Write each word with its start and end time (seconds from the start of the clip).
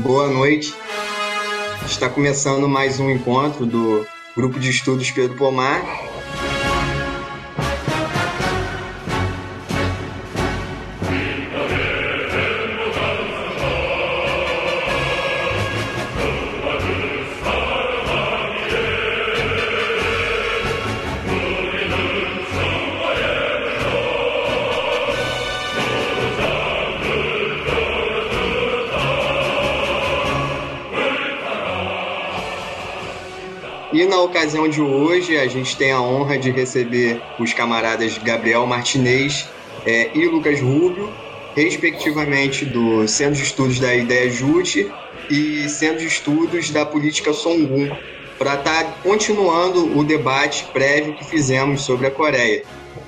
boa 0.00 0.28
noite. 0.28 0.74
Está 1.84 2.08
começando 2.08 2.68
mais 2.68 2.98
um 2.98 3.10
encontro 3.10 3.66
do 3.66 4.06
Grupo 4.34 4.58
de 4.58 4.70
Estudos 4.70 5.10
Pedro 5.10 5.36
Pomar. 5.36 6.09
Ocasião 34.50 34.68
de 34.68 34.80
hoje, 34.80 35.38
a 35.38 35.46
gente 35.46 35.76
tem 35.76 35.92
a 35.92 36.00
honra 36.00 36.36
de 36.36 36.50
receber 36.50 37.22
os 37.38 37.52
camaradas 37.52 38.18
Gabriel 38.18 38.66
Martinez 38.66 39.48
é, 39.86 40.10
e 40.12 40.26
Lucas 40.26 40.60
Rubio, 40.60 41.08
respectivamente 41.54 42.64
do 42.64 43.06
Centro 43.06 43.36
de 43.36 43.42
Estudos 43.44 43.78
da 43.78 43.94
Ideia 43.94 44.28
Jute 44.28 44.90
e 45.30 45.68
Centro 45.68 46.00
de 46.00 46.06
Estudos 46.06 46.70
da 46.70 46.84
Política 46.84 47.32
Songun, 47.32 47.96
para 48.38 48.54
estar 48.54 48.84
tá 48.84 48.94
continuando 49.04 49.96
o 49.96 50.02
debate 50.02 50.64
prévio 50.72 51.14
que 51.14 51.24
fizemos 51.24 51.82
sobre 51.82 52.08
a 52.08 52.10
Coreia. 52.10 52.64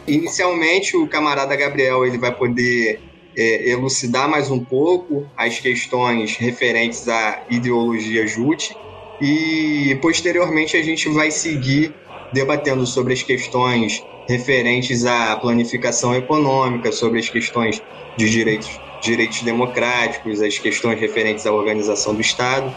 Inicialmente, 0.07 0.97
o 0.97 1.09
camarada 1.09 1.57
Gabriel 1.57 2.07
ele 2.07 2.19
vai 2.19 2.33
poder 2.33 3.01
é, 3.37 3.69
elucidar 3.69 4.29
mais 4.29 4.49
um 4.49 4.65
pouco 4.65 5.27
as 5.37 5.59
questões 5.59 6.37
referentes 6.37 7.09
à 7.09 7.43
ideologia 7.51 8.25
Jute 8.29 8.77
e 9.23 9.97
posteriormente 10.03 10.77
a 10.77 10.83
gente 10.83 11.09
vai 11.09 11.31
seguir 11.31 11.95
debatendo 12.33 12.85
sobre 12.85 13.13
as 13.13 13.23
questões 13.23 14.05
referentes 14.29 15.07
à 15.07 15.37
planificação 15.37 16.13
econômica, 16.13 16.91
sobre 16.91 17.21
as 17.21 17.29
questões 17.29 17.81
de 18.17 18.29
direitos, 18.29 18.81
direitos 19.01 19.43
democráticos, 19.43 20.43
as 20.43 20.59
questões 20.59 20.99
referentes 20.99 21.47
à 21.47 21.53
organização 21.53 22.15
do 22.15 22.21
Estado. 22.21 22.75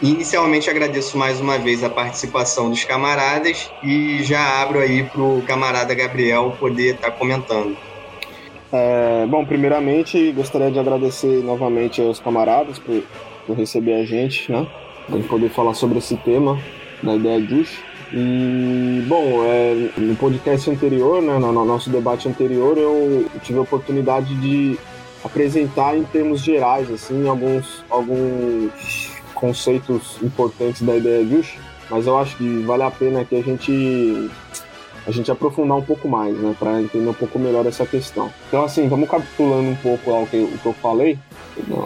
Inicialmente 0.00 0.70
agradeço 0.70 1.18
mais 1.18 1.40
uma 1.40 1.58
vez 1.58 1.82
a 1.82 1.90
participação 1.90 2.70
dos 2.70 2.84
camaradas 2.84 3.68
e 3.82 4.22
já 4.22 4.62
abro 4.62 4.78
aí 4.78 5.02
para 5.02 5.20
o 5.20 5.42
camarada 5.42 5.92
Gabriel 5.92 6.56
poder 6.60 6.94
estar 6.94 7.10
tá 7.10 7.16
comentando. 7.16 7.76
É, 8.72 9.26
bom, 9.26 9.44
primeiramente 9.44 10.30
gostaria 10.30 10.70
de 10.70 10.78
agradecer 10.78 11.42
novamente 11.42 12.00
aos 12.00 12.20
camaradas 12.20 12.78
por, 12.78 13.02
por 13.44 13.56
receber 13.56 13.94
a 13.94 14.04
gente, 14.04 14.52
né? 14.52 14.68
Gente 15.16 15.28
poder 15.28 15.50
falar 15.50 15.74
sobre 15.74 15.98
esse 15.98 16.16
tema 16.16 16.58
da 17.02 17.14
ideia 17.14 17.40
Jush. 17.40 17.78
E, 18.12 19.04
bom, 19.06 19.44
é, 19.44 19.90
no 19.96 20.16
podcast 20.16 20.68
anterior, 20.68 21.22
né, 21.22 21.38
no, 21.38 21.64
nosso 21.64 21.90
debate 21.90 22.28
anterior, 22.28 22.76
eu 22.76 23.26
tive 23.42 23.58
a 23.58 23.62
oportunidade 23.62 24.34
de 24.36 24.78
apresentar 25.24 25.96
em 25.96 26.02
termos 26.02 26.40
gerais, 26.40 26.90
assim, 26.90 27.28
alguns, 27.28 27.84
alguns 27.88 29.12
conceitos 29.34 30.16
importantes 30.22 30.82
da 30.82 30.96
ideia 30.96 31.24
Jush, 31.24 31.58
mas 31.88 32.06
eu 32.06 32.18
acho 32.18 32.36
que 32.36 32.62
vale 32.62 32.82
a 32.82 32.90
pena 32.90 33.24
que 33.24 33.36
a 33.36 33.42
gente 33.42 34.30
a 35.06 35.10
gente 35.10 35.30
aprofundar 35.30 35.78
um 35.78 35.82
pouco 35.82 36.06
mais, 36.06 36.36
né, 36.36 36.54
para 36.58 36.80
entender 36.80 37.08
um 37.08 37.14
pouco 37.14 37.38
melhor 37.38 37.64
essa 37.66 37.86
questão. 37.86 38.30
Então, 38.48 38.64
assim, 38.64 38.86
vamos 38.88 39.08
capitulando 39.08 39.70
um 39.70 39.76
pouco 39.76 40.26
que, 40.26 40.36
o 40.36 40.58
que 40.58 40.66
eu 40.66 40.72
falei 40.74 41.18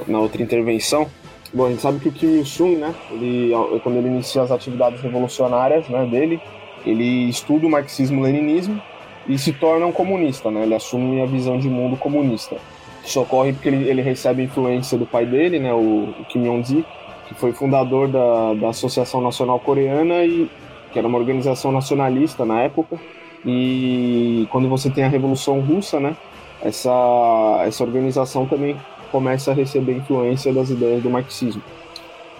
na 0.06 0.18
outra 0.18 0.42
intervenção. 0.42 1.08
Bom, 1.54 1.66
a 1.66 1.70
gente 1.70 1.82
sabe 1.82 2.00
que 2.00 2.08
o 2.08 2.12
Kim 2.12 2.38
Il-sung, 2.38 2.74
né, 2.74 2.92
ele, 3.12 3.52
quando 3.84 3.96
ele 3.98 4.08
inicia 4.08 4.42
as 4.42 4.50
atividades 4.50 5.00
revolucionárias 5.00 5.88
né, 5.88 6.04
dele, 6.04 6.40
ele 6.84 7.28
estuda 7.28 7.64
o 7.64 7.70
marxismo-leninismo 7.70 8.82
e 9.28 9.38
se 9.38 9.52
torna 9.52 9.86
um 9.86 9.92
comunista, 9.92 10.50
né, 10.50 10.64
ele 10.64 10.74
assume 10.74 11.22
a 11.22 11.26
visão 11.26 11.56
de 11.56 11.68
mundo 11.68 11.96
comunista. 11.96 12.56
Isso 13.04 13.20
ocorre 13.20 13.52
porque 13.52 13.68
ele, 13.68 13.88
ele 13.88 14.02
recebe 14.02 14.42
influência 14.42 14.98
do 14.98 15.06
pai 15.06 15.26
dele, 15.26 15.60
né, 15.60 15.72
o, 15.72 16.12
o 16.18 16.24
Kim 16.28 16.44
Yong-ji, 16.44 16.84
que 17.28 17.34
foi 17.34 17.52
fundador 17.52 18.08
da, 18.08 18.54
da 18.54 18.70
Associação 18.70 19.20
Nacional 19.20 19.60
Coreana, 19.60 20.24
e, 20.24 20.50
que 20.92 20.98
era 20.98 21.06
uma 21.06 21.18
organização 21.18 21.70
nacionalista 21.70 22.44
na 22.44 22.62
época. 22.62 22.98
E 23.46 24.48
quando 24.50 24.68
você 24.68 24.90
tem 24.90 25.04
a 25.04 25.08
Revolução 25.08 25.60
Russa, 25.60 26.00
né, 26.00 26.16
essa, 26.60 27.62
essa 27.64 27.84
organização 27.84 28.44
também 28.44 28.76
começa 29.14 29.52
a 29.52 29.54
receber 29.54 29.92
influência 29.92 30.52
das 30.52 30.70
ideias 30.70 31.00
do 31.00 31.08
marxismo. 31.08 31.62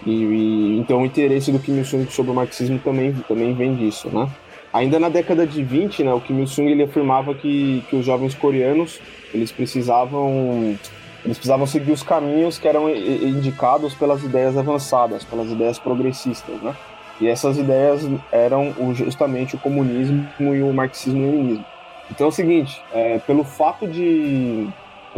E, 0.04 0.10
e, 0.10 0.78
então 0.80 1.02
o 1.02 1.06
interesse 1.06 1.52
do 1.52 1.60
Kim 1.60 1.78
Il-sung 1.78 2.04
sobre 2.10 2.32
o 2.32 2.34
marxismo 2.34 2.80
também, 2.80 3.12
também 3.28 3.54
vem 3.54 3.76
disso, 3.76 4.08
né? 4.12 4.28
Ainda 4.72 4.98
na 4.98 5.08
década 5.08 5.46
de 5.46 5.62
20, 5.62 6.02
né, 6.02 6.12
o 6.12 6.20
Kim 6.20 6.40
Il-sung 6.40 6.68
ele 6.68 6.82
afirmava 6.82 7.32
que, 7.32 7.84
que 7.88 7.94
os 7.94 8.04
jovens 8.04 8.34
coreanos 8.34 8.98
eles 9.32 9.52
precisavam 9.52 10.76
eles 11.24 11.38
precisavam 11.38 11.64
seguir 11.64 11.92
os 11.92 12.02
caminhos 12.02 12.58
que 12.58 12.66
eram 12.66 12.90
indicados 12.90 13.94
pelas 13.94 14.24
ideias 14.24 14.58
avançadas, 14.58 15.22
pelas 15.22 15.48
ideias 15.52 15.78
progressistas, 15.78 16.60
né? 16.60 16.74
E 17.20 17.28
essas 17.28 17.56
ideias 17.56 18.02
eram 18.32 18.74
justamente 18.94 19.54
o 19.54 19.58
comunismo 19.60 20.26
e 20.40 20.60
o 20.60 20.72
marxismo-leninismo. 20.72 21.64
Então 22.10 22.26
é 22.26 22.28
o 22.30 22.32
seguinte, 22.32 22.82
é, 22.92 23.18
pelo 23.20 23.44
fato 23.44 23.86
de 23.86 24.68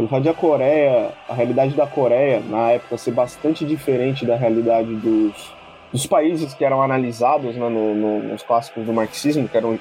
fato 0.05 0.21
de 0.21 0.29
a 0.29 0.33
Coreia, 0.33 1.11
a 1.27 1.33
realidade 1.33 1.73
da 1.73 1.87
Coreia 1.87 2.39
na 2.41 2.71
época 2.71 2.97
ser 2.97 3.11
bastante 3.11 3.65
diferente 3.65 4.25
da 4.25 4.35
realidade 4.35 4.93
dos, 4.95 5.51
dos 5.91 6.05
países 6.05 6.53
que 6.53 6.63
eram 6.63 6.83
analisados 6.83 7.55
né, 7.55 7.69
no, 7.69 7.95
no, 7.95 8.23
nos 8.23 8.43
clássicos 8.43 8.85
do 8.85 8.93
marxismo, 8.93 9.47
que 9.47 9.57
eram 9.57 9.79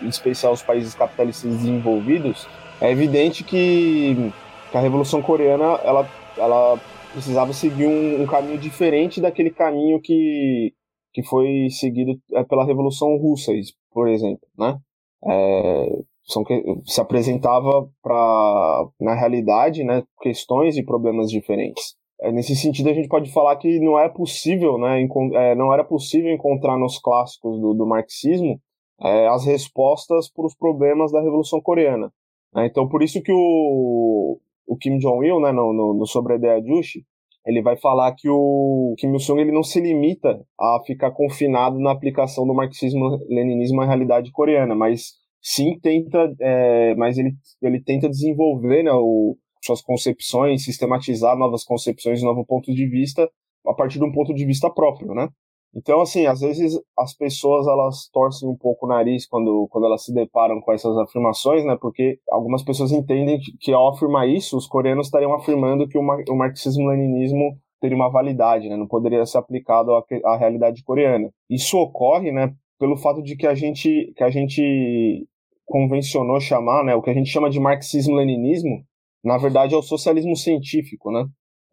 em 0.00 0.08
especial 0.08 0.52
os 0.52 0.62
países 0.62 0.94
capitalistas 0.94 1.50
desenvolvidos, 1.50 2.46
é 2.80 2.90
evidente 2.90 3.44
que, 3.44 4.32
que 4.70 4.76
a 4.76 4.80
Revolução 4.80 5.22
Coreana 5.22 5.78
ela, 5.84 6.08
ela 6.36 6.78
precisava 7.12 7.52
seguir 7.52 7.86
um, 7.86 8.22
um, 8.22 8.26
caminho 8.26 8.58
diferente 8.58 9.20
daquele 9.20 9.50
caminho 9.50 10.00
que, 10.00 10.72
que 11.12 11.22
foi 11.22 11.68
seguido 11.70 12.18
é, 12.32 12.42
pela 12.44 12.64
Revolução 12.64 13.16
Russa, 13.16 13.52
por 13.92 14.08
exemplo, 14.08 14.46
né? 14.58 14.78
É, 15.24 15.88
são 16.24 16.44
que, 16.44 16.62
se 16.84 17.00
apresentava 17.00 17.88
para 18.02 18.88
na 19.00 19.14
realidade 19.14 19.84
né, 19.84 20.02
questões 20.20 20.76
e 20.76 20.84
problemas 20.84 21.30
diferentes. 21.30 21.94
É, 22.20 22.30
nesse 22.30 22.54
sentido, 22.54 22.88
a 22.88 22.94
gente 22.94 23.08
pode 23.08 23.32
falar 23.32 23.56
que 23.56 23.80
não 23.80 23.98
é 23.98 24.08
possível, 24.08 24.78
né, 24.78 25.02
é, 25.34 25.54
não 25.54 25.72
era 25.72 25.82
possível 25.84 26.32
encontrar 26.32 26.78
nos 26.78 26.98
clássicos 26.98 27.60
do, 27.60 27.74
do 27.74 27.86
marxismo 27.86 28.60
é, 29.00 29.26
as 29.26 29.44
respostas 29.44 30.30
para 30.30 30.46
os 30.46 30.54
problemas 30.54 31.10
da 31.10 31.20
Revolução 31.20 31.60
Coreana. 31.60 32.12
Né? 32.54 32.66
Então, 32.66 32.88
por 32.88 33.02
isso 33.02 33.20
que 33.20 33.32
o, 33.32 34.38
o 34.66 34.76
Kim 34.76 34.98
Jong-il, 34.98 35.40
né, 35.40 35.50
no, 35.50 35.72
no, 35.72 35.94
no 35.94 36.06
Sobre 36.06 36.34
a 36.34 36.36
Ideia 36.36 36.62
Juche, 36.62 37.04
ele 37.44 37.60
vai 37.60 37.76
falar 37.76 38.12
que 38.12 38.28
o 38.28 38.94
Kim 38.98 39.12
Il-sung 39.12 39.40
ele 39.40 39.50
não 39.50 39.64
se 39.64 39.80
limita 39.80 40.40
a 40.58 40.80
ficar 40.86 41.10
confinado 41.10 41.78
na 41.78 41.90
aplicação 41.90 42.46
do 42.46 42.54
marxismo-leninismo 42.54 43.80
à 43.80 43.84
realidade 43.84 44.30
coreana, 44.30 44.74
mas 44.74 45.14
sim 45.42 45.78
tenta, 45.80 46.34
é, 46.40 46.94
mas 46.94 47.18
ele, 47.18 47.32
ele 47.60 47.82
tenta 47.82 48.08
desenvolver 48.08 48.84
né, 48.84 48.92
o, 48.92 49.36
suas 49.62 49.82
concepções, 49.82 50.64
sistematizar 50.64 51.36
novas 51.36 51.64
concepções, 51.64 52.22
novo 52.22 52.46
ponto 52.46 52.72
de 52.72 52.86
vista 52.86 53.28
a 53.66 53.74
partir 53.74 53.98
de 53.98 54.04
um 54.04 54.12
ponto 54.12 54.34
de 54.34 54.44
vista 54.44 54.70
próprio, 54.70 55.14
né? 55.14 55.28
Então, 55.74 56.02
assim, 56.02 56.26
às 56.26 56.40
vezes 56.40 56.78
as 56.98 57.16
pessoas 57.16 57.66
elas 57.66 58.08
torcem 58.12 58.46
um 58.46 58.56
pouco 58.56 58.84
o 58.84 58.88
nariz 58.88 59.26
quando, 59.26 59.66
quando 59.70 59.86
elas 59.86 60.04
se 60.04 60.12
deparam 60.12 60.60
com 60.60 60.72
essas 60.72 60.96
afirmações, 60.98 61.64
né? 61.64 61.78
Porque 61.80 62.18
algumas 62.30 62.62
pessoas 62.62 62.92
entendem 62.92 63.38
que 63.58 63.72
ao 63.72 63.88
afirmar 63.88 64.28
isso, 64.28 64.56
os 64.56 64.66
coreanos 64.66 65.06
estariam 65.06 65.32
afirmando 65.32 65.88
que 65.88 65.96
o, 65.96 66.02
mar, 66.02 66.18
o 66.28 66.36
marxismo-leninismo 66.36 67.56
teria 67.80 67.96
uma 67.96 68.10
validade, 68.10 68.68
né? 68.68 68.76
Não 68.76 68.86
poderia 68.86 69.24
ser 69.24 69.38
aplicado 69.38 69.92
à, 69.94 70.04
à 70.26 70.36
realidade 70.36 70.82
coreana. 70.84 71.30
Isso 71.48 71.78
ocorre, 71.78 72.30
né? 72.30 72.52
Pelo 72.78 72.96
fato 72.96 73.22
de 73.22 73.34
que 73.34 73.46
a 73.46 73.54
gente, 73.54 74.12
que 74.14 74.24
a 74.24 74.30
gente 74.30 75.26
convencionou 75.72 76.38
chamar, 76.38 76.84
né, 76.84 76.94
o 76.94 77.00
que 77.00 77.08
a 77.08 77.14
gente 77.14 77.30
chama 77.30 77.48
de 77.48 77.58
marxismo-leninismo, 77.58 78.84
na 79.24 79.38
verdade 79.38 79.74
é 79.74 79.78
o 79.78 79.82
socialismo 79.82 80.36
científico, 80.36 81.10
né? 81.10 81.24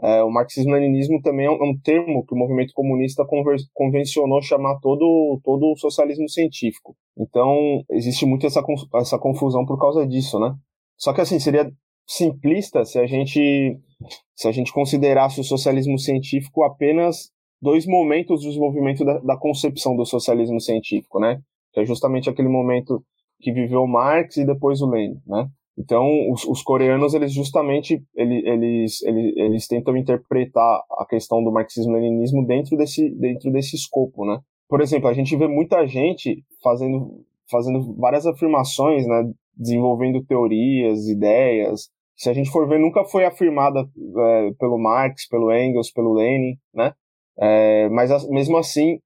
É, 0.02 0.24
o 0.24 0.32
marxismo-leninismo 0.32 1.22
também 1.22 1.48
é 1.48 1.52
um, 1.52 1.56
é 1.56 1.70
um, 1.70 1.78
termo 1.78 2.26
que 2.26 2.34
o 2.34 2.38
movimento 2.38 2.72
comunista 2.74 3.26
convencionou 3.74 4.42
chamar 4.42 4.80
todo, 4.80 5.42
todo 5.44 5.74
o 5.74 5.76
socialismo 5.76 6.30
científico. 6.30 6.96
Então, 7.18 7.84
existe 7.92 8.26
muito 8.26 8.48
essa, 8.48 8.64
essa 8.96 9.20
confusão 9.20 9.66
por 9.66 9.78
causa 9.78 10.08
disso, 10.08 10.40
né? 10.40 10.56
Só 10.98 11.12
que, 11.12 11.20
assim, 11.20 11.38
seria 11.38 11.70
simplista 12.08 12.86
se 12.86 12.98
a 12.98 13.06
gente, 13.06 13.78
se 14.34 14.48
a 14.48 14.54
gente 14.54 14.72
considerasse 14.72 15.42
o 15.42 15.44
socialismo 15.44 16.00
científico 16.00 16.64
apenas 16.64 17.32
dois 17.62 17.86
momentos 17.86 18.40
do 18.40 18.48
desenvolvimento 18.48 19.04
da, 19.04 19.20
da 19.20 19.38
concepção 19.38 19.98
do 19.98 20.06
socialismo 20.06 20.62
científico, 20.62 21.20
né? 21.20 21.42
Que 21.74 21.82
é 21.82 21.86
justamente 21.86 22.30
aquele 22.30 22.48
momento 22.48 23.04
que 23.40 23.52
viveu 23.52 23.86
Marx 23.88 24.38
e 24.38 24.46
depois 24.46 24.82
o 24.82 24.90
Lenin, 24.90 25.20
né? 25.26 25.48
Então, 25.80 26.06
os, 26.30 26.44
os 26.44 26.62
coreanos, 26.62 27.14
eles 27.14 27.32
justamente, 27.32 28.04
eles, 28.14 28.44
eles, 28.46 29.02
eles, 29.04 29.38
eles 29.38 29.68
tentam 29.68 29.96
interpretar 29.96 30.82
a 30.98 31.06
questão 31.06 31.42
do 31.42 31.54
marxismo-leninismo 31.54 32.46
dentro 32.46 32.76
desse, 32.76 33.10
dentro 33.12 33.50
desse 33.50 33.78
escopo, 33.78 34.26
né? 34.26 34.40
Por 34.68 34.82
exemplo, 34.82 35.08
a 35.08 35.14
gente 35.14 35.36
vê 35.38 35.48
muita 35.48 35.88
gente 35.88 36.44
fazendo, 36.62 37.24
fazendo 37.50 37.96
várias 37.96 38.26
afirmações, 38.26 39.08
né? 39.08 39.32
Desenvolvendo 39.56 40.24
teorias, 40.26 41.08
ideias. 41.08 41.90
Se 42.18 42.30
a 42.30 42.34
gente 42.34 42.52
for 42.52 42.68
ver, 42.68 42.78
nunca 42.78 43.06
foi 43.06 43.24
afirmada 43.24 43.80
é, 43.80 44.52
pelo 44.60 44.78
Marx, 44.78 45.30
pelo 45.30 45.50
Engels, 45.50 45.92
pelo 45.92 46.14
Lenin, 46.14 46.58
né? 46.74 46.94
É, 47.40 47.88
mas 47.88 48.12
mesmo 48.28 48.58
assim, 48.58 49.00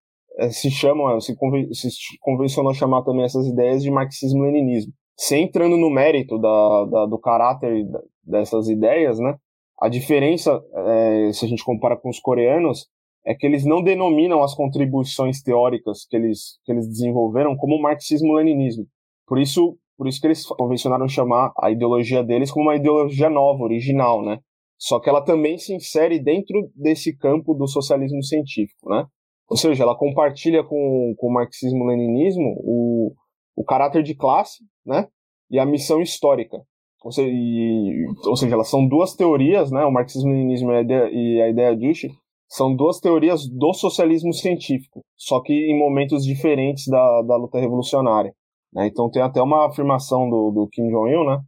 se 0.51 0.71
chamam, 0.71 1.19
se, 1.19 1.35
conven, 1.35 1.71
se 1.73 1.89
convencionou 2.21 2.73
chamar 2.73 3.03
também 3.03 3.23
essas 3.23 3.47
ideias 3.47 3.83
de 3.83 3.91
marxismo-leninismo 3.91 4.93
sem 5.17 5.45
entrando 5.45 5.77
no 5.77 5.89
mérito 5.89 6.37
da, 6.39 6.85
da 6.85 7.05
do 7.05 7.19
caráter 7.19 7.85
dessas 8.23 8.67
ideias, 8.67 9.19
né? 9.19 9.35
A 9.79 9.89
diferença, 9.89 10.61
é, 10.75 11.31
se 11.33 11.45
a 11.45 11.47
gente 11.47 11.63
compara 11.63 11.97
com 11.97 12.09
os 12.09 12.19
coreanos, 12.19 12.87
é 13.25 13.33
que 13.33 13.45
eles 13.45 13.65
não 13.65 13.81
denominam 13.81 14.43
as 14.43 14.53
contribuições 14.53 15.41
teóricas 15.41 16.05
que 16.05 16.15
eles, 16.15 16.59
que 16.65 16.71
eles 16.71 16.87
desenvolveram 16.87 17.55
como 17.55 17.81
marxismo-leninismo. 17.81 18.85
Por 19.27 19.39
isso, 19.39 19.77
por 19.97 20.07
isso 20.07 20.19
que 20.19 20.27
eles 20.27 20.45
convencionaram 20.45 21.07
chamar 21.07 21.51
a 21.61 21.71
ideologia 21.71 22.23
deles 22.23 22.51
como 22.51 22.65
uma 22.65 22.75
ideologia 22.75 23.29
nova, 23.29 23.63
original, 23.63 24.23
né? 24.23 24.39
Só 24.77 24.99
que 24.99 25.09
ela 25.09 25.21
também 25.21 25.57
se 25.57 25.73
insere 25.73 26.19
dentro 26.19 26.69
desse 26.75 27.15
campo 27.17 27.53
do 27.53 27.67
socialismo 27.67 28.21
científico, 28.23 28.89
né? 28.89 29.05
Ou 29.49 29.57
seja, 29.57 29.83
ela 29.83 29.97
compartilha 29.97 30.63
com, 30.63 31.13
com 31.17 31.27
o 31.27 31.33
marxismo-leninismo 31.33 32.55
o, 32.59 33.13
o 33.55 33.63
caráter 33.63 34.03
de 34.03 34.15
classe, 34.15 34.63
né? 34.85 35.07
E 35.51 35.59
a 35.59 35.65
missão 35.65 36.01
histórica. 36.01 36.57
Ou 37.03 37.11
seja, 37.11 37.29
e, 37.31 38.05
ou 38.25 38.35
seja 38.35 38.55
elas 38.55 38.69
são 38.69 38.87
duas 38.87 39.13
teorias, 39.15 39.71
né? 39.71 39.83
O 39.85 39.91
marxismo-leninismo 39.91 40.71
e 40.71 40.75
a 40.75 40.81
ideia, 40.81 41.09
e 41.11 41.51
ideia 41.51 41.75
Dush 41.75 42.07
são 42.47 42.75
duas 42.75 42.99
teorias 42.99 43.47
do 43.49 43.73
socialismo 43.73 44.31
científico, 44.31 45.03
só 45.17 45.41
que 45.41 45.51
em 45.51 45.77
momentos 45.77 46.23
diferentes 46.23 46.85
da, 46.87 47.21
da 47.23 47.35
luta 47.35 47.59
revolucionária. 47.59 48.31
Né? 48.71 48.87
Então 48.87 49.09
tem 49.09 49.23
até 49.23 49.41
uma 49.41 49.67
afirmação 49.67 50.29
do, 50.29 50.51
do 50.51 50.67
Kim 50.71 50.87
Jong-il, 50.89 51.23
né? 51.25 51.39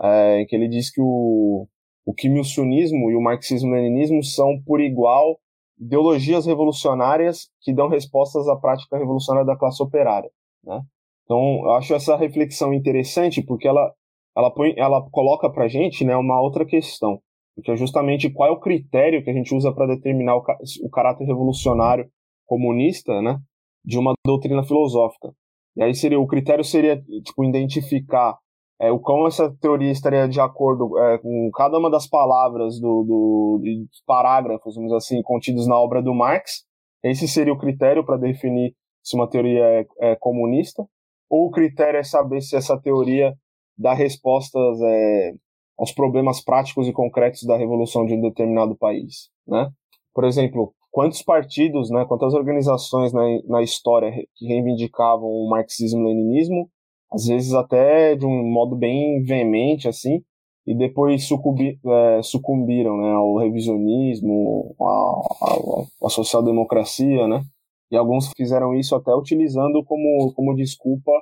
É, 0.00 0.44
que 0.46 0.56
ele 0.56 0.68
diz 0.68 0.90
que 0.90 1.00
o, 1.02 1.66
o 2.06 2.14
Kim 2.14 2.34
e 2.34 3.16
o 3.16 3.20
marxismo-leninismo 3.20 4.22
são, 4.24 4.60
por 4.64 4.80
igual, 4.80 5.38
ideologias 5.78 6.46
revolucionárias 6.46 7.48
que 7.60 7.74
dão 7.74 7.88
respostas 7.88 8.48
à 8.48 8.56
prática 8.56 8.96
revolucionária 8.96 9.46
da 9.46 9.56
classe 9.56 9.82
operária. 9.82 10.30
Né? 10.62 10.80
Então, 11.24 11.60
eu 11.64 11.72
acho 11.72 11.94
essa 11.94 12.16
reflexão 12.16 12.72
interessante 12.72 13.42
porque 13.42 13.66
ela, 13.66 13.92
ela, 14.36 14.50
põe, 14.50 14.74
ela 14.76 15.02
coloca 15.10 15.50
para 15.50 15.64
a 15.64 15.68
gente 15.68 16.04
né, 16.04 16.16
uma 16.16 16.40
outra 16.40 16.64
questão, 16.64 17.18
que 17.62 17.70
é 17.70 17.76
justamente 17.76 18.30
qual 18.30 18.48
é 18.48 18.52
o 18.52 18.60
critério 18.60 19.22
que 19.22 19.30
a 19.30 19.34
gente 19.34 19.54
usa 19.54 19.72
para 19.72 19.94
determinar 19.94 20.36
o, 20.36 20.44
o 20.82 20.90
caráter 20.90 21.24
revolucionário 21.24 22.08
comunista 22.46 23.20
né, 23.22 23.38
de 23.84 23.98
uma 23.98 24.14
doutrina 24.24 24.62
filosófica. 24.62 25.32
E 25.76 25.82
aí 25.82 25.94
seria 25.94 26.20
o 26.20 26.26
critério 26.26 26.64
seria 26.64 26.96
tipo 27.22 27.44
identificar 27.44 28.38
é, 28.80 28.90
o 28.90 28.98
como 28.98 29.26
essa 29.26 29.54
teoria 29.60 29.90
estaria 29.90 30.28
de 30.28 30.40
acordo 30.40 30.98
é, 30.98 31.18
com 31.18 31.50
cada 31.54 31.78
uma 31.78 31.90
das 31.90 32.06
palavras 32.06 32.80
do, 32.80 33.04
do 33.04 33.60
dos 33.62 34.02
parágrafos, 34.06 34.74
vamos 34.74 34.92
assim, 34.92 35.22
contidos 35.22 35.66
na 35.66 35.78
obra 35.78 36.02
do 36.02 36.14
Marx. 36.14 36.64
Esse 37.02 37.28
seria 37.28 37.52
o 37.52 37.58
critério 37.58 38.04
para 38.04 38.16
definir 38.16 38.74
se 39.02 39.14
uma 39.14 39.28
teoria 39.28 39.64
é, 39.64 39.86
é 40.00 40.16
comunista 40.16 40.84
ou 41.30 41.46
o 41.46 41.50
critério 41.50 41.98
é 41.98 42.02
saber 42.02 42.40
se 42.40 42.56
essa 42.56 42.78
teoria 42.80 43.34
dá 43.76 43.92
respostas 43.92 44.80
é, 44.80 45.32
aos 45.78 45.92
problemas 45.92 46.42
práticos 46.42 46.86
e 46.86 46.92
concretos 46.92 47.44
da 47.44 47.56
revolução 47.56 48.06
de 48.06 48.14
um 48.14 48.20
determinado 48.20 48.76
país, 48.76 49.30
né? 49.46 49.68
Por 50.14 50.24
exemplo, 50.24 50.72
quantos 50.92 51.22
partidos, 51.22 51.90
né, 51.90 52.04
quantas 52.06 52.34
organizações 52.34 53.12
na, 53.12 53.22
na 53.48 53.62
história 53.62 54.12
que 54.36 54.46
reivindicavam 54.46 55.28
o 55.28 55.48
marxismo-leninismo, 55.50 56.70
às 57.14 57.26
vezes 57.26 57.54
até 57.54 58.16
de 58.16 58.26
um 58.26 58.50
modo 58.50 58.74
bem 58.76 59.22
veemente, 59.22 59.88
assim, 59.88 60.20
e 60.66 60.74
depois 60.74 61.24
sucumbi, 61.26 61.78
é, 61.86 62.22
sucumbiram 62.22 62.96
né, 62.96 63.12
ao 63.12 63.36
revisionismo, 63.36 64.74
à, 64.80 66.06
à 66.06 66.08
social-democracia, 66.08 67.28
né? 67.28 67.42
E 67.90 67.96
alguns 67.96 68.30
fizeram 68.36 68.74
isso 68.74 68.96
até 68.96 69.14
utilizando 69.14 69.84
como, 69.84 70.32
como 70.34 70.54
desculpa 70.54 71.12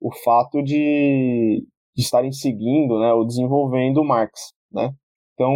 o 0.00 0.12
fato 0.12 0.62
de, 0.62 1.66
de 1.96 2.02
estarem 2.02 2.30
seguindo, 2.30 3.00
né, 3.00 3.12
ou 3.12 3.26
desenvolvendo 3.26 4.04
Marx, 4.04 4.52
né? 4.70 4.92
Então, 5.34 5.52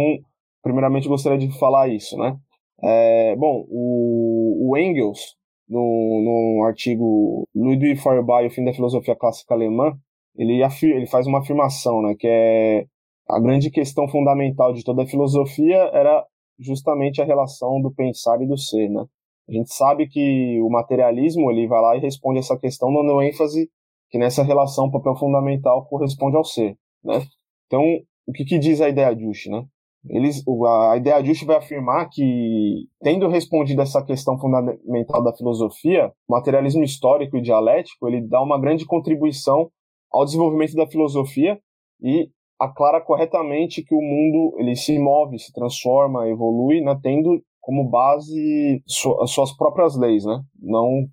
primeiramente 0.61 1.07
gostaria 1.07 1.37
de 1.37 1.57
falar 1.57 1.87
isso, 1.87 2.17
né? 2.17 2.35
É, 2.83 3.35
bom, 3.35 3.65
o, 3.69 4.71
o 4.71 4.77
Engels, 4.77 5.35
no, 5.67 6.57
no 6.59 6.63
artigo 6.65 7.47
Ludwig 7.55 7.97
Feuerbach, 7.97 8.45
O 8.45 8.51
Fim 8.51 8.63
da 8.63 8.73
Filosofia 8.73 9.15
Clássica 9.15 9.53
Alemã, 9.53 9.97
ele, 10.37 10.61
ele 10.83 11.07
faz 11.07 11.27
uma 11.27 11.39
afirmação, 11.39 12.01
né, 12.01 12.15
que 12.17 12.27
é 12.27 12.85
a 13.27 13.39
grande 13.39 13.71
questão 13.71 14.07
fundamental 14.07 14.73
de 14.73 14.83
toda 14.83 15.03
a 15.03 15.07
filosofia 15.07 15.77
era 15.93 16.23
justamente 16.59 17.21
a 17.21 17.25
relação 17.25 17.81
do 17.81 17.91
pensar 17.91 18.41
e 18.41 18.47
do 18.47 18.57
ser, 18.57 18.89
né? 18.89 19.03
A 19.47 19.51
gente 19.51 19.73
sabe 19.73 20.07
que 20.07 20.59
o 20.61 20.69
materialismo 20.69 21.51
ele 21.51 21.67
vai 21.67 21.81
lá 21.81 21.95
e 21.95 21.99
responde 21.99 22.39
essa 22.39 22.57
questão 22.57 22.93
dando 22.93 23.21
ênfase 23.21 23.69
que 24.09 24.17
nessa 24.17 24.43
relação 24.43 24.85
o 24.85 24.91
papel 24.91 25.15
fundamental 25.15 25.85
corresponde 25.87 26.37
ao 26.37 26.43
ser, 26.43 26.77
né? 27.03 27.25
Então, 27.67 27.81
o 28.27 28.31
que, 28.31 28.45
que 28.45 28.57
diz 28.57 28.81
a 28.81 28.89
ideia 28.89 29.15
Juche, 29.17 29.49
né? 29.49 29.65
Eles, 30.07 30.43
a 30.91 30.97
ideia 30.97 31.23
Juche 31.23 31.45
vai 31.45 31.57
afirmar 31.57 32.09
que, 32.09 32.87
tendo 33.01 33.27
respondido 33.27 33.81
essa 33.81 34.03
questão 34.03 34.37
fundamental 34.37 35.23
da 35.23 35.33
filosofia, 35.33 36.11
o 36.27 36.33
materialismo 36.33 36.83
histórico 36.83 37.37
e 37.37 37.41
dialético 37.41 38.07
ele 38.07 38.21
dá 38.21 38.41
uma 38.41 38.59
grande 38.59 38.85
contribuição 38.85 39.69
ao 40.11 40.25
desenvolvimento 40.25 40.75
da 40.75 40.87
filosofia 40.87 41.59
e 42.01 42.29
aclara 42.59 43.01
corretamente 43.01 43.83
que 43.83 43.95
o 43.95 44.01
mundo 44.01 44.55
ele 44.59 44.75
se 44.75 44.97
move, 44.97 45.39
se 45.39 45.51
transforma, 45.51 46.27
evolui, 46.29 46.81
né, 46.81 46.97
tendo 47.01 47.41
como 47.59 47.89
base 47.89 48.81
as 49.21 49.31
suas 49.31 49.55
próprias 49.57 49.97
leis, 49.97 50.23
né? 50.23 50.39
Não 50.61 51.07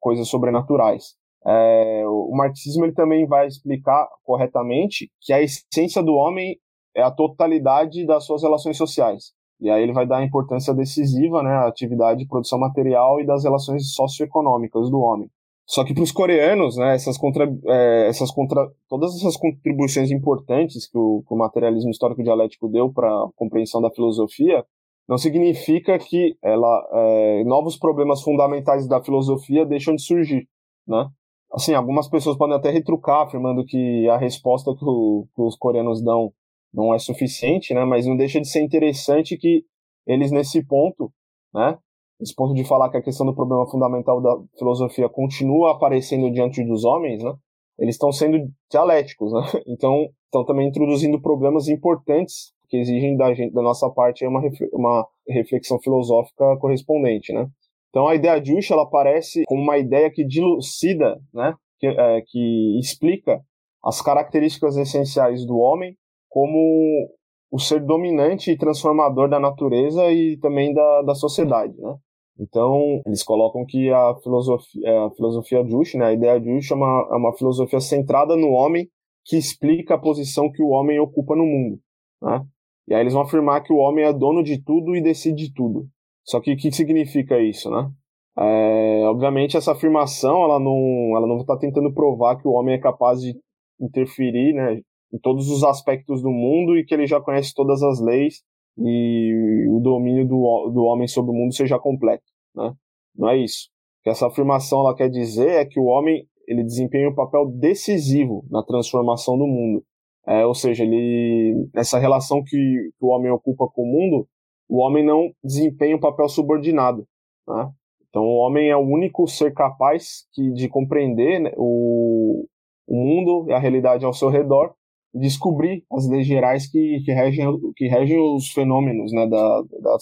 coisas 0.00 0.26
sobrenaturais. 0.26 1.14
É, 1.46 2.02
o 2.06 2.34
marxismo 2.34 2.84
ele 2.84 2.94
também 2.94 3.26
vai 3.26 3.46
explicar 3.46 4.08
corretamente 4.24 5.10
que 5.20 5.32
a 5.32 5.40
essência 5.40 6.02
do 6.02 6.14
homem 6.14 6.58
é 6.94 7.02
a 7.02 7.10
totalidade 7.10 8.06
das 8.06 8.24
suas 8.24 8.42
relações 8.42 8.76
sociais. 8.76 9.32
E 9.60 9.68
aí 9.70 9.82
ele 9.82 9.92
vai 9.92 10.06
dar 10.06 10.18
a 10.18 10.24
importância 10.24 10.72
decisiva 10.72 11.42
né, 11.42 11.50
à 11.50 11.66
atividade 11.66 12.20
de 12.20 12.28
produção 12.28 12.58
material 12.58 13.20
e 13.20 13.26
das 13.26 13.44
relações 13.44 13.92
socioeconômicas 13.92 14.88
do 14.88 15.00
homem. 15.00 15.28
Só 15.66 15.84
que 15.84 15.92
para 15.92 16.02
os 16.02 16.12
coreanos, 16.12 16.76
né, 16.76 16.94
essas 16.94 17.18
contra, 17.18 17.44
é, 17.66 18.08
essas 18.08 18.30
contra, 18.30 18.66
todas 18.88 19.14
essas 19.16 19.36
contribuições 19.36 20.10
importantes 20.10 20.88
que 20.90 20.96
o, 20.96 21.22
que 21.26 21.34
o 21.34 21.36
materialismo 21.36 21.90
histórico 21.90 22.22
dialético 22.22 22.68
deu 22.68 22.90
para 22.90 23.08
a 23.08 23.28
compreensão 23.36 23.82
da 23.82 23.90
filosofia 23.90 24.64
não 25.06 25.18
significa 25.18 25.98
que 25.98 26.36
ela, 26.42 26.88
é, 26.92 27.44
novos 27.44 27.76
problemas 27.76 28.22
fundamentais 28.22 28.86
da 28.86 29.02
filosofia 29.02 29.66
deixam 29.66 29.94
de 29.94 30.02
surgir, 30.02 30.46
né? 30.86 31.08
Assim, 31.52 31.74
algumas 31.74 32.08
pessoas 32.08 32.36
podem 32.36 32.56
até 32.56 32.70
retrucar, 32.70 33.22
afirmando 33.22 33.64
que 33.64 34.06
a 34.08 34.18
resposta 34.18 34.74
que, 34.74 34.84
o, 34.84 35.26
que 35.34 35.40
os 35.40 35.56
coreanos 35.56 36.02
dão 36.02 36.30
não 36.72 36.94
é 36.94 36.98
suficiente, 36.98 37.74
né? 37.74 37.84
Mas 37.84 38.06
não 38.06 38.16
deixa 38.16 38.40
de 38.40 38.48
ser 38.48 38.62
interessante 38.62 39.36
que 39.36 39.64
eles 40.06 40.30
nesse 40.30 40.64
ponto, 40.64 41.12
né? 41.54 41.78
Esse 42.20 42.34
ponto 42.34 42.54
de 42.54 42.64
falar 42.64 42.90
que 42.90 42.96
a 42.96 43.02
questão 43.02 43.24
do 43.24 43.34
problema 43.34 43.66
fundamental 43.70 44.20
da 44.20 44.36
filosofia 44.58 45.08
continua 45.08 45.72
aparecendo 45.72 46.30
diante 46.30 46.64
dos 46.64 46.84
homens, 46.84 47.22
né? 47.22 47.32
Eles 47.78 47.94
estão 47.94 48.10
sendo 48.10 48.38
dialéticos, 48.70 49.32
né? 49.32 49.40
Então, 49.68 50.08
estão 50.24 50.44
também 50.44 50.68
introduzindo 50.68 51.20
problemas 51.20 51.68
importantes 51.68 52.52
que 52.68 52.76
exigem 52.76 53.16
da, 53.16 53.32
gente, 53.34 53.52
da 53.52 53.62
nossa 53.62 53.88
parte 53.90 54.26
uma, 54.26 54.40
uma 54.72 55.06
reflexão 55.26 55.78
filosófica 55.80 56.56
correspondente, 56.58 57.32
né? 57.32 57.48
Então 57.90 58.06
a 58.06 58.14
ideia 58.14 58.40
de 58.40 58.54
Ush, 58.54 58.70
ela 58.70 58.82
aparece 58.82 59.44
como 59.46 59.62
uma 59.62 59.78
ideia 59.78 60.10
que 60.10 60.24
dilucida, 60.24 61.18
né? 61.32 61.54
Que, 61.80 61.86
é, 61.86 62.22
que 62.26 62.78
explica 62.78 63.40
as 63.82 64.02
características 64.02 64.76
essenciais 64.76 65.46
do 65.46 65.56
homem 65.56 65.96
como 66.28 67.08
o 67.50 67.58
ser 67.58 67.80
dominante 67.84 68.50
e 68.50 68.58
transformador 68.58 69.28
da 69.28 69.40
natureza 69.40 70.10
e 70.12 70.36
também 70.38 70.72
da, 70.72 71.02
da 71.02 71.14
sociedade, 71.14 71.74
né? 71.78 71.96
Então, 72.40 73.02
eles 73.04 73.24
colocam 73.24 73.64
que 73.66 73.90
a 73.90 74.14
filosofia, 74.22 74.88
é, 74.88 74.98
a 74.98 75.10
filosofia 75.10 75.64
Jush, 75.66 75.94
né, 75.94 76.06
a 76.06 76.12
ideia 76.12 76.40
de 76.40 76.48
Jush 76.54 76.70
é 76.70 76.74
uma, 76.74 77.08
é 77.10 77.16
uma 77.16 77.36
filosofia 77.36 77.80
centrada 77.80 78.36
no 78.36 78.50
homem 78.50 78.88
que 79.24 79.36
explica 79.36 79.94
a 79.94 79.98
posição 79.98 80.50
que 80.50 80.62
o 80.62 80.68
homem 80.68 81.00
ocupa 81.00 81.34
no 81.34 81.44
mundo. 81.44 81.80
Né? 82.22 82.46
E 82.88 82.94
aí 82.94 83.00
eles 83.00 83.12
vão 83.12 83.22
afirmar 83.22 83.62
que 83.62 83.72
o 83.72 83.78
homem 83.78 84.04
é 84.04 84.12
dono 84.12 84.44
de 84.44 84.62
tudo 84.62 84.94
e 84.94 85.02
decide 85.02 85.52
tudo. 85.52 85.88
Só 86.24 86.40
que 86.40 86.52
o 86.52 86.56
que 86.56 86.70
significa 86.70 87.40
isso, 87.40 87.70
né? 87.70 87.90
É, 88.38 89.02
obviamente 89.08 89.56
essa 89.56 89.72
afirmação 89.72 90.44
ela 90.44 90.60
não 90.60 91.16
ela 91.16 91.26
não 91.26 91.38
está 91.38 91.56
tentando 91.56 91.92
provar 91.92 92.36
que 92.36 92.46
o 92.46 92.52
homem 92.52 92.76
é 92.76 92.78
capaz 92.78 93.20
de 93.20 93.34
interferir, 93.80 94.52
né, 94.54 94.80
em 95.12 95.18
todos 95.18 95.48
os 95.48 95.64
aspectos 95.64 96.22
do 96.22 96.30
mundo 96.30 96.76
e 96.76 96.84
que 96.84 96.94
ele 96.94 97.06
já 97.06 97.20
conhece 97.20 97.54
todas 97.54 97.82
as 97.82 98.00
leis 98.00 98.42
e 98.78 99.66
o 99.68 99.80
domínio 99.80 100.26
do, 100.26 100.70
do 100.72 100.84
homem 100.84 101.08
sobre 101.08 101.32
o 101.32 101.34
mundo 101.34 101.54
seja 101.54 101.78
completo, 101.78 102.24
né? 102.54 102.72
Não 103.16 103.28
é 103.28 103.36
isso. 103.36 103.68
O 104.00 104.04
que 104.04 104.10
essa 104.10 104.28
afirmação 104.28 104.80
ela 104.80 104.94
quer 104.94 105.08
dizer 105.08 105.48
é 105.48 105.64
que 105.64 105.80
o 105.80 105.86
homem 105.86 106.24
ele 106.46 106.62
desempenha 106.62 107.08
um 107.08 107.14
papel 107.14 107.46
decisivo 107.46 108.44
na 108.50 108.62
transformação 108.62 109.36
do 109.36 109.46
mundo. 109.46 109.84
É, 110.26 110.46
ou 110.46 110.54
seja, 110.54 110.84
ele 110.84 111.68
essa 111.74 111.98
relação 111.98 112.42
que, 112.42 112.56
que, 112.56 113.04
o 113.04 113.08
homem 113.08 113.30
ocupa 113.30 113.66
com 113.66 113.82
o 113.82 113.86
mundo, 113.86 114.28
o 114.68 114.78
homem 114.78 115.04
não 115.04 115.30
desempenha 115.42 115.96
um 115.96 116.00
papel 116.00 116.28
subordinado. 116.28 117.06
Né? 117.46 117.70
Então, 118.08 118.22
o 118.22 118.36
homem 118.36 118.70
é 118.70 118.76
o 118.76 118.80
único 118.80 119.26
ser 119.26 119.52
capaz 119.52 120.26
que, 120.32 120.52
de 120.52 120.68
compreender 120.68 121.40
né, 121.40 121.52
o, 121.56 122.46
o 122.86 122.94
mundo 122.94 123.46
e 123.48 123.52
a 123.52 123.58
realidade 123.58 124.04
ao 124.04 124.12
seu 124.12 124.28
redor 124.28 124.74
descobrir 125.18 125.84
as 125.92 126.08
leis 126.08 126.26
gerais 126.26 126.66
que, 126.70 127.00
que, 127.04 127.12
regem, 127.12 127.46
que 127.76 127.86
regem 127.86 128.18
os 128.18 128.50
fenômenos 128.50 129.12
né, 129.12 129.26
da, 129.26 129.62
da, 129.80 129.96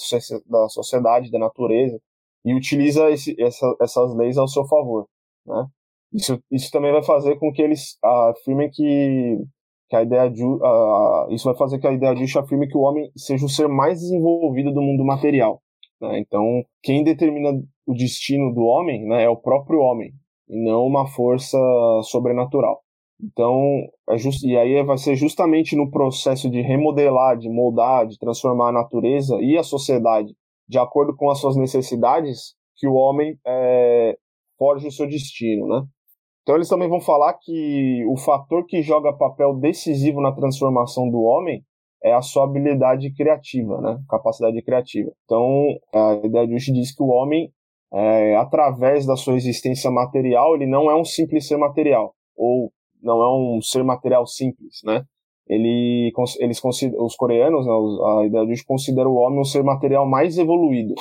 da 0.47 0.69
sociedade, 0.69 1.31
da 1.31 1.39
natureza, 1.39 2.01
e 2.45 2.55
utiliza 2.55 3.11
esse, 3.11 3.35
essa, 3.41 3.77
essas 3.81 4.15
leis 4.15 4.39
ao 4.39 4.49
seu 4.49 4.65
favor. 4.67 5.07
Né? 5.47 5.67
Isso, 6.13 6.41
isso 6.51 6.71
também 6.71 6.93
vai 6.93 7.03
fazer 7.03 7.37
com 7.39 7.53
que 7.53 7.61
eles 7.61 7.99
afirmem 8.03 8.71
que, 8.71 9.39
que 9.89 9.97
a 9.97 10.03
ideia 10.03 10.31
de, 10.31 10.45
uh, 10.45 11.31
isso 11.31 11.45
vai 11.45 11.57
fazer 11.57 11.79
que 11.79 11.87
a 11.87 11.93
ideia 11.93 12.15
de 12.15 12.39
afirme 12.39 12.69
que 12.69 12.77
o 12.77 12.83
homem 12.83 13.11
seja 13.17 13.45
o 13.45 13.49
ser 13.49 13.69
mais 13.69 14.01
desenvolvido 14.01 14.73
do 14.73 14.81
mundo 14.81 15.05
material. 15.05 15.61
Né? 16.01 16.19
Então, 16.21 16.63
quem 16.83 17.03
determina 17.03 17.51
o 17.87 17.95
destino 17.95 18.53
do 18.55 18.63
homem 18.63 19.07
né, 19.07 19.25
é 19.25 19.29
o 19.29 19.37
próprio 19.37 19.81
homem, 19.81 20.13
e 20.49 20.63
não 20.63 20.87
uma 20.87 21.07
força 21.09 21.59
sobrenatural. 22.05 22.81
Então, 23.23 23.61
é 24.11 24.19
just, 24.19 24.43
e 24.43 24.57
aí 24.57 24.83
vai 24.83 24.99
ser 24.99 25.17
justamente 25.17 25.75
no 25.75 25.91
processo 25.91 26.51
de 26.51 26.61
remodelar, 26.61 27.37
de 27.37 27.49
moldar, 27.49 28.07
de 28.07 28.19
transformar 28.19 28.69
a 28.69 28.73
natureza 28.73 29.37
e 29.41 29.57
a 29.57 29.63
sociedade 29.63 30.35
de 30.69 30.79
acordo 30.79 31.15
com 31.15 31.31
as 31.31 31.39
suas 31.39 31.57
necessidades 31.57 32.55
que 32.77 32.87
o 32.87 32.95
homem 32.95 33.39
é, 33.47 34.17
forge 34.59 34.89
o 34.89 34.93
seu 34.93 35.07
destino, 35.07 35.67
né? 35.67 35.83
Então 36.43 36.55
eles 36.55 36.69
também 36.69 36.89
vão 36.89 37.01
falar 37.01 37.35
que 37.35 38.05
o 38.07 38.17
fator 38.17 38.65
que 38.67 38.83
joga 38.83 39.13
papel 39.13 39.55
decisivo 39.55 40.21
na 40.21 40.33
transformação 40.33 41.09
do 41.11 41.21
homem 41.21 41.63
é 42.03 42.13
a 42.13 42.23
sua 42.23 42.45
habilidade 42.45 43.13
criativa, 43.15 43.81
né? 43.81 43.99
Capacidade 44.09 44.61
criativa. 44.63 45.11
Então 45.25 45.67
a 45.93 46.21
ideia 46.25 46.47
de 46.47 46.55
Ush 46.55 46.67
diz 46.67 46.95
que 46.95 47.03
o 47.03 47.09
homem, 47.09 47.51
é, 47.93 48.37
através 48.37 49.07
da 49.07 49.17
sua 49.17 49.35
existência 49.35 49.91
material, 49.91 50.55
ele 50.55 50.67
não 50.67 50.91
é 50.91 50.95
um 50.95 51.05
simples 51.05 51.49
ser 51.49 51.57
material 51.57 52.15
ou 52.37 52.71
não 53.03 53.23
é 53.23 53.57
um 53.57 53.61
ser 53.61 53.85
material 53.85 54.27
simples, 54.27 54.81
né? 54.85 55.03
Ele, 55.49 56.13
eles 56.41 56.61
os 56.99 57.15
coreanos, 57.15 57.65
né, 57.65 57.73
a 57.73 58.27
ideia 58.27 58.47
de 58.47 58.65
considera 58.65 59.09
o 59.09 59.15
homem 59.15 59.41
um 59.41 59.45
ser 59.45 59.63
material 59.63 60.05
mais 60.05 60.39
evoluído, 60.39 60.95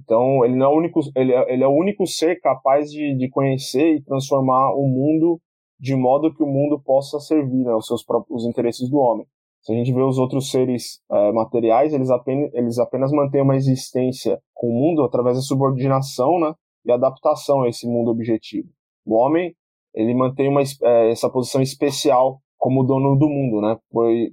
então, 0.00 0.44
ele 0.44 0.54
não 0.54 0.66
é 0.66 0.68
o 0.68 0.76
único, 0.78 1.00
ele 1.16 1.32
é, 1.32 1.52
ele 1.52 1.64
é 1.64 1.66
o 1.66 1.74
único 1.74 2.06
ser 2.06 2.40
capaz 2.40 2.90
de, 2.90 3.16
de 3.16 3.28
conhecer 3.28 3.96
e 3.96 4.02
transformar 4.02 4.72
o 4.74 4.86
mundo 4.86 5.40
de 5.78 5.94
modo 5.96 6.32
que 6.34 6.42
o 6.42 6.46
mundo 6.46 6.80
possa 6.80 7.18
servir 7.20 7.64
né, 7.64 7.74
os 7.74 7.86
seus 7.86 8.04
próprios 8.04 8.42
os 8.42 8.48
interesses 8.48 8.88
do 8.88 8.98
homem. 8.98 9.26
Se 9.62 9.72
a 9.72 9.76
gente 9.76 9.92
vê 9.92 10.02
os 10.02 10.18
outros 10.18 10.50
seres 10.50 11.00
é, 11.10 11.32
materiais, 11.32 11.92
eles 11.92 12.10
apenas, 12.10 12.52
eles 12.54 12.78
apenas 12.78 13.12
mantêm 13.12 13.42
uma 13.42 13.56
existência 13.56 14.40
com 14.54 14.68
o 14.68 14.72
mundo 14.72 15.02
através 15.02 15.36
da 15.36 15.42
subordinação 15.42 16.38
né, 16.38 16.54
e 16.86 16.92
adaptação 16.92 17.62
a 17.62 17.68
esse 17.68 17.86
mundo 17.86 18.10
objetivo. 18.10 18.68
O 19.04 19.14
homem, 19.14 19.54
ele 19.98 20.14
mantém 20.14 20.48
uma, 20.48 20.62
é, 20.62 21.10
essa 21.10 21.28
posição 21.28 21.60
especial 21.60 22.40
como 22.56 22.84
dono 22.84 23.16
do 23.16 23.28
mundo, 23.28 23.60
né, 23.60 23.76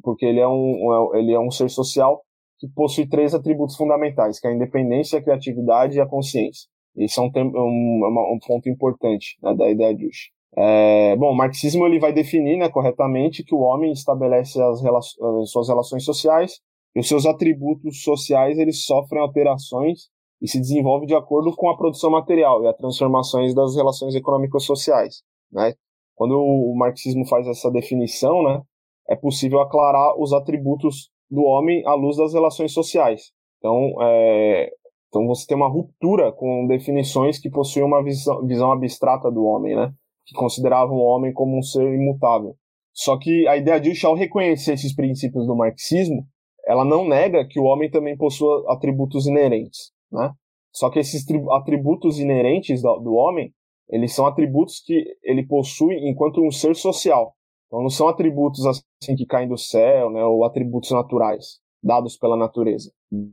porque 0.04 0.26
ele 0.26 0.40
é 0.40 0.48
um, 0.48 1.16
ele 1.16 1.34
é 1.34 1.40
um 1.40 1.50
ser 1.50 1.70
social 1.70 2.22
que 2.60 2.68
possui 2.68 3.08
três 3.08 3.34
atributos 3.34 3.76
fundamentais, 3.76 4.40
que 4.40 4.48
é 4.48 4.52
a 4.52 4.54
independência, 4.54 5.20
a 5.20 5.22
criatividade 5.22 5.98
e 5.98 6.02
a 6.02 6.06
consciência. 6.06 6.68
Esse 6.96 7.20
é 7.20 7.22
um, 7.22 7.32
um, 7.36 8.34
um 8.36 8.40
ponto 8.48 8.70
importante 8.70 9.38
né, 9.42 9.54
da 9.56 9.70
ideia 9.70 9.94
de 9.94 10.08
Ush. 10.08 10.30
É, 10.58 11.16
bom, 11.18 11.32
o 11.32 11.36
marxismo 11.36 11.86
ele 11.86 12.00
vai 12.00 12.14
definir 12.14 12.58
né, 12.58 12.70
corretamente 12.70 13.44
que 13.44 13.54
o 13.54 13.60
homem 13.60 13.92
estabelece 13.92 14.62
as, 14.62 14.82
rela 14.82 15.00
as 15.00 15.52
suas 15.52 15.68
relações 15.68 16.06
sociais 16.06 16.62
e 16.96 17.00
os 17.00 17.08
seus 17.08 17.26
atributos 17.26 18.04
sociais 18.04 18.58
eles 18.58 18.86
sofrem 18.86 19.22
alterações 19.22 20.10
e 20.42 20.48
se 20.48 20.60
desenvolvem 20.60 21.08
de 21.08 21.16
acordo 21.16 21.54
com 21.56 21.70
a 21.70 21.76
produção 21.76 22.10
material 22.10 22.64
e 22.64 22.68
as 22.68 22.78
transformações 22.78 23.54
das 23.54 23.76
relações 23.76 24.16
econômicas 24.16 24.64
sociais. 24.64 25.24
Né? 25.52 25.74
Quando 26.16 26.34
o 26.38 26.76
marxismo 26.78 27.28
faz 27.28 27.48
essa 27.48 27.70
definição, 27.72 28.44
né, 28.44 28.62
é 29.10 29.16
possível 29.16 29.60
aclarar 29.60 30.20
os 30.20 30.34
atributos 30.34 31.10
do 31.30 31.44
homem 31.44 31.86
à 31.86 31.94
luz 31.94 32.18
das 32.18 32.34
relações 32.34 32.74
sociais. 32.74 33.32
Então, 33.58 34.02
é, 34.02 34.72
então 35.10 35.26
você 35.28 35.46
tem 35.48 35.58
uma 35.58 35.70
ruptura 35.70 36.32
com 36.32 36.68
definições 36.68 37.40
que 37.40 37.50
possuem 37.50 37.86
uma 37.86 38.04
visão, 38.04 38.46
visão 38.46 38.72
abstrata 38.72 39.32
do 39.32 39.44
homem, 39.44 39.76
né? 39.76 39.92
Que 40.26 40.36
consideravam 40.36 40.96
o 40.96 41.04
homem 41.04 41.34
como 41.34 41.58
um 41.58 41.62
ser 41.62 41.94
imutável. 41.94 42.56
Só 42.94 43.18
que 43.18 43.48
a 43.48 43.58
ideia 43.58 43.80
de 43.80 44.06
ao 44.06 44.16
reconhecer 44.16 44.74
esses 44.74 44.96
princípios 44.96 45.46
do 45.46 45.56
marxismo, 45.56 46.26
ela 46.68 46.86
não 46.86 47.08
nega 47.08 47.46
que 47.48 47.60
o 47.60 47.64
homem 47.64 47.90
também 47.90 48.18
possua 48.18 48.64
atributos 48.70 49.28
inerentes, 49.28 49.92
né? 50.12 50.32
Só 50.74 50.90
que 50.90 51.00
esses 51.00 51.24
atributos 51.52 52.20
inerentes 52.20 52.82
do, 52.82 53.00
do 53.00 53.14
homem, 53.14 53.54
eles 53.90 54.14
são 54.14 54.26
atributos 54.26 54.82
que 54.84 55.04
ele 55.24 55.46
possui 55.46 55.96
enquanto 56.10 56.42
um 56.42 56.52
ser 56.52 56.76
social. 56.76 57.34
Então 57.68 57.82
não 57.82 57.90
são 57.90 58.08
atributos 58.08 58.66
assim 58.66 59.16
que 59.16 59.26
caem 59.26 59.48
do 59.48 59.58
céu, 59.58 60.10
né, 60.10 60.24
ou 60.24 60.46
atributos 60.46 60.92
naturais 60.92 61.60
dados 61.84 62.18
pela 62.18 62.36
natureza. 62.36 62.92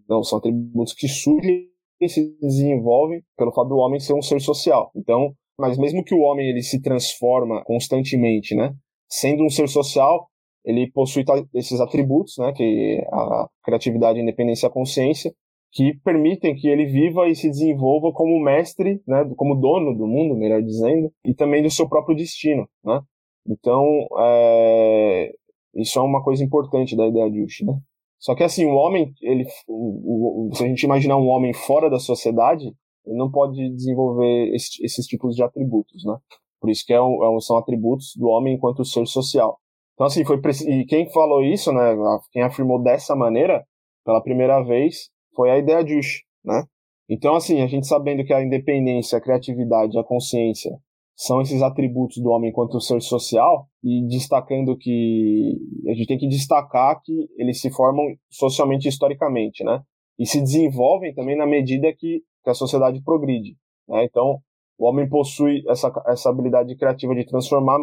Não, 0.09 0.23
são 0.23 0.39
atributos 0.39 0.93
que 0.93 1.09
surgem 1.09 1.69
e 2.01 2.09
se 2.09 2.37
desenvolvem 2.41 3.23
pelo 3.37 3.53
fato 3.53 3.69
do 3.69 3.77
homem 3.77 3.99
ser 3.99 4.13
um 4.13 4.21
ser 4.21 4.41
social. 4.41 4.91
Então, 4.95 5.33
mas 5.59 5.79
mesmo 5.79 6.05
que 6.05 6.15
o 6.15 6.21
homem 6.21 6.49
ele 6.49 6.63
se 6.63 6.81
transforma 6.83 7.63
constantemente, 7.65 8.55
né, 8.55 8.75
sendo 9.09 9.45
um 9.45 9.49
ser 9.49 9.69
social, 9.69 10.27
ele 10.65 10.91
possui 10.93 11.25
esses 11.55 11.81
atributos, 11.81 12.35
né, 12.39 12.53
que 12.53 13.03
a 13.11 13.49
criatividade, 13.65 14.19
a 14.19 14.23
independência 14.23 14.67
e 14.67 14.69
a 14.69 14.73
consciência, 14.73 15.33
que 15.73 15.95
permitem 16.05 16.55
que 16.55 16.69
ele 16.69 16.85
viva 16.85 17.27
e 17.29 17.35
se 17.35 17.49
desenvolva 17.49 18.13
como 18.13 18.39
mestre, 18.39 19.01
né, 19.07 19.25
como 19.37 19.59
dono 19.59 19.97
do 19.97 20.07
mundo, 20.07 20.37
melhor 20.37 20.63
dizendo, 20.63 21.11
e 21.25 21.35
também 21.35 21.63
do 21.63 21.71
seu 21.71 21.89
próprio 21.89 22.15
destino, 22.15 22.69
né? 22.85 23.01
Então, 23.49 23.85
é, 24.21 25.33
isso 25.75 25.99
é 25.99 26.03
uma 26.03 26.23
coisa 26.23 26.45
importante 26.45 26.95
da 26.95 27.07
ideia 27.07 27.31
de 27.31 27.43
Ush, 27.43 27.63
né? 27.65 27.73
Só 28.21 28.35
que 28.35 28.45
assim, 28.45 28.67
o 28.67 28.75
homem, 28.75 29.13
ele, 29.23 29.45
o, 29.67 30.51
o, 30.51 30.55
se 30.55 30.63
a 30.63 30.69
gente 30.69 30.85
imaginar 30.85 31.17
um 31.17 31.27
homem 31.29 31.53
fora 31.55 31.91
da 31.91 31.99
sociedade, 31.99 32.67
ele 33.05 33.17
não 33.17 33.31
pode 33.31 33.69
desenvolver 33.71 34.55
esse, 34.55 34.85
esses 34.85 35.07
tipos 35.07 35.35
de 35.35 35.43
atributos, 35.43 36.05
né? 36.05 36.17
Por 36.61 36.71
isso 36.71 36.85
que 36.87 36.93
é 36.93 36.99
é 36.99 37.41
são 37.41 37.57
atributos 37.57 38.13
do 38.17 38.29
homem 38.29 38.55
enquanto 38.55 38.85
ser 38.85 39.05
social. 39.07 39.59
Então 39.95 40.07
assim, 40.07 40.25
foi 40.25 40.41
e 40.69 40.85
quem 40.85 41.11
falou 41.11 41.43
isso, 41.43 41.73
né? 41.73 41.97
Quem 42.31 42.43
afirmou 42.43 42.81
dessa 42.81 43.17
maneira 43.17 43.65
pela 44.05 44.23
primeira 44.23 44.63
vez 44.63 45.11
foi 45.35 45.51
a 45.51 45.59
ideia 45.59 45.85
de 45.85 45.99
Ush, 45.99 46.23
né? 46.45 46.65
Então 47.09 47.35
assim, 47.35 47.61
a 47.61 47.67
gente 47.67 47.87
sabendo 47.87 48.25
que 48.25 48.33
a 48.33 48.43
independência, 48.43 49.19
a 49.19 49.21
criatividade, 49.21 49.99
a 49.99 50.05
consciência 50.05 50.71
são 51.17 51.41
esses 51.41 51.63
atributos 51.63 52.19
do 52.23 52.31
homem 52.31 52.51
enquanto 52.51 52.81
ser 52.81 53.01
social 53.01 53.69
e 53.83 54.07
destacando 54.09 54.77
que 54.77 55.57
a 55.89 55.95
gente 55.95 56.07
tem 56.07 56.19
que 56.19 56.29
destacar 56.29 57.01
que 57.03 57.29
eles 57.37 57.61
se 57.61 57.71
formam 57.71 58.05
socialmente 58.31 58.89
historicamente, 58.89 59.63
né? 59.63 59.83
E 60.19 60.27
se 60.27 60.41
desenvolvem 60.41 61.15
também 61.15 61.37
na 61.37 61.47
medida 61.47 61.93
que, 61.93 62.23
que 62.43 62.51
a 62.51 62.55
sociedade 62.55 63.03
progride, 63.03 63.57
né? 63.89 64.05
Então, 64.05 64.41
o 64.79 64.87
homem 64.87 65.09
possui 65.09 65.63
essa, 65.69 65.93
essa 66.09 66.31
habilidade 66.31 66.75
criativa 66.77 67.15
de 67.15 67.25
transformar, 67.25 67.79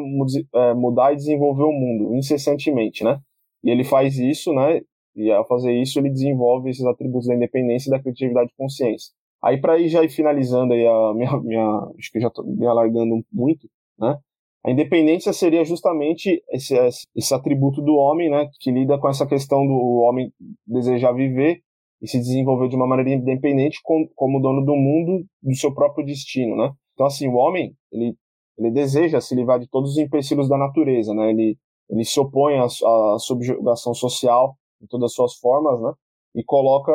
é, 0.54 0.74
mudar 0.74 1.14
e 1.14 1.16
desenvolver 1.16 1.64
o 1.64 1.72
mundo 1.72 2.16
incessantemente, 2.16 3.04
né? 3.04 3.20
E 3.64 3.70
ele 3.70 3.84
faz 3.84 4.18
isso, 4.18 4.54
né? 4.54 4.82
E 5.22 5.32
ao 5.32 5.48
fazer 5.48 5.74
isso, 5.74 6.00
ele 6.00 6.10
desenvolve 6.10 6.70
esses 6.70 6.86
atributos 6.86 7.28
da 7.28 7.36
independência, 7.36 7.92
da 7.92 8.00
criatividade 8.00 8.52
e 8.52 8.58
consciência. 8.58 9.12
Aí 9.42 9.60
para 9.60 9.80
ir 9.80 9.88
já 9.88 10.04
ir 10.04 10.10
finalizando 10.10 10.74
aí 10.74 10.86
a 10.86 11.14
minha, 11.16 11.40
minha 11.40 11.88
acho 11.98 12.12
que 12.12 12.20
já 12.20 12.28
estou 12.28 12.46
me 12.46 12.66
alargando 12.66 13.24
muito, 13.32 13.70
né? 13.98 14.18
A 14.66 14.72
independência 14.72 15.32
seria 15.32 15.64
justamente 15.64 16.44
esse, 16.50 16.76
esse 17.16 17.34
atributo 17.34 17.82
do 17.82 17.96
homem, 17.96 18.30
né, 18.30 18.50
que 18.60 18.70
lida 18.70 19.00
com 19.00 19.08
essa 19.08 19.26
questão 19.26 19.66
do 19.66 20.02
homem 20.02 20.34
desejar 20.68 21.14
viver 21.14 21.62
e 22.02 22.08
se 22.10 22.20
desenvolver 22.20 22.68
de 22.68 22.76
uma 22.76 22.86
maneira 22.86 23.12
independente 23.12 23.80
como, 23.82 24.10
como 24.16 24.42
dono 24.42 24.66
do 24.66 24.76
mundo, 24.76 25.26
do 25.42 25.56
seu 25.56 25.74
próprio 25.74 26.06
destino, 26.06 26.58
né? 26.58 26.74
Então 26.94 27.06
assim, 27.06 27.28
o 27.28 27.36
homem, 27.36 27.74
ele 27.92 28.16
ele 28.58 28.72
deseja 28.72 29.22
se 29.22 29.34
livrar 29.34 29.58
de 29.58 29.70
todos 29.70 29.92
os 29.92 29.98
empecilhos 29.98 30.50
da 30.50 30.58
natureza, 30.58 31.14
né? 31.14 31.30
Ele 31.30 31.58
ele 31.90 32.04
se 32.04 32.20
opõe 32.20 32.58
à, 32.58 32.66
à 32.66 33.18
subjugação 33.18 33.94
social 33.94 34.56
em 34.82 34.88
todas 34.88 35.12
as 35.12 35.14
suas 35.14 35.36
formas, 35.36 35.82
né? 35.82 35.92
E 36.36 36.44
coloca 36.44 36.92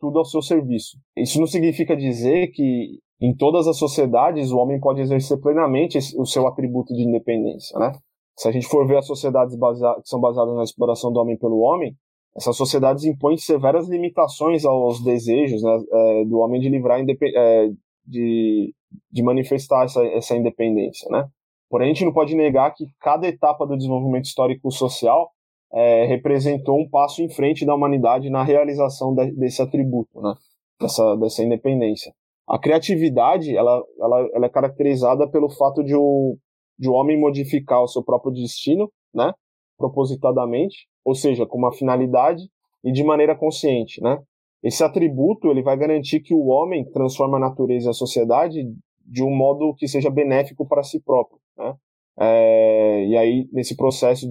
tudo 0.00 0.18
ao 0.18 0.24
seu 0.24 0.42
serviço. 0.42 0.98
Isso 1.16 1.38
não 1.38 1.46
significa 1.46 1.96
dizer 1.96 2.48
que 2.48 2.98
em 3.20 3.34
todas 3.34 3.66
as 3.66 3.78
sociedades 3.78 4.50
o 4.50 4.58
homem 4.58 4.78
pode 4.78 5.00
exercer 5.00 5.40
plenamente 5.40 5.98
o 6.18 6.26
seu 6.26 6.46
atributo 6.46 6.94
de 6.94 7.02
independência, 7.02 7.78
né? 7.78 7.92
Se 8.36 8.48
a 8.48 8.52
gente 8.52 8.66
for 8.66 8.86
ver 8.86 8.98
as 8.98 9.06
sociedades 9.06 9.54
que 9.54 10.08
são 10.08 10.20
baseadas 10.20 10.54
na 10.56 10.64
exploração 10.64 11.12
do 11.12 11.20
homem 11.20 11.38
pelo 11.38 11.60
homem, 11.60 11.96
essas 12.36 12.56
sociedades 12.56 13.04
impõem 13.04 13.36
severas 13.36 13.88
limitações 13.88 14.64
aos 14.64 15.02
desejos 15.02 15.62
né, 15.62 15.78
é, 15.92 16.24
do 16.24 16.38
homem 16.38 16.60
de 16.60 16.68
livrar 16.68 17.00
é, 17.00 17.70
de, 18.04 18.74
de 19.10 19.22
manifestar 19.22 19.84
essa, 19.84 20.04
essa 20.06 20.36
independência, 20.36 21.08
né? 21.10 21.28
Porém, 21.70 21.90
a 21.90 21.94
gente 21.94 22.04
não 22.04 22.12
pode 22.12 22.34
negar 22.34 22.72
que 22.74 22.86
cada 23.00 23.26
etapa 23.26 23.66
do 23.66 23.76
desenvolvimento 23.76 24.26
histórico-social 24.26 25.30
é, 25.74 26.06
representou 26.06 26.78
um 26.78 26.88
passo 26.88 27.20
em 27.20 27.28
frente 27.28 27.66
da 27.66 27.74
humanidade 27.74 28.30
na 28.30 28.44
realização 28.44 29.12
de, 29.12 29.32
desse 29.32 29.60
atributo, 29.60 30.20
né? 30.20 30.34
dessa, 30.80 31.16
dessa 31.16 31.42
independência. 31.42 32.14
A 32.46 32.58
criatividade 32.58 33.56
ela, 33.56 33.82
ela, 33.98 34.28
ela 34.34 34.46
é 34.46 34.48
caracterizada 34.48 35.28
pelo 35.28 35.50
fato 35.50 35.82
de 35.82 35.94
o, 35.96 36.36
de 36.78 36.88
o 36.88 36.92
homem 36.92 37.18
modificar 37.18 37.82
o 37.82 37.88
seu 37.88 38.04
próprio 38.04 38.32
destino, 38.32 38.90
né? 39.12 39.32
propositadamente, 39.76 40.86
ou 41.04 41.14
seja, 41.14 41.44
com 41.44 41.58
uma 41.58 41.72
finalidade 41.72 42.42
e 42.84 42.92
de 42.92 43.02
maneira 43.02 43.34
consciente. 43.34 44.00
Né? 44.00 44.16
Esse 44.62 44.84
atributo 44.84 45.48
ele 45.48 45.62
vai 45.62 45.76
garantir 45.76 46.20
que 46.20 46.34
o 46.34 46.46
homem 46.46 46.88
transforma 46.92 47.36
a 47.38 47.40
natureza 47.40 47.88
e 47.88 47.90
a 47.90 47.94
sociedade 47.94 48.62
de 49.04 49.22
um 49.24 49.34
modo 49.34 49.74
que 49.74 49.88
seja 49.88 50.08
benéfico 50.08 50.66
para 50.68 50.84
si 50.84 51.02
próprio. 51.02 51.40
Né? 51.58 51.74
É, 52.20 53.06
e 53.06 53.16
aí, 53.16 53.48
nesse 53.52 53.76
processo, 53.76 54.26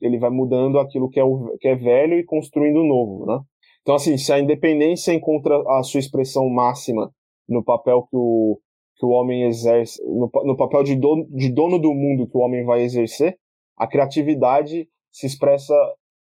ele 0.00 0.18
vai 0.18 0.30
mudando 0.30 0.78
aquilo 0.78 1.08
que 1.08 1.18
é, 1.18 1.24
o, 1.24 1.56
que 1.60 1.68
é 1.68 1.74
velho 1.74 2.18
e 2.18 2.24
construindo 2.24 2.84
novo. 2.84 3.26
Né? 3.26 3.38
Então, 3.82 3.94
assim, 3.94 4.16
se 4.18 4.32
a 4.32 4.38
independência 4.38 5.12
encontra 5.12 5.62
a 5.78 5.82
sua 5.82 6.00
expressão 6.00 6.48
máxima 6.48 7.10
no 7.48 7.62
papel 7.62 8.02
que 8.10 8.16
o, 8.16 8.58
que 8.96 9.06
o 9.06 9.10
homem 9.10 9.44
exerce, 9.44 10.02
no, 10.04 10.30
no 10.44 10.56
papel 10.56 10.82
de 10.82 10.96
dono, 10.96 11.26
de 11.30 11.52
dono 11.52 11.78
do 11.78 11.94
mundo 11.94 12.28
que 12.28 12.36
o 12.36 12.40
homem 12.40 12.64
vai 12.64 12.82
exercer, 12.82 13.36
a 13.76 13.86
criatividade 13.86 14.88
se 15.12 15.26
expressa 15.26 15.74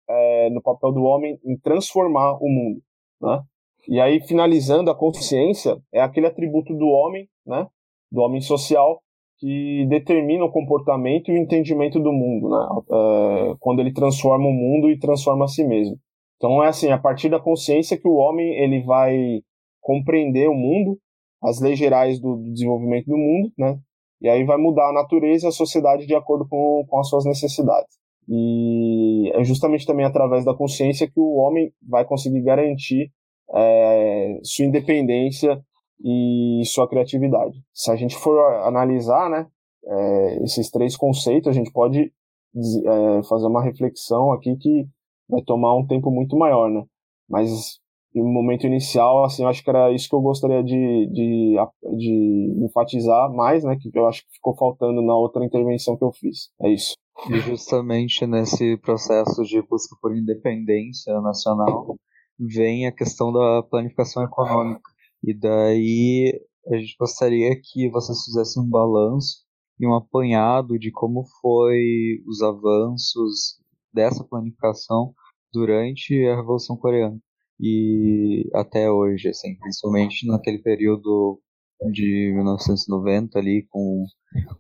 é, 0.10 0.50
no 0.50 0.62
papel 0.62 0.92
do 0.92 1.04
homem 1.04 1.40
em 1.46 1.58
transformar 1.58 2.38
o 2.42 2.48
mundo. 2.48 2.82
Né? 3.22 3.42
E 3.88 4.00
aí, 4.00 4.20
finalizando, 4.20 4.90
a 4.90 4.98
consciência 4.98 5.78
é 5.94 6.02
aquele 6.02 6.28
atributo 6.28 6.74
do 6.74 6.88
homem, 6.88 7.30
né, 7.46 7.68
do 8.12 8.22
homem 8.22 8.42
social, 8.42 9.02
que 9.38 9.86
determina 9.90 10.46
o 10.46 10.52
comportamento 10.52 11.30
e 11.30 11.34
o 11.34 11.38
entendimento 11.38 12.00
do 12.00 12.12
mundo, 12.12 12.50
né? 12.50 12.68
É, 12.92 13.56
quando 13.60 13.80
ele 13.80 13.94
transforma 13.94 14.48
o 14.48 14.54
mundo 14.54 14.90
e 14.90 15.00
transforma 15.00 15.46
a 15.46 15.48
si 15.48 15.64
mesmo. 15.64 15.98
Então 16.38 16.64
é 16.64 16.68
assim, 16.68 16.90
a 16.90 16.98
partir 16.98 17.30
da 17.30 17.40
consciência 17.40 17.98
que 17.98 18.08
o 18.08 18.16
homem 18.16 18.56
ele 18.56 18.82
vai 18.84 19.42
compreender 19.82 20.48
o 20.50 20.54
mundo, 20.54 20.98
as 21.44 21.60
leis 21.62 21.78
gerais 21.78 22.20
do, 22.20 22.36
do 22.38 22.52
desenvolvimento 22.52 23.06
do 23.06 23.18
mundo, 23.18 23.52
né? 23.58 23.78
E 24.22 24.30
aí 24.30 24.44
vai 24.44 24.58
mudar 24.58 24.90
a 24.90 24.94
natureza 24.94 25.46
e 25.46 25.50
a 25.50 25.52
sociedade 25.52 26.08
de 26.08 26.16
acordo 26.16 26.48
com, 26.48 26.86
com 26.88 27.00
as 27.00 27.10
suas 27.10 27.26
necessidades. 27.26 27.96
E 28.28 29.32
é 29.34 29.44
justamente 29.44 29.86
também 29.86 30.06
através 30.06 30.44
da 30.44 30.56
consciência 30.56 31.08
que 31.08 31.20
o 31.20 31.36
homem 31.36 31.72
vai 31.88 32.06
conseguir 32.06 32.42
garantir 32.42 33.12
é, 33.54 34.40
sua 34.42 34.66
independência 34.66 35.62
e 36.04 36.62
sua 36.66 36.88
criatividade. 36.88 37.58
Se 37.74 37.92
a 37.92 37.96
gente 37.96 38.16
for 38.16 38.40
analisar, 38.64 39.30
né, 39.30 39.48
é, 39.86 40.44
esses 40.44 40.70
três 40.70 40.96
conceitos, 40.96 41.50
a 41.50 41.54
gente 41.54 41.72
pode 41.72 42.00
é, 42.02 43.24
fazer 43.24 43.48
uma 43.48 43.64
reflexão 43.64 44.32
aqui 44.32 44.56
que 44.58 44.88
vai 45.30 45.42
tomar 45.42 45.76
um 45.76 45.86
tempo 45.86 46.12
muito 46.12 46.38
maior, 46.38 46.70
né? 46.70 46.84
Mas 47.30 47.80
no 48.14 48.32
momento 48.32 48.66
inicial, 48.66 49.26
assim, 49.26 49.44
eu 49.44 49.50
acho 49.50 49.64
que 49.64 49.70
era 49.70 49.92
isso 49.92 50.08
que 50.08 50.16
eu 50.16 50.22
gostaria 50.22 50.64
de, 50.64 51.10
de, 51.12 51.56
de 51.98 52.66
enfatizar 52.66 53.32
mais, 53.34 53.64
né? 53.64 53.76
Que 53.80 53.90
eu 53.94 54.08
acho 54.08 54.22
que 54.22 54.36
ficou 54.36 54.56
faltando 54.56 55.02
na 55.02 55.16
outra 55.16 55.44
intervenção 55.44 55.98
que 55.98 56.04
eu 56.04 56.12
fiz. 56.14 56.50
É 56.62 56.70
isso. 56.70 56.96
E 57.30 57.40
justamente 57.40 58.26
nesse 58.26 58.78
processo 58.78 59.44
de 59.44 59.62
busca 59.62 59.96
por 60.02 60.16
independência 60.16 61.20
nacional 61.22 61.96
vem 62.40 62.86
a 62.86 62.92
questão 62.92 63.32
da 63.32 63.64
planificação 63.64 64.24
econômica 64.24 64.95
e 65.26 65.34
daí 65.34 66.40
a 66.68 66.78
gente 66.78 66.96
gostaria 67.00 67.60
que 67.60 67.90
vocês 67.90 68.24
fizessem 68.24 68.62
um 68.62 68.70
balanço 68.70 69.44
e 69.80 69.88
um 69.88 69.96
apanhado 69.96 70.78
de 70.78 70.92
como 70.92 71.26
foi 71.42 72.22
os 72.28 72.44
avanços 72.44 73.60
dessa 73.92 74.24
planificação 74.24 75.14
durante 75.52 76.14
a 76.28 76.36
Revolução 76.36 76.78
Coreana 76.78 77.20
e 77.60 78.48
até 78.54 78.92
hoje, 78.92 79.30
assim, 79.30 79.56
principalmente 79.56 80.28
naquele 80.28 80.60
período 80.60 81.42
de 81.92 82.32
1990 82.36 83.40
ali 83.40 83.66
com, 83.70 84.06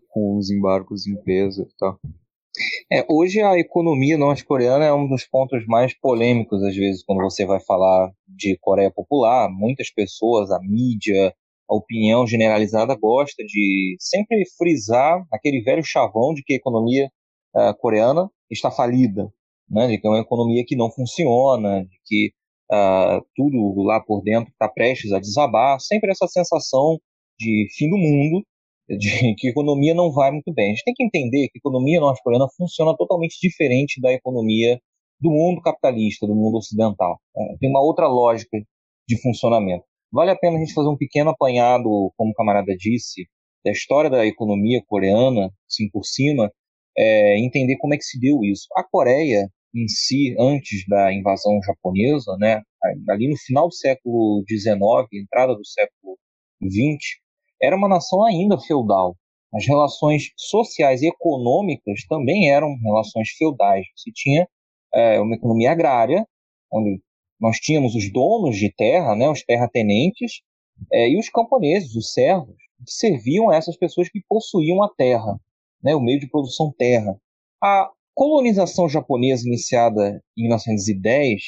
com 0.09 0.37
os 0.37 0.49
embargos 0.49 1.05
em 1.05 1.15
peso 1.23 1.61
e 1.63 1.77
tal. 1.77 1.99
É, 2.91 3.05
hoje 3.09 3.41
a 3.41 3.57
economia 3.57 4.17
norte-coreana 4.17 4.85
é 4.85 4.93
um 4.93 5.07
dos 5.07 5.25
pontos 5.25 5.65
mais 5.65 5.93
polêmicos, 5.99 6.63
às 6.63 6.75
vezes, 6.75 7.03
quando 7.03 7.21
você 7.21 7.45
vai 7.45 7.59
falar 7.59 8.11
de 8.27 8.57
Coreia 8.59 8.91
Popular. 8.91 9.49
Muitas 9.49 9.91
pessoas, 9.91 10.51
a 10.51 10.59
mídia, 10.61 11.33
a 11.69 11.75
opinião 11.75 12.25
generalizada 12.25 12.95
gosta 12.95 13.43
de 13.43 13.95
sempre 13.99 14.43
frisar 14.57 15.25
aquele 15.31 15.61
velho 15.61 15.83
chavão 15.83 16.33
de 16.33 16.43
que 16.43 16.53
a 16.53 16.57
economia 16.57 17.09
uh, 17.55 17.75
coreana 17.79 18.29
está 18.49 18.69
falida, 18.71 19.29
né? 19.69 19.87
de 19.87 19.97
que 19.97 20.07
é 20.07 20.09
uma 20.09 20.19
economia 20.19 20.63
que 20.65 20.75
não 20.75 20.91
funciona, 20.91 21.83
de 21.83 21.99
que 22.05 22.31
uh, 22.71 23.25
tudo 23.35 23.83
lá 23.83 23.99
por 23.99 24.21
dentro 24.21 24.51
está 24.51 24.69
prestes 24.69 25.11
a 25.11 25.19
desabar. 25.19 25.79
Sempre 25.79 26.11
essa 26.11 26.27
sensação 26.27 26.99
de 27.39 27.67
fim 27.75 27.89
do 27.89 27.97
mundo 27.97 28.45
de 28.87 29.35
que 29.37 29.49
economia 29.49 29.93
não 29.93 30.11
vai 30.11 30.31
muito 30.31 30.53
bem. 30.53 30.67
A 30.67 30.69
gente 30.69 30.83
tem 30.83 30.93
que 30.93 31.03
entender 31.03 31.47
que 31.49 31.57
a 31.57 31.59
economia 31.59 31.99
norte-coreana 31.99 32.47
funciona 32.57 32.95
totalmente 32.95 33.37
diferente 33.41 33.99
da 34.01 34.11
economia 34.11 34.79
do 35.19 35.31
mundo 35.31 35.61
capitalista, 35.61 36.27
do 36.27 36.35
mundo 36.35 36.57
ocidental. 36.57 37.19
É, 37.35 37.57
tem 37.59 37.69
uma 37.69 37.81
outra 37.81 38.07
lógica 38.07 38.57
de 39.07 39.21
funcionamento. 39.21 39.85
Vale 40.11 40.31
a 40.31 40.35
pena 40.35 40.57
a 40.57 40.59
gente 40.59 40.73
fazer 40.73 40.89
um 40.89 40.97
pequeno 40.97 41.29
apanhado, 41.29 42.11
como 42.17 42.31
o 42.31 42.33
camarada 42.33 42.75
disse, 42.77 43.27
da 43.63 43.71
história 43.71 44.09
da 44.09 44.25
economia 44.25 44.81
coreana, 44.87 45.51
assim 45.67 45.89
por 45.89 46.05
cima, 46.05 46.51
é, 46.97 47.39
entender 47.39 47.77
como 47.77 47.93
é 47.93 47.97
que 47.97 48.03
se 48.03 48.19
deu 48.19 48.43
isso. 48.43 48.67
A 48.75 48.83
Coreia 48.83 49.49
em 49.73 49.87
si, 49.89 50.35
antes 50.39 50.85
da 50.87 51.11
invasão 51.11 51.59
japonesa, 51.65 52.37
né, 52.37 52.61
ali 53.09 53.27
no 53.27 53.37
final 53.37 53.67
do 53.67 53.73
século 53.73 54.43
XIX, 54.47 54.77
entrada 55.13 55.53
do 55.53 55.65
século 55.65 56.17
XX, 56.63 57.24
era 57.61 57.75
uma 57.75 57.87
nação 57.87 58.23
ainda 58.23 58.59
feudal. 58.59 59.15
As 59.53 59.65
relações 59.65 60.31
sociais 60.35 61.01
e 61.01 61.07
econômicas 61.07 62.05
também 62.09 62.49
eram 62.49 62.75
relações 62.83 63.29
feudais. 63.29 63.85
Você 63.95 64.11
tinha 64.13 64.47
é, 64.93 65.19
uma 65.19 65.35
economia 65.35 65.71
agrária, 65.71 66.27
onde 66.71 67.01
nós 67.39 67.57
tínhamos 67.57 67.95
os 67.95 68.11
donos 68.11 68.57
de 68.57 68.73
terra, 68.73 69.15
né, 69.15 69.29
os 69.29 69.43
terratenentes, 69.43 70.41
é, 70.91 71.09
e 71.09 71.17
os 71.17 71.29
camponeses, 71.29 71.95
os 71.95 72.11
servos, 72.11 72.55
que 72.85 72.91
serviam 72.91 73.49
a 73.49 73.55
essas 73.55 73.77
pessoas 73.77 74.09
que 74.09 74.21
possuíam 74.27 74.83
a 74.83 74.89
terra, 74.89 75.39
né, 75.81 75.95
o 75.95 76.01
meio 76.01 76.19
de 76.19 76.29
produção 76.29 76.73
terra. 76.77 77.15
A 77.63 77.89
colonização 78.13 78.89
japonesa 78.89 79.47
iniciada 79.47 80.21
em 80.37 80.43
1910, 80.43 81.41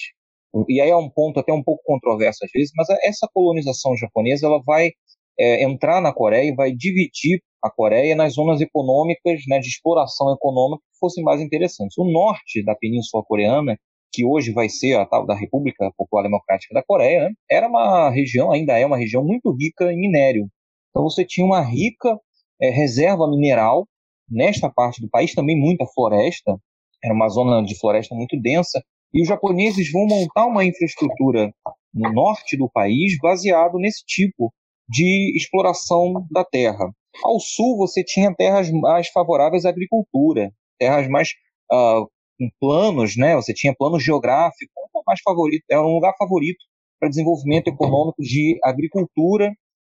e 0.67 0.82
aí 0.82 0.89
é 0.89 0.96
um 0.96 1.10
ponto 1.10 1.39
até 1.39 1.52
um 1.54 1.63
pouco 1.63 1.84
controverso 1.86 2.43
às 2.43 2.52
vezes, 2.52 2.72
mas 2.76 2.88
essa 3.04 3.28
colonização 3.34 3.96
japonesa 3.96 4.48
ela 4.48 4.62
vai 4.65 4.91
é, 5.39 5.63
entrar 5.63 6.02
na 6.02 6.13
Coreia 6.13 6.50
e 6.50 6.56
vai 6.56 6.71
dividir 6.71 7.41
a 7.63 7.69
Coreia 7.69 8.15
nas 8.15 8.34
zonas 8.34 8.62
econômicas, 8.62 9.41
né, 9.47 9.60
de 9.60 9.67
exploração 9.67 10.32
econômica 10.34 10.84
que 10.91 11.00
fossem 11.00 11.23
mais 11.23 11.41
interessantes. 11.41 11.97
O 11.97 12.06
norte 12.06 12.63
da 12.63 12.76
Península 12.76 13.23
Coreana, 13.23 13.78
que 14.13 14.26
hoje 14.26 14.52
vai 14.52 14.69
ser 14.69 14.95
a 14.95 15.06
tal 15.06 15.26
da 15.26 15.36
República 15.36 15.91
Popular 15.97 16.23
Democrática 16.23 16.73
da 16.73 16.84
Coreia, 16.84 17.26
né, 17.26 17.34
era 17.50 17.67
uma 17.67 18.10
região, 18.10 18.52
ainda 18.52 18.78
é 18.78 18.86
uma 18.86 18.97
região 18.97 19.23
muito 19.23 19.52
rica 19.52 19.91
em 19.91 20.00
minério. 20.00 20.47
Então 20.89 21.04
você 21.04 21.26
tinha 21.26 21.45
uma 21.45 21.62
rica 21.62 22.17
é, 22.62 22.69
reserva 22.69 23.28
mineral 23.30 23.88
nesta 24.30 24.69
parte 24.69 25.02
do 25.02 25.10
país, 25.10 25.34
também 25.34 25.58
muita 25.58 25.86
floresta, 25.86 26.58
era 27.04 27.13
uma 27.13 27.30
zona 27.30 27.63
de 27.63 27.78
floresta 27.78 28.15
muito 28.15 28.39
densa, 28.39 28.82
e 29.13 29.21
os 29.21 29.28
japoneses 29.28 29.91
vão 29.91 30.06
montar 30.06 30.45
uma 30.45 30.65
infraestrutura 30.65 31.52
no 31.93 32.12
norte 32.12 32.58
do 32.58 32.69
país 32.69 33.17
baseado 33.21 33.78
nesse 33.78 34.04
tipo 34.06 34.54
de 34.89 35.34
exploração 35.36 36.26
da 36.32 36.43
terra. 36.43 36.91
Ao 37.23 37.39
sul, 37.39 37.78
você 37.78 38.04
tinha 38.04 38.34
terras 38.34 38.69
mais 38.71 39.10
favoráveis 39.10 39.65
à 39.65 39.69
agricultura, 39.69 40.52
terras 40.80 41.08
mais 41.08 41.30
uh, 41.71 42.08
com 42.38 42.50
planos, 42.60 43.17
né? 43.17 43.36
Você 43.36 43.54
tinha 43.54 43.76
planos 43.76 44.04
geográficos, 44.04 44.69
mais 45.08 45.21
favorito, 45.23 45.63
era 45.71 45.82
um 45.82 45.93
lugar 45.93 46.13
favorito 46.19 46.60
para 47.00 47.10
desenvolvimento 47.10 47.69
econômico 47.69 48.21
de 48.21 48.60
agricultura 48.63 49.54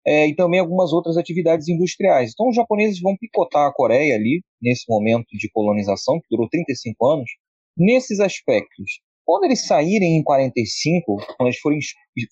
é, 0.08 0.28
e 0.28 0.36
também 0.36 0.60
algumas 0.60 0.94
outras 0.94 1.18
atividades 1.18 1.68
industriais. 1.68 2.32
Então, 2.32 2.48
os 2.48 2.56
japoneses 2.56 3.00
vão 3.02 3.16
picotar 3.18 3.68
a 3.68 3.74
Coreia 3.74 4.16
ali, 4.16 4.42
nesse 4.62 4.86
momento 4.90 5.28
de 5.34 5.50
colonização, 5.52 6.20
que 6.20 6.28
durou 6.30 6.48
35 6.50 7.06
anos, 7.06 7.30
nesses 7.78 8.20
aspectos. 8.20 9.02
Quando 9.32 9.46
eles 9.46 9.66
saírem 9.66 10.18
em 10.18 10.24
45, 10.24 11.16
quando 11.38 11.48
eles 11.48 11.60
forem, 11.62 11.80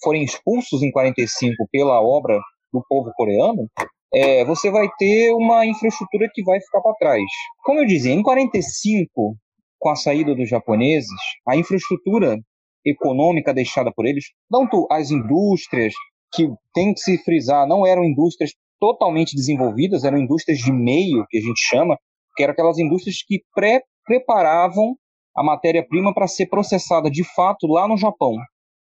forem 0.04 0.22
expulsos 0.22 0.84
em 0.84 0.92
45 0.92 1.56
pela 1.72 2.02
obra 2.02 2.38
do 2.74 2.84
povo 2.90 3.10
coreano, 3.16 3.70
é, 4.14 4.44
você 4.44 4.70
vai 4.70 4.90
ter 4.98 5.32
uma 5.32 5.66
infraestrutura 5.66 6.28
que 6.34 6.44
vai 6.44 6.60
ficar 6.60 6.82
para 6.82 6.94
trás. 6.96 7.24
Como 7.64 7.80
eu 7.80 7.86
dizia, 7.86 8.12
em 8.12 8.22
45, 8.22 9.34
com 9.80 9.90
a 9.90 9.96
saída 9.96 10.36
dos 10.36 10.50
japoneses, 10.50 11.10
a 11.48 11.56
infraestrutura 11.56 12.38
econômica 12.86 13.54
deixada 13.54 13.94
por 13.96 14.06
eles, 14.06 14.26
tanto 14.52 14.86
as 14.92 15.10
indústrias, 15.10 15.94
que 16.34 16.50
tem 16.74 16.94
que 16.94 17.00
se 17.00 17.18
frisar, 17.24 17.66
não 17.66 17.88
eram 17.88 18.04
indústrias 18.04 18.52
totalmente 18.78 19.38
desenvolvidas, 19.38 20.04
eram 20.04 20.18
indústrias 20.18 20.60
de 20.60 20.74
meio, 20.74 21.26
que 21.30 21.38
a 21.38 21.42
gente 21.42 21.62
chama, 21.62 21.98
que 22.36 22.44
eram 22.44 22.52
aquelas 22.52 22.78
indústrias 22.78 23.24
que 23.26 23.40
pré 23.56 23.84
preparavam 24.04 24.98
a 25.36 25.44
matéria-prima 25.44 26.14
para 26.14 26.28
ser 26.28 26.48
processada 26.48 27.10
de 27.10 27.24
fato 27.24 27.68
lá 27.68 27.88
no 27.88 27.98
Japão. 27.98 28.36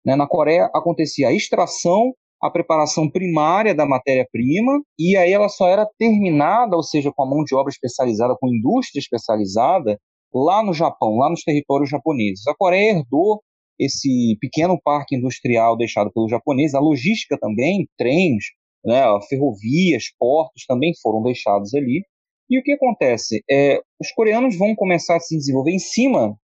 Né? 0.06 0.15
Na 0.15 0.27
Coreia 0.27 0.69
acontecia 0.73 1.30
a 1.30 1.34
extração, 1.34 2.13
a 2.41 2.49
preparação 2.49 3.10
primária 3.10 3.75
da 3.75 3.86
matéria-prima, 3.86 4.82
e 4.97 5.15
aí 5.15 5.32
ela 5.32 5.47
só 5.47 5.67
era 5.67 5.88
terminada, 5.97 6.75
ou 6.75 6.84
seja, 6.84 7.12
com 7.15 7.23
a 7.23 7.30
mão 7.30 7.43
de 7.43 7.54
obra 7.56 7.69
especializada, 7.69 8.36
com 8.39 8.47
indústria 8.47 8.99
especializada, 8.99 9.99
lá 10.34 10.63
no 10.63 10.73
Japão, 10.73 11.17
lá 11.17 11.30
nos 11.30 11.43
territórios 11.43 11.89
japoneses. 11.89 12.47
A 12.47 12.56
Coreia 12.56 12.91
herdou 12.91 13.41
esse 13.80 14.38
pequeno 14.39 14.80
parque 14.82 15.15
industrial 15.15 15.75
deixado 15.75 16.12
pelos 16.12 16.30
japoneses, 16.30 16.75
a 16.75 16.80
logística 16.80 17.38
também, 17.39 17.88
trens, 17.97 18.45
né, 18.86 19.04
ferrovias, 19.27 20.06
portos 20.19 20.65
também 20.67 20.93
foram 21.01 21.21
deixados 21.21 21.73
ali. 21.73 22.04
E 22.52 22.60
o 22.60 22.64
que 22.64 22.74
acontece? 22.74 23.42
É, 23.50 23.80
os 23.98 24.12
coreanos 24.12 24.58
vão 24.58 24.76
começar 24.76 25.16
a 25.16 25.20
se 25.22 25.38
desenvolver 25.38 25.72
em 25.72 25.80
cima 25.80 26.38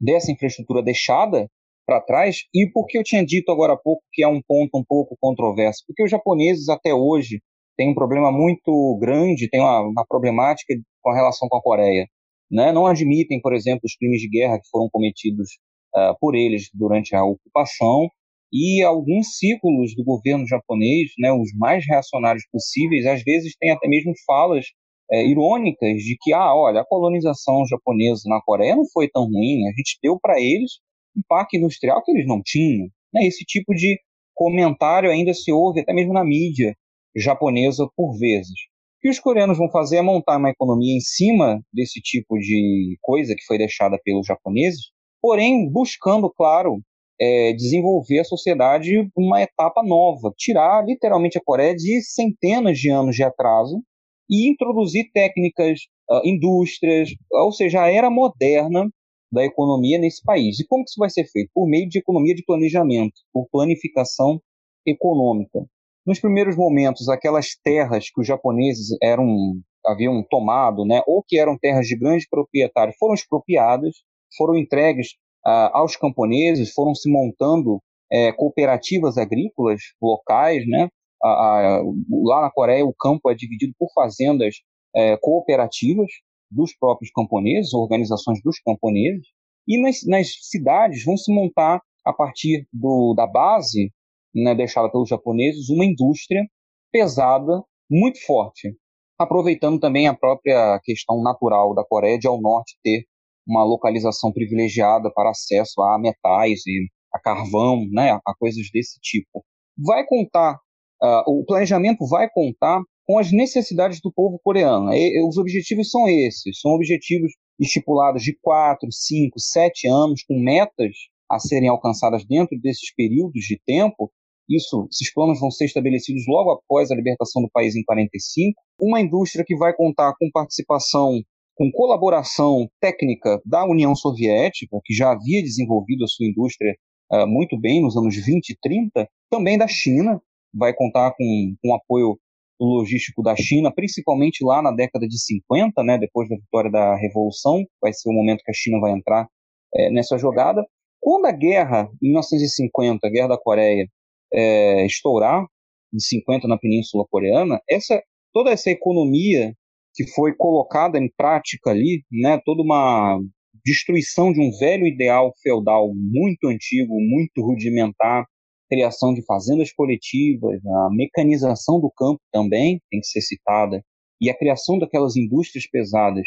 dessa 0.00 0.32
infraestrutura 0.32 0.82
deixada 0.82 1.50
para 1.86 2.00
trás, 2.00 2.44
e 2.54 2.66
porque 2.72 2.96
eu 2.96 3.04
tinha 3.04 3.22
dito 3.22 3.52
agora 3.52 3.74
há 3.74 3.76
pouco 3.76 4.02
que 4.10 4.22
é 4.22 4.26
um 4.26 4.40
ponto 4.40 4.78
um 4.78 4.82
pouco 4.82 5.18
controverso, 5.20 5.84
porque 5.86 6.02
os 6.02 6.10
japoneses 6.10 6.70
até 6.70 6.94
hoje 6.94 7.42
têm 7.76 7.90
um 7.90 7.94
problema 7.94 8.32
muito 8.32 8.96
grande, 8.98 9.50
têm 9.50 9.60
uma, 9.60 9.82
uma 9.82 10.06
problemática 10.08 10.72
com 11.02 11.10
a 11.10 11.14
relação 11.14 11.46
com 11.46 11.58
a 11.58 11.62
Coreia. 11.62 12.06
Né? 12.50 12.72
Não 12.72 12.86
admitem, 12.86 13.38
por 13.38 13.52
exemplo, 13.52 13.82
os 13.84 13.94
crimes 13.96 14.22
de 14.22 14.30
guerra 14.30 14.58
que 14.58 14.68
foram 14.70 14.88
cometidos 14.90 15.58
uh, 15.94 16.16
por 16.18 16.34
eles 16.34 16.70
durante 16.72 17.14
a 17.14 17.22
ocupação, 17.22 18.08
e 18.50 18.82
alguns 18.82 19.36
círculos 19.36 19.94
do 19.94 20.04
governo 20.04 20.46
japonês, 20.46 21.10
né, 21.18 21.30
os 21.32 21.50
mais 21.54 21.84
reacionários 21.86 22.44
possíveis, 22.50 23.04
às 23.04 23.22
vezes 23.22 23.54
têm 23.60 23.70
até 23.70 23.86
mesmo 23.86 24.12
falas 24.26 24.64
é, 25.10 25.26
irônicas 25.26 26.02
de 26.02 26.16
que, 26.20 26.32
ah, 26.32 26.54
olha, 26.54 26.80
a 26.80 26.86
colonização 26.86 27.66
japonesa 27.66 28.22
na 28.26 28.40
Coreia 28.42 28.76
não 28.76 28.84
foi 28.92 29.08
tão 29.08 29.24
ruim, 29.24 29.66
a 29.66 29.72
gente 29.76 29.98
deu 30.02 30.18
para 30.20 30.40
eles 30.40 30.78
um 31.16 31.22
parque 31.28 31.56
industrial 31.56 32.02
que 32.02 32.12
eles 32.12 32.26
não 32.26 32.40
tinham. 32.44 32.88
Né? 33.12 33.26
Esse 33.26 33.44
tipo 33.44 33.74
de 33.74 33.98
comentário 34.34 35.10
ainda 35.10 35.34
se 35.34 35.52
ouve 35.52 35.80
até 35.80 35.92
mesmo 35.92 36.12
na 36.12 36.24
mídia 36.24 36.74
japonesa 37.14 37.86
por 37.96 38.16
vezes. 38.18 38.54
O 38.98 39.02
que 39.02 39.10
os 39.10 39.18
coreanos 39.18 39.58
vão 39.58 39.70
fazer 39.70 39.96
é 39.96 40.02
montar 40.02 40.36
uma 40.36 40.50
economia 40.50 40.96
em 40.96 41.00
cima 41.00 41.60
desse 41.72 42.00
tipo 42.00 42.38
de 42.38 42.96
coisa 43.00 43.34
que 43.34 43.44
foi 43.44 43.58
deixada 43.58 43.98
pelos 44.04 44.26
japoneses, 44.26 44.90
porém 45.20 45.68
buscando, 45.70 46.30
claro, 46.30 46.80
é, 47.20 47.52
desenvolver 47.52 48.20
a 48.20 48.24
sociedade 48.24 49.10
uma 49.16 49.42
etapa 49.42 49.82
nova, 49.82 50.32
tirar 50.36 50.84
literalmente 50.86 51.36
a 51.36 51.42
Coreia 51.44 51.74
de 51.74 52.02
centenas 52.02 52.78
de 52.78 52.90
anos 52.90 53.16
de 53.16 53.22
atraso 53.22 53.82
e 54.30 54.48
introduzir 54.48 55.10
técnicas, 55.12 55.80
uh, 56.08 56.20
indústrias, 56.24 57.10
ou 57.32 57.50
seja, 57.50 57.82
a 57.82 57.92
era 57.92 58.08
moderna 58.08 58.88
da 59.32 59.44
economia 59.44 59.98
nesse 59.98 60.22
país. 60.22 60.60
E 60.60 60.66
como 60.66 60.84
que 60.84 60.90
isso 60.90 60.98
vai 61.00 61.10
ser 61.10 61.24
feito? 61.26 61.50
Por 61.52 61.68
meio 61.68 61.88
de 61.88 61.98
economia 61.98 62.34
de 62.34 62.44
planejamento, 62.44 63.14
por 63.32 63.48
planificação 63.50 64.40
econômica. 64.86 65.64
Nos 66.06 66.20
primeiros 66.20 66.56
momentos, 66.56 67.08
aquelas 67.08 67.56
terras 67.62 68.10
que 68.10 68.20
os 68.20 68.26
japoneses 68.26 68.96
eram 69.02 69.60
haviam 69.84 70.22
tomado, 70.28 70.84
né, 70.84 71.02
ou 71.06 71.22
que 71.26 71.38
eram 71.38 71.56
terras 71.58 71.86
de 71.86 71.96
grandes 71.96 72.28
proprietários, 72.28 72.96
foram 72.98 73.14
expropriadas, 73.14 73.96
foram 74.36 74.56
entregues 74.56 75.12
uh, 75.46 75.72
aos 75.72 75.96
camponeses, 75.96 76.72
foram 76.72 76.94
se 76.94 77.10
montando 77.10 77.80
é, 78.12 78.30
cooperativas 78.32 79.16
agrícolas 79.16 79.80
locais, 80.00 80.66
né, 80.66 80.88
a, 81.22 81.28
a, 81.28 81.82
lá 82.24 82.42
na 82.42 82.50
Coreia 82.50 82.84
o 82.84 82.94
campo 82.94 83.30
é 83.30 83.34
dividido 83.34 83.74
por 83.78 83.88
fazendas 83.94 84.56
é, 84.94 85.16
cooperativas 85.18 86.10
dos 86.50 86.74
próprios 86.76 87.10
camponeses, 87.12 87.72
organizações 87.72 88.42
dos 88.42 88.58
camponeses, 88.60 89.26
e 89.68 89.80
nas, 89.80 90.04
nas 90.04 90.28
cidades 90.42 91.04
vão 91.04 91.16
se 91.16 91.32
montar 91.32 91.80
a 92.04 92.12
partir 92.12 92.66
do, 92.72 93.14
da 93.14 93.26
base 93.26 93.92
né, 94.34 94.54
deixada 94.54 94.90
pelos 94.90 95.08
japoneses 95.08 95.68
uma 95.68 95.84
indústria 95.84 96.44
pesada 96.92 97.62
muito 97.90 98.24
forte, 98.24 98.74
aproveitando 99.18 99.78
também 99.78 100.06
a 100.06 100.14
própria 100.14 100.80
questão 100.82 101.22
natural 101.22 101.74
da 101.74 101.84
Coreia 101.84 102.18
de 102.18 102.26
ao 102.26 102.40
norte 102.40 102.76
ter 102.82 103.04
uma 103.46 103.64
localização 103.64 104.32
privilegiada 104.32 105.10
para 105.12 105.30
acesso 105.30 105.80
a 105.82 105.98
metais 105.98 106.60
e 106.66 106.88
a 107.12 107.20
carvão, 107.20 107.84
né, 107.90 108.18
a 108.24 108.34
coisas 108.38 108.68
desse 108.72 108.98
tipo. 109.00 109.44
Vai 109.76 110.04
contar 110.06 110.58
Uh, 111.02 111.40
o 111.40 111.44
planejamento 111.44 112.06
vai 112.06 112.28
contar 112.28 112.80
com 113.06 113.18
as 113.18 113.32
necessidades 113.32 114.00
do 114.00 114.12
povo 114.12 114.38
coreano. 114.44 114.92
E, 114.92 115.20
os 115.26 115.36
objetivos 115.36 115.90
são 115.90 116.08
esses, 116.08 116.60
são 116.60 116.72
objetivos 116.72 117.32
estipulados 117.58 118.22
de 118.22 118.38
4, 118.40 118.88
5, 118.90 119.38
7 119.38 119.88
anos, 119.88 120.22
com 120.22 120.38
metas 120.38 120.94
a 121.28 121.38
serem 121.38 121.68
alcançadas 121.68 122.24
dentro 122.24 122.58
desses 122.60 122.94
períodos 122.94 123.42
de 123.44 123.60
tempo. 123.66 124.12
Isso, 124.48 124.86
esses 124.90 125.12
planos 125.12 125.40
vão 125.40 125.50
ser 125.50 125.64
estabelecidos 125.64 126.22
logo 126.28 126.50
após 126.50 126.90
a 126.90 126.94
libertação 126.94 127.42
do 127.42 127.50
país 127.50 127.74
em 127.74 127.84
45. 127.84 128.60
Uma 128.80 129.00
indústria 129.00 129.44
que 129.46 129.56
vai 129.56 129.74
contar 129.74 130.14
com 130.18 130.30
participação, 130.32 131.20
com 131.56 131.70
colaboração 131.72 132.68
técnica 132.80 133.40
da 133.44 133.64
União 133.64 133.94
Soviética, 133.94 134.78
que 134.84 134.94
já 134.94 135.12
havia 135.12 135.42
desenvolvido 135.42 136.04
a 136.04 136.08
sua 136.08 136.26
indústria 136.26 136.76
uh, 137.12 137.26
muito 137.26 137.58
bem 137.58 137.82
nos 137.82 137.96
anos 137.96 138.16
20 138.16 138.50
e 138.50 138.58
30, 138.60 139.08
também 139.30 139.58
da 139.58 139.68
China, 139.68 140.20
vai 140.52 140.74
contar 140.74 141.12
com, 141.16 141.54
com 141.62 141.74
apoio 141.74 142.18
logístico 142.60 143.22
da 143.22 143.34
China, 143.34 143.72
principalmente 143.74 144.44
lá 144.44 144.60
na 144.60 144.70
década 144.70 145.06
de 145.08 145.18
50, 145.18 145.82
né, 145.82 145.98
depois 145.98 146.28
da 146.28 146.36
vitória 146.36 146.70
da 146.70 146.94
Revolução, 146.96 147.64
vai 147.80 147.92
ser 147.92 148.10
o 148.10 148.12
momento 148.12 148.42
que 148.44 148.50
a 148.50 148.54
China 148.54 148.78
vai 148.80 148.92
entrar 148.92 149.26
é, 149.74 149.90
nessa 149.90 150.18
jogada. 150.18 150.64
Quando 151.00 151.26
a 151.26 151.32
guerra, 151.32 151.88
em 152.02 152.08
1950, 152.08 153.06
a 153.06 153.10
guerra 153.10 153.28
da 153.28 153.38
Coreia, 153.38 153.86
é, 154.32 154.84
estourar, 154.84 155.46
em 155.92 155.98
50 155.98 156.46
na 156.46 156.58
Península 156.58 157.04
Coreana, 157.10 157.60
essa, 157.68 158.00
toda 158.32 158.50
essa 158.50 158.70
economia 158.70 159.54
que 159.94 160.06
foi 160.08 160.34
colocada 160.34 160.98
em 160.98 161.10
prática 161.16 161.70
ali, 161.70 162.04
né, 162.12 162.40
toda 162.44 162.62
uma 162.62 163.18
destruição 163.64 164.32
de 164.32 164.40
um 164.40 164.50
velho 164.58 164.86
ideal 164.86 165.32
feudal 165.42 165.92
muito 165.94 166.46
antigo, 166.46 166.94
muito 167.00 167.42
rudimentar, 167.42 168.24
criação 168.70 169.12
de 169.12 169.24
fazendas 169.24 169.72
coletivas, 169.72 170.64
a 170.64 170.88
mecanização 170.92 171.80
do 171.80 171.90
campo 171.90 172.20
também 172.32 172.80
tem 172.88 173.00
que 173.00 173.06
ser 173.06 173.20
citada, 173.20 173.82
e 174.20 174.30
a 174.30 174.36
criação 174.36 174.78
daquelas 174.78 175.16
indústrias 175.16 175.66
pesadas. 175.68 176.24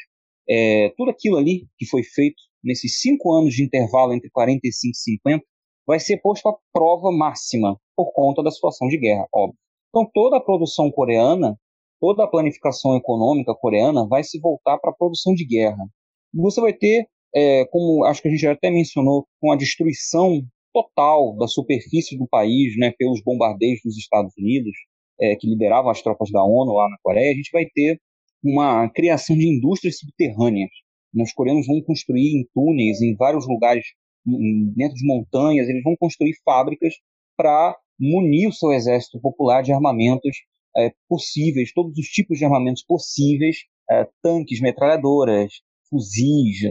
É, 0.49 0.91
tudo 0.97 1.11
aquilo 1.11 1.37
ali 1.37 1.67
que 1.77 1.85
foi 1.85 2.03
feito 2.03 2.35
nesses 2.61 2.99
cinco 2.99 3.31
anos 3.31 3.53
de 3.53 3.63
intervalo 3.63 4.13
entre 4.13 4.29
45 4.29 4.91
e 4.91 4.95
50 4.95 5.45
vai 5.87 5.99
ser 5.99 6.17
posto 6.17 6.49
à 6.49 6.55
prova 6.73 7.11
máxima 7.11 7.79
por 7.95 8.11
conta 8.11 8.43
da 8.43 8.51
situação 8.51 8.87
de 8.87 8.97
guerra, 8.97 9.25
óbvio. 9.33 9.57
Então 9.89 10.09
toda 10.13 10.37
a 10.37 10.41
produção 10.41 10.91
coreana, 10.91 11.57
toda 12.01 12.23
a 12.23 12.27
planificação 12.27 12.97
econômica 12.97 13.53
coreana 13.55 14.05
vai 14.07 14.23
se 14.23 14.39
voltar 14.39 14.77
para 14.79 14.91
a 14.91 14.95
produção 14.95 15.33
de 15.33 15.45
guerra. 15.45 15.85
Você 16.33 16.59
vai 16.59 16.73
ter, 16.73 17.07
é, 17.33 17.65
como 17.65 18.03
acho 18.03 18.21
que 18.21 18.27
a 18.27 18.31
gente 18.31 18.41
já 18.41 18.53
até 18.53 18.69
mencionou, 18.69 19.25
com 19.39 19.51
a 19.51 19.55
destruição 19.55 20.41
total 20.73 21.35
da 21.37 21.47
superfície 21.47 22.17
do 22.17 22.27
país, 22.27 22.75
né, 22.77 22.91
pelos 22.97 23.21
bombardeios 23.23 23.79
dos 23.83 23.97
Estados 23.97 24.33
Unidos, 24.37 24.75
é, 25.21 25.35
que 25.35 25.47
lideravam 25.47 25.91
as 25.91 26.01
tropas 26.01 26.31
da 26.31 26.43
ONU 26.43 26.73
lá 26.73 26.89
na 26.89 26.97
Coreia, 27.01 27.31
a 27.31 27.35
gente 27.35 27.51
vai 27.51 27.65
ter 27.73 27.99
uma 28.43 28.89
criação 28.89 29.37
de 29.37 29.47
indústrias 29.47 29.99
subterrâneas. 29.99 30.71
Os 31.15 31.31
coreanos 31.31 31.67
vão 31.67 31.81
construir 31.81 32.35
em 32.35 32.45
túneis, 32.53 33.01
em 33.01 33.15
vários 33.15 33.47
lugares, 33.47 33.85
dentro 34.25 34.95
de 34.95 35.05
montanhas, 35.05 35.69
eles 35.69 35.83
vão 35.83 35.95
construir 35.95 36.33
fábricas 36.43 36.95
para 37.37 37.77
munir 37.99 38.49
o 38.49 38.53
seu 38.53 38.71
exército 38.71 39.19
popular 39.21 39.61
de 39.61 39.71
armamentos 39.71 40.35
é, 40.75 40.91
possíveis, 41.07 41.71
todos 41.71 41.97
os 41.97 42.07
tipos 42.07 42.39
de 42.39 42.45
armamentos 42.45 42.83
possíveis, 42.83 43.57
é, 43.89 44.07
tanques, 44.21 44.59
metralhadoras, 44.59 45.53
fuzis, 45.89 46.63
é, 46.63 46.69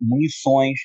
munições, 0.00 0.78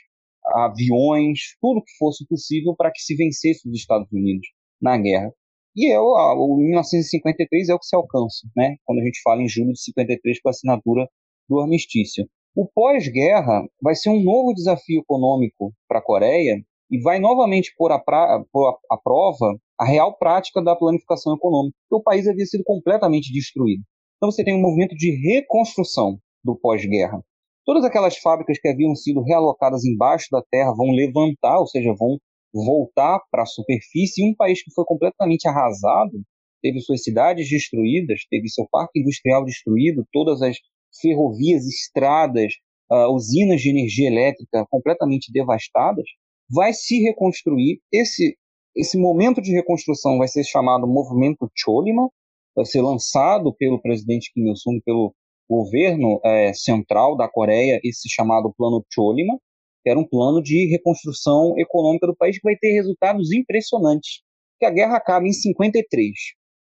aviões, 0.53 1.39
tudo 1.61 1.83
que 1.83 1.97
fosse 1.97 2.25
possível 2.27 2.75
para 2.75 2.91
que 2.91 2.99
se 2.99 3.15
vencesse 3.15 3.67
os 3.67 3.75
Estados 3.75 4.11
Unidos 4.11 4.47
na 4.81 4.97
guerra. 4.97 5.31
E 5.75 5.91
é 5.91 5.99
o, 5.99 6.05
o 6.05 6.57
1953 6.57 7.69
é 7.69 7.73
o 7.73 7.79
que 7.79 7.85
se 7.85 7.95
alcança, 7.95 8.47
né? 8.55 8.75
Quando 8.85 8.99
a 8.99 9.03
gente 9.03 9.21
fala 9.21 9.41
em 9.41 9.49
julho 9.49 9.73
de 9.73 9.81
53 9.81 10.41
com 10.41 10.49
a 10.49 10.51
assinatura 10.51 11.07
do 11.49 11.59
armistício. 11.59 12.27
O 12.55 12.65
pós-guerra 12.65 13.67
vai 13.81 13.95
ser 13.95 14.09
um 14.09 14.23
novo 14.23 14.53
desafio 14.53 15.01
econômico 15.01 15.73
para 15.87 15.99
a 15.99 16.01
Coreia, 16.01 16.63
e 16.89 17.01
vai 17.01 17.19
novamente 17.19 17.73
pôr 17.77 17.91
à, 17.91 17.99
prova 17.99 19.59
a 19.77 19.85
real 19.85 20.17
prática 20.17 20.61
da 20.61 20.75
planificação 20.75 21.35
econômica, 21.35 21.75
porque 21.89 22.01
o 22.01 22.03
país 22.03 22.27
havia 22.27 22.45
sido 22.45 22.63
completamente 22.63 23.31
destruído. 23.31 23.83
Então 24.17 24.31
você 24.31 24.43
tem 24.43 24.55
um 24.55 24.61
movimento 24.61 24.95
de 24.95 25.11
reconstrução 25.11 26.17
do 26.43 26.55
pós-guerra. 26.55 27.21
Todas 27.65 27.83
aquelas 27.83 28.17
fábricas 28.17 28.59
que 28.59 28.67
haviam 28.67 28.95
sido 28.95 29.23
realocadas 29.23 29.83
embaixo 29.83 30.27
da 30.31 30.41
terra 30.51 30.71
vão 30.75 30.91
levantar, 30.91 31.59
ou 31.59 31.65
seja, 31.65 31.93
vão 31.97 32.19
voltar 32.53 33.19
para 33.31 33.41
a 33.41 33.47
superfície. 33.47 34.21
E 34.21 34.29
um 34.29 34.35
país 34.35 34.63
que 34.63 34.71
foi 34.71 34.85
completamente 34.85 35.47
arrasado, 35.47 36.21
teve 36.61 36.79
suas 36.79 37.01
cidades 37.01 37.49
destruídas, 37.49 38.21
teve 38.29 38.47
seu 38.49 38.67
parque 38.71 38.99
industrial 38.99 39.43
destruído, 39.43 40.05
todas 40.13 40.43
as 40.43 40.57
ferrovias, 41.01 41.65
estradas, 41.65 42.53
uh, 42.91 43.11
usinas 43.13 43.61
de 43.61 43.71
energia 43.71 44.07
elétrica 44.07 44.65
completamente 44.69 45.31
devastadas, 45.31 46.05
vai 46.49 46.71
se 46.71 47.01
reconstruir. 47.01 47.81
Esse, 47.91 48.37
esse 48.75 48.97
momento 48.97 49.41
de 49.41 49.51
reconstrução 49.51 50.19
vai 50.19 50.27
ser 50.27 50.43
chamado 50.43 50.87
Movimento 50.87 51.49
Cholima, 51.55 52.09
vai 52.55 52.65
ser 52.65 52.81
lançado 52.81 53.53
pelo 53.55 53.81
presidente 53.81 54.31
Kim 54.31 54.49
Il-sung, 54.49 54.79
pelo 54.85 55.13
governo 55.49 56.19
é, 56.23 56.53
central 56.53 57.15
da 57.15 57.27
Coreia, 57.27 57.79
esse 57.83 58.09
chamado 58.09 58.53
Plano 58.57 58.83
Cholima, 58.91 59.39
que 59.83 59.89
era 59.89 59.99
um 59.99 60.07
plano 60.07 60.41
de 60.41 60.67
reconstrução 60.67 61.53
econômica 61.57 62.07
do 62.07 62.15
país 62.15 62.37
que 62.37 62.43
vai 62.43 62.55
ter 62.55 62.71
resultados 62.71 63.31
impressionantes. 63.31 64.21
Que 64.59 64.65
a 64.65 64.71
guerra 64.71 64.97
acaba 64.97 65.27
em 65.27 65.33
53. 65.33 66.11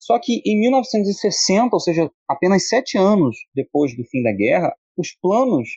Só 0.00 0.18
que 0.18 0.42
em 0.44 0.58
1960, 0.58 1.76
ou 1.76 1.80
seja, 1.80 2.10
apenas 2.28 2.68
sete 2.68 2.98
anos 2.98 3.36
depois 3.54 3.96
do 3.96 4.02
fim 4.04 4.22
da 4.22 4.32
guerra, 4.32 4.74
os 4.96 5.14
planos 5.20 5.68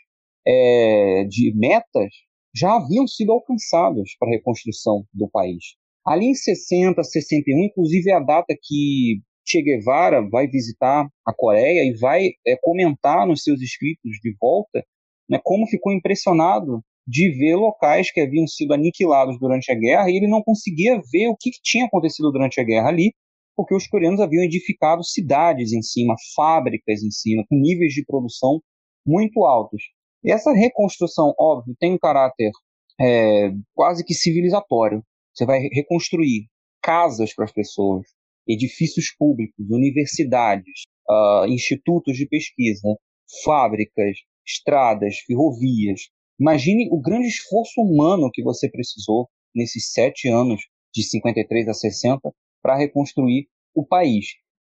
é, 0.47 1.25
de 1.29 1.53
metas 1.55 2.09
já 2.55 2.75
haviam 2.75 3.05
sido 3.05 3.31
alcançados 3.31 4.15
para 4.17 4.29
a 4.29 4.31
reconstrução 4.31 5.05
do 5.13 5.29
país. 5.29 5.75
Ali 6.05 6.27
em 6.27 6.33
60, 6.33 7.03
61, 7.03 7.65
inclusive 7.65 8.09
é 8.09 8.13
a 8.13 8.19
data 8.19 8.55
que 8.59 9.21
Che 9.45 9.62
Guevara 9.62 10.27
vai 10.27 10.47
visitar 10.47 11.08
a 11.25 11.34
Coreia 11.34 11.84
e 11.84 11.97
vai 11.97 12.31
é, 12.45 12.58
comentar 12.62 13.27
nos 13.27 13.43
seus 13.43 13.62
escritos 13.62 14.12
de 14.21 14.36
volta 14.39 14.84
né, 15.29 15.39
como 15.43 15.67
ficou 15.67 15.91
impressionado 15.91 16.84
de 17.08 17.31
ver 17.31 17.55
locais 17.55 18.12
que 18.12 18.21
haviam 18.21 18.47
sido 18.47 18.73
aniquilados 18.73 19.38
durante 19.39 19.71
a 19.71 19.75
guerra 19.75 20.10
e 20.10 20.17
ele 20.17 20.27
não 20.27 20.41
conseguia 20.41 20.99
ver 21.12 21.27
o 21.27 21.36
que, 21.39 21.51
que 21.51 21.60
tinha 21.62 21.86
acontecido 21.86 22.31
durante 22.31 22.60
a 22.60 22.63
guerra 22.63 22.89
ali, 22.89 23.13
porque 23.55 23.75
os 23.75 23.88
coreanos 23.88 24.19
haviam 24.19 24.43
edificado 24.43 25.03
cidades 25.03 25.71
em 25.71 25.81
cima, 25.81 26.15
fábricas 26.36 27.03
em 27.03 27.12
cima, 27.12 27.43
com 27.47 27.55
níveis 27.55 27.93
de 27.93 28.03
produção 28.05 28.60
muito 29.05 29.45
altos. 29.45 29.84
E 30.23 30.31
essa 30.31 30.51
reconstrução, 30.51 31.34
óbvio, 31.39 31.75
tem 31.79 31.93
um 31.93 31.99
caráter 31.99 32.51
é, 32.99 33.51
quase 33.75 34.03
que 34.03 34.13
civilizatório. 34.13 35.03
Você 35.34 35.45
vai 35.45 35.60
reconstruir 35.71 36.47
casas 36.81 37.34
para 37.34 37.45
as 37.45 37.51
pessoas, 37.51 38.08
edifícios 38.47 39.13
públicos, 39.17 39.65
universidades, 39.69 40.84
uh, 41.10 41.45
institutos 41.47 42.17
de 42.17 42.27
pesquisa, 42.27 42.95
fábricas, 43.43 44.17
estradas, 44.45 45.17
ferrovias. 45.19 46.10
Imagine 46.39 46.89
o 46.91 47.01
grande 47.01 47.27
esforço 47.27 47.81
humano 47.81 48.29
que 48.31 48.43
você 48.43 48.69
precisou 48.69 49.29
nesses 49.53 49.91
sete 49.91 50.27
anos, 50.27 50.62
de 50.93 51.03
53 51.03 51.67
a 51.67 51.73
60, 51.73 52.31
para 52.62 52.77
reconstruir 52.77 53.47
o 53.73 53.86
país. 53.86 54.27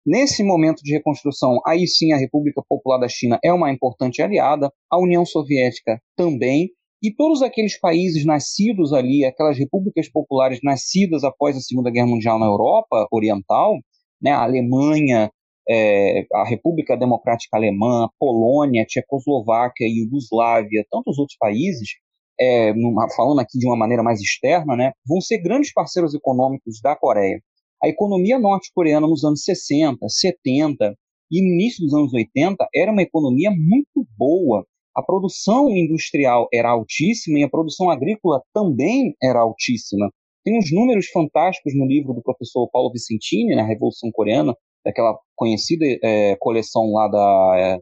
Nesse 0.04 0.42
momento 0.42 0.82
de 0.82 0.92
reconstrução, 0.92 1.61
aí 1.64 1.87
sim 1.87 2.12
a 2.12 2.16
República 2.16 2.61
Popular 2.68 2.98
da 2.98 3.08
China 3.08 3.38
é 3.42 3.52
uma 3.52 3.70
importante 3.70 4.20
aliada, 4.20 4.72
a 4.90 4.98
União 4.98 5.24
Soviética 5.24 6.00
também, 6.16 6.70
e 7.02 7.12
todos 7.12 7.42
aqueles 7.42 7.78
países 7.78 8.24
nascidos 8.24 8.92
ali, 8.92 9.24
aquelas 9.24 9.58
repúblicas 9.58 10.08
populares 10.08 10.60
nascidas 10.62 11.24
após 11.24 11.56
a 11.56 11.60
Segunda 11.60 11.90
Guerra 11.90 12.06
Mundial 12.06 12.38
na 12.38 12.46
Europa 12.46 13.08
Oriental, 13.10 13.74
né, 14.20 14.30
a 14.30 14.42
Alemanha, 14.42 15.30
é, 15.68 16.24
a 16.32 16.44
República 16.44 16.96
Democrática 16.96 17.56
Alemã, 17.56 18.08
Polônia, 18.18 18.84
Tchecoslováquia, 18.86 19.88
Iugoslávia, 19.88 20.86
tantos 20.90 21.18
outros 21.18 21.36
países, 21.38 21.88
é, 22.38 22.72
numa, 22.72 23.08
falando 23.10 23.40
aqui 23.40 23.58
de 23.58 23.66
uma 23.66 23.76
maneira 23.76 24.02
mais 24.02 24.20
externa, 24.20 24.76
né, 24.76 24.92
vão 25.06 25.20
ser 25.20 25.38
grandes 25.38 25.72
parceiros 25.72 26.14
econômicos 26.14 26.80
da 26.80 26.94
Coreia. 26.94 27.42
A 27.82 27.88
economia 27.88 28.38
norte-coreana 28.38 29.08
nos 29.08 29.24
anos 29.24 29.42
60, 29.42 30.08
70 30.08 30.96
e 31.32 31.40
início 31.40 31.84
dos 31.84 31.94
anos 31.94 32.12
80 32.12 32.64
era 32.72 32.92
uma 32.92 33.02
economia 33.02 33.50
muito 33.50 34.06
boa. 34.16 34.64
A 34.94 35.02
produção 35.02 35.70
industrial 35.70 36.48
era 36.52 36.70
altíssima 36.70 37.38
e 37.38 37.42
a 37.42 37.48
produção 37.48 37.90
agrícola 37.90 38.42
também 38.52 39.14
era 39.22 39.40
altíssima. 39.40 40.11
Tem 40.44 40.59
uns 40.59 40.72
números 40.72 41.07
fantásticos 41.09 41.74
no 41.74 41.87
livro 41.87 42.12
do 42.12 42.22
professor 42.22 42.68
Paulo 42.70 42.92
Vicentini, 42.92 43.55
na 43.55 43.64
Revolução 43.64 44.11
Coreana, 44.12 44.55
daquela 44.85 45.18
conhecida 45.37 45.85
é, 46.02 46.37
coleção 46.37 46.92
lá 46.92 47.09
da, 47.09 47.55
é, 47.57 47.78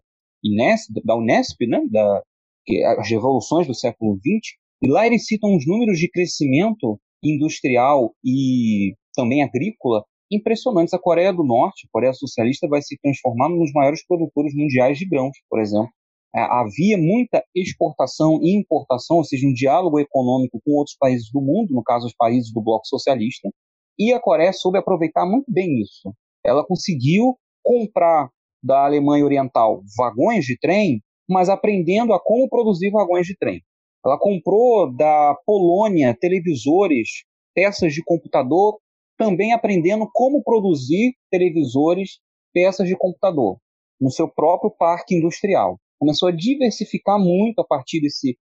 da 1.05 1.17
Unesp, 1.17 1.67
né? 1.67 1.81
da, 1.91 2.23
que, 2.65 2.85
as 2.85 3.09
revoluções 3.09 3.67
do 3.67 3.75
século 3.75 4.17
XX, 4.17 4.57
e 4.83 4.89
lá 4.89 5.07
eles 5.07 5.27
citam 5.27 5.57
os 5.57 5.67
números 5.67 5.99
de 5.99 6.11
crescimento 6.11 7.01
industrial 7.23 8.15
e 8.25 8.95
também 9.15 9.43
agrícola 9.43 10.05
impressionantes. 10.31 10.95
A 10.95 10.99
Coreia 10.99 11.33
do 11.33 11.45
Norte, 11.45 11.87
a 11.87 11.91
Coreia 11.93 12.13
Socialista, 12.13 12.69
vai 12.69 12.81
se 12.81 12.97
transformar 13.03 13.49
num 13.49 13.59
dos 13.59 13.73
maiores 13.73 14.07
produtores 14.07 14.55
mundiais 14.55 14.99
de 14.99 15.07
grãos, 15.07 15.37
por 15.49 15.61
exemplo. 15.61 15.91
É, 16.35 16.41
havia 16.41 16.97
muita 16.97 17.45
exportação 17.55 18.39
e 18.43 18.55
importação, 18.57 19.19
ou 19.19 19.25
seja, 19.25 19.47
um 19.47 19.53
diálogo 19.53 19.99
econômico 19.99 20.61
com 20.65 20.73
outros 20.73 20.97
países 20.97 21.31
do 21.33 21.41
mundo, 21.41 21.75
no 21.75 21.83
caso 21.83 22.07
os 22.07 22.15
países 22.15 22.53
do 22.53 22.63
bloco 22.63 22.87
socialista, 22.87 23.51
e 23.99 24.13
a 24.13 24.21
Coreia 24.21 24.53
soube 24.53 24.79
aproveitar 24.79 25.27
muito 25.27 25.51
bem 25.51 25.81
isso. 25.81 26.15
Ela 26.45 26.65
conseguiu 26.65 27.37
comprar 27.63 28.31
da 28.63 28.85
Alemanha 28.85 29.25
Oriental 29.25 29.83
vagões 29.97 30.45
de 30.45 30.59
trem, 30.59 31.03
mas 31.29 31.49
aprendendo 31.49 32.13
a 32.13 32.21
como 32.21 32.49
produzir 32.49 32.91
vagões 32.91 33.27
de 33.27 33.37
trem. 33.37 33.61
Ela 34.05 34.19
comprou 34.19 34.91
da 34.95 35.37
Polônia 35.45 36.17
televisores, 36.19 37.25
peças 37.55 37.93
de 37.93 38.03
computador 38.05 38.79
também 39.21 39.53
aprendendo 39.53 40.09
como 40.11 40.43
produzir 40.43 41.15
televisores, 41.31 42.21
peças 42.55 42.89
de 42.89 42.97
computador, 42.97 43.59
no 44.01 44.11
seu 44.11 44.27
próprio 44.27 44.71
parque 44.71 45.15
industrial. 45.15 45.79
Começou 46.01 46.29
a 46.29 46.33
diversificar 46.33 47.19
muito 47.19 47.61
a 47.61 47.65
partir 47.65 48.01
desse, 48.01 48.39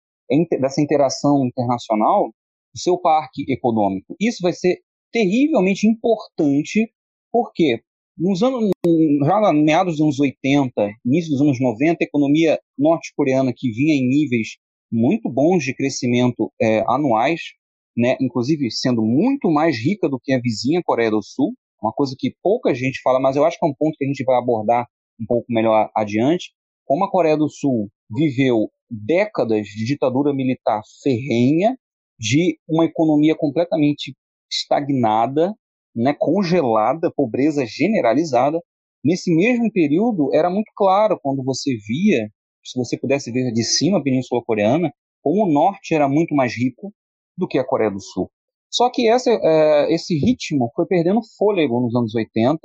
dessa 0.61 0.81
interação 0.81 1.45
internacional 1.47 2.29
o 2.29 2.79
seu 2.79 2.99
parque 2.99 3.51
econômico. 3.51 4.15
Isso 4.21 4.39
vai 4.43 4.53
ser 4.53 4.81
terrivelmente 5.11 5.87
importante, 5.87 6.93
porque 7.33 7.81
nos 8.19 8.43
anos, 8.43 8.71
já 9.25 9.41
na 9.41 9.53
meados 9.53 9.95
dos 9.95 10.03
anos 10.03 10.21
80, 10.21 10.73
início 11.05 11.31
dos 11.31 11.41
anos 11.41 11.61
90, 11.61 11.97
a 12.01 12.05
economia 12.05 12.61
norte-coreana 12.79 13.53
que 13.55 13.71
vinha 13.71 13.95
em 13.95 14.07
níveis 14.07 14.57
muito 14.93 15.31
bons 15.31 15.65
de 15.65 15.75
crescimento 15.75 16.53
é, 16.61 16.85
anuais, 16.87 17.41
né, 17.97 18.17
inclusive 18.21 18.71
sendo 18.71 19.03
muito 19.03 19.51
mais 19.51 19.79
rica 19.79 20.09
do 20.09 20.21
que 20.23 20.33
a 20.33 20.41
vizinha 20.41 20.83
Coreia 20.85 21.11
do 21.11 21.23
Sul, 21.23 21.55
uma 21.83 21.93
coisa 21.93 22.15
que 22.19 22.35
pouca 22.43 22.75
gente 22.75 23.01
fala, 23.03 23.21
mas 23.21 23.37
eu 23.37 23.45
acho 23.45 23.59
que 23.59 23.67
é 23.67 23.69
um 23.69 23.75
ponto 23.75 23.97
que 23.97 24.05
a 24.05 24.09
gente 24.09 24.25
vai 24.25 24.37
abordar 24.37 24.87
um 25.21 25.27
pouco 25.27 25.47
melhor 25.49 25.91
adiante. 25.95 26.53
Como 26.87 27.05
a 27.05 27.11
Coreia 27.11 27.37
do 27.37 27.49
Sul 27.49 27.91
viveu 28.09 28.71
décadas 28.89 29.67
de 29.67 29.85
ditadura 29.85 30.33
militar 30.33 30.81
ferrenha, 31.03 31.77
de 32.19 32.59
uma 32.69 32.85
economia 32.85 33.35
completamente 33.35 34.15
estagnada, 34.51 35.53
né, 35.95 36.15
congelada, 36.19 37.13
pobreza 37.15 37.67
generalizada. 37.67 38.61
Nesse 39.05 39.35
mesmo 39.35 39.71
período, 39.73 40.33
era 40.33 40.49
muito 40.49 40.71
claro 40.77 41.19
quando 41.21 41.43
você 41.43 41.77
via, 41.87 42.29
se 42.65 42.79
você 42.79 42.97
pudesse 42.97 43.33
ver 43.33 43.53
de 43.53 43.65
cima 43.65 43.99
a 43.99 44.03
Península 44.03 44.43
Coreana, 44.45 44.93
como 45.23 45.45
o 45.45 45.53
norte 45.53 45.95
era 45.95 46.09
muito 46.09 46.35
mais 46.35 46.57
rico, 46.57 46.93
do 47.37 47.47
que 47.47 47.59
a 47.59 47.65
Coreia 47.65 47.91
do 47.91 48.01
Sul. 48.01 48.31
Só 48.71 48.91
que 48.91 49.09
essa, 49.09 49.31
é, 49.31 49.93
esse 49.93 50.17
ritmo 50.19 50.71
foi 50.75 50.87
perdendo 50.87 51.21
fôlego 51.37 51.81
nos 51.81 51.95
anos 51.95 52.15
80 52.15 52.59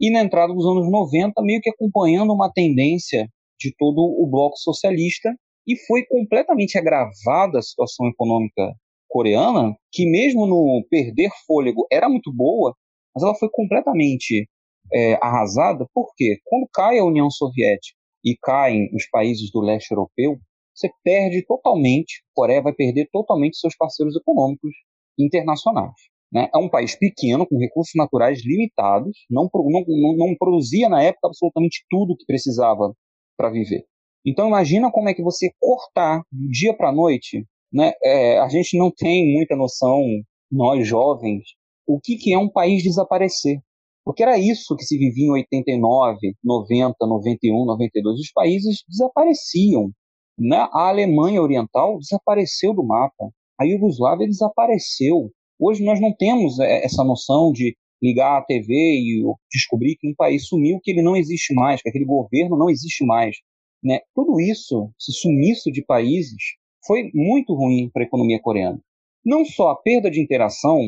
e 0.00 0.10
na 0.10 0.22
entrada 0.22 0.52
dos 0.52 0.64
anos 0.66 0.90
90, 0.90 1.42
meio 1.42 1.60
que 1.60 1.70
acompanhando 1.70 2.32
uma 2.32 2.50
tendência 2.52 3.28
de 3.58 3.74
todo 3.76 4.00
o 4.00 4.26
bloco 4.30 4.56
socialista 4.56 5.34
e 5.66 5.76
foi 5.86 6.04
completamente 6.06 6.78
agravada 6.78 7.58
a 7.58 7.62
situação 7.62 8.06
econômica 8.08 8.72
coreana, 9.08 9.74
que 9.92 10.06
mesmo 10.06 10.46
no 10.46 10.84
perder 10.88 11.30
fôlego 11.46 11.86
era 11.90 12.08
muito 12.08 12.32
boa, 12.32 12.74
mas 13.14 13.24
ela 13.24 13.34
foi 13.34 13.48
completamente 13.50 14.48
é, 14.92 15.14
arrasada, 15.22 15.86
porque 15.94 16.38
quando 16.44 16.68
cai 16.72 16.98
a 16.98 17.04
União 17.04 17.30
Soviética 17.30 17.96
e 18.24 18.36
caem 18.42 18.88
os 18.94 19.08
países 19.08 19.50
do 19.50 19.60
leste 19.60 19.90
europeu, 19.90 20.38
você 20.74 20.90
perde 21.02 21.44
totalmente, 21.46 22.22
a 22.22 22.34
Coreia 22.34 22.62
vai 22.62 22.74
perder 22.74 23.08
totalmente 23.10 23.56
seus 23.56 23.74
parceiros 23.76 24.14
econômicos 24.14 24.72
internacionais. 25.18 25.94
Né? 26.30 26.48
É 26.54 26.58
um 26.58 26.68
país 26.68 26.94
pequeno, 26.94 27.46
com 27.46 27.58
recursos 27.58 27.94
naturais 27.96 28.44
limitados, 28.44 29.16
não, 29.30 29.48
não, 29.52 29.84
não, 29.86 30.16
não 30.16 30.36
produzia 30.36 30.88
na 30.88 31.02
época 31.02 31.28
absolutamente 31.28 31.84
tudo 31.88 32.16
que 32.16 32.26
precisava 32.26 32.92
para 33.36 33.50
viver. 33.50 33.84
Então 34.24 34.48
imagina 34.48 34.90
como 34.90 35.08
é 35.08 35.14
que 35.14 35.22
você 35.22 35.50
cortar 35.60 36.22
do 36.32 36.48
dia 36.50 36.74
para 36.74 36.88
a 36.88 36.92
noite 36.92 37.44
né, 37.72 37.92
é, 38.02 38.38
a 38.38 38.48
gente 38.48 38.78
não 38.78 38.90
tem 38.90 39.32
muita 39.34 39.54
noção, 39.56 40.02
nós 40.50 40.86
jovens, 40.86 41.44
o 41.86 42.00
que, 42.00 42.16
que 42.16 42.32
é 42.32 42.38
um 42.38 42.48
país 42.48 42.82
desaparecer. 42.82 43.60
Porque 44.04 44.22
era 44.22 44.38
isso 44.38 44.76
que 44.76 44.84
se 44.84 44.96
vivia 44.96 45.26
em 45.26 45.32
89, 45.32 46.36
90, 46.42 46.94
91, 47.00 47.64
92. 47.66 48.20
Os 48.20 48.32
países 48.32 48.84
desapareciam. 48.88 49.90
Né? 50.38 50.56
A 50.72 50.88
Alemanha 50.88 51.42
Oriental 51.42 51.98
desapareceu 51.98 52.72
do 52.72 52.84
mapa. 52.84 53.30
A 53.60 53.64
Iugoslávia 53.64 54.28
desapareceu. 54.28 55.30
Hoje 55.58 55.84
nós 55.84 56.00
não 56.00 56.14
temos 56.14 56.58
é, 56.60 56.84
essa 56.84 57.02
noção 57.02 57.50
de 57.50 57.76
ligar 58.02 58.38
a 58.38 58.44
TV 58.44 58.72
e 58.74 59.22
descobrir 59.50 59.96
que 59.96 60.08
um 60.08 60.14
país 60.14 60.46
sumiu, 60.46 60.80
que 60.82 60.90
ele 60.90 61.02
não 61.02 61.16
existe 61.16 61.54
mais, 61.54 61.82
que 61.82 61.88
aquele 61.88 62.04
governo 62.04 62.56
não 62.56 62.70
existe 62.70 63.04
mais. 63.04 63.36
Né? 63.82 64.00
Tudo 64.14 64.40
isso, 64.40 64.90
esse 65.00 65.12
sumiço 65.12 65.70
de 65.70 65.84
países, 65.84 66.42
foi 66.86 67.10
muito 67.14 67.54
ruim 67.54 67.90
para 67.92 68.02
a 68.02 68.06
economia 68.06 68.40
coreana. 68.40 68.80
Não 69.24 69.44
só 69.44 69.70
a 69.70 69.76
perda 69.76 70.10
de 70.10 70.20
interação 70.20 70.80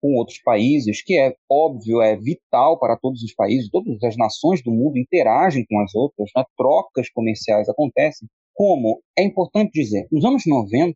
com 0.00 0.14
outros 0.14 0.40
países, 0.42 1.02
que 1.02 1.18
é 1.18 1.34
óbvio, 1.50 2.00
é 2.00 2.16
vital 2.16 2.78
para 2.78 2.96
todos 2.96 3.22
os 3.22 3.34
países, 3.34 3.68
todas 3.70 4.02
as 4.02 4.16
nações 4.16 4.62
do 4.62 4.70
mundo 4.70 4.98
interagem 4.98 5.66
com 5.68 5.78
as 5.80 5.94
outras, 5.94 6.30
né? 6.34 6.44
trocas 6.56 7.10
comerciais 7.10 7.68
acontecem, 7.68 8.28
como 8.54 9.00
é 9.18 9.22
importante 9.22 9.72
dizer, 9.72 10.06
nos 10.10 10.24
anos 10.24 10.42
90, 10.46 10.94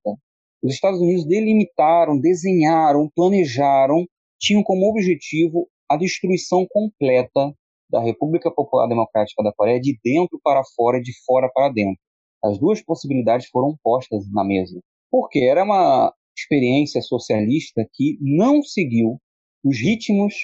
os 0.62 0.72
Estados 0.72 1.00
Unidos 1.00 1.26
delimitaram, 1.26 2.18
desenharam, 2.18 3.10
planejaram, 3.14 4.06
tinham 4.44 4.62
como 4.62 4.90
objetivo 4.90 5.66
a 5.88 5.96
destruição 5.96 6.66
completa 6.68 7.54
da 7.90 8.00
República 8.00 8.50
Popular 8.50 8.86
Democrática 8.86 9.42
da 9.42 9.52
Coreia 9.52 9.80
de 9.80 9.98
dentro 10.04 10.38
para 10.42 10.62
fora 10.76 10.98
e 10.98 11.02
de 11.02 11.12
fora 11.24 11.50
para 11.52 11.70
dentro. 11.72 11.98
As 12.44 12.58
duas 12.58 12.82
possibilidades 12.82 13.48
foram 13.48 13.74
postas 13.82 14.30
na 14.30 14.44
mesa, 14.44 14.78
porque 15.10 15.40
era 15.40 15.64
uma 15.64 16.12
experiência 16.36 17.00
socialista 17.00 17.88
que 17.94 18.18
não 18.20 18.62
seguiu 18.62 19.18
os 19.64 19.78
ritmos 19.78 20.34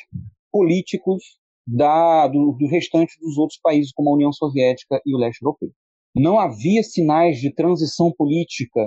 políticos 0.50 1.22
da, 1.66 2.26
do, 2.26 2.52
do 2.52 2.66
restante 2.68 3.18
dos 3.20 3.36
outros 3.36 3.60
países, 3.62 3.92
como 3.92 4.10
a 4.10 4.14
União 4.14 4.32
Soviética 4.32 5.00
e 5.04 5.14
o 5.14 5.18
leste 5.18 5.42
europeu. 5.42 5.70
Não 6.16 6.40
havia 6.40 6.82
sinais 6.82 7.38
de 7.38 7.52
transição 7.52 8.10
política 8.10 8.80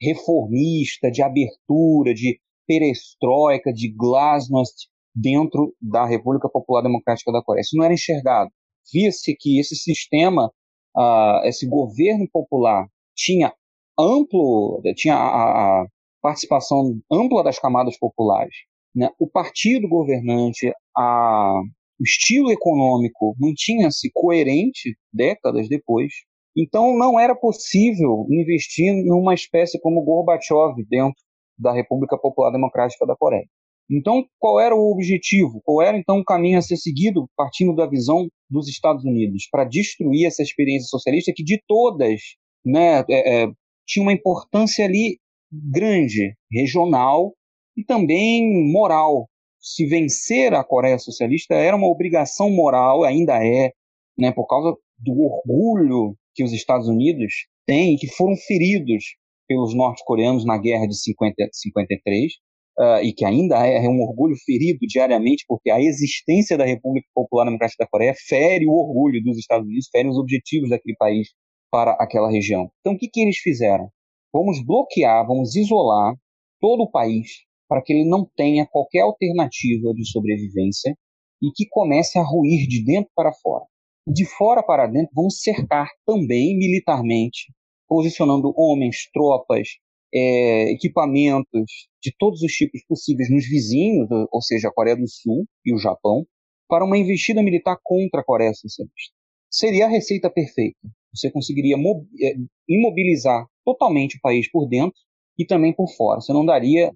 reformista, 0.00 1.10
de 1.10 1.20
abertura, 1.20 2.14
de 2.14 2.40
perestroika, 2.72 3.72
de 3.72 3.92
glasnost 3.94 4.88
dentro 5.14 5.74
da 5.80 6.06
República 6.06 6.48
Popular 6.48 6.82
Democrática 6.82 7.30
da 7.30 7.42
Coreia. 7.42 7.60
Isso 7.60 7.76
não 7.76 7.84
era 7.84 7.92
enxergado. 7.92 8.50
Via-se 8.92 9.36
que 9.38 9.60
esse 9.60 9.76
sistema, 9.76 10.50
uh, 10.96 11.44
esse 11.44 11.66
governo 11.68 12.26
popular, 12.32 12.86
tinha 13.14 13.52
amplo, 13.98 14.80
tinha 14.96 15.14
a, 15.14 15.82
a 15.82 15.86
participação 16.22 16.98
ampla 17.10 17.44
das 17.44 17.58
camadas 17.58 17.98
populares. 17.98 18.54
Né? 18.94 19.10
O 19.18 19.28
partido 19.28 19.86
governante, 19.88 20.72
a, 20.96 21.60
o 22.00 22.02
estilo 22.02 22.50
econômico 22.50 23.34
mantinha-se 23.38 24.10
coerente 24.14 24.96
décadas 25.12 25.68
depois. 25.68 26.12
Então 26.56 26.96
não 26.96 27.18
era 27.18 27.34
possível 27.34 28.26
investir 28.30 28.92
numa 29.04 29.34
espécie 29.34 29.80
como 29.80 30.02
Gorbachev 30.02 30.82
dentro 30.88 31.20
da 31.62 31.72
República 31.72 32.18
Popular 32.18 32.50
Democrática 32.50 33.06
da 33.06 33.16
Coreia. 33.16 33.46
Então, 33.90 34.24
qual 34.38 34.60
era 34.60 34.74
o 34.74 34.90
objetivo? 34.90 35.60
Qual 35.64 35.82
era 35.82 35.98
então 35.98 36.18
o 36.18 36.24
caminho 36.24 36.58
a 36.58 36.62
ser 36.62 36.76
seguido, 36.76 37.28
partindo 37.36 37.74
da 37.74 37.86
visão 37.86 38.28
dos 38.48 38.68
Estados 38.68 39.04
Unidos, 39.04 39.48
para 39.50 39.64
destruir 39.64 40.26
essa 40.26 40.42
experiência 40.42 40.88
socialista 40.88 41.32
que 41.34 41.42
de 41.42 41.60
todas, 41.66 42.20
né, 42.64 43.04
é, 43.10 43.42
é, 43.42 43.46
tinha 43.86 44.02
uma 44.02 44.12
importância 44.12 44.84
ali 44.84 45.18
grande, 45.52 46.34
regional 46.50 47.34
e 47.76 47.84
também 47.84 48.70
moral. 48.72 49.28
Se 49.60 49.86
vencer 49.86 50.54
a 50.54 50.64
Coreia 50.64 50.98
Socialista 50.98 51.54
era 51.54 51.76
uma 51.76 51.86
obrigação 51.86 52.50
moral, 52.50 53.04
ainda 53.04 53.44
é, 53.44 53.72
né, 54.18 54.32
por 54.32 54.46
causa 54.46 54.76
do 54.98 55.20
orgulho 55.20 56.16
que 56.34 56.42
os 56.42 56.52
Estados 56.52 56.88
Unidos 56.88 57.46
têm, 57.66 57.96
que 57.96 58.08
foram 58.08 58.34
feridos 58.36 59.16
pelos 59.52 59.74
norte-coreanos 59.74 60.46
na 60.46 60.56
guerra 60.56 60.86
de 60.86 60.98
50, 60.98 61.34
53, 61.52 62.32
uh, 62.78 63.04
e 63.04 63.12
que 63.12 63.24
ainda 63.24 63.66
é, 63.66 63.84
é, 63.84 63.88
um 63.88 64.00
orgulho 64.00 64.34
ferido 64.46 64.78
diariamente, 64.86 65.44
porque 65.46 65.70
a 65.70 65.78
existência 65.78 66.56
da 66.56 66.64
República 66.64 67.06
Popular 67.14 67.44
Democrática 67.44 67.84
da 67.84 67.90
Coreia 67.90 68.14
fere 68.26 68.66
o 68.66 68.72
orgulho 68.72 69.22
dos 69.22 69.36
Estados 69.36 69.66
Unidos, 69.66 69.88
fere 69.92 70.08
os 70.08 70.16
objetivos 70.16 70.70
daquele 70.70 70.96
país 70.96 71.28
para 71.70 71.92
aquela 71.92 72.30
região. 72.30 72.70
Então, 72.80 72.94
o 72.94 72.98
que, 72.98 73.08
que 73.08 73.20
eles 73.20 73.36
fizeram? 73.38 73.90
Vamos 74.32 74.64
bloquear, 74.64 75.26
vamos 75.26 75.54
isolar 75.54 76.14
todo 76.58 76.84
o 76.84 76.90
país 76.90 77.28
para 77.68 77.82
que 77.82 77.92
ele 77.92 78.08
não 78.08 78.26
tenha 78.36 78.66
qualquer 78.66 79.00
alternativa 79.00 79.92
de 79.94 80.10
sobrevivência 80.10 80.94
e 81.42 81.50
que 81.54 81.66
comece 81.68 82.18
a 82.18 82.22
ruir 82.22 82.66
de 82.66 82.82
dentro 82.84 83.10
para 83.14 83.32
fora. 83.32 83.64
De 84.06 84.24
fora 84.24 84.62
para 84.62 84.86
dentro, 84.86 85.10
vamos 85.14 85.40
cercar 85.40 85.88
também 86.06 86.56
militarmente, 86.56 87.52
posicionando 87.92 88.54
homens, 88.56 89.10
tropas, 89.12 89.68
é, 90.14 90.72
equipamentos 90.72 91.90
de 92.02 92.10
todos 92.18 92.40
os 92.40 92.50
tipos 92.50 92.82
possíveis 92.88 93.30
nos 93.30 93.46
vizinhos, 93.46 94.08
ou 94.32 94.40
seja, 94.40 94.68
a 94.68 94.72
Coreia 94.72 94.96
do 94.96 95.06
Sul 95.06 95.44
e 95.62 95.74
o 95.74 95.78
Japão, 95.78 96.26
para 96.66 96.86
uma 96.86 96.96
investida 96.96 97.42
militar 97.42 97.76
contra 97.82 98.22
a 98.22 98.24
Coreia 98.24 98.54
Socialista. 98.54 99.14
Seria 99.50 99.84
a 99.84 99.90
receita 99.90 100.30
perfeita. 100.30 100.78
Você 101.14 101.30
conseguiria 101.30 101.76
é, 101.76 102.34
imobilizar 102.66 103.46
totalmente 103.62 104.16
o 104.16 104.20
país 104.22 104.50
por 104.50 104.66
dentro 104.66 104.98
e 105.38 105.44
também 105.44 105.74
por 105.74 105.94
fora. 105.94 106.22
Você 106.22 106.32
não 106.32 106.46
daria, 106.46 106.90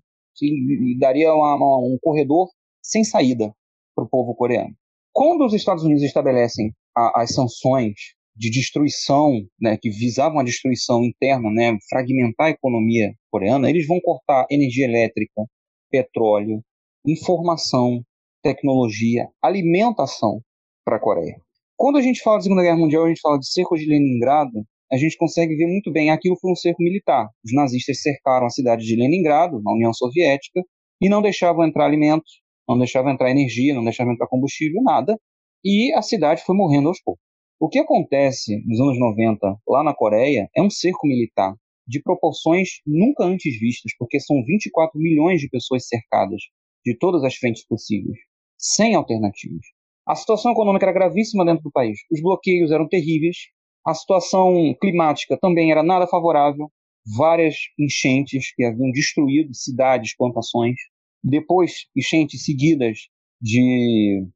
daria 0.98 1.34
uma, 1.34 1.56
uma, 1.56 1.78
um 1.80 1.98
corredor 2.00 2.48
sem 2.82 3.04
saída 3.04 3.54
para 3.94 4.04
o 4.04 4.08
povo 4.08 4.34
coreano. 4.34 4.74
Quando 5.12 5.44
os 5.44 5.52
Estados 5.52 5.84
Unidos 5.84 6.02
estabelecem 6.02 6.72
a, 6.96 7.20
as 7.20 7.34
sanções 7.34 8.15
de 8.36 8.50
destruição, 8.50 9.40
né, 9.60 9.78
que 9.80 9.88
visavam 9.88 10.38
a 10.38 10.44
destruição 10.44 11.02
interna, 11.02 11.50
né, 11.50 11.76
fragmentar 11.88 12.48
a 12.48 12.50
economia 12.50 13.12
coreana, 13.30 13.70
eles 13.70 13.86
vão 13.86 13.98
cortar 14.00 14.46
energia 14.50 14.84
elétrica, 14.84 15.42
petróleo, 15.90 16.62
informação, 17.06 18.02
tecnologia, 18.42 19.28
alimentação 19.42 20.40
para 20.84 20.96
a 20.96 21.00
Coreia. 21.00 21.40
Quando 21.76 21.96
a 21.96 22.02
gente 22.02 22.22
fala 22.22 22.38
de 22.38 22.44
Segunda 22.44 22.62
Guerra 22.62 22.76
Mundial, 22.76 23.04
a 23.04 23.08
gente 23.08 23.20
fala 23.20 23.38
de 23.38 23.50
cerco 23.50 23.76
de 23.76 23.86
Leningrado, 23.86 24.64
a 24.92 24.96
gente 24.96 25.16
consegue 25.16 25.56
ver 25.56 25.66
muito 25.66 25.90
bem 25.90 26.10
aquilo 26.10 26.36
foi 26.40 26.52
um 26.52 26.56
cerco 26.56 26.82
militar. 26.82 27.28
Os 27.44 27.52
nazistas 27.52 28.00
cercaram 28.00 28.46
a 28.46 28.50
cidade 28.50 28.84
de 28.84 28.96
Leningrado, 28.96 29.60
na 29.62 29.72
União 29.72 29.92
Soviética, 29.92 30.62
e 31.00 31.08
não 31.08 31.20
deixavam 31.20 31.64
entrar 31.64 31.86
alimentos, 31.86 32.40
não 32.68 32.78
deixavam 32.78 33.12
entrar 33.12 33.30
energia, 33.30 33.74
não 33.74 33.84
deixavam 33.84 34.12
entrar 34.12 34.26
combustível, 34.28 34.82
nada, 34.82 35.18
e 35.64 35.92
a 35.94 36.02
cidade 36.02 36.42
foi 36.44 36.56
morrendo 36.56 36.88
aos 36.88 37.00
poucos. 37.02 37.22
O 37.58 37.70
que 37.70 37.78
acontece 37.78 38.62
nos 38.66 38.78
anos 38.78 38.98
90 38.98 39.56
lá 39.66 39.82
na 39.82 39.94
Coreia 39.94 40.46
é 40.54 40.62
um 40.62 40.68
cerco 40.68 41.06
militar 41.06 41.54
de 41.88 42.02
proporções 42.02 42.82
nunca 42.86 43.24
antes 43.24 43.58
vistas, 43.58 43.92
porque 43.98 44.20
são 44.20 44.44
24 44.44 45.00
milhões 45.00 45.40
de 45.40 45.48
pessoas 45.48 45.88
cercadas 45.88 46.42
de 46.84 46.94
todas 46.98 47.24
as 47.24 47.34
frentes 47.34 47.66
possíveis, 47.66 48.18
sem 48.58 48.94
alternativas. 48.94 49.64
A 50.06 50.14
situação 50.14 50.52
econômica 50.52 50.84
era 50.84 50.92
gravíssima 50.92 51.46
dentro 51.46 51.62
do 51.62 51.70
país. 51.72 51.98
Os 52.12 52.20
bloqueios 52.20 52.70
eram 52.70 52.86
terríveis. 52.86 53.36
A 53.86 53.94
situação 53.94 54.74
climática 54.78 55.38
também 55.40 55.72
era 55.72 55.82
nada 55.82 56.06
favorável. 56.06 56.70
Várias 57.16 57.56
enchentes 57.78 58.54
que 58.54 58.64
haviam 58.64 58.90
destruído 58.90 59.54
cidades, 59.54 60.14
plantações. 60.14 60.76
Depois, 61.24 61.86
enchentes 61.96 62.44
seguidas 62.44 63.08
de 63.40 64.26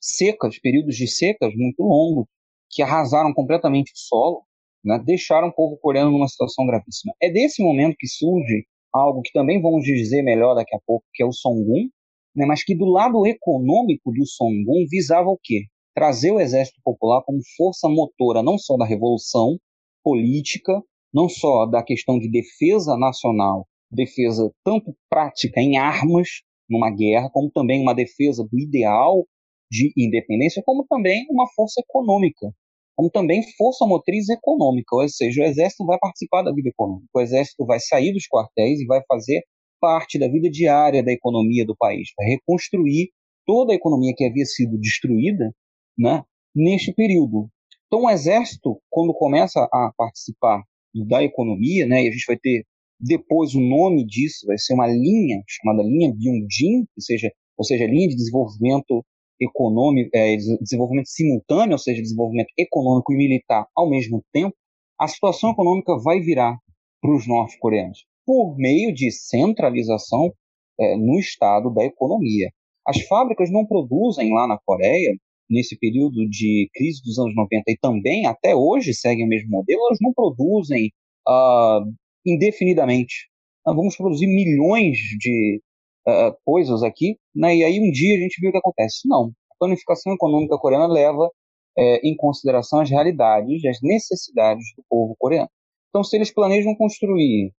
secas, 0.00 0.58
períodos 0.58 0.96
de 0.96 1.06
secas 1.06 1.52
muito 1.54 1.82
longos, 1.82 2.26
que 2.72 2.82
arrasaram 2.82 3.34
completamente 3.34 3.92
o 3.92 3.98
solo, 3.98 4.42
né, 4.82 5.00
deixaram 5.04 5.48
o 5.48 5.52
povo 5.52 5.76
coreano 5.76 6.10
numa 6.10 6.26
situação 6.26 6.66
gravíssima. 6.66 7.14
É 7.22 7.30
desse 7.30 7.62
momento 7.62 7.96
que 7.98 8.08
surge 8.08 8.64
algo 8.92 9.20
que 9.22 9.32
também 9.32 9.60
vamos 9.60 9.84
dizer 9.84 10.22
melhor 10.22 10.54
daqui 10.54 10.74
a 10.74 10.80
pouco, 10.84 11.04
que 11.12 11.22
é 11.22 11.26
o 11.26 11.32
Songun, 11.32 11.88
né, 12.34 12.46
mas 12.46 12.64
que 12.64 12.74
do 12.74 12.86
lado 12.86 13.26
econômico 13.26 14.10
do 14.10 14.26
Songun 14.26 14.86
visava 14.90 15.28
o 15.28 15.38
quê? 15.40 15.66
Trazer 15.94 16.32
o 16.32 16.40
exército 16.40 16.80
popular 16.82 17.22
como 17.24 17.38
força 17.56 17.88
motora 17.88 18.42
não 18.42 18.56
só 18.56 18.76
da 18.78 18.86
revolução 18.86 19.58
política, 20.02 20.82
não 21.12 21.28
só 21.28 21.66
da 21.66 21.82
questão 21.82 22.18
de 22.18 22.30
defesa 22.30 22.96
nacional, 22.96 23.66
defesa 23.90 24.50
tanto 24.64 24.96
prática 25.10 25.60
em 25.60 25.76
armas 25.76 26.28
numa 26.68 26.90
guerra, 26.90 27.28
como 27.30 27.50
também 27.50 27.82
uma 27.82 27.94
defesa 27.94 28.42
do 28.50 28.58
ideal 28.58 29.26
de 29.70 29.92
independência, 29.96 30.62
como 30.64 30.86
também 30.88 31.26
uma 31.30 31.46
força 31.54 31.80
econômica 31.80 32.50
como 32.96 33.10
também 33.10 33.42
força 33.56 33.86
motriz 33.86 34.28
econômica, 34.28 34.94
ou 34.94 35.08
seja, 35.08 35.42
o 35.42 35.44
exército 35.44 35.84
vai 35.86 35.98
participar 35.98 36.42
da 36.42 36.52
vida 36.52 36.68
econômica, 36.68 37.08
o 37.14 37.20
exército 37.20 37.64
vai 37.64 37.80
sair 37.80 38.12
dos 38.12 38.26
quartéis 38.26 38.80
e 38.80 38.86
vai 38.86 39.02
fazer 39.08 39.42
parte 39.80 40.18
da 40.18 40.28
vida 40.28 40.48
diária 40.48 41.02
da 41.02 41.12
economia 41.12 41.64
do 41.66 41.76
país, 41.76 42.10
vai 42.16 42.28
reconstruir 42.28 43.10
toda 43.44 43.72
a 43.72 43.76
economia 43.76 44.14
que 44.16 44.24
havia 44.24 44.44
sido 44.44 44.78
destruída 44.78 45.52
né, 45.98 46.22
neste 46.54 46.92
período. 46.92 47.48
Então, 47.86 48.04
o 48.04 48.10
exército, 48.10 48.80
quando 48.88 49.12
começa 49.12 49.64
a 49.72 49.92
participar 49.96 50.62
da 50.94 51.22
economia, 51.22 51.86
né, 51.86 52.04
e 52.04 52.08
a 52.08 52.10
gente 52.12 52.24
vai 52.26 52.38
ter 52.38 52.64
Depois, 53.00 53.54
o 53.54 53.60
nome 53.60 54.06
disso 54.06 54.46
vai 54.46 54.56
ser 54.56 54.74
uma 54.74 54.86
linha 54.86 55.42
chamada 55.48 55.82
linha 55.82 56.12
Byung-jin, 56.12 56.86
ou 56.96 57.02
seja, 57.02 57.32
ou 57.58 57.64
seja, 57.64 57.84
linha 57.86 58.08
de 58.08 58.14
desenvolvimento 58.14 59.04
econômico, 59.42 60.10
é, 60.14 60.36
desenvolvimento 60.36 61.08
simultâneo, 61.08 61.72
ou 61.72 61.78
seja, 61.78 62.00
desenvolvimento 62.00 62.52
econômico 62.58 63.12
e 63.12 63.16
militar 63.16 63.66
ao 63.76 63.88
mesmo 63.88 64.22
tempo, 64.32 64.54
a 65.00 65.08
situação 65.08 65.50
econômica 65.50 65.96
vai 65.98 66.20
virar 66.20 66.56
para 67.00 67.14
os 67.14 67.26
norte-coreanos 67.26 68.04
por 68.24 68.56
meio 68.56 68.94
de 68.94 69.10
centralização 69.10 70.32
é, 70.78 70.96
no 70.96 71.18
estado 71.18 71.72
da 71.72 71.84
economia. 71.84 72.50
As 72.86 73.00
fábricas 73.02 73.50
não 73.50 73.66
produzem 73.66 74.32
lá 74.32 74.46
na 74.46 74.58
Coreia, 74.64 75.16
nesse 75.50 75.78
período 75.78 76.28
de 76.28 76.68
crise 76.72 77.02
dos 77.02 77.18
anos 77.18 77.34
90 77.34 77.62
e 77.68 77.76
também 77.78 78.26
até 78.26 78.54
hoje 78.54 78.94
seguem 78.94 79.26
o 79.26 79.28
mesmo 79.28 79.50
modelo, 79.50 79.80
elas 79.86 79.98
não 80.00 80.12
produzem 80.12 80.90
uh, 81.28 81.84
indefinidamente. 82.26 83.28
Nós 83.66 83.76
vamos 83.76 83.96
produzir 83.96 84.26
milhões 84.26 84.96
de 85.18 85.60
uh, 86.08 86.36
coisas 86.44 86.82
aqui, 86.82 87.16
né, 87.34 87.56
e 87.56 87.64
aí 87.64 87.80
um 87.80 87.90
dia 87.90 88.16
a 88.16 88.20
gente 88.20 88.40
vê 88.40 88.48
o 88.48 88.52
que 88.52 88.58
acontece. 88.58 89.08
Não. 89.08 89.32
A 89.50 89.54
planificação 89.58 90.12
econômica 90.14 90.58
coreana 90.58 90.86
leva 90.86 91.30
é, 91.76 92.06
em 92.06 92.16
consideração 92.16 92.80
as 92.80 92.90
realidades, 92.90 93.64
as 93.64 93.78
necessidades 93.82 94.64
do 94.76 94.84
povo 94.88 95.14
coreano. 95.18 95.48
Então, 95.88 96.02
se 96.02 96.16
eles 96.16 96.32
planejam 96.32 96.74
construir 96.74 97.52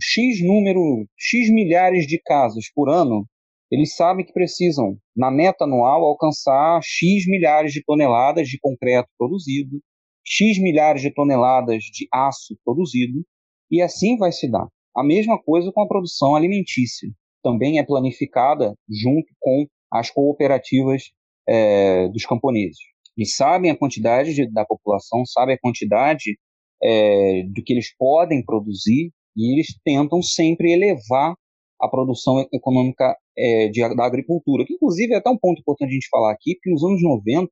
X 0.00 0.44
número, 0.44 1.06
X 1.16 1.50
milhares 1.50 2.06
de 2.06 2.20
casas 2.22 2.70
por 2.74 2.90
ano, 2.90 3.26
eles 3.70 3.94
sabem 3.96 4.24
que 4.24 4.32
precisam, 4.32 4.96
na 5.14 5.30
meta 5.30 5.64
anual, 5.64 6.04
alcançar 6.04 6.80
X 6.82 7.26
milhares 7.26 7.72
de 7.72 7.82
toneladas 7.84 8.48
de 8.48 8.58
concreto 8.58 9.08
produzido, 9.18 9.80
X 10.24 10.58
milhares 10.58 11.02
de 11.02 11.12
toneladas 11.12 11.82
de 11.84 12.06
aço 12.12 12.56
produzido, 12.64 13.24
e 13.70 13.82
assim 13.82 14.16
vai 14.16 14.32
se 14.32 14.50
dar. 14.50 14.66
A 14.96 15.04
mesma 15.04 15.40
coisa 15.42 15.70
com 15.72 15.82
a 15.82 15.88
produção 15.88 16.34
alimentícia. 16.34 17.08
Também 17.42 17.78
é 17.78 17.84
planificada 17.84 18.74
junto 18.88 19.28
com 19.40 19.66
as 19.90 20.10
cooperativas 20.10 21.10
é, 21.48 22.08
dos 22.08 22.26
camponeses. 22.26 22.78
Eles 23.16 23.34
sabem 23.34 23.70
a 23.70 23.76
quantidade 23.76 24.34
de, 24.34 24.50
da 24.50 24.64
população, 24.64 25.24
sabem 25.24 25.54
a 25.54 25.58
quantidade 25.58 26.38
é, 26.82 27.42
do 27.48 27.62
que 27.62 27.72
eles 27.72 27.94
podem 27.96 28.44
produzir 28.44 29.10
e 29.36 29.52
eles 29.52 29.68
tentam 29.84 30.22
sempre 30.22 30.72
elevar 30.72 31.34
a 31.80 31.88
produção 31.88 32.44
econômica 32.52 33.16
é, 33.36 33.68
de, 33.68 33.80
da 33.94 34.04
agricultura, 34.04 34.64
que 34.64 34.74
inclusive 34.74 35.14
é 35.14 35.16
até 35.16 35.30
um 35.30 35.38
ponto 35.38 35.60
importante 35.60 35.90
a 35.90 35.94
gente 35.94 36.08
falar 36.10 36.32
aqui, 36.32 36.54
porque 36.54 36.70
nos 36.70 36.84
anos 36.84 37.02
90, 37.02 37.48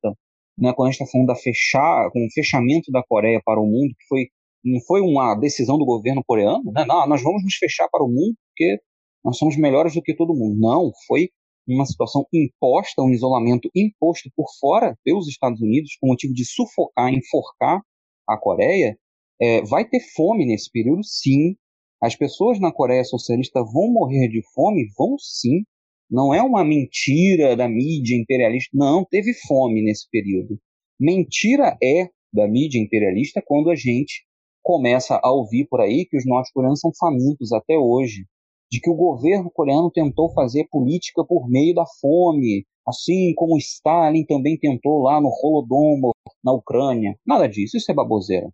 né, 0.57 0.73
quando 0.73 0.89
a 0.89 0.91
gente 0.91 1.01
está 1.01 1.11
falando 1.11 1.27
da 1.27 1.35
fechar, 1.35 2.09
com 2.11 2.19
o 2.19 2.31
fechamento 2.33 2.91
da 2.91 3.01
Coreia 3.03 3.41
para 3.43 3.59
o 3.59 3.65
mundo, 3.65 3.93
que 3.97 4.07
foi 4.07 4.27
não 4.65 4.81
foi 4.81 5.01
uma 5.01 5.35
decisão 5.35 5.77
do 5.77 5.85
governo 5.85 6.21
coreano, 6.25 6.71
né? 6.73 6.83
Não, 6.85 7.07
nós 7.07 7.21
vamos 7.21 7.43
nos 7.43 7.55
fechar 7.55 7.87
para 7.89 8.03
o 8.03 8.09
mundo 8.09 8.35
porque 8.49 8.79
nós 9.23 9.37
somos 9.37 9.57
melhores 9.57 9.93
do 9.93 10.01
que 10.01 10.15
todo 10.15 10.35
mundo. 10.35 10.59
Não, 10.59 10.91
foi 11.07 11.29
uma 11.67 11.85
situação 11.85 12.25
imposta, 12.33 13.01
um 13.01 13.11
isolamento 13.11 13.69
imposto 13.75 14.29
por 14.35 14.47
fora 14.59 14.97
pelos 15.03 15.27
Estados 15.27 15.61
Unidos 15.61 15.97
com 15.99 16.07
o 16.07 16.09
motivo 16.11 16.33
de 16.33 16.45
sufocar, 16.45 17.13
enforcar 17.13 17.81
a 18.27 18.37
Coreia. 18.37 18.97
É, 19.39 19.61
vai 19.63 19.87
ter 19.87 19.99
fome 20.15 20.45
nesse 20.45 20.71
período, 20.71 21.03
sim. 21.03 21.55
As 22.01 22.15
pessoas 22.15 22.59
na 22.59 22.71
Coreia 22.71 23.03
socialista 23.03 23.61
vão 23.63 23.91
morrer 23.91 24.29
de 24.29 24.41
fome? 24.53 24.87
Vão 24.97 25.17
sim. 25.19 25.63
Não 26.09 26.33
é 26.33 26.41
uma 26.41 26.63
mentira 26.63 27.55
da 27.55 27.67
mídia 27.67 28.15
imperialista. 28.15 28.69
Não, 28.73 29.03
teve 29.03 29.33
fome 29.47 29.81
nesse 29.83 30.07
período. 30.09 30.57
Mentira 30.99 31.77
é 31.83 32.09
da 32.33 32.47
mídia 32.47 32.79
imperialista 32.79 33.41
quando 33.45 33.69
a 33.69 33.75
gente 33.75 34.25
começa 34.63 35.19
a 35.21 35.31
ouvir 35.31 35.67
por 35.69 35.81
aí 35.81 36.05
que 36.05 36.17
os 36.17 36.25
norte-coreanos 36.25 36.79
são 36.79 36.91
famintos 36.99 37.51
até 37.51 37.77
hoje, 37.77 38.25
de 38.71 38.79
que 38.79 38.89
o 38.89 38.95
governo 38.95 39.49
coreano 39.51 39.89
tentou 39.91 40.31
fazer 40.33 40.67
política 40.69 41.23
por 41.25 41.49
meio 41.49 41.73
da 41.73 41.85
fome, 42.01 42.65
assim 42.87 43.33
como 43.35 43.57
Stalin 43.57 44.25
também 44.25 44.57
tentou 44.57 45.01
lá 45.01 45.21
no 45.21 45.29
Holodomor, 45.29 46.13
na 46.43 46.51
Ucrânia. 46.53 47.17
Nada 47.25 47.47
disso, 47.47 47.77
isso 47.77 47.91
é 47.91 47.95
baboseira. 47.95 48.47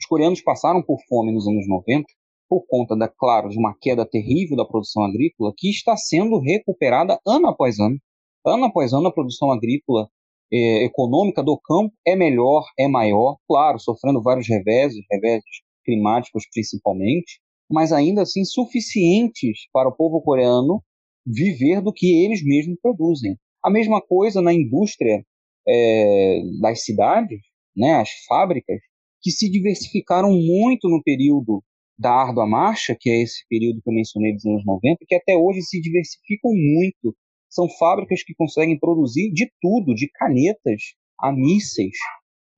Os 0.00 0.06
coreanos 0.06 0.40
passaram 0.42 0.82
por 0.82 0.98
fome 1.08 1.32
nos 1.32 1.46
anos 1.46 1.68
90 1.68 2.04
por 2.48 2.66
conta, 2.66 2.96
da, 2.96 3.06
claro, 3.06 3.48
de 3.48 3.56
uma 3.56 3.76
queda 3.80 4.04
terrível 4.04 4.56
da 4.56 4.64
produção 4.64 5.04
agrícola 5.04 5.52
que 5.56 5.70
está 5.70 5.96
sendo 5.96 6.40
recuperada 6.40 7.20
ano 7.24 7.46
após 7.46 7.78
ano. 7.78 7.96
Ano 8.44 8.64
após 8.64 8.92
ano, 8.92 9.06
a 9.06 9.12
produção 9.12 9.52
agrícola 9.52 10.08
eh, 10.52 10.84
econômica 10.84 11.44
do 11.44 11.56
campo 11.56 11.94
é 12.04 12.16
melhor, 12.16 12.64
é 12.76 12.88
maior, 12.88 13.36
claro, 13.46 13.78
sofrendo 13.78 14.20
vários 14.20 14.48
reveses, 14.48 15.00
reveses 15.08 15.44
climáticos 15.84 16.44
principalmente, 16.52 17.40
mas 17.70 17.92
ainda 17.92 18.22
assim 18.22 18.44
suficientes 18.44 19.68
para 19.72 19.88
o 19.88 19.94
povo 19.94 20.20
coreano 20.20 20.82
viver 21.24 21.80
do 21.80 21.92
que 21.92 22.24
eles 22.24 22.44
mesmos 22.44 22.78
produzem. 22.82 23.36
A 23.62 23.70
mesma 23.70 24.00
coisa 24.00 24.40
na 24.40 24.52
indústria 24.52 25.24
é, 25.68 26.42
das 26.60 26.84
cidades, 26.84 27.40
né, 27.76 27.94
as 27.94 28.10
fábricas, 28.26 28.80
que 29.22 29.30
se 29.30 29.50
diversificaram 29.50 30.32
muito 30.32 30.88
no 30.88 31.02
período 31.02 31.62
da 31.98 32.10
árdua 32.10 32.46
marcha, 32.46 32.96
que 32.98 33.10
é 33.10 33.22
esse 33.22 33.44
período 33.48 33.82
que 33.82 33.90
eu 33.90 33.94
mencionei 33.94 34.32
dos 34.32 34.46
anos 34.46 34.64
90, 34.64 35.04
que 35.06 35.14
até 35.14 35.36
hoje 35.36 35.60
se 35.62 35.80
diversificam 35.80 36.50
muito. 36.52 37.14
São 37.50 37.68
fábricas 37.68 38.22
que 38.22 38.34
conseguem 38.34 38.78
produzir 38.78 39.30
de 39.32 39.50
tudo, 39.60 39.94
de 39.94 40.08
canetas 40.14 40.94
a 41.20 41.30
mísseis, 41.30 41.96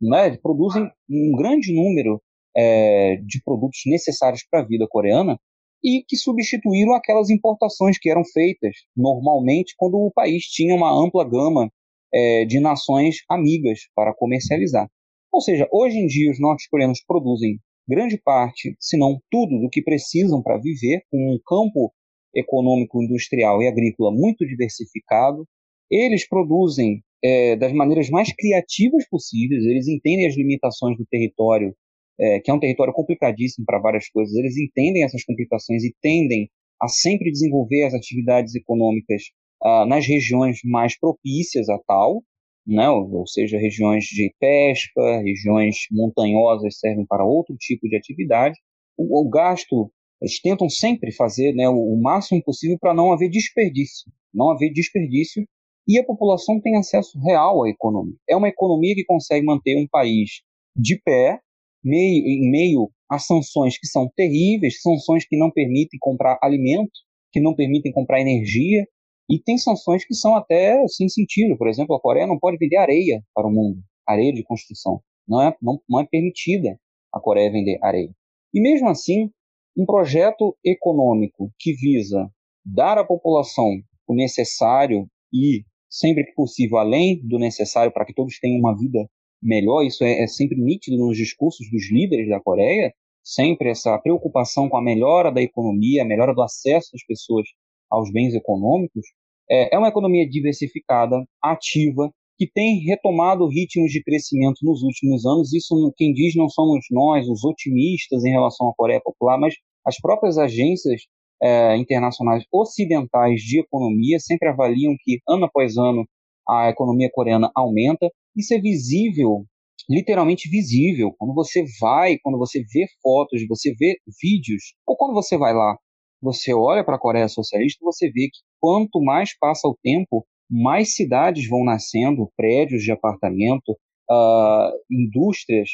né? 0.01 0.37
produzem 0.37 0.89
um 1.11 1.33
grande 1.37 1.75
número 1.75 2.23
é, 2.57 3.17
de 3.25 3.43
produtos 3.43 3.81
necessários 3.87 4.45
para 4.51 4.61
a 4.61 4.67
vida 4.67 4.87
coreana 4.89 5.39
e 5.85 6.05
que 6.07 6.17
substituíram 6.17 6.95
aquelas 6.95 7.29
importações 7.31 7.99
que 7.99 8.09
eram 8.09 8.25
feitas 8.25 8.77
normalmente 8.97 9.75
quando 9.77 9.95
o 9.95 10.13
país 10.13 10.45
tinha 10.45 10.75
uma 10.75 10.93
ampla 10.93 11.29
gama 11.29 11.71
é, 12.15 12.45
de 12.45 12.61
nações 12.61 13.17
amigas 13.29 13.81
para 13.95 14.15
comercializar. 14.15 14.89
Ou 15.33 15.41
seja, 15.41 15.67
hoje 15.73 15.97
em 15.97 16.07
dia 16.07 16.31
os 16.31 16.39
norte-coreanos 16.39 17.03
produzem 17.07 17.59
grande 17.89 18.21
parte, 18.23 18.77
se 18.79 18.97
não 18.97 19.19
tudo, 19.31 19.59
do 19.61 19.69
que 19.69 19.83
precisam 19.83 20.43
para 20.43 20.59
viver, 20.59 21.03
com 21.11 21.35
um 21.35 21.39
campo 21.45 21.93
econômico, 22.35 23.03
industrial 23.03 23.63
e 23.63 23.69
agrícola 23.69 24.11
muito 24.13 24.47
diversificado. 24.47 25.47
Eles 25.91 26.29
produzem 26.29 27.03
é, 27.25 27.57
das 27.57 27.73
maneiras 27.73 28.09
mais 28.11 28.33
criativas 28.35 29.09
possíveis, 29.09 29.65
eles 29.65 29.89
entendem 29.89 30.27
as 30.27 30.37
limitações 30.37 30.97
do 30.97 31.07
território, 31.07 31.75
é, 32.21 32.41
que 32.41 32.51
é 32.51 32.55
um 32.55 32.61
território 32.61 32.93
complicadíssimo 32.93 33.65
para 33.65 33.81
várias 33.81 34.09
coisas, 34.09 34.35
eles 34.35 34.57
entendem 34.57 35.05
essas 35.05 35.25
complicações 35.25 35.83
e 35.85 35.95
tendem 36.01 36.49
a 36.81 36.89
sempre 36.89 37.31
desenvolver 37.31 37.85
as 37.85 37.95
atividades 37.95 38.55
econômicas 38.55 39.23
ah, 39.63 39.87
nas 39.87 40.07
regiões 40.07 40.59
mais 40.65 40.99
propícias 40.99 41.69
a 41.69 41.79
tal, 41.87 42.23
né? 42.67 42.91
ou 42.91 43.27
seja, 43.27 43.59
regiões 43.59 44.05
de 44.05 44.35
pesca, 44.39 45.23
regiões 45.23 45.77
montanhosas 45.91 46.79
servem 46.79 47.07
para 47.07 47.25
outro 47.25 47.57
tipo 47.57 47.89
de 47.89 47.97
atividade. 47.97 48.59
O, 48.97 49.21
o 49.21 49.31
gasto, 49.31 49.93
eles 50.21 50.41
tentam 50.41 50.69
sempre 50.69 51.13
fazer 51.13 51.53
né, 51.55 51.69
o, 51.69 51.77
o 51.77 52.03
máximo 52.03 52.43
possível 52.43 52.77
para 52.81 52.95
não 52.95 53.13
haver 53.13 53.31
desperdício, 53.31 54.11
não 54.35 54.51
haver 54.51 54.73
desperdício, 54.73 55.45
e 55.87 55.99
a 55.99 56.05
população 56.05 56.61
tem 56.61 56.77
acesso 56.77 57.19
real 57.21 57.65
à 57.65 57.69
economia. 57.69 58.17
É 58.29 58.37
uma 58.37 58.49
economia 58.49 58.95
que 58.95 59.05
consegue 59.05 59.45
manter 59.45 59.77
um 59.77 59.87
país 59.89 60.43
de 60.77 61.01
pé, 61.01 61.41
meio, 61.83 62.27
em 62.27 62.51
meio 62.51 62.91
a 63.11 63.19
sanções 63.19 63.79
que 63.79 63.87
são 63.87 64.11
terríveis, 64.17 64.81
sanções 64.81 65.27
que 65.27 65.37
não 65.37 65.51
permitem 65.51 65.99
comprar 66.01 66.39
alimento, 66.43 66.93
que 67.33 67.41
não 67.41 67.55
permitem 67.55 67.93
comprar 67.93 68.21
energia, 68.21 68.87
e 69.29 69.39
tem 69.39 69.57
sanções 69.57 70.05
que 70.05 70.15
são 70.15 70.35
até 70.35 70.87
sem 70.89 71.09
sentido. 71.09 71.57
Por 71.57 71.69
exemplo, 71.69 71.95
a 71.95 72.01
Coreia 72.01 72.27
não 72.27 72.39
pode 72.39 72.59
vender 72.59 72.77
areia 72.77 73.23
para 73.35 73.47
o 73.47 73.51
mundo, 73.51 73.83
areia 74.07 74.33
de 74.33 74.43
construção. 74.43 75.01
Não 75.27 75.41
é, 75.41 75.57
não, 75.61 75.81
não 75.89 76.01
é 76.01 76.07
permitida 76.07 76.79
a 77.13 77.21
Coreia 77.21 77.51
vender 77.51 77.79
areia. 77.83 78.11
E 78.53 78.61
mesmo 78.61 78.89
assim, 78.89 79.31
um 79.77 79.87
projeto 79.87 80.57
econômico 80.65 81.51
que 81.59 81.73
visa 81.73 82.31
dar 82.65 82.99
à 82.99 83.05
população 83.05 83.81
o 84.07 84.15
necessário 84.15 85.07
e, 85.33 85.65
sempre 85.89 86.25
que 86.25 86.35
possível, 86.35 86.79
além 86.79 87.21
do 87.27 87.39
necessário 87.39 87.93
para 87.93 88.05
que 88.05 88.15
todos 88.15 88.39
tenham 88.39 88.59
uma 88.59 88.77
vida 88.77 89.09
melhor, 89.43 89.83
isso 89.83 90.05
é, 90.05 90.23
é 90.23 90.27
sempre 90.27 90.57
nítido 90.61 90.99
nos 90.99 91.17
discursos 91.17 91.69
dos 91.71 91.91
líderes 91.91 92.29
da 92.29 92.41
Coreia, 92.41 92.93
sempre 93.23 93.71
essa 93.71 93.99
preocupação 93.99 94.69
com 94.69 94.77
a 94.77 94.83
melhora 94.83 95.31
da 95.31 95.43
economia, 95.43 96.03
a 96.03 96.07
melhora 96.07 96.35
do 96.35 96.43
acesso 96.43 96.91
das 96.93 97.05
pessoas 97.05 97.47
aos 97.91 98.11
bens 98.13 98.35
econômicos, 98.35 99.05
é, 99.51 99.75
é 99.75 99.79
uma 99.79 99.89
economia 99.89 100.29
diversificada, 100.29 101.25
ativa, 101.43 102.11
que 102.39 102.51
tem 102.51 102.81
retomado 102.81 103.47
ritmos 103.47 103.93
de 103.93 104.03
crescimento 104.03 104.59
nos 104.63 104.83
últimos 104.83 105.25
anos. 105.27 105.53
Isso 105.53 105.93
quem 105.97 106.13
diz 106.13 106.35
não 106.35 106.49
somos 106.49 106.85
nós, 106.91 107.29
os 107.29 107.45
otimistas 107.45 108.25
em 108.25 108.31
relação 108.31 108.69
à 108.69 108.75
Coreia 108.75 109.01
Popular, 109.01 109.39
mas 109.39 109.55
as 109.87 110.01
próprias 110.01 110.39
agências 110.39 111.03
é, 111.43 111.77
internacionais 111.77 112.45
ocidentais 112.53 113.41
de 113.43 113.61
economia 113.61 114.19
sempre 114.19 114.49
avaliam 114.49 114.95
que 115.01 115.21
ano 115.29 115.45
após 115.45 115.77
ano 115.77 116.07
a 116.49 116.69
economia 116.69 117.11
coreana 117.13 117.51
aumenta. 117.55 118.11
Isso 118.37 118.55
é 118.55 118.59
visível 118.59 119.47
literalmente 119.89 120.49
visível. 120.49 121.15
Quando 121.19 121.35
você 121.35 121.65
vai, 121.81 122.19
quando 122.19 122.39
você 122.39 122.65
vê 122.73 122.87
fotos, 123.03 123.47
você 123.49 123.75
vê 123.75 123.99
vídeos, 124.21 124.75
ou 124.87 124.97
quando 124.97 125.15
você 125.15 125.37
vai 125.37 125.53
lá, 125.53 125.77
você 126.21 126.55
olha 126.55 126.85
para 126.85 126.97
a 126.97 127.01
Coreia 127.01 127.29
Socialista, 127.29 127.85
você 127.85 128.07
vê 128.11 128.29
que 128.29 128.41
quanto 128.61 129.03
mais 129.03 129.37
passa 129.39 129.67
o 129.67 129.77
tempo, 129.83 130.25
mais 130.49 130.95
cidades 130.95 131.49
vão 131.49 131.65
nascendo, 131.65 132.31
prédios 132.37 132.83
de 132.83 132.93
apartamento, 132.93 133.73
uh, 134.11 134.71
indústrias. 134.91 135.71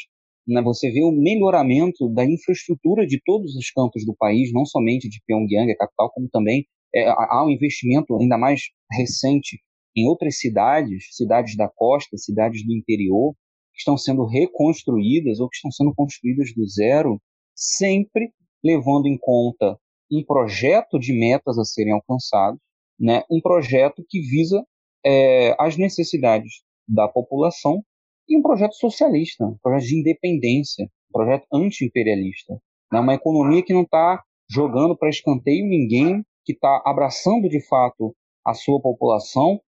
Né? 0.47 0.61
Você 0.63 0.89
vê 0.89 1.03
o 1.03 1.11
melhoramento 1.11 2.09
da 2.09 2.25
infraestrutura 2.25 3.05
de 3.05 3.21
todos 3.23 3.55
os 3.55 3.69
campos 3.71 4.03
do 4.05 4.15
país, 4.15 4.51
não 4.51 4.65
somente 4.65 5.07
de 5.07 5.21
Pyongyang, 5.27 5.71
a 5.71 5.77
capital, 5.77 6.11
como 6.11 6.27
também 6.29 6.65
é, 6.95 7.07
há 7.07 7.45
um 7.45 7.51
investimento 7.51 8.17
ainda 8.19 8.37
mais 8.37 8.61
recente 8.91 9.59
em 9.95 10.07
outras 10.07 10.37
cidades, 10.37 11.07
cidades 11.11 11.55
da 11.55 11.67
costa, 11.67 12.17
cidades 12.17 12.65
do 12.65 12.73
interior, 12.73 13.33
que 13.73 13.79
estão 13.79 13.97
sendo 13.97 14.25
reconstruídas 14.25 15.39
ou 15.39 15.49
que 15.49 15.55
estão 15.55 15.71
sendo 15.71 15.93
construídas 15.95 16.53
do 16.53 16.65
zero, 16.67 17.21
sempre 17.55 18.31
levando 18.63 19.07
em 19.07 19.17
conta 19.17 19.77
um 20.11 20.23
projeto 20.23 20.99
de 20.99 21.13
metas 21.13 21.57
a 21.57 21.63
serem 21.63 21.93
alcançados, 21.93 22.59
né? 22.99 23.23
um 23.29 23.39
projeto 23.39 24.03
que 24.09 24.19
visa 24.21 24.63
é, 25.05 25.55
as 25.59 25.77
necessidades 25.77 26.63
da 26.87 27.07
população 27.07 27.83
e 28.27 28.37
um 28.37 28.41
projeto 28.41 28.73
socialista, 28.73 29.45
um 29.45 29.57
projeto 29.61 29.87
de 29.87 29.99
independência, 29.99 30.85
um 30.85 31.11
projeto 31.11 31.45
anti-imperialista. 31.53 32.59
Né? 32.91 32.99
Uma 32.99 33.15
economia 33.15 33.63
que 33.63 33.73
não 33.73 33.83
está 33.83 34.23
jogando 34.49 34.97
para 34.97 35.09
escanteio 35.09 35.65
ninguém, 35.65 36.23
que 36.43 36.53
está 36.53 36.81
abraçando 36.85 37.47
de 37.47 37.65
fato 37.67 38.15
a 38.45 38.53
sua 38.53 38.81
população. 38.81 39.61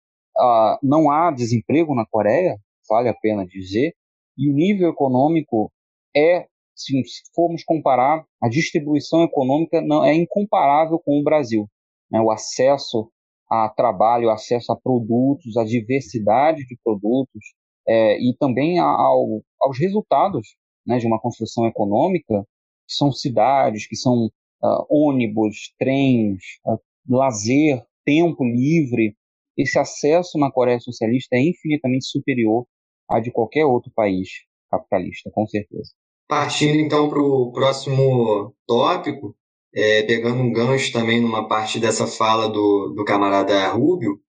Não 0.81 1.11
há 1.11 1.31
desemprego 1.31 1.95
na 1.95 2.05
Coreia, 2.05 2.57
vale 2.89 3.09
a 3.09 3.13
pena 3.13 3.45
dizer, 3.45 3.93
e 4.37 4.49
o 4.49 4.53
nível 4.53 4.89
econômico 4.89 5.71
é, 6.15 6.47
se 6.75 7.01
formos 7.35 7.63
comparar, 7.63 8.25
a 8.41 8.47
distribuição 8.47 9.23
econômica 9.23 9.81
não 9.81 10.03
é 10.03 10.13
incomparável 10.13 10.99
com 10.99 11.19
o 11.19 11.23
Brasil. 11.23 11.67
Né? 12.09 12.21
O 12.21 12.31
acesso 12.31 13.11
a 13.49 13.67
trabalho, 13.67 14.27
o 14.27 14.31
acesso 14.31 14.71
a 14.71 14.77
produtos, 14.77 15.57
a 15.57 15.65
diversidade 15.65 16.65
de 16.65 16.77
produtos 16.83 17.53
é, 17.87 18.17
e 18.19 18.35
também 18.39 18.79
ao, 18.79 19.41
aos 19.59 19.79
resultados 19.79 20.55
né, 20.85 20.97
de 20.97 21.05
uma 21.05 21.19
construção 21.19 21.65
econômica, 21.65 22.45
que 22.87 22.95
são 22.95 23.11
cidades, 23.11 23.87
que 23.87 23.95
são 23.95 24.25
uh, 24.63 24.85
ônibus, 24.89 25.73
trens, 25.77 26.41
uh, 26.65 26.79
lazer, 27.07 27.83
tempo 28.05 28.43
livre. 28.43 29.15
Esse 29.59 29.77
acesso 29.77 30.37
na 30.37 30.49
Coreia 30.49 30.79
Socialista 30.79 31.35
é 31.35 31.41
infinitamente 31.41 32.07
superior 32.07 32.65
a 33.09 33.19
de 33.19 33.29
qualquer 33.29 33.65
outro 33.65 33.91
país 33.93 34.29
capitalista, 34.71 35.29
com 35.33 35.45
certeza. 35.45 35.91
Partindo 36.29 36.79
então 36.79 37.09
para 37.09 37.19
o 37.19 37.51
próximo 37.51 38.55
tópico, 38.65 39.35
é, 39.75 40.03
pegando 40.03 40.41
um 40.41 40.53
gancho 40.53 40.93
também 40.93 41.19
numa 41.19 41.45
parte 41.47 41.77
dessa 41.77 42.07
fala 42.07 42.47
do, 42.47 42.93
do 42.95 43.03
camarada 43.03 43.67
Rubio, 43.69 44.21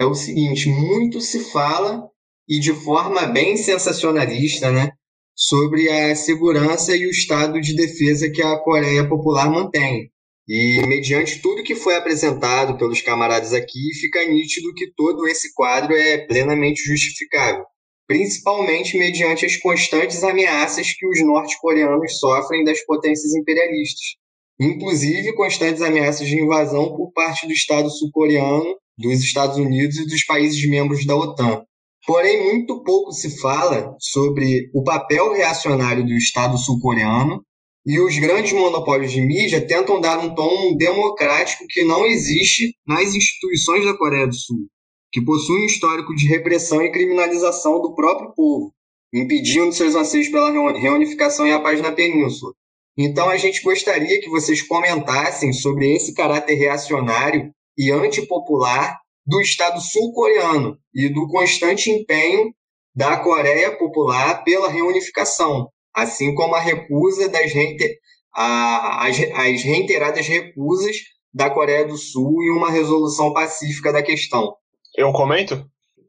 é 0.00 0.04
o 0.04 0.14
seguinte: 0.14 0.68
muito 0.68 1.20
se 1.20 1.52
fala 1.52 2.10
e 2.48 2.58
de 2.58 2.72
forma 2.72 3.26
bem 3.26 3.56
sensacionalista, 3.56 4.72
né, 4.72 4.90
sobre 5.36 5.88
a 5.88 6.16
segurança 6.16 6.96
e 6.96 7.06
o 7.06 7.10
estado 7.10 7.60
de 7.60 7.76
defesa 7.76 8.28
que 8.28 8.42
a 8.42 8.58
Coreia 8.58 9.08
Popular 9.08 9.48
mantém. 9.48 10.10
E 10.48 10.82
mediante 10.86 11.40
tudo 11.40 11.62
que 11.62 11.74
foi 11.74 11.96
apresentado 11.96 12.76
pelos 12.76 13.00
camaradas 13.00 13.52
aqui, 13.52 13.94
fica 14.00 14.24
nítido 14.26 14.74
que 14.74 14.92
todo 14.94 15.26
esse 15.26 15.52
quadro 15.54 15.94
é 15.96 16.18
plenamente 16.26 16.82
justificável 16.82 17.64
principalmente 18.06 18.98
mediante 18.98 19.46
as 19.46 19.56
constantes 19.56 20.22
ameaças 20.22 20.92
que 20.92 21.06
os 21.06 21.24
norte-coreanos 21.24 22.18
sofrem 22.18 22.64
das 22.64 22.84
potências 22.84 23.34
imperialistas, 23.34 24.16
inclusive 24.60 25.34
constantes 25.34 25.82
ameaças 25.82 26.28
de 26.28 26.40
invasão 26.40 26.94
por 26.96 27.12
parte 27.12 27.46
do 27.46 27.52
Estado 27.52 27.90
sul-coreano, 27.90 28.76
dos 28.96 29.20
Estados 29.20 29.56
Unidos 29.56 29.96
e 29.96 30.06
dos 30.06 30.24
países 30.24 30.68
membros 30.68 31.04
da 31.06 31.16
OTAN. 31.16 31.62
Porém, 32.06 32.44
muito 32.44 32.82
pouco 32.84 33.12
se 33.12 33.40
fala 33.40 33.96
sobre 33.98 34.70
o 34.74 34.84
papel 34.84 35.32
reacionário 35.32 36.04
do 36.04 36.12
Estado 36.12 36.58
sul-coreano 36.58 37.42
e 37.86 38.00
os 38.00 38.18
grandes 38.18 38.52
monopólios 38.52 39.12
de 39.12 39.20
mídia 39.20 39.66
tentam 39.66 40.00
dar 40.00 40.18
um 40.18 40.34
tom 40.34 40.76
democrático 40.76 41.64
que 41.68 41.84
não 41.84 42.06
existe 42.06 42.74
nas 42.86 43.14
instituições 43.14 43.84
da 43.84 43.96
Coreia 43.96 44.26
do 44.26 44.34
Sul 44.34 44.68
que 45.14 45.24
possui 45.24 45.62
um 45.62 45.66
histórico 45.66 46.12
de 46.12 46.26
repressão 46.26 46.82
e 46.82 46.90
criminalização 46.90 47.80
do 47.80 47.94
próprio 47.94 48.34
povo, 48.34 48.74
impedindo 49.14 49.72
seus 49.72 49.94
anseios 49.94 50.28
pela 50.28 50.50
reunificação 50.72 51.46
e 51.46 51.52
a 51.52 51.60
paz 51.60 51.80
na 51.80 51.92
península. 51.92 52.52
Então 52.98 53.30
a 53.30 53.36
gente 53.36 53.62
gostaria 53.62 54.20
que 54.20 54.28
vocês 54.28 54.60
comentassem 54.60 55.52
sobre 55.52 55.94
esse 55.94 56.14
caráter 56.14 56.54
reacionário 56.54 57.52
e 57.78 57.92
antipopular 57.92 58.98
do 59.24 59.40
Estado 59.40 59.80
sul-coreano 59.80 60.76
e 60.92 61.08
do 61.08 61.28
constante 61.28 61.90
empenho 61.90 62.52
da 62.92 63.16
Coreia 63.16 63.70
Popular 63.78 64.42
pela 64.42 64.68
reunificação, 64.68 65.68
assim 65.94 66.34
como 66.34 66.54
a 66.54 66.60
recusa 66.60 67.28
das 67.28 67.52
reiter... 67.52 67.98
a, 68.34 69.06
as, 69.06 69.18
as 69.18 69.62
reiteradas 69.62 70.26
recusas 70.26 70.96
da 71.32 71.50
Coreia 71.50 71.86
do 71.86 71.96
Sul 71.96 72.42
em 72.42 72.50
uma 72.50 72.70
resolução 72.70 73.32
pacífica 73.32 73.92
da 73.92 74.02
questão. 74.02 74.54
Eu 74.96 75.12
comento? 75.12 75.64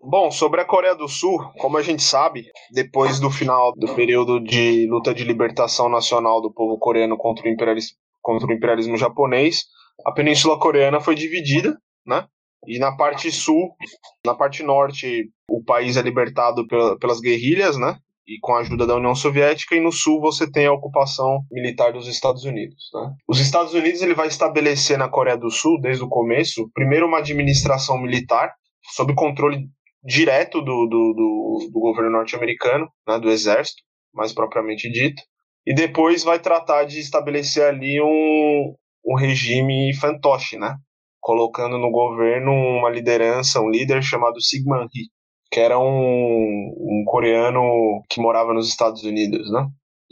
Bom, 0.07 0.29
sobre 0.29 0.61
a 0.61 0.65
Coreia 0.65 0.93
do 0.93 1.07
Sul, 1.07 1.39
como 1.57 1.77
a 1.77 1.81
gente 1.81 2.03
sabe, 2.03 2.45
depois 2.71 3.19
do 3.19 3.31
final 3.31 3.73
do 3.75 3.95
período 3.95 4.39
de 4.39 4.85
luta 4.87 5.13
de 5.15 5.23
libertação 5.23 5.89
nacional 5.89 6.41
do 6.41 6.53
povo 6.53 6.77
coreano 6.77 7.17
contra 7.17 7.47
o 7.47 7.51
imperialismo, 7.51 7.97
contra 8.21 8.47
o 8.47 8.53
imperialismo 8.53 8.97
japonês, 8.97 9.63
a 10.05 10.11
Península 10.11 10.59
Coreana 10.59 10.99
foi 10.99 11.15
dividida, 11.15 11.75
né? 12.05 12.27
E 12.67 12.77
na 12.77 12.95
parte 12.95 13.31
sul, 13.31 13.75
na 14.23 14.35
parte 14.35 14.61
norte, 14.61 15.31
o 15.49 15.63
país 15.63 15.97
é 15.97 16.01
libertado 16.03 16.67
pelas 16.99 17.19
guerrilhas, 17.19 17.75
né? 17.75 17.97
E 18.27 18.39
com 18.39 18.55
a 18.55 18.59
ajuda 18.59 18.87
da 18.87 18.95
União 18.95 19.13
Soviética, 19.13 19.75
e 19.75 19.79
no 19.79 19.91
sul 19.91 20.19
você 20.19 20.49
tem 20.49 20.65
a 20.65 20.73
ocupação 20.73 21.41
militar 21.51 21.93
dos 21.93 22.07
Estados 22.07 22.43
Unidos. 22.43 22.89
Né? 22.93 23.11
Os 23.27 23.39
Estados 23.39 23.73
Unidos 23.73 24.01
ele 24.01 24.15
vai 24.15 24.27
estabelecer 24.27 24.97
na 24.97 25.07
Coreia 25.07 25.37
do 25.37 25.51
Sul, 25.51 25.79
desde 25.79 26.03
o 26.03 26.09
começo, 26.09 26.69
primeiro 26.73 27.05
uma 27.05 27.19
administração 27.19 28.01
militar, 28.01 28.51
sob 28.95 29.13
controle 29.13 29.67
direto 30.03 30.61
do, 30.61 30.85
do, 30.85 31.13
do, 31.13 31.69
do 31.71 31.79
governo 31.79 32.11
norte-americano, 32.11 32.87
né, 33.07 33.19
do 33.19 33.29
exército, 33.29 33.81
mais 34.13 34.33
propriamente 34.33 34.89
dito, 34.89 35.21
e 35.65 35.73
depois 35.73 36.23
vai 36.23 36.39
tratar 36.39 36.85
de 36.85 36.99
estabelecer 36.99 37.63
ali 37.63 37.99
um, 37.99 38.75
um 39.03 39.15
regime 39.15 39.93
fantoche, 39.95 40.57
né, 40.57 40.77
colocando 41.19 41.77
no 41.79 41.89
governo 41.89 42.51
uma 42.51 42.89
liderança, 42.89 43.59
um 43.59 43.69
líder 43.69 44.03
chamado 44.03 44.39
Sigman 44.39 44.83
Hee, 44.93 45.09
que 45.51 45.59
era 45.59 45.79
um, 45.79 45.83
um 45.85 47.03
coreano 47.05 47.61
que 48.09 48.19
morava 48.19 48.53
nos 48.53 48.67
Estados 48.67 49.03
Unidos, 49.03 49.51
né? 49.51 49.67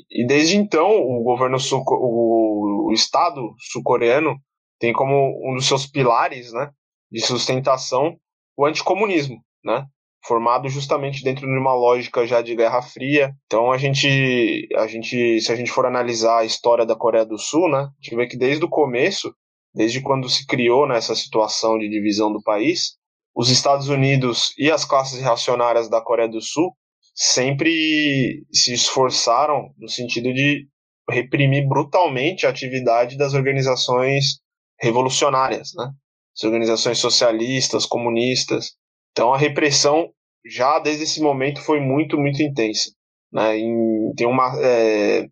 E 0.09 0.25
desde 0.25 0.57
então 0.57 0.89
o 0.89 1.23
governo 1.23 1.59
sul, 1.59 1.83
o, 1.87 2.89
o 2.89 2.93
Estado 2.93 3.53
sul-coreano 3.71 4.37
tem 4.79 4.93
como 4.93 5.39
um 5.49 5.55
dos 5.55 5.67
seus 5.67 5.85
pilares, 5.87 6.51
né, 6.51 6.69
de 7.11 7.21
sustentação 7.21 8.17
o 8.57 8.65
anticomunismo, 8.65 9.41
né? 9.63 9.85
Formado 10.25 10.69
justamente 10.69 11.23
dentro 11.23 11.45
de 11.45 11.57
uma 11.57 11.73
lógica 11.73 12.25
já 12.25 12.41
de 12.41 12.55
Guerra 12.55 12.81
Fria. 12.81 13.33
Então 13.45 13.71
a 13.71 13.77
gente, 13.77 14.67
a 14.75 14.87
gente, 14.87 15.41
se 15.41 15.51
a 15.51 15.55
gente 15.55 15.71
for 15.71 15.85
analisar 15.85 16.39
a 16.39 16.45
história 16.45 16.85
da 16.85 16.95
Coreia 16.95 17.25
do 17.25 17.37
Sul, 17.37 17.69
né, 17.69 17.79
a 17.79 18.01
gente 18.01 18.15
vê 18.15 18.27
que 18.27 18.37
desde 18.37 18.63
o 18.63 18.69
começo, 18.69 19.33
desde 19.73 20.01
quando 20.01 20.29
se 20.29 20.45
criou 20.45 20.87
nessa 20.87 21.13
né, 21.13 21.19
situação 21.19 21.77
de 21.77 21.89
divisão 21.89 22.31
do 22.31 22.41
país, 22.41 22.97
os 23.35 23.49
Estados 23.49 23.89
Unidos 23.89 24.53
e 24.57 24.71
as 24.71 24.85
classes 24.85 25.19
reacionárias 25.19 25.89
da 25.89 26.01
Coreia 26.01 26.29
do 26.29 26.41
Sul 26.41 26.75
sempre 27.15 28.43
se 28.51 28.73
esforçaram 28.73 29.73
no 29.77 29.89
sentido 29.89 30.33
de 30.33 30.67
reprimir 31.09 31.67
brutalmente 31.67 32.45
a 32.45 32.49
atividade 32.49 33.17
das 33.17 33.33
organizações 33.33 34.39
revolucionárias, 34.79 35.71
né? 35.75 35.91
as 36.35 36.43
organizações 36.43 36.97
socialistas, 36.97 37.85
comunistas. 37.85 38.75
Então 39.11 39.33
a 39.33 39.37
repressão 39.37 40.09
já 40.45 40.79
desde 40.79 41.03
esse 41.03 41.21
momento 41.21 41.61
foi 41.61 41.79
muito, 41.79 42.17
muito 42.17 42.41
intensa. 42.41 42.91
Né? 43.31 43.57
Em, 43.59 44.13
tem 44.15 44.27
uma, 44.27 44.53
é, 44.61 45.27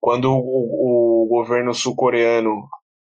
quando 0.00 0.32
o, 0.32 1.24
o 1.24 1.28
governo 1.28 1.74
sul-coreano 1.74 2.68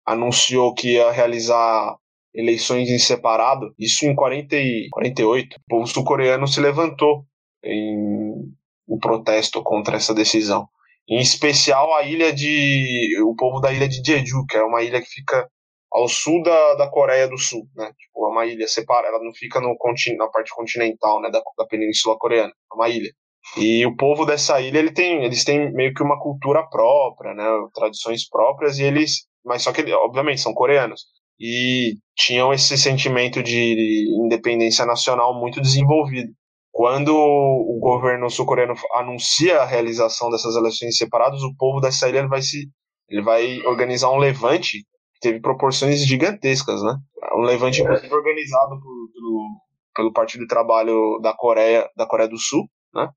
anunciou 0.06 0.72
que 0.72 0.94
ia 0.94 1.10
realizar 1.10 1.96
eleições 2.36 2.90
em 2.90 2.98
separado, 2.98 3.74
isso 3.78 4.04
em 4.04 4.14
40 4.14 4.56
e 4.56 4.88
48, 4.90 5.56
o 5.56 5.60
povo 5.68 5.86
sul-coreano 5.86 6.46
se 6.46 6.60
levantou 6.60 7.24
em 7.64 8.54
um 8.86 8.98
protesto 9.00 9.62
contra 9.62 9.96
essa 9.96 10.14
decisão. 10.14 10.68
Em 11.08 11.18
especial 11.18 11.94
a 11.94 12.02
ilha 12.02 12.32
de 12.32 13.16
o 13.22 13.34
povo 13.34 13.60
da 13.60 13.72
ilha 13.72 13.88
de 13.88 14.02
Jeju, 14.04 14.44
que 14.46 14.56
é 14.56 14.62
uma 14.62 14.82
ilha 14.82 15.00
que 15.00 15.08
fica 15.08 15.48
ao 15.90 16.08
sul 16.08 16.42
da, 16.42 16.74
da 16.74 16.90
Coreia 16.90 17.26
do 17.26 17.38
Sul, 17.38 17.66
né? 17.74 17.90
Tipo, 17.96 18.26
é 18.26 18.28
uma 18.28 18.44
ilha 18.44 18.68
separada, 18.68 19.08
ela 19.08 19.24
não 19.24 19.32
fica 19.32 19.60
no 19.60 19.74
na 20.18 20.28
parte 20.28 20.54
continental, 20.54 21.22
né, 21.22 21.30
da, 21.30 21.40
da 21.56 21.66
Península 21.66 22.18
Coreana, 22.18 22.52
é 22.70 22.74
uma 22.74 22.88
ilha. 22.88 23.10
E 23.56 23.86
o 23.86 23.96
povo 23.96 24.26
dessa 24.26 24.60
ilha, 24.60 24.78
ele 24.78 24.92
tem, 24.92 25.24
eles 25.24 25.44
têm 25.44 25.72
meio 25.72 25.94
que 25.94 26.02
uma 26.02 26.20
cultura 26.20 26.66
própria, 26.68 27.32
né, 27.32 27.44
tradições 27.72 28.28
próprias, 28.28 28.78
e 28.78 28.82
eles, 28.82 29.26
mas 29.44 29.62
só 29.62 29.72
que, 29.72 29.80
obviamente, 29.92 30.40
são 30.40 30.52
coreanos. 30.52 31.06
E 31.38 31.94
tinham 32.16 32.52
esse 32.52 32.78
sentimento 32.78 33.42
de 33.42 34.06
independência 34.24 34.86
nacional 34.86 35.38
muito 35.38 35.60
desenvolvido. 35.60 36.32
Quando 36.72 37.14
o 37.14 37.78
governo 37.80 38.28
sul-coreano 38.28 38.74
anuncia 38.94 39.60
a 39.60 39.66
realização 39.66 40.30
dessas 40.30 40.56
eleições 40.56 40.96
separadas, 40.96 41.42
o 41.42 41.54
povo 41.56 41.80
dessa 41.80 42.08
ilha 42.08 42.26
vai 42.28 42.42
se 42.42 42.68
ele 43.08 43.22
vai 43.22 43.60
organizar 43.62 44.10
um 44.10 44.18
levante 44.18 44.78
que 45.14 45.20
teve 45.20 45.40
proporções 45.40 46.04
gigantescas, 46.06 46.82
né? 46.82 46.96
Um 47.34 47.42
levante 47.42 47.80
inclusive 47.80 48.12
organizado 48.12 48.80
por, 48.80 49.10
pelo, 49.12 49.60
pelo 49.94 50.12
Partido 50.12 50.42
do 50.42 50.48
Trabalho 50.48 51.18
da 51.22 51.32
Coreia, 51.32 51.88
da 51.96 52.06
Coreia 52.06 52.28
do 52.28 52.38
Sul, 52.38 52.68
né? 52.94 53.08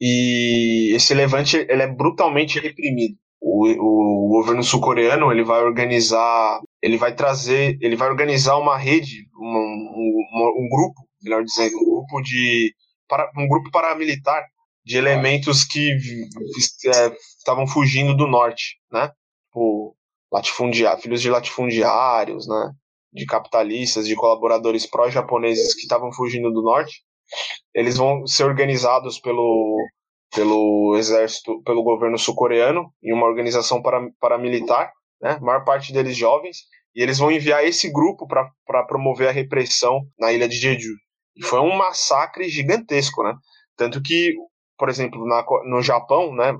E 0.00 0.94
esse 0.94 1.12
levante 1.14 1.56
ele 1.56 1.82
é 1.82 1.86
brutalmente 1.86 2.58
reprimido. 2.58 3.16
O, 3.40 3.66
o, 3.66 4.28
governo 4.28 4.62
sul-coreano 4.62 5.32
ele 5.32 5.42
vai 5.42 5.62
organizar, 5.62 6.60
ele 6.82 6.96
vai 6.96 7.14
trazer, 7.14 7.78
ele 7.80 7.96
vai 7.96 8.08
organizar 8.08 8.56
uma 8.56 8.76
rede, 8.76 9.26
um, 9.38 9.46
um, 9.46 10.64
um 10.64 10.68
grupo, 10.68 11.00
melhor 11.22 11.44
dizendo, 11.44 11.76
um 11.76 11.84
grupo 11.84 12.20
de 12.22 12.74
um 13.36 13.48
grupo 13.48 13.70
paramilitar 13.72 14.44
de 14.84 14.96
elementos 14.96 15.64
que 15.64 15.90
é, 15.90 17.16
estavam 17.38 17.66
fugindo 17.66 18.16
do 18.16 18.26
norte, 18.26 18.78
né? 18.90 19.10
Tipo, 19.46 19.96
latifundiários, 20.32 21.02
filhos 21.02 21.20
de 21.20 21.28
latifundiários, 21.28 22.46
né? 22.48 22.72
De 23.12 23.26
capitalistas, 23.26 24.06
de 24.06 24.14
colaboradores 24.14 24.86
pró-japoneses 24.86 25.74
que 25.74 25.82
estavam 25.82 26.12
fugindo 26.12 26.52
do 26.52 26.62
norte 26.62 27.02
eles 27.74 27.96
vão 27.96 28.26
ser 28.26 28.44
organizados 28.44 29.18
pelo, 29.18 29.76
pelo 30.34 30.96
exército, 30.96 31.62
pelo 31.62 31.82
governo 31.82 32.18
sul-coreano, 32.18 32.92
em 33.02 33.12
uma 33.12 33.26
organização 33.26 33.82
para, 33.82 34.00
paramilitar, 34.20 34.92
né? 35.20 35.32
a 35.32 35.40
maior 35.40 35.64
parte 35.64 35.92
deles 35.92 36.16
jovens, 36.16 36.58
e 36.94 37.02
eles 37.02 37.18
vão 37.18 37.30
enviar 37.30 37.64
esse 37.64 37.90
grupo 37.90 38.26
para 38.26 38.84
promover 38.84 39.28
a 39.28 39.32
repressão 39.32 40.00
na 40.18 40.32
ilha 40.32 40.48
de 40.48 40.56
Jeju. 40.56 40.94
E 41.36 41.44
foi 41.44 41.60
um 41.60 41.76
massacre 41.76 42.48
gigantesco, 42.48 43.22
né? 43.22 43.34
Tanto 43.76 44.02
que, 44.02 44.34
por 44.76 44.88
exemplo, 44.88 45.24
na, 45.26 45.44
no 45.64 45.80
Japão, 45.82 46.34
né? 46.34 46.52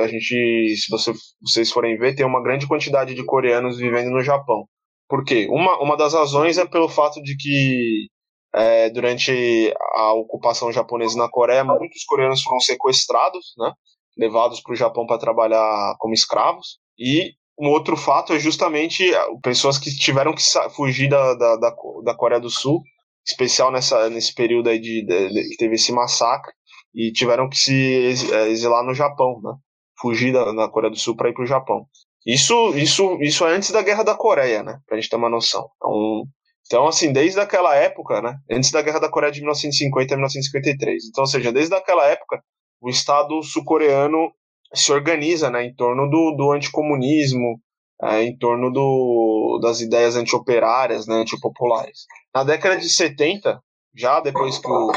A 0.00 0.06
gente, 0.06 0.76
se 0.76 0.90
você, 0.90 1.12
vocês 1.40 1.70
forem 1.72 1.96
ver, 1.96 2.14
tem 2.14 2.26
uma 2.26 2.42
grande 2.42 2.66
quantidade 2.66 3.14
de 3.14 3.24
coreanos 3.24 3.78
vivendo 3.78 4.10
no 4.10 4.22
Japão. 4.22 4.66
Por 5.08 5.24
quê? 5.24 5.48
Uma, 5.50 5.82
uma 5.82 5.96
das 5.96 6.14
razões 6.14 6.58
é 6.58 6.66
pelo 6.66 6.88
fato 6.88 7.20
de 7.22 7.36
que 7.36 8.06
é, 8.54 8.90
durante 8.90 9.74
a 9.94 10.12
ocupação 10.12 10.70
japonesa 10.72 11.16
na 11.18 11.28
Coreia, 11.28 11.64
muitos 11.64 12.04
coreanos 12.04 12.42
foram 12.42 12.60
sequestrados, 12.60 13.54
né, 13.58 13.72
levados 14.16 14.60
para 14.60 14.72
o 14.72 14.76
Japão 14.76 15.06
para 15.06 15.18
trabalhar 15.18 15.96
como 15.98 16.14
escravos. 16.14 16.78
E 16.98 17.32
um 17.60 17.68
outro 17.68 17.94
fato 17.94 18.32
é 18.32 18.38
justamente 18.38 19.04
pessoas 19.42 19.76
que 19.76 19.94
tiveram 19.94 20.34
que 20.34 20.42
fugir 20.74 21.10
da, 21.10 21.34
da, 21.34 21.56
da, 21.56 21.74
da 22.04 22.14
Coreia 22.14 22.40
do 22.40 22.48
Sul, 22.48 22.80
especial 23.26 23.70
nessa, 23.70 24.08
nesse 24.08 24.34
período 24.34 24.70
aí 24.70 24.80
de, 24.80 25.04
de, 25.04 25.28
de, 25.28 25.48
que 25.50 25.56
teve 25.58 25.74
esse 25.74 25.92
massacre, 25.92 26.52
e 26.94 27.12
tiveram 27.12 27.48
que 27.48 27.56
se 27.56 28.32
é, 28.32 28.48
exilar 28.48 28.82
no 28.82 28.94
Japão, 28.94 29.40
né, 29.42 29.52
fugir 30.00 30.32
da, 30.32 30.50
da 30.52 30.68
Coreia 30.68 30.90
do 30.90 30.98
Sul 30.98 31.14
para 31.14 31.28
ir 31.28 31.34
para 31.34 31.44
o 31.44 31.46
Japão. 31.46 31.86
Isso, 32.26 32.74
isso, 32.76 33.18
isso 33.20 33.46
é 33.46 33.54
antes 33.54 33.70
da 33.70 33.82
Guerra 33.82 34.02
da 34.04 34.14
Coreia, 34.14 34.62
né? 34.62 34.78
Pra 34.86 34.96
gente 34.96 35.08
ter 35.08 35.16
uma 35.16 35.28
noção. 35.28 35.68
Então, 35.76 36.24
então, 36.66 36.86
assim, 36.86 37.12
desde 37.12 37.40
aquela 37.40 37.74
época, 37.74 38.22
né, 38.22 38.36
antes 38.50 38.70
da 38.70 38.80
Guerra 38.80 39.00
da 39.00 39.08
Coreia 39.08 39.32
de 39.32 39.40
1950 39.40 40.14
a 40.14 40.16
1953. 40.16 41.08
Então, 41.08 41.22
ou 41.22 41.26
seja, 41.26 41.52
desde 41.52 41.74
aquela 41.74 42.06
época, 42.06 42.42
o 42.80 42.88
Estado 42.88 43.42
sul-coreano 43.42 44.32
se 44.74 44.92
organiza 44.92 45.50
né, 45.50 45.64
em 45.64 45.74
torno 45.74 46.08
do, 46.08 46.34
do 46.36 46.52
anticomunismo, 46.52 47.60
é, 48.02 48.22
em 48.22 48.36
torno 48.36 48.72
do, 48.72 49.58
das 49.62 49.80
ideias 49.80 50.16
anti-operárias, 50.16 51.06
né, 51.06 51.16
antipopulares. 51.16 52.06
Na 52.34 52.44
década 52.44 52.76
de 52.76 52.88
70, 52.88 53.60
já 53.94 54.20
depois 54.20 54.58
que 54.58 54.68
o 54.68 54.92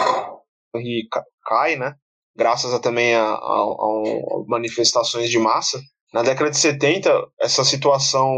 Henry 0.75 1.07
cai, 1.43 1.75
né, 1.75 1.95
graças 2.35 2.73
a, 2.73 2.79
também 2.79 3.13
a, 3.15 3.23
a, 3.23 3.33
a 3.33 4.43
manifestações 4.47 5.29
de 5.29 5.39
massa, 5.39 5.79
na 6.13 6.21
década 6.21 6.51
de 6.51 6.57
70, 6.57 7.27
essa 7.41 7.63
situação 7.63 8.31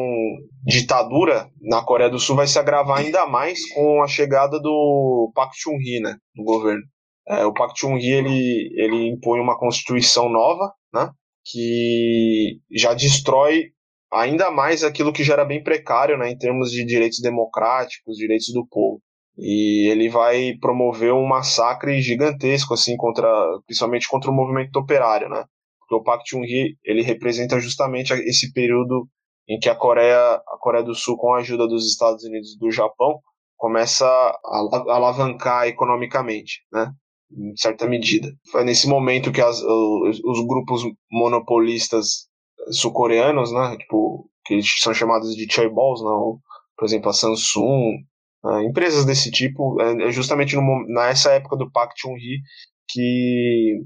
ditadura 0.65 1.49
na 1.61 1.83
Coreia 1.83 2.09
do 2.09 2.17
Sul 2.17 2.37
vai 2.37 2.47
se 2.47 2.57
agravar 2.57 2.99
ainda 2.99 3.27
mais 3.27 3.69
com 3.73 4.01
a 4.01 4.07
chegada 4.07 4.57
do 4.61 5.29
Park 5.35 5.51
Chung-hee, 5.55 5.99
né, 5.99 6.15
no 6.33 6.45
governo. 6.45 6.81
É, 7.27 7.45
o 7.45 7.53
Park 7.53 7.75
Chung-hee 7.75 8.13
ele, 8.13 8.71
ele 8.75 9.09
impõe 9.09 9.41
uma 9.41 9.59
constituição 9.59 10.29
nova, 10.29 10.71
né, 10.93 11.09
que 11.45 12.59
já 12.71 12.93
destrói 12.93 13.71
ainda 14.11 14.49
mais 14.51 14.83
aquilo 14.83 15.13
que 15.13 15.23
já 15.23 15.33
era 15.33 15.45
bem 15.45 15.63
precário, 15.63 16.17
né, 16.17 16.29
em 16.31 16.37
termos 16.37 16.71
de 16.71 16.85
direitos 16.85 17.19
democráticos, 17.19 18.17
direitos 18.17 18.51
do 18.53 18.65
povo. 18.67 19.01
E 19.37 19.89
ele 19.91 20.09
vai 20.09 20.53
promover 20.61 21.13
um 21.13 21.27
massacre 21.27 22.01
gigantesco, 22.01 22.73
assim, 22.73 22.95
contra, 22.95 23.27
principalmente 23.65 24.07
contra 24.07 24.31
o 24.31 24.33
movimento 24.33 24.77
operário, 24.77 25.29
né 25.29 25.45
porque 25.85 25.95
o 25.95 26.03
Pak 26.03 26.23
Chung-hee 26.27 26.77
ele 26.83 27.01
representa 27.01 27.59
justamente 27.59 28.11
esse 28.13 28.51
período 28.51 29.07
em 29.47 29.59
que 29.59 29.69
a 29.69 29.75
Coreia, 29.75 30.17
a 30.17 30.57
Coreia 30.59 30.83
do 30.83 30.95
Sul, 30.95 31.15
com 31.17 31.33
a 31.33 31.39
ajuda 31.39 31.67
dos 31.67 31.87
Estados 31.87 32.23
Unidos 32.23 32.55
e 32.55 32.59
do 32.59 32.71
Japão, 32.71 33.19
começa 33.55 34.05
a 34.05 34.59
alavancar 34.89 35.67
economicamente, 35.67 36.61
né? 36.73 36.91
Em 37.37 37.55
certa 37.57 37.87
medida. 37.87 38.31
Foi 38.49 38.63
nesse 38.63 38.87
momento 38.87 39.31
que 39.31 39.41
as, 39.41 39.61
os, 39.61 40.21
os, 40.23 40.47
grupos 40.47 40.83
monopolistas 41.11 42.27
sul-coreanos, 42.71 43.51
né? 43.51 43.75
Tipo, 43.77 44.29
que 44.45 44.61
são 44.63 44.93
chamados 44.93 45.35
de 45.35 45.51
chaebols, 45.51 46.01
né? 46.01 46.39
por 46.77 46.85
exemplo, 46.85 47.09
a 47.09 47.13
Samsung, 47.13 47.97
né? 48.43 48.63
empresas 48.63 49.05
desse 49.05 49.31
tipo, 49.31 49.81
é, 49.81 50.07
é 50.07 50.11
justamente 50.11 50.55
no, 50.55 50.85
nessa 50.87 51.31
época 51.31 51.57
do 51.57 51.69
Pak 51.71 51.93
Chung-hee 51.97 52.39
que 52.87 53.81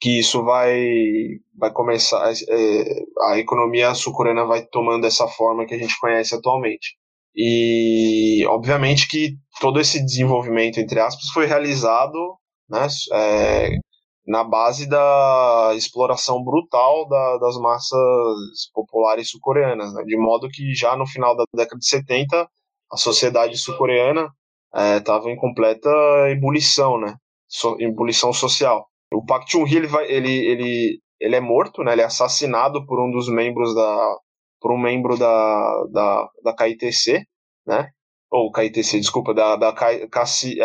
que 0.00 0.18
isso 0.18 0.42
vai, 0.42 0.80
vai 1.54 1.70
começar, 1.70 2.32
é, 2.32 3.04
a 3.32 3.38
economia 3.38 3.94
sul-coreana 3.94 4.46
vai 4.46 4.64
tomando 4.64 5.06
essa 5.06 5.28
forma 5.28 5.66
que 5.66 5.74
a 5.74 5.78
gente 5.78 5.98
conhece 6.00 6.34
atualmente. 6.34 6.96
E, 7.36 8.44
obviamente, 8.46 9.06
que 9.06 9.36
todo 9.60 9.78
esse 9.78 10.02
desenvolvimento, 10.02 10.78
entre 10.80 10.98
aspas, 10.98 11.28
foi 11.34 11.44
realizado 11.44 12.16
né, 12.70 12.86
é, 13.12 13.70
na 14.26 14.44
base 14.44 14.88
da 14.88 15.72
exploração 15.74 16.42
brutal 16.42 17.08
da, 17.08 17.38
das 17.38 17.56
massas 17.56 18.70
populares 18.72 19.30
sul-coreanas, 19.30 19.92
né, 19.92 20.04
de 20.04 20.16
modo 20.16 20.48
que 20.48 20.74
já 20.74 20.96
no 20.96 21.06
final 21.06 21.36
da 21.36 21.44
década 21.54 21.78
de 21.78 21.88
70, 21.88 22.48
a 22.92 22.96
sociedade 22.96 23.56
sul-coreana 23.58 24.28
estava 24.98 25.28
é, 25.28 25.32
em 25.32 25.36
completa 25.36 25.90
ebulição, 26.30 26.98
né, 26.98 27.16
so, 27.48 27.76
ebulição 27.80 28.32
social. 28.32 28.86
O 29.12 29.24
Pak 29.24 29.50
Chung-hee 29.50 29.76
ele, 29.76 29.88
ele, 30.08 30.46
ele, 30.46 31.00
ele 31.20 31.36
é 31.36 31.40
morto, 31.40 31.82
né? 31.82 31.92
Ele 31.92 32.02
é 32.02 32.04
assassinado 32.04 32.86
por 32.86 33.00
um 33.00 33.10
dos 33.10 33.28
membros 33.28 33.74
da 33.74 34.16
por 34.60 34.72
um 34.72 34.78
membro 34.78 35.16
da, 35.16 35.84
da, 35.90 36.28
da 36.44 36.54
KITC, 36.54 37.24
né? 37.66 37.90
Ou 38.30 38.52
KITC, 38.52 39.00
desculpa, 39.00 39.34
da, 39.34 39.56
da 39.56 39.72
KCIA, 39.72 40.64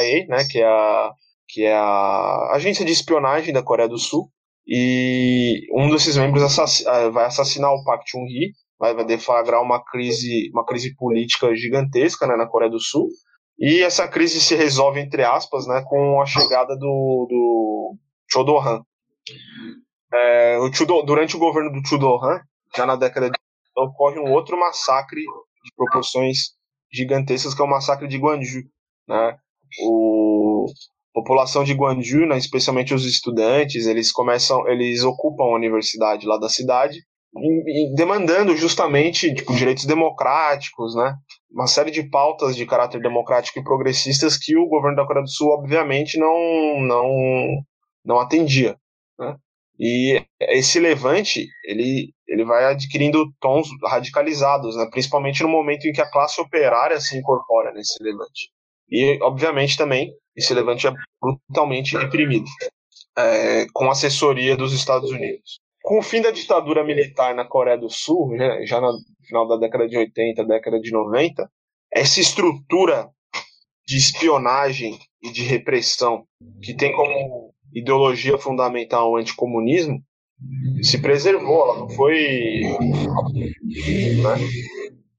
é, 0.00 0.26
né? 0.26 0.44
Que 0.48 0.60
é 0.60 0.66
a 0.66 1.10
que 1.52 1.64
é 1.64 1.74
a 1.74 2.52
agência 2.54 2.84
de 2.84 2.92
espionagem 2.92 3.52
da 3.52 3.62
Coreia 3.62 3.88
do 3.88 3.98
Sul. 3.98 4.30
E 4.66 5.66
um 5.74 5.90
desses 5.90 6.16
membros 6.16 6.42
assass 6.42 6.84
eh, 6.86 7.10
vai 7.10 7.26
assassinar 7.26 7.70
o 7.72 7.84
Pak 7.84 8.04
Chung-hee, 8.08 8.52
vai, 8.78 8.94
vai 8.94 9.04
deflagrar 9.04 9.60
uma 9.60 9.84
crise, 9.84 10.50
uma 10.54 10.64
crise 10.64 10.96
política 10.96 11.54
gigantesca 11.54 12.26
né, 12.26 12.36
na 12.36 12.46
Coreia 12.46 12.70
do 12.70 12.80
Sul. 12.80 13.08
E 13.58 13.82
essa 13.82 14.08
crise 14.08 14.40
se 14.40 14.54
resolve, 14.54 15.00
entre 15.00 15.24
aspas, 15.24 15.66
né, 15.66 15.84
com 15.86 16.22
a 16.22 16.26
chegada 16.26 16.74
do, 16.74 17.26
do 17.28 17.96
Chodohan. 18.30 18.82
É, 20.12 20.58
o 20.58 21.02
durante 21.04 21.36
o 21.36 21.38
governo 21.38 21.70
do 21.70 21.86
Chodohan, 21.86 22.40
já 22.74 22.86
na 22.86 22.96
década 22.96 23.30
de 23.30 23.38
ocorre 23.76 24.18
um 24.18 24.32
outro 24.32 24.58
massacre 24.58 25.22
de 25.62 25.70
proporções 25.76 26.52
gigantescas, 26.92 27.54
que 27.54 27.62
é 27.62 27.64
o 27.64 27.68
massacre 27.68 28.08
de 28.08 28.18
Guanju. 28.18 28.62
Né? 29.08 29.36
O, 29.82 30.66
a 31.14 31.20
população 31.20 31.64
de 31.64 31.72
Guanju, 31.72 32.26
né, 32.26 32.36
especialmente 32.36 32.94
os 32.94 33.04
estudantes, 33.04 33.86
eles 33.86 34.12
começam, 34.12 34.68
eles 34.68 35.02
ocupam 35.02 35.44
a 35.44 35.54
universidade 35.54 36.26
lá 36.26 36.38
da 36.38 36.48
cidade 36.48 36.98
demandando 37.94 38.56
justamente 38.56 39.34
tipo, 39.34 39.54
direitos 39.54 39.86
democráticos, 39.86 40.94
né? 40.94 41.14
Uma 41.50 41.66
série 41.66 41.90
de 41.90 42.08
pautas 42.08 42.54
de 42.54 42.66
caráter 42.66 43.00
democrático 43.00 43.58
e 43.58 43.64
progressistas 43.64 44.36
que 44.36 44.56
o 44.56 44.68
governo 44.68 44.96
da 44.96 45.06
Coreia 45.06 45.24
do 45.24 45.30
Sul, 45.30 45.48
obviamente, 45.48 46.18
não, 46.18 46.80
não, 46.80 47.08
não 48.04 48.20
atendia. 48.20 48.76
Né? 49.18 49.36
E 49.84 50.24
esse 50.40 50.78
levante, 50.78 51.48
ele, 51.64 52.14
ele 52.28 52.44
vai 52.44 52.66
adquirindo 52.66 53.34
tons 53.40 53.68
radicalizados, 53.82 54.76
né? 54.76 54.86
principalmente 54.88 55.42
no 55.42 55.48
momento 55.48 55.88
em 55.88 55.92
que 55.92 56.00
a 56.00 56.08
classe 56.08 56.40
operária 56.40 57.00
se 57.00 57.18
incorpora 57.18 57.72
nesse 57.72 58.00
levante. 58.00 58.52
E, 58.88 59.18
obviamente, 59.20 59.76
também 59.76 60.14
esse 60.36 60.54
levante 60.54 60.86
é 60.86 60.92
brutalmente 61.20 61.96
reprimido, 61.96 62.44
é, 63.18 63.66
com 63.72 63.90
assessoria 63.90 64.56
dos 64.56 64.72
Estados 64.72 65.10
Unidos. 65.10 65.58
Com 65.82 65.98
o 65.98 66.02
fim 66.02 66.22
da 66.22 66.30
ditadura 66.30 66.84
militar 66.84 67.34
na 67.34 67.44
Coreia 67.44 67.76
do 67.76 67.90
Sul, 67.90 68.36
já, 68.36 68.64
já 68.64 68.80
no 68.80 68.92
final 69.26 69.48
da 69.48 69.56
década 69.56 69.88
de 69.88 69.98
80, 69.98 70.44
década 70.44 70.78
de 70.78 70.92
90, 70.92 71.50
essa 71.92 72.20
estrutura 72.20 73.10
de 73.84 73.96
espionagem 73.96 74.96
e 75.20 75.32
de 75.32 75.42
repressão 75.42 76.24
que 76.62 76.72
tem 76.72 76.92
como 76.92 77.51
ideologia 77.72 78.38
fundamental 78.38 79.16
anticomunismo 79.16 80.02
se 80.82 81.00
preservou, 81.00 81.64
ela 81.64 81.78
não 81.80 81.88
foi. 81.88 82.62
Né? 84.22 84.48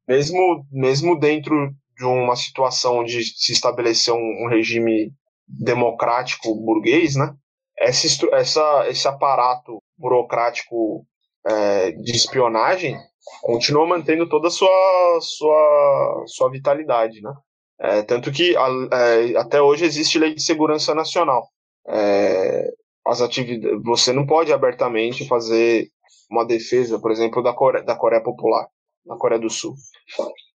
Mesmo, 0.07 0.65
mesmo 0.71 1.19
dentro 1.19 1.73
de 1.97 2.05
uma 2.05 2.35
situação 2.35 2.99
onde 2.99 3.23
se 3.23 3.53
estabeleceu 3.53 4.15
um, 4.15 4.49
regime 4.49 5.13
democrático 5.47 6.53
burguês, 6.55 7.15
né? 7.15 7.33
Essa, 7.79 8.27
essa, 8.33 8.89
esse 8.89 9.07
aparato 9.07 9.81
burocrático 9.97 11.05
é, 11.45 11.91
de 11.91 12.11
espionagem 12.11 12.97
continua 13.41 13.87
mantendo 13.87 14.27
toda 14.27 14.47
a 14.47 14.51
sua, 14.51 15.19
sua, 15.21 16.23
sua 16.27 16.51
vitalidade, 16.51 17.21
né? 17.21 17.33
É, 17.79 18.01
tanto 18.03 18.31
que 18.31 18.55
a, 18.55 18.67
é, 18.91 19.37
até 19.37 19.61
hoje 19.61 19.85
existe 19.85 20.19
lei 20.19 20.35
de 20.35 20.41
segurança 20.41 20.93
nacional. 20.93 21.49
É, 21.87 22.71
as 23.05 23.21
atividades, 23.21 23.81
você 23.83 24.13
não 24.13 24.25
pode 24.25 24.53
abertamente 24.53 25.27
fazer 25.27 25.89
uma 26.31 26.45
defesa, 26.45 26.99
por 26.99 27.11
exemplo, 27.11 27.43
da 27.43 27.53
Coreia, 27.53 27.83
da 27.83 27.95
Coreia 27.95 28.23
Popular, 28.23 28.67
na 29.05 29.17
Coreia 29.17 29.39
do 29.39 29.49
Sul. 29.49 29.75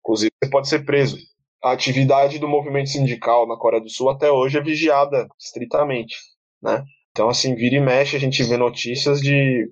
Inclusive, 0.00 0.32
você 0.42 0.50
pode 0.50 0.68
ser 0.68 0.84
preso. 0.84 1.16
A 1.62 1.72
atividade 1.72 2.38
do 2.38 2.48
movimento 2.48 2.88
sindical 2.88 3.46
na 3.46 3.56
Coreia 3.56 3.82
do 3.82 3.90
Sul 3.90 4.10
até 4.10 4.30
hoje 4.30 4.58
é 4.58 4.62
vigiada 4.62 5.26
estritamente, 5.38 6.16
né? 6.62 6.84
Então, 7.10 7.28
assim, 7.28 7.54
vira 7.54 7.76
e 7.76 7.80
mexe, 7.80 8.16
a 8.16 8.20
gente 8.20 8.42
vê 8.44 8.56
notícias 8.56 9.20
de 9.20 9.68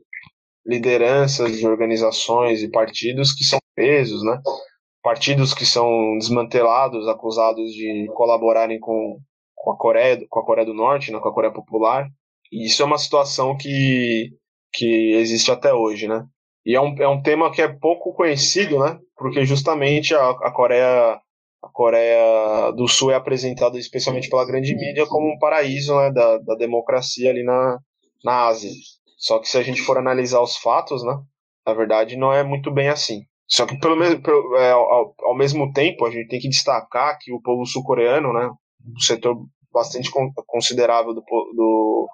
lideranças 0.67 1.57
de 1.57 1.67
organizações 1.67 2.61
e 2.63 2.69
partidos 2.69 3.33
que 3.33 3.45
são 3.45 3.59
presos, 3.75 4.25
né? 4.25 4.41
Partidos 5.01 5.55
que 5.55 5.65
são 5.65 6.19
desmantelados, 6.19 7.07
acusados 7.07 7.73
de 7.73 8.11
colaborarem 8.15 8.81
com, 8.81 9.21
com 9.67 9.73
a 9.73 9.77
Coreia, 9.77 10.25
com 10.31 10.39
a 10.39 10.45
Coreia 10.45 10.65
do 10.65 10.73
Norte, 10.73 11.11
né, 11.11 11.19
com 11.19 11.29
a 11.29 11.35
Coreia 11.35 11.53
Popular. 11.53 12.09
E 12.53 12.67
isso 12.67 12.83
é 12.83 12.87
uma 12.87 12.99
situação 12.99 13.57
que, 13.57 14.31
que 14.73 15.13
existe 15.15 15.51
até 15.51 15.75
hoje, 15.75 16.07
né? 16.07 16.25
E 16.65 16.77
é 16.77 16.81
um, 16.81 16.95
é 17.03 17.09
um 17.09 17.21
tema 17.21 17.51
que 17.51 17.61
é 17.61 17.67
pouco 17.67 18.15
conhecido, 18.15 18.79
né? 18.79 18.97
Porque 19.17 19.45
justamente 19.45 20.15
a, 20.15 20.31
a 20.31 20.53
Coreia 20.53 21.21
a 21.63 21.69
Coreia 21.73 22.71
do 22.77 22.87
Sul 22.87 23.11
é 23.11 23.17
apresentada 23.17 23.77
especialmente 23.77 24.29
pela 24.29 24.47
grande 24.47 24.73
mídia 24.77 25.05
como 25.07 25.35
um 25.35 25.39
paraíso 25.39 25.97
né, 25.97 26.13
da, 26.13 26.39
da 26.39 26.55
democracia 26.55 27.29
ali 27.29 27.43
na, 27.43 27.81
na 28.25 28.47
Ásia. 28.47 28.71
Só 29.19 29.41
que 29.41 29.49
se 29.49 29.59
a 29.59 29.63
gente 29.63 29.83
for 29.83 29.99
analisar 29.99 30.41
os 30.41 30.57
fatos, 30.57 31.03
né, 31.03 31.19
na 31.67 31.75
verdade 31.75 32.15
não 32.15 32.33
é 32.33 32.45
muito 32.45 32.71
bem 32.71 32.89
assim. 32.89 33.23
Só 33.49 33.67
que 33.67 33.77
pelo 33.81 33.97
mesmo, 33.97 34.23
é, 34.59 34.71
ao, 34.71 35.13
ao, 35.21 35.37
mesmo 35.37 35.73
tempo 35.73 36.07
a 36.07 36.11
gente 36.11 36.29
tem 36.29 36.39
que 36.39 36.49
destacar 36.49 37.19
que 37.21 37.33
o 37.33 37.43
povo 37.43 37.67
sul-coreano, 37.67 38.33
né, 38.33 38.49
um 38.95 39.01
setor 39.01 39.37
bastante 39.77 40.11
considerável 40.47 41.13
do, 41.13 41.21
do, 41.21 42.09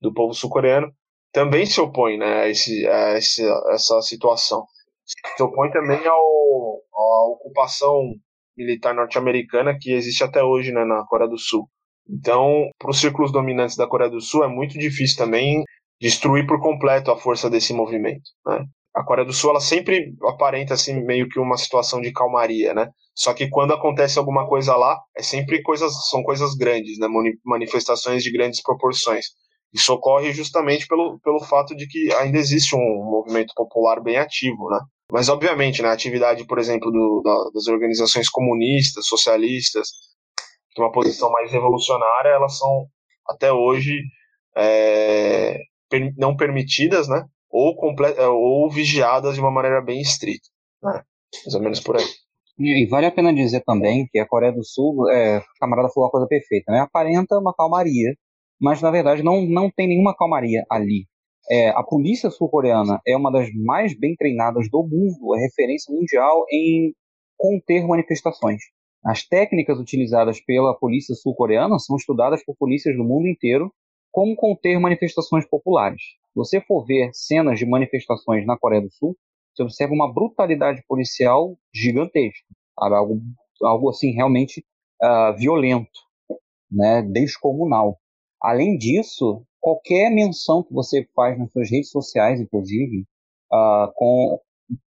do 0.00 0.14
povo 0.14 0.32
sul-coreano, 0.32 0.90
também 1.30 1.66
se 1.66 1.78
opõe 1.78 2.16
né, 2.16 2.44
a, 2.44 2.48
esse, 2.48 2.86
a 2.88 3.10
essa, 3.10 3.64
essa 3.70 4.00
situação. 4.00 4.64
Se 5.04 5.42
opõe 5.42 5.70
também 5.70 6.04
ao, 6.06 6.80
à 6.94 7.28
ocupação 7.32 8.14
militar 8.56 8.94
norte-americana 8.94 9.76
que 9.78 9.92
existe 9.92 10.24
até 10.24 10.42
hoje 10.42 10.72
né, 10.72 10.86
na 10.86 11.04
Coreia 11.06 11.28
do 11.28 11.38
Sul. 11.38 11.68
Então, 12.08 12.70
para 12.78 12.90
os 12.90 12.98
círculos 12.98 13.30
dominantes 13.30 13.76
da 13.76 13.86
Coreia 13.86 14.10
do 14.10 14.20
Sul, 14.20 14.42
é 14.42 14.48
muito 14.48 14.78
difícil 14.78 15.18
também 15.18 15.62
destruir 16.00 16.46
por 16.46 16.58
completo 16.60 17.10
a 17.10 17.18
força 17.18 17.50
desse 17.50 17.74
movimento. 17.74 18.30
Né? 18.46 18.64
A 18.96 19.04
Coreia 19.04 19.26
do 19.26 19.32
Sul 19.32 19.50
ela 19.50 19.60
sempre 19.60 20.14
aparenta 20.24 20.72
assim 20.72 21.04
meio 21.04 21.28
que 21.28 21.38
uma 21.38 21.58
situação 21.58 22.00
de 22.00 22.12
calmaria, 22.12 22.72
né? 22.72 22.88
Só 23.14 23.34
que 23.34 23.48
quando 23.48 23.74
acontece 23.74 24.18
alguma 24.18 24.48
coisa 24.48 24.74
lá, 24.74 24.98
é 25.14 25.22
sempre 25.22 25.62
coisas 25.62 26.08
são 26.08 26.22
coisas 26.22 26.54
grandes, 26.54 26.98
né? 26.98 27.06
Manifestações 27.44 28.22
de 28.22 28.32
grandes 28.32 28.62
proporções. 28.62 29.26
Isso 29.72 29.92
ocorre 29.92 30.32
justamente 30.32 30.86
pelo, 30.86 31.18
pelo 31.20 31.40
fato 31.40 31.76
de 31.76 31.86
que 31.86 32.10
ainda 32.14 32.38
existe 32.38 32.74
um 32.74 33.04
movimento 33.10 33.52
popular 33.54 34.02
bem 34.02 34.16
ativo, 34.16 34.70
né? 34.70 34.80
Mas, 35.12 35.28
obviamente, 35.28 35.82
na 35.82 35.88
né, 35.88 35.94
atividade, 35.94 36.44
por 36.46 36.58
exemplo, 36.58 36.90
do, 36.90 37.22
da, 37.22 37.50
das 37.54 37.68
organizações 37.68 38.28
comunistas, 38.28 39.06
socialistas, 39.06 39.88
de 40.74 40.82
uma 40.82 40.90
posição 40.90 41.30
mais 41.30 41.50
revolucionária, 41.52 42.30
elas 42.30 42.58
são, 42.58 42.86
até 43.28 43.52
hoje, 43.52 44.00
é, 44.56 45.58
não 46.16 46.36
permitidas, 46.36 47.06
né? 47.08 47.24
Ou, 47.50 47.74
é, 48.16 48.28
ou 48.28 48.70
vigiadas 48.70 49.34
de 49.34 49.40
uma 49.40 49.50
maneira 49.50 49.80
bem 49.80 50.00
estrita. 50.00 50.48
Né? 50.82 51.02
Mais 51.44 51.54
ou 51.54 51.60
menos 51.60 51.80
por 51.80 51.96
aí. 51.96 52.04
E 52.58 52.86
vale 52.86 53.06
a 53.06 53.10
pena 53.10 53.34
dizer 53.34 53.62
também 53.64 54.06
que 54.10 54.18
a 54.18 54.26
Coreia 54.26 54.52
do 54.52 54.64
Sul, 54.64 55.10
é, 55.10 55.42
camarada 55.60 55.90
falou 55.90 56.06
uma 56.06 56.10
coisa 56.10 56.26
perfeita, 56.26 56.72
né? 56.72 56.80
Aparenta 56.80 57.38
uma 57.38 57.54
calmaria, 57.54 58.14
mas 58.58 58.80
na 58.80 58.90
verdade 58.90 59.22
não, 59.22 59.42
não 59.42 59.70
tem 59.70 59.88
nenhuma 59.88 60.16
calmaria 60.16 60.64
ali. 60.70 61.06
É, 61.50 61.68
a 61.70 61.82
polícia 61.82 62.30
sul-coreana 62.30 63.00
é 63.06 63.16
uma 63.16 63.30
das 63.30 63.48
mais 63.54 63.96
bem 63.96 64.16
treinadas 64.16 64.68
do 64.70 64.82
mundo, 64.82 65.36
é 65.36 65.40
referência 65.42 65.94
mundial 65.94 66.44
em 66.50 66.92
conter 67.36 67.86
manifestações. 67.86 68.62
As 69.04 69.22
técnicas 69.22 69.78
utilizadas 69.78 70.40
pela 70.40 70.74
polícia 70.74 71.14
sul-coreana 71.14 71.78
são 71.78 71.94
estudadas 71.94 72.44
por 72.44 72.56
polícias 72.56 72.96
do 72.96 73.04
mundo 73.04 73.28
inteiro 73.28 73.70
como 74.10 74.34
conter 74.34 74.80
manifestações 74.80 75.46
populares. 75.48 76.02
Se 76.36 76.38
você 76.38 76.60
for 76.60 76.84
ver 76.84 77.08
cenas 77.14 77.58
de 77.58 77.64
manifestações 77.64 78.44
na 78.44 78.58
Coreia 78.58 78.82
do 78.82 78.92
Sul, 78.92 79.16
você 79.54 79.62
observa 79.62 79.94
uma 79.94 80.12
brutalidade 80.12 80.82
policial 80.86 81.56
gigantesca, 81.74 82.44
algo, 82.76 83.22
algo 83.62 83.88
assim 83.88 84.12
realmente 84.12 84.62
uh, 85.02 85.34
violento, 85.38 85.98
né, 86.70 87.00
descomunal. 87.00 87.98
Além 88.38 88.76
disso, 88.76 89.46
qualquer 89.58 90.10
menção 90.10 90.62
que 90.62 90.74
você 90.74 91.08
faz 91.16 91.38
nas 91.38 91.50
suas 91.50 91.70
redes 91.70 91.88
sociais, 91.88 92.38
inclusive, 92.38 93.06
uh, 93.50 93.90
com 93.94 94.38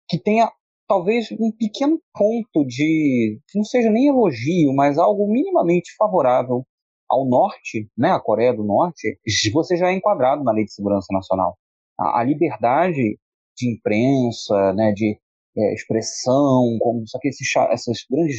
que 0.09 0.21
tenha 0.21 0.49
talvez 0.87 1.33
um 1.33 1.51
pequeno 1.51 2.01
ponto 2.15 2.65
de 2.65 3.41
não 3.53 3.65
seja 3.65 3.91
nem 3.91 4.07
elogio, 4.07 4.73
mas 4.73 4.97
algo 4.97 5.27
minimamente 5.27 5.93
favorável 5.97 6.65
ao 7.13 7.27
norte, 7.29 7.89
né, 7.97 8.11
a 8.11 8.21
Coreia 8.21 8.55
do 8.55 8.65
Norte, 8.65 9.19
você 9.53 9.77
já 9.77 9.91
é 9.91 9.95
enquadrado 9.95 10.43
na 10.43 10.53
Lei 10.53 10.65
de 10.65 10.73
Segurança 10.73 11.09
Nacional. 11.13 11.57
A, 11.99 12.21
a 12.21 12.25
liberdade 12.25 13.19
de 13.57 13.73
imprensa, 13.73 14.73
né, 14.73 14.93
de 14.93 15.19
é, 15.57 15.75
expressão, 15.75 16.79
como 16.81 17.07
só 17.07 17.19
que 17.19 17.29
esses, 17.29 17.47
essas 17.71 17.99
grandes 18.11 18.39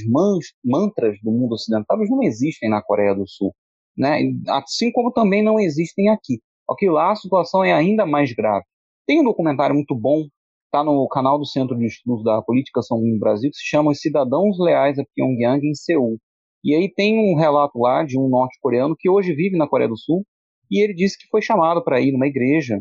mantras 0.63 1.17
do 1.21 1.31
mundo 1.31 1.53
ocidental 1.53 1.97
não 2.09 2.23
existem 2.23 2.69
na 2.69 2.81
Coreia 2.81 3.13
do 3.13 3.27
Sul 3.27 3.53
né? 3.97 4.19
assim 4.49 4.91
como 4.91 5.11
também 5.11 5.43
não 5.43 5.59
existem 5.59 6.09
aqui. 6.09 6.41
Aqui 6.69 6.89
lá 6.89 7.11
a 7.11 7.15
situação 7.15 7.63
é 7.63 7.73
ainda 7.73 8.05
mais 8.05 8.33
grave. 8.33 8.65
Tem 9.05 9.21
um 9.21 9.23
documentário 9.23 9.75
muito 9.75 9.95
bom, 9.95 10.25
está 10.65 10.83
no 10.83 11.07
canal 11.07 11.37
do 11.37 11.45
Centro 11.45 11.77
de 11.77 11.85
Estudos 11.85 12.23
da 12.23 12.41
Política 12.41 12.81
São 12.81 12.99
no 12.99 13.19
Brasil, 13.19 13.49
que 13.51 13.57
se 13.57 13.65
chama 13.65 13.91
Os 13.91 13.99
Cidadãos 13.99 14.57
Leais 14.59 14.97
a 14.97 15.03
Pyongyang 15.13 15.65
em 15.65 15.75
Seul. 15.75 16.17
E 16.63 16.75
aí 16.75 16.91
tem 16.93 17.19
um 17.19 17.35
relato 17.35 17.77
lá 17.79 18.03
de 18.03 18.17
um 18.17 18.29
norte-coreano 18.29 18.95
que 18.97 19.09
hoje 19.09 19.33
vive 19.33 19.57
na 19.57 19.67
Coreia 19.67 19.89
do 19.89 19.97
Sul, 19.97 20.25
e 20.71 20.83
ele 20.83 20.93
disse 20.93 21.17
que 21.17 21.27
foi 21.27 21.41
chamado 21.41 21.83
para 21.83 21.99
ir 21.99 22.11
numa 22.11 22.27
igreja 22.27 22.79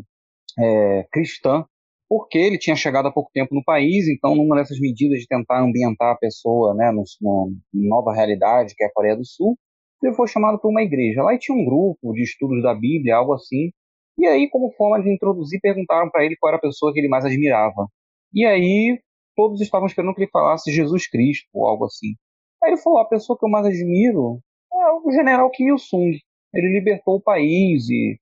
é, 0.57 1.05
cristã, 1.11 1.65
porque 2.07 2.37
ele 2.37 2.57
tinha 2.57 2.75
chegado 2.75 3.07
há 3.07 3.11
pouco 3.11 3.31
tempo 3.33 3.53
no 3.55 3.63
país, 3.63 4.07
então 4.07 4.35
numa 4.35 4.55
dessas 4.55 4.79
medidas 4.79 5.19
de 5.19 5.27
tentar 5.27 5.61
ambientar 5.61 6.13
a 6.13 6.17
pessoa 6.17 6.73
né, 6.73 6.91
numa 6.91 7.49
nova 7.73 8.13
realidade, 8.13 8.73
que 8.75 8.83
é 8.83 8.87
a 8.87 8.91
Coreia 8.91 9.15
do 9.15 9.25
Sul, 9.25 9.57
ele 10.01 10.13
foi 10.13 10.27
chamado 10.27 10.59
para 10.59 10.69
uma 10.69 10.81
igreja. 10.81 11.23
Lá 11.23 11.37
tinha 11.37 11.57
um 11.57 11.65
grupo 11.65 12.13
de 12.13 12.23
estudos 12.23 12.61
da 12.61 12.73
Bíblia, 12.73 13.15
algo 13.15 13.33
assim. 13.33 13.71
E 14.17 14.27
aí, 14.27 14.49
como 14.49 14.71
forma 14.73 15.01
de 15.01 15.11
introduzir, 15.13 15.59
perguntaram 15.61 16.09
para 16.09 16.25
ele 16.25 16.35
qual 16.39 16.49
era 16.49 16.57
a 16.57 16.61
pessoa 16.61 16.93
que 16.93 16.99
ele 16.99 17.07
mais 17.07 17.25
admirava. 17.25 17.87
E 18.33 18.45
aí, 18.45 18.99
todos 19.35 19.61
estavam 19.61 19.87
esperando 19.87 20.13
que 20.13 20.21
ele 20.21 20.31
falasse 20.31 20.71
Jesus 20.71 21.07
Cristo, 21.07 21.47
ou 21.53 21.67
algo 21.67 21.85
assim. 21.85 22.15
Aí 22.63 22.71
ele 22.71 22.81
falou: 22.81 22.99
a 22.99 23.07
pessoa 23.07 23.37
que 23.37 23.45
eu 23.45 23.49
mais 23.49 23.65
admiro 23.65 24.39
é 24.73 24.91
o 24.91 25.11
general 25.11 25.49
Kim 25.51 25.67
Il-sung. 25.67 26.17
Ele 26.53 26.69
libertou 26.69 27.15
o 27.15 27.21
país 27.21 27.89
e 27.89 28.17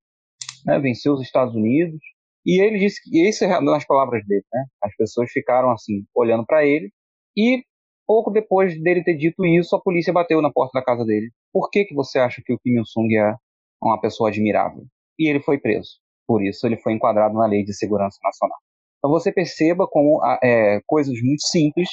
né, 0.66 0.80
venceu 0.80 1.14
os 1.14 1.22
Estados 1.22 1.54
Unidos. 1.56 2.00
E 2.46 2.62
ele 2.62 2.80
disse 2.80 3.02
que, 3.04 3.18
e 3.18 3.28
esse 3.28 3.46
é 3.46 3.62
nas 3.62 3.86
palavras 3.86 4.26
dele, 4.26 4.44
né? 4.52 4.66
As 4.82 4.96
pessoas 4.96 5.32
ficaram 5.32 5.70
assim, 5.72 6.06
olhando 6.16 6.46
para 6.46 6.66
ele. 6.66 6.92
E 7.38 7.64
Pouco 8.12 8.30
depois 8.30 8.78
dele 8.84 9.02
ter 9.06 9.16
dito 9.16 9.46
isso, 9.46 9.74
a 9.74 9.82
polícia 9.82 10.12
bateu 10.12 10.42
na 10.42 10.52
porta 10.52 10.78
da 10.78 10.84
casa 10.84 11.06
dele. 11.06 11.32
Por 11.54 11.70
que, 11.70 11.86
que 11.86 11.96
você 11.96 12.20
acha 12.20 12.42
que 12.46 12.52
o 12.52 12.60
Kim 12.60 12.78
Il-sung 12.78 13.08
é 13.16 13.34
uma 13.82 14.02
pessoa 14.02 14.28
admirável? 14.28 14.84
E 15.18 15.30
ele 15.30 15.40
foi 15.40 15.58
preso. 15.58 15.92
Por 16.28 16.44
isso, 16.44 16.68
ele 16.68 16.76
foi 16.76 16.92
enquadrado 16.92 17.36
na 17.36 17.46
Lei 17.46 17.64
de 17.64 17.74
Segurança 17.74 18.18
Nacional. 18.22 18.58
Então 18.98 19.10
você 19.10 19.32
perceba 19.32 19.88
como 19.88 20.20
é, 20.44 20.82
coisas 20.86 21.14
muito 21.24 21.48
simples 21.48 21.88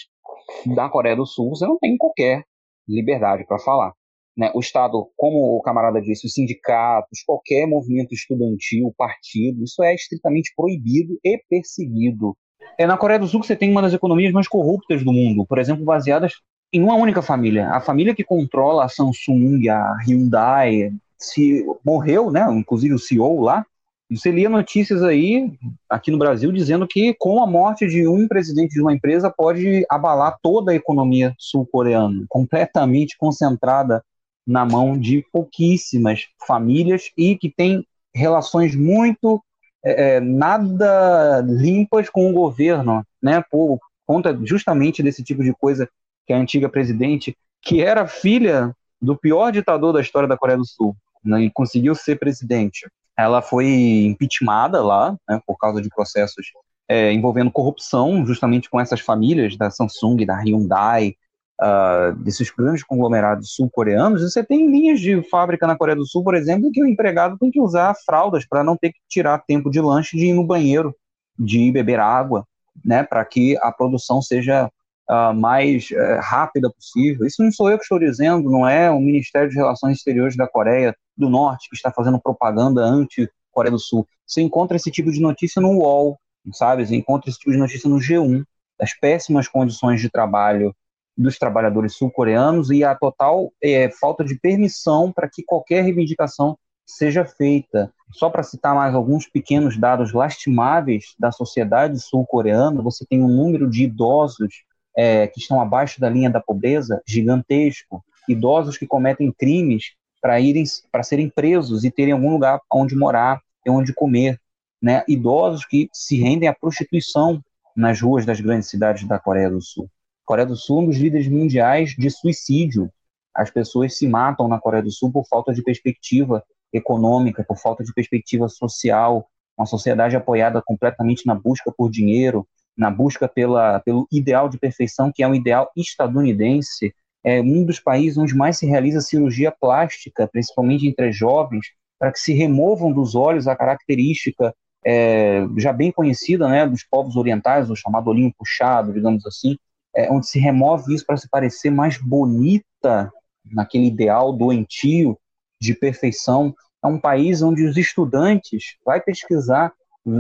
da 0.75 0.89
Coreia 0.89 1.17
do 1.17 1.27
Sul 1.27 1.51
você 1.51 1.67
não 1.67 1.79
tem 1.79 1.97
qualquer 1.97 2.45
liberdade 2.89 3.45
para 3.47 3.59
falar. 3.59 3.93
né, 4.37 4.53
o 4.55 4.61
Estado, 4.61 5.11
como 5.17 5.57
o 5.57 5.63
camarada 5.63 6.01
disse, 6.01 6.27
os 6.27 6.33
sindicatos, 6.33 7.23
qualquer 7.27 7.67
movimento 7.67 8.15
estudantil, 8.15 8.95
partido, 8.97 9.65
isso 9.65 9.83
é 9.83 9.95
estritamente 9.95 10.53
proibido 10.57 11.19
e 11.25 11.43
perseguido. 11.51 12.37
É 12.79 12.87
na 12.87 12.97
Coreia 12.97 13.19
do 13.19 13.27
Sul 13.27 13.41
que 13.41 13.47
você 13.47 13.57
tem 13.57 13.71
uma 13.71 13.83
das 13.83 13.93
economias 13.93 14.33
mais 14.33 14.47
corruptas 14.47 15.05
do 15.05 15.13
mundo, 15.13 15.45
por 15.45 15.59
exemplo, 15.59 15.85
baseadas 15.85 16.35
em 16.73 16.83
uma 16.83 16.95
única 16.95 17.23
família. 17.23 17.69
A 17.71 17.81
família 17.81 18.15
que 18.15 18.23
controla 18.23 18.85
a 18.85 18.89
Samsung, 18.89 19.69
a 19.69 19.97
Hyundai, 20.07 20.93
se 21.17 21.65
morreu, 21.85 22.31
né? 22.31 22.47
Inclusive 22.53 22.95
o 22.95 22.99
CEO 22.99 23.41
lá. 23.41 23.67
Você 24.11 24.31
lia 24.31 24.49
notícias 24.49 25.03
aí 25.03 25.53
aqui 25.89 26.11
no 26.11 26.19
Brasil 26.19 26.51
dizendo 26.51 26.87
que 26.89 27.15
com 27.19 27.43
a 27.43 27.47
morte 27.47 27.87
de 27.87 28.09
um 28.09 28.27
presidente 28.27 28.73
de 28.73 28.81
uma 28.81 28.95
empresa 28.95 29.31
pode 29.31 29.85
abalar 29.91 30.39
toda 30.43 30.73
a 30.73 30.75
economia 30.75 31.35
sul-coreana, 31.39 32.25
completamente 32.27 33.19
concentrada 33.19 34.03
na 34.47 34.65
mão 34.65 34.99
de 34.99 35.23
pouquíssimas 35.31 36.27
famílias 36.47 37.11
e 37.19 37.37
que 37.37 37.51
tem 37.51 37.87
relações 38.15 38.75
muito 38.75 39.43
é, 39.85 40.17
é 40.17 40.21
nada 40.21 41.43
limpas 41.47 42.09
com 42.09 42.31
o 42.31 42.33
governo, 42.33 43.05
né? 43.23 43.45
Por 43.51 43.79
conta 44.07 44.39
justamente 44.43 45.03
desse 45.03 45.23
tipo 45.23 45.45
de 45.45 45.53
coisa 45.53 45.87
que 46.27 46.33
a 46.33 46.39
antiga 46.39 46.69
presidente, 46.69 47.37
que 47.61 47.83
era 47.83 48.09
filha 48.09 48.75
do 49.01 49.15
pior 49.15 49.53
ditador 49.53 49.93
da 49.93 50.01
história 50.01 50.27
da 50.27 50.37
Coreia 50.37 50.59
do 50.59 50.67
Sul, 50.67 50.97
né, 51.23 51.43
e 51.43 51.51
conseguiu 51.51 51.95
ser 51.95 52.19
presidente. 52.19 52.89
Ela 53.19 53.43
foi 53.43 53.67
impeachmentada 54.07 54.83
lá, 54.83 55.17
né, 55.29 55.41
por 55.45 55.59
causa 55.59 55.83
de 55.83 55.89
processos 55.89 56.47
é, 56.89 57.13
envolvendo 57.13 57.51
corrupção, 57.51 58.25
justamente 58.25 58.71
com 58.71 58.81
essas 58.81 59.01
famílias 59.01 59.57
da 59.57 59.71
Samsung, 59.71 60.25
da 60.25 60.41
Hyundai, 60.41 61.17
uh, 61.61 62.15
desses 62.17 62.51
grandes 62.51 62.83
conglomerados 62.83 63.55
sul-coreanos. 63.55 64.23
Você 64.23 64.43
tem 64.43 64.71
linhas 64.71 65.01
de 65.01 65.21
fábrica 65.29 65.67
na 65.67 65.77
Coreia 65.77 65.97
do 65.97 66.07
Sul, 66.07 66.25
por 66.25 66.35
exemplo, 66.35 66.71
que 66.73 66.83
o 66.83 66.87
empregado 66.87 67.37
tem 67.39 67.51
que 67.51 67.61
usar 67.61 67.95
fraldas 68.07 68.47
para 68.47 68.65
não 68.65 68.77
ter 68.77 68.93
que 68.93 69.01
tirar 69.09 69.45
tempo 69.47 69.71
de 69.71 69.81
lanche 69.81 70.17
de 70.17 70.27
ir 70.27 70.33
no 70.33 70.45
banheiro, 70.45 70.95
de 71.39 71.71
beber 71.71 72.01
água, 72.01 72.47
né, 72.85 73.03
para 73.03 73.25
que 73.25 73.57
a 73.61 73.73
produção 73.73 74.23
seja 74.23 74.71
uh, 75.11 75.35
mais 75.35 75.91
uh, 75.91 76.21
rápida 76.21 76.71
possível. 76.71 77.27
Isso 77.27 77.43
não 77.43 77.53
sou 77.53 77.71
eu 77.71 77.77
que 77.77 77.85
estou 77.85 77.99
dizendo, 77.99 78.51
não 78.51 78.67
é 78.67 78.91
o 78.91 79.01
Ministério 79.01 79.51
de 79.51 79.57
Relações 79.57 79.99
Exteriores 79.99 80.37
da 80.37 80.47
Coreia 80.47 80.97
do 81.19 81.29
Norte 81.29 81.69
que 81.69 81.77
está 81.77 81.91
fazendo 81.91 82.21
propaganda 82.21 82.83
anti-Coreia 82.83 83.73
do 83.73 83.79
Sul. 83.79 84.07
Você 84.27 84.41
encontra 84.41 84.77
esse 84.77 84.91
tipo 84.91 85.11
de 85.11 85.21
notícia 85.21 85.61
no 85.61 85.73
UOL, 85.79 86.19
sabe? 86.53 86.87
Você 86.87 86.95
encontra 86.95 87.29
esse 87.29 87.39
tipo 87.39 87.51
de 87.51 87.59
notícia 87.59 87.91
no 87.91 87.97
G1, 87.97 88.45
das 88.79 88.95
péssimas 88.95 89.49
condições 89.49 90.01
de 90.01 90.09
trabalho 90.09 90.75
dos 91.17 91.37
trabalhadores 91.37 91.95
sul-coreanos 91.95 92.71
e 92.71 92.85
a 92.85 92.95
total 92.95 93.53
é, 93.61 93.91
falta 93.91 94.25
de 94.25 94.39
permissão 94.39 95.11
para 95.11 95.29
que 95.29 95.43
qualquer 95.43 95.83
reivindicação 95.83 96.57
seja 96.87 97.25
feita. 97.25 97.93
Só 98.13 98.31
para 98.31 98.45
citar 98.45 98.75
mais 98.75 98.95
alguns 98.95 99.27
pequenos 99.27 99.77
dados 99.77 100.13
lastimáveis 100.13 101.15
da 101.19 101.33
sociedade 101.33 101.99
sul-coreana, 102.01 102.81
você 102.81 103.05
tem 103.05 103.23
um 103.23 103.29
número 103.29 103.69
de 103.69 103.85
idosos 103.85 104.63
é, 104.97 105.27
que 105.27 105.41
estão 105.41 105.61
abaixo 105.61 106.01
da 106.01 106.09
linha 106.09 106.31
da 106.31 106.41
pobreza 106.41 107.03
gigantesco, 107.07 108.03
idosos 108.29 108.79
que 108.79 108.87
cometem 108.87 109.33
crimes 109.33 109.95
para 110.21 110.41
irem 110.41 110.65
para 110.91 111.03
serem 111.03 111.29
presos 111.29 111.85
e 111.85 111.91
terem 111.91 112.13
algum 112.13 112.33
lugar 112.33 112.61
onde 112.73 112.97
morar 112.97 113.41
e 113.65 113.71
onde 113.71 113.93
comer, 113.93 114.41
né? 114.81 115.05
Idosos 115.09 115.65
que 115.65 115.89
se 115.93 116.19
rendem 116.19 116.49
à 116.49 116.55
prostituição 116.55 117.43
nas 117.77 118.01
ruas 118.01 118.27
das 118.27 118.41
grandes 118.41 118.69
cidades 118.69 119.07
da 119.07 119.19
Coreia 119.19 119.51
do 119.51 119.61
Sul. 119.61 119.89
Coreia 120.25 120.47
do 120.47 120.57
Sul 120.57 120.81
é 120.81 120.83
um 120.83 120.87
dos 120.87 120.97
líderes 120.97 121.29
mundiais 121.29 121.95
de 121.97 122.11
suicídio. 122.11 122.91
As 123.35 123.51
pessoas 123.51 123.97
se 123.97 124.07
matam 124.07 124.49
na 124.49 124.59
Coreia 124.59 124.83
do 124.83 124.91
Sul 124.91 125.13
por 125.13 125.27
falta 125.27 125.55
de 125.55 125.63
perspectiva 125.63 126.43
econômica, 126.73 127.45
por 127.45 127.57
falta 127.57 127.85
de 127.85 127.93
perspectiva 127.95 128.49
social, 128.49 129.29
uma 129.57 129.67
sociedade 129.67 130.17
apoiada 130.17 130.63
completamente 130.65 131.27
na 131.27 131.35
busca 131.35 131.73
por 131.77 131.91
dinheiro, 131.91 132.47
na 132.77 132.91
busca 132.91 133.27
pela, 133.27 133.81
pelo 133.81 134.07
ideal 134.13 134.49
de 134.49 134.59
perfeição, 134.59 135.11
que 135.13 135.23
é 135.23 135.29
um 135.29 135.35
ideal 135.35 135.71
estadunidense, 135.77 136.95
é 137.25 137.41
um 137.41 137.65
dos 137.65 137.81
países 137.81 138.17
onde 138.17 138.35
mais 138.35 138.59
se 138.59 138.67
realiza 138.67 139.01
cirurgia 139.01 139.51
plástica, 139.51 140.29
principalmente 140.29 140.87
entre 140.87 141.13
jovens, 141.13 141.67
para 141.99 142.13
que 142.13 142.21
se 142.21 142.33
removam 142.33 142.93
dos 142.93 143.15
olhos 143.15 143.49
a 143.49 143.57
característica 143.57 144.55
é, 144.85 145.45
já 145.57 145.73
bem 145.73 145.91
conhecida 145.91 146.49
né, 146.49 146.67
dos 146.67 146.85
povos 146.85 147.17
orientais, 147.17 147.69
o 147.69 147.77
chamado 147.77 148.09
olhinho 148.09 148.33
puxado, 148.39 148.93
digamos 148.93 149.27
assim, 149.27 149.57
é, 149.95 150.11
onde 150.11 150.29
se 150.29 150.39
remove 150.39 150.95
isso 150.95 151.05
para 151.05 151.17
se 151.17 151.29
parecer 151.29 151.71
mais 151.71 151.99
bonita 151.99 153.13
naquele 153.45 153.87
ideal 153.87 154.33
doentio 154.33 155.19
de 155.61 155.75
perfeição. 155.75 156.55
É 156.83 156.87
um 156.87 157.01
país 157.01 157.43
onde 157.43 157.65
os 157.65 157.77
estudantes 157.77 158.77
vai 158.85 159.01
pesquisar 159.01 159.73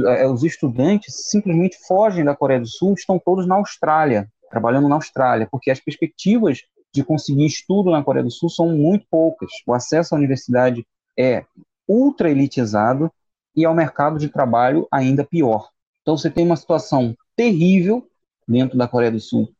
é, 0.06 0.26
os 0.26 0.44
estudantes 0.44 1.14
simplesmente 1.28 1.78
fogem 1.86 2.24
da 2.24 2.36
Coreia 2.36 2.60
do 2.60 2.66
Sul, 2.66 2.94
estão 2.94 3.18
todos 3.18 3.46
na 3.46 3.54
Austrália, 3.54 4.28
trabalhando 4.50 4.88
na 4.88 4.96
Austrália, 4.96 5.48
porque 5.50 5.70
as 5.70 5.80
perspectivas 5.80 6.62
de 6.92 7.04
conseguir 7.04 7.46
estudo 7.46 7.90
na 7.90 8.02
Coreia 8.02 8.24
do 8.24 8.30
Sul 8.30 8.48
são 8.48 8.68
muito 8.68 9.06
poucas. 9.10 9.50
O 9.66 9.72
acesso 9.72 10.14
à 10.14 10.18
universidade 10.18 10.86
é 11.18 11.44
ultra 11.86 12.30
elitizado 12.30 13.10
e 13.54 13.64
ao 13.64 13.74
mercado 13.74 14.18
de 14.18 14.28
trabalho 14.28 14.86
ainda 14.90 15.24
pior. 15.24 15.68
Então 16.02 16.16
você 16.16 16.30
tem 16.30 16.44
uma 16.44 16.56
situação 16.56 17.16
terrível 17.36 18.06
dentro 18.46 18.78
da 18.78 18.88
Coreia 18.88 19.12
do 19.12 19.20
Sul, 19.20 19.50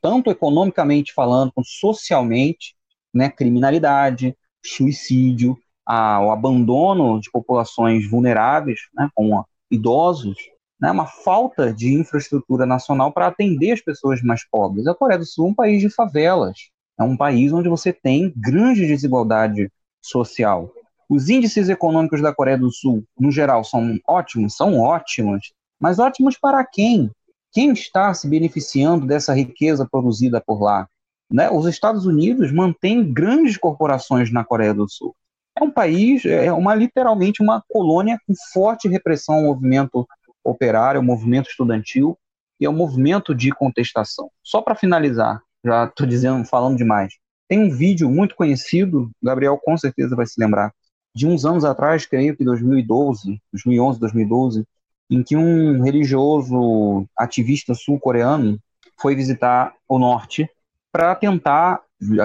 tanto 0.00 0.30
economicamente 0.30 1.12
falando, 1.12 1.52
quanto 1.52 1.68
socialmente, 1.68 2.74
né, 3.12 3.30
criminalidade, 3.30 4.36
suicídio, 4.64 5.56
a, 5.86 6.20
o 6.20 6.30
abandono 6.30 7.20
de 7.20 7.30
populações 7.30 8.08
vulneráveis, 8.08 8.80
né, 8.94 9.08
como 9.14 9.38
a 9.38 9.44
idosos, 9.70 10.36
né, 10.80 10.90
uma 10.90 11.06
falta 11.06 11.72
de 11.72 11.94
infraestrutura 11.94 12.66
nacional 12.66 13.12
para 13.12 13.28
atender 13.28 13.72
as 13.72 13.80
pessoas 13.80 14.22
mais 14.22 14.46
pobres. 14.48 14.86
A 14.86 14.94
Coreia 14.94 15.18
do 15.18 15.26
Sul 15.26 15.46
é 15.46 15.50
um 15.50 15.54
país 15.54 15.80
de 15.80 15.90
favelas, 15.90 16.70
é 16.98 17.02
um 17.02 17.16
país 17.16 17.52
onde 17.52 17.68
você 17.68 17.92
tem 17.92 18.32
grande 18.36 18.86
desigualdade 18.86 19.70
social. 20.00 20.72
Os 21.08 21.28
índices 21.28 21.68
econômicos 21.68 22.20
da 22.22 22.34
Coreia 22.34 22.58
do 22.58 22.70
Sul, 22.70 23.04
no 23.18 23.30
geral, 23.30 23.64
são 23.64 23.98
ótimos, 24.06 24.56
são 24.56 24.78
ótimos, 24.80 25.52
mas 25.78 25.98
ótimos 25.98 26.38
para 26.38 26.64
quem? 26.64 27.10
Quem 27.52 27.72
está 27.72 28.12
se 28.14 28.28
beneficiando 28.28 29.06
dessa 29.06 29.34
riqueza 29.34 29.86
produzida 29.90 30.42
por 30.44 30.62
lá? 30.62 30.88
Né? 31.30 31.50
Os 31.50 31.66
Estados 31.66 32.06
Unidos 32.06 32.52
mantêm 32.52 33.12
grandes 33.12 33.56
corporações 33.56 34.32
na 34.32 34.44
Coreia 34.44 34.74
do 34.74 34.88
Sul 34.88 35.14
é 35.56 35.62
um 35.62 35.70
país, 35.70 36.24
é 36.24 36.52
uma 36.52 36.74
literalmente 36.74 37.42
uma 37.42 37.62
colônia 37.68 38.18
com 38.26 38.34
forte 38.52 38.88
repressão 38.88 39.36
ao 39.36 39.42
movimento 39.42 40.06
operário, 40.42 40.98
ao 40.98 41.04
movimento 41.04 41.48
estudantil 41.48 42.18
e 42.58 42.66
ao 42.66 42.72
movimento 42.72 43.34
de 43.34 43.52
contestação. 43.52 44.30
Só 44.42 44.60
para 44.60 44.74
finalizar, 44.74 45.40
já 45.64 45.84
estou 45.84 46.06
dizendo, 46.06 46.44
falando 46.44 46.76
demais. 46.76 47.14
Tem 47.48 47.58
um 47.58 47.70
vídeo 47.70 48.10
muito 48.10 48.34
conhecido, 48.34 49.10
Gabriel 49.22 49.58
com 49.62 49.76
certeza 49.76 50.16
vai 50.16 50.26
se 50.26 50.40
lembrar, 50.40 50.72
de 51.14 51.26
uns 51.26 51.44
anos 51.44 51.64
atrás, 51.64 52.06
creio 52.06 52.36
que 52.36 52.44
2012, 52.44 53.40
2011, 53.52 54.00
2012, 54.00 54.64
em 55.10 55.22
que 55.22 55.36
um 55.36 55.82
religioso 55.82 57.06
ativista 57.16 57.74
sul-coreano 57.74 58.58
foi 59.00 59.14
visitar 59.14 59.72
o 59.88 59.98
norte 59.98 60.48
para 60.90 61.14
tentar 61.14 61.80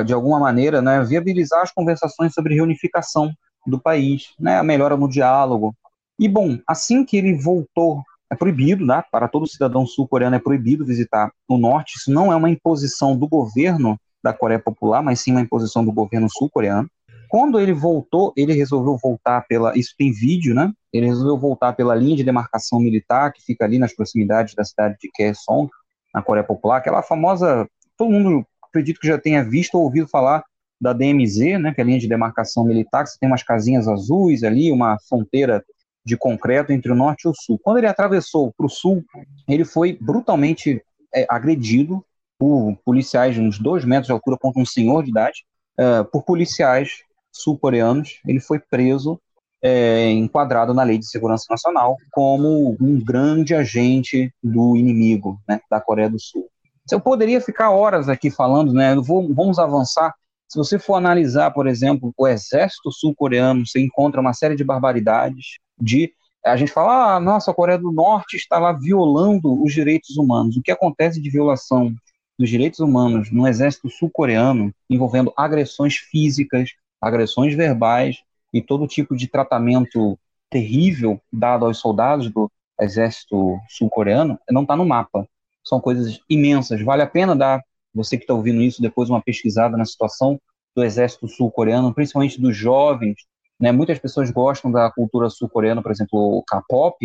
de 0.06 0.14
alguma 0.14 0.40
maneira, 0.40 0.82
né, 0.82 1.04
viabilizar 1.04 1.62
as 1.62 1.72
conversações 1.72 2.34
sobre 2.34 2.56
reunificação 2.56 3.32
do 3.66 3.80
país, 3.80 4.34
né, 4.40 4.58
a 4.58 4.64
melhora 4.64 4.98
no 4.98 5.08
diálogo. 5.08 5.76
E, 6.18 6.28
bom, 6.28 6.58
assim 6.68 7.06
que 7.06 7.16
ele 7.16 7.34
voltou, 7.36 8.04
é 8.32 8.36
proibido, 8.36 8.86
né, 8.86 9.04
para 9.12 9.28
todo 9.28 9.48
cidadão 9.48 9.86
sul-coreano 9.86 10.36
é 10.36 10.40
proibido 10.40 10.86
visitar 10.86 11.32
o 11.48 11.58
norte, 11.58 11.96
isso 11.98 12.12
não 12.12 12.32
é 12.32 12.36
uma 12.36 12.50
imposição 12.50 13.18
do 13.18 13.28
governo 13.28 14.00
da 14.24 14.34
Coreia 14.34 14.60
Popular, 14.60 15.02
mas 15.02 15.22
sim 15.22 15.32
uma 15.32 15.42
imposição 15.42 15.84
do 15.84 15.92
governo 15.92 16.28
sul-coreano. 16.30 16.90
Quando 17.30 17.60
ele 17.60 17.74
voltou, 17.74 18.34
ele 18.36 18.54
resolveu 18.54 18.98
voltar 18.98 19.46
pela. 19.48 19.78
Isso 19.78 19.94
tem 19.96 20.12
vídeo, 20.12 20.56
né? 20.56 20.74
Ele 20.92 21.06
resolveu 21.06 21.38
voltar 21.38 21.74
pela 21.74 21.94
linha 21.94 22.16
de 22.16 22.24
demarcação 22.24 22.80
militar 22.80 23.32
que 23.32 23.44
fica 23.44 23.66
ali 23.66 23.78
nas 23.78 23.94
proximidades 23.94 24.56
da 24.56 24.64
cidade 24.64 24.98
de 25.00 25.10
Kaesong, 25.16 25.70
na 26.14 26.24
Coreia 26.24 26.44
Popular, 26.44 26.78
aquela 26.78 27.04
famosa. 27.04 27.68
Todo 27.96 28.10
mundo 28.10 28.44
acredito 28.64 29.00
que 29.00 29.08
já 29.08 29.18
tenha 29.18 29.44
visto 29.44 29.76
ou 29.76 29.84
ouvido 29.84 30.08
falar 30.08 30.44
da 30.82 30.92
DMZ, 30.92 31.60
né, 31.60 31.74
que 31.74 31.82
é 31.82 31.84
a 31.84 31.86
linha 31.86 32.00
de 32.00 32.08
demarcação 32.08 32.64
militar, 32.64 33.04
que 33.04 33.12
você 33.12 33.20
tem 33.20 33.30
umas 33.30 33.44
casinhas 33.44 33.88
azuis 33.88 34.44
ali, 34.44 34.72
uma 34.72 34.98
fronteira 35.08 35.64
de 36.10 36.18
concreto 36.18 36.74
entre 36.74 36.92
o 36.92 36.96
norte 36.96 37.26
e 37.26 37.30
o 37.30 37.34
sul. 37.34 37.60
Quando 37.62 37.78
ele 37.78 37.88
atravessou 37.88 38.52
para 38.58 38.66
o 38.66 38.70
sul, 38.70 39.06
ele 39.48 39.64
foi 39.64 39.98
brutalmente 40.02 40.84
é, 41.14 41.26
agredido 41.30 42.04
por 42.38 42.76
policiais 42.84 43.36
de 43.36 43.42
uns 43.42 43.60
dois 43.60 43.86
metros 43.86 44.08
de 44.08 44.12
altura, 44.12 44.38
contra 44.38 44.62
um 44.62 44.66
senhor 44.66 45.04
de 45.04 45.12
idade, 45.12 45.46
é, 45.78 46.04
por 46.04 46.24
policiais 46.24 47.04
sul-coreanos. 47.32 48.20
Ele 48.26 48.40
foi 48.40 48.60
preso, 48.60 49.20
é, 49.62 50.10
enquadrado 50.10 50.74
na 50.74 50.84
Lei 50.84 50.98
de 50.98 51.08
Segurança 51.08 51.46
Nacional, 51.50 51.96
como 52.12 52.76
um 52.82 53.04
grande 53.04 53.54
agente 53.54 54.34
do 54.42 54.76
inimigo 54.76 55.40
né, 55.48 55.60
da 55.70 55.80
Coreia 55.80 56.10
do 56.10 56.20
Sul. 56.20 56.50
Eu 56.92 57.00
poderia 57.00 57.40
ficar 57.40 57.70
horas 57.70 58.10
aqui 58.10 58.32
falando, 58.32 58.74
né? 58.74 58.96
Vou, 58.96 59.32
vamos 59.32 59.60
avançar 59.60 60.12
Se 60.48 60.58
você 60.58 60.80
for 60.80 60.96
analisar, 60.96 61.52
por 61.52 61.68
exemplo, 61.68 62.12
o 62.18 62.28
exército 62.28 62.92
sul-coreano, 62.92 63.64
você 63.64 63.80
encontra 63.80 64.20
uma 64.20 64.34
série 64.34 64.56
de 64.56 64.64
barbaridades 64.64 65.60
de 65.80 66.14
a 66.46 66.56
gente 66.56 66.72
fala, 66.72 67.16
ah, 67.16 67.20
nossa, 67.20 67.52
a 67.52 67.54
Coreia 67.54 67.78
do 67.78 67.92
Norte 67.92 68.38
está 68.38 68.58
lá 68.58 68.72
violando 68.72 69.62
os 69.62 69.74
direitos 69.74 70.18
humanos. 70.18 70.56
O 70.56 70.62
que 70.62 70.72
acontece 70.72 71.22
de 71.22 71.30
violação 71.30 71.94
dos 72.38 72.50
direitos 72.50 72.80
humanos 72.80 73.30
no 73.32 73.46
exército 73.46 73.90
sul-coreano, 73.90 74.74
envolvendo 74.90 75.34
agressões 75.36 75.98
físicas, 75.98 76.72
agressões 77.02 77.54
verbais 77.54 78.24
e 78.54 78.62
todo 78.62 78.88
tipo 78.88 79.16
de 79.16 79.28
tratamento 79.28 80.18
terrível 80.50 81.22
dado 81.32 81.66
aos 81.66 81.78
soldados 81.78 82.32
do 82.32 82.50
exército 82.80 83.60
sul-coreano, 83.68 84.40
não 84.50 84.62
está 84.62 84.76
no 84.76 84.86
mapa. 84.86 85.28
São 85.64 85.82
coisas 85.82 86.20
imensas. 86.30 86.82
Vale 86.82 87.04
a 87.04 87.08
pena 87.08 87.36
dar, 87.36 87.62
você 87.94 88.18
que 88.18 88.24
está 88.24 88.34
ouvindo 88.34 88.62
isso, 88.62 88.82
depois 88.82 89.10
uma 89.10 89.22
pesquisada 89.22 89.76
na 89.76 89.86
situação 89.86 90.40
do 90.74 90.84
exército 90.84 91.28
sul-coreano, 91.28 91.94
principalmente 91.94 92.40
dos 92.40 92.56
jovens. 92.56 93.16
Né? 93.60 93.72
Muitas 93.72 94.00
pessoas 94.00 94.32
gostam 94.32 94.72
da 94.72 94.90
cultura 94.92 95.30
sul-coreana, 95.30 95.82
por 95.82 95.92
exemplo, 95.92 96.38
o 96.38 96.44
K-pop, 96.44 96.96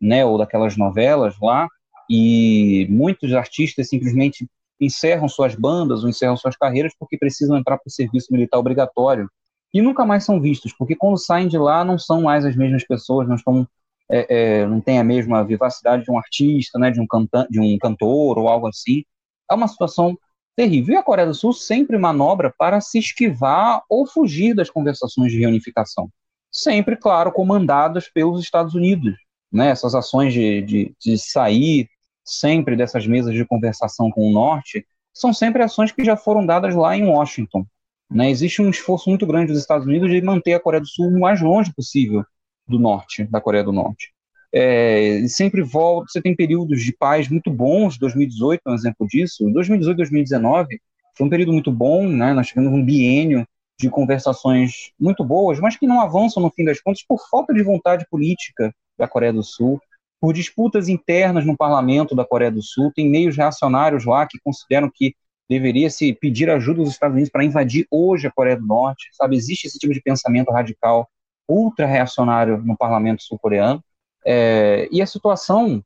né, 0.00 0.24
ou 0.24 0.36
daquelas 0.36 0.76
novelas 0.76 1.36
lá, 1.40 1.68
e 2.10 2.86
muitos 2.90 3.32
artistas 3.32 3.88
simplesmente 3.88 4.48
encerram 4.80 5.28
suas 5.28 5.54
bandas 5.54 6.02
ou 6.02 6.10
encerram 6.10 6.36
suas 6.36 6.56
carreiras 6.56 6.92
porque 6.98 7.16
precisam 7.16 7.56
entrar 7.56 7.78
para 7.78 7.86
o 7.86 7.90
serviço 7.90 8.32
militar 8.32 8.58
obrigatório 8.58 9.30
e 9.72 9.80
nunca 9.80 10.04
mais 10.04 10.24
são 10.24 10.40
vistos, 10.40 10.72
porque 10.76 10.96
quando 10.96 11.16
saem 11.16 11.48
de 11.48 11.56
lá 11.56 11.84
não 11.84 11.98
são 11.98 12.22
mais 12.22 12.44
as 12.44 12.56
mesmas 12.56 12.84
pessoas, 12.84 13.28
não 13.28 13.36
estão 13.36 13.66
é, 14.10 14.26
é, 14.60 14.66
não 14.66 14.80
têm 14.80 14.98
a 14.98 15.04
mesma 15.04 15.42
vivacidade 15.42 16.04
de 16.04 16.10
um 16.10 16.18
artista, 16.18 16.78
né, 16.78 16.90
de 16.90 17.00
um, 17.00 17.06
canta 17.06 17.46
de 17.48 17.58
um 17.58 17.78
cantor 17.78 18.38
ou 18.38 18.48
algo 18.48 18.66
assim. 18.66 19.04
É 19.50 19.54
uma 19.54 19.68
situação 19.68 20.18
terrível. 20.56 20.94
E 20.94 20.98
a 20.98 21.02
Coreia 21.02 21.28
do 21.28 21.34
Sul 21.34 21.52
sempre 21.52 21.98
manobra 21.98 22.52
para 22.56 22.80
se 22.80 22.98
esquivar 22.98 23.82
ou 23.88 24.06
fugir 24.06 24.54
das 24.54 24.70
conversações 24.70 25.32
de 25.32 25.38
reunificação. 25.38 26.08
Sempre, 26.50 26.96
claro, 26.96 27.32
comandadas 27.32 28.08
pelos 28.08 28.42
Estados 28.42 28.74
Unidos. 28.74 29.14
Né? 29.50 29.68
Essas 29.68 29.94
ações 29.94 30.32
de, 30.32 30.62
de, 30.62 30.94
de 31.00 31.18
sair 31.18 31.88
sempre 32.24 32.76
dessas 32.76 33.06
mesas 33.06 33.34
de 33.34 33.44
conversação 33.44 34.10
com 34.10 34.28
o 34.28 34.32
Norte 34.32 34.86
são 35.12 35.32
sempre 35.32 35.62
ações 35.62 35.92
que 35.92 36.04
já 36.04 36.16
foram 36.16 36.44
dadas 36.44 36.74
lá 36.74 36.96
em 36.96 37.04
Washington. 37.04 37.66
Né? 38.10 38.30
Existe 38.30 38.60
um 38.60 38.70
esforço 38.70 39.08
muito 39.08 39.26
grande 39.26 39.52
dos 39.52 39.60
Estados 39.60 39.86
Unidos 39.86 40.10
de 40.10 40.20
manter 40.20 40.54
a 40.54 40.60
Coreia 40.60 40.80
do 40.80 40.88
Sul 40.88 41.08
o 41.08 41.20
mais 41.20 41.40
longe 41.40 41.72
possível 41.74 42.24
do 42.66 42.78
Norte, 42.78 43.24
da 43.24 43.40
Coreia 43.40 43.64
do 43.64 43.72
Norte. 43.72 44.11
É, 44.54 45.24
sempre 45.28 45.62
volta, 45.62 46.06
você 46.10 46.20
tem 46.20 46.36
períodos 46.36 46.82
de 46.82 46.92
paz 46.92 47.28
muito 47.28 47.50
bons, 47.50 47.96
2018 47.98 48.60
é 48.66 48.70
um 48.70 48.74
exemplo 48.74 49.06
disso, 49.06 49.50
2018 49.50 49.96
2019 49.96 50.78
foi 51.16 51.26
um 51.26 51.30
período 51.30 51.52
muito 51.52 51.72
bom, 51.72 52.06
né? 52.06 52.32
nós 52.32 52.48
tivemos 52.48 52.72
um 52.72 52.84
biênio 52.84 53.46
de 53.78 53.88
conversações 53.88 54.92
muito 54.98 55.24
boas, 55.24 55.58
mas 55.58 55.76
que 55.76 55.86
não 55.86 56.00
avançam 56.00 56.42
no 56.42 56.50
fim 56.50 56.64
das 56.64 56.80
contas 56.80 57.02
por 57.06 57.18
falta 57.30 57.52
de 57.52 57.62
vontade 57.62 58.06
política 58.10 58.74
da 58.98 59.08
Coreia 59.08 59.32
do 59.32 59.42
Sul, 59.42 59.80
por 60.20 60.32
disputas 60.32 60.88
internas 60.88 61.44
no 61.44 61.56
parlamento 61.56 62.14
da 62.14 62.24
Coreia 62.24 62.50
do 62.50 62.62
Sul, 62.62 62.92
tem 62.94 63.10
meios 63.10 63.36
reacionários 63.36 64.04
lá 64.04 64.26
que 64.26 64.38
consideram 64.44 64.90
que 64.92 65.14
deveria 65.48 65.90
se 65.90 66.12
pedir 66.14 66.48
ajuda 66.48 66.82
dos 66.82 66.92
Estados 66.92 67.14
Unidos 67.14 67.30
para 67.30 67.44
invadir 67.44 67.86
hoje 67.90 68.26
a 68.26 68.30
Coreia 68.30 68.56
do 68.56 68.66
Norte, 68.66 69.08
sabe? 69.12 69.36
Existe 69.36 69.66
esse 69.66 69.78
tipo 69.78 69.92
de 69.92 70.00
pensamento 70.00 70.50
radical 70.50 71.08
ultra 71.48 71.86
reacionário 71.86 72.58
no 72.58 72.76
parlamento 72.76 73.22
sul-coreano. 73.22 73.82
É, 74.24 74.88
e 74.90 75.02
a 75.02 75.06
situação 75.06 75.82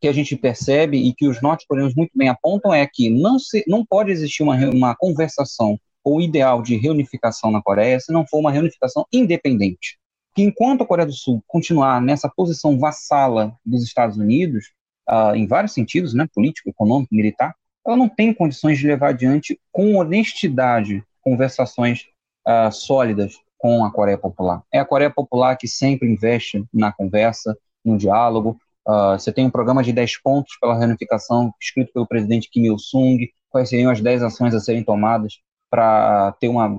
que 0.00 0.08
a 0.08 0.12
gente 0.12 0.36
percebe 0.36 0.98
e 0.98 1.14
que 1.14 1.26
os 1.26 1.40
norte-coreanos 1.40 1.94
muito 1.94 2.12
bem 2.14 2.28
apontam 2.28 2.72
é 2.72 2.86
que 2.86 3.10
não, 3.10 3.38
se, 3.38 3.64
não 3.66 3.84
pode 3.84 4.10
existir 4.10 4.42
uma, 4.42 4.56
uma 4.68 4.94
conversação 4.94 5.78
ou 6.04 6.20
ideal 6.20 6.62
de 6.62 6.76
reunificação 6.76 7.50
na 7.50 7.62
Coreia 7.62 7.98
se 7.98 8.12
não 8.12 8.26
for 8.26 8.38
uma 8.38 8.52
reunificação 8.52 9.04
independente. 9.12 9.98
Que 10.34 10.42
enquanto 10.42 10.82
a 10.82 10.86
Coreia 10.86 11.06
do 11.06 11.12
Sul 11.12 11.42
continuar 11.46 12.00
nessa 12.00 12.28
posição 12.28 12.78
vassala 12.78 13.56
dos 13.64 13.82
Estados 13.82 14.16
Unidos, 14.16 14.66
uh, 15.08 15.34
em 15.34 15.46
vários 15.46 15.72
sentidos, 15.72 16.14
né, 16.14 16.28
político, 16.32 16.68
econômico, 16.68 17.14
militar, 17.14 17.54
ela 17.86 17.96
não 17.96 18.08
tem 18.08 18.34
condições 18.34 18.78
de 18.78 18.86
levar 18.86 19.10
adiante 19.10 19.58
com 19.72 19.96
honestidade 19.96 21.02
conversações 21.22 22.06
uh, 22.46 22.70
sólidas 22.70 23.34
com 23.58 23.84
a 23.84 23.90
Coreia 23.90 24.18
Popular. 24.18 24.62
É 24.72 24.78
a 24.78 24.84
Coreia 24.84 25.10
Popular 25.10 25.56
que 25.56 25.66
sempre 25.66 26.08
investe 26.08 26.64
na 26.72 26.92
conversa, 26.92 27.56
no 27.86 27.96
diálogo. 27.96 28.58
Uh, 28.86 29.18
você 29.18 29.32
tem 29.32 29.46
um 29.46 29.50
programa 29.50 29.82
de 29.82 29.92
10 29.92 30.20
pontos 30.22 30.56
pela 30.60 30.78
reunificação, 30.78 31.52
escrito 31.60 31.92
pelo 31.92 32.06
presidente 32.06 32.48
Kim 32.50 32.64
Il-sung, 32.66 33.28
quais 33.50 33.68
seriam 33.68 33.90
as 33.90 34.00
10 34.00 34.22
ações 34.22 34.54
a 34.54 34.60
serem 34.60 34.84
tomadas 34.84 35.40
para 35.70 36.32
ter 36.40 36.48
uma, 36.48 36.78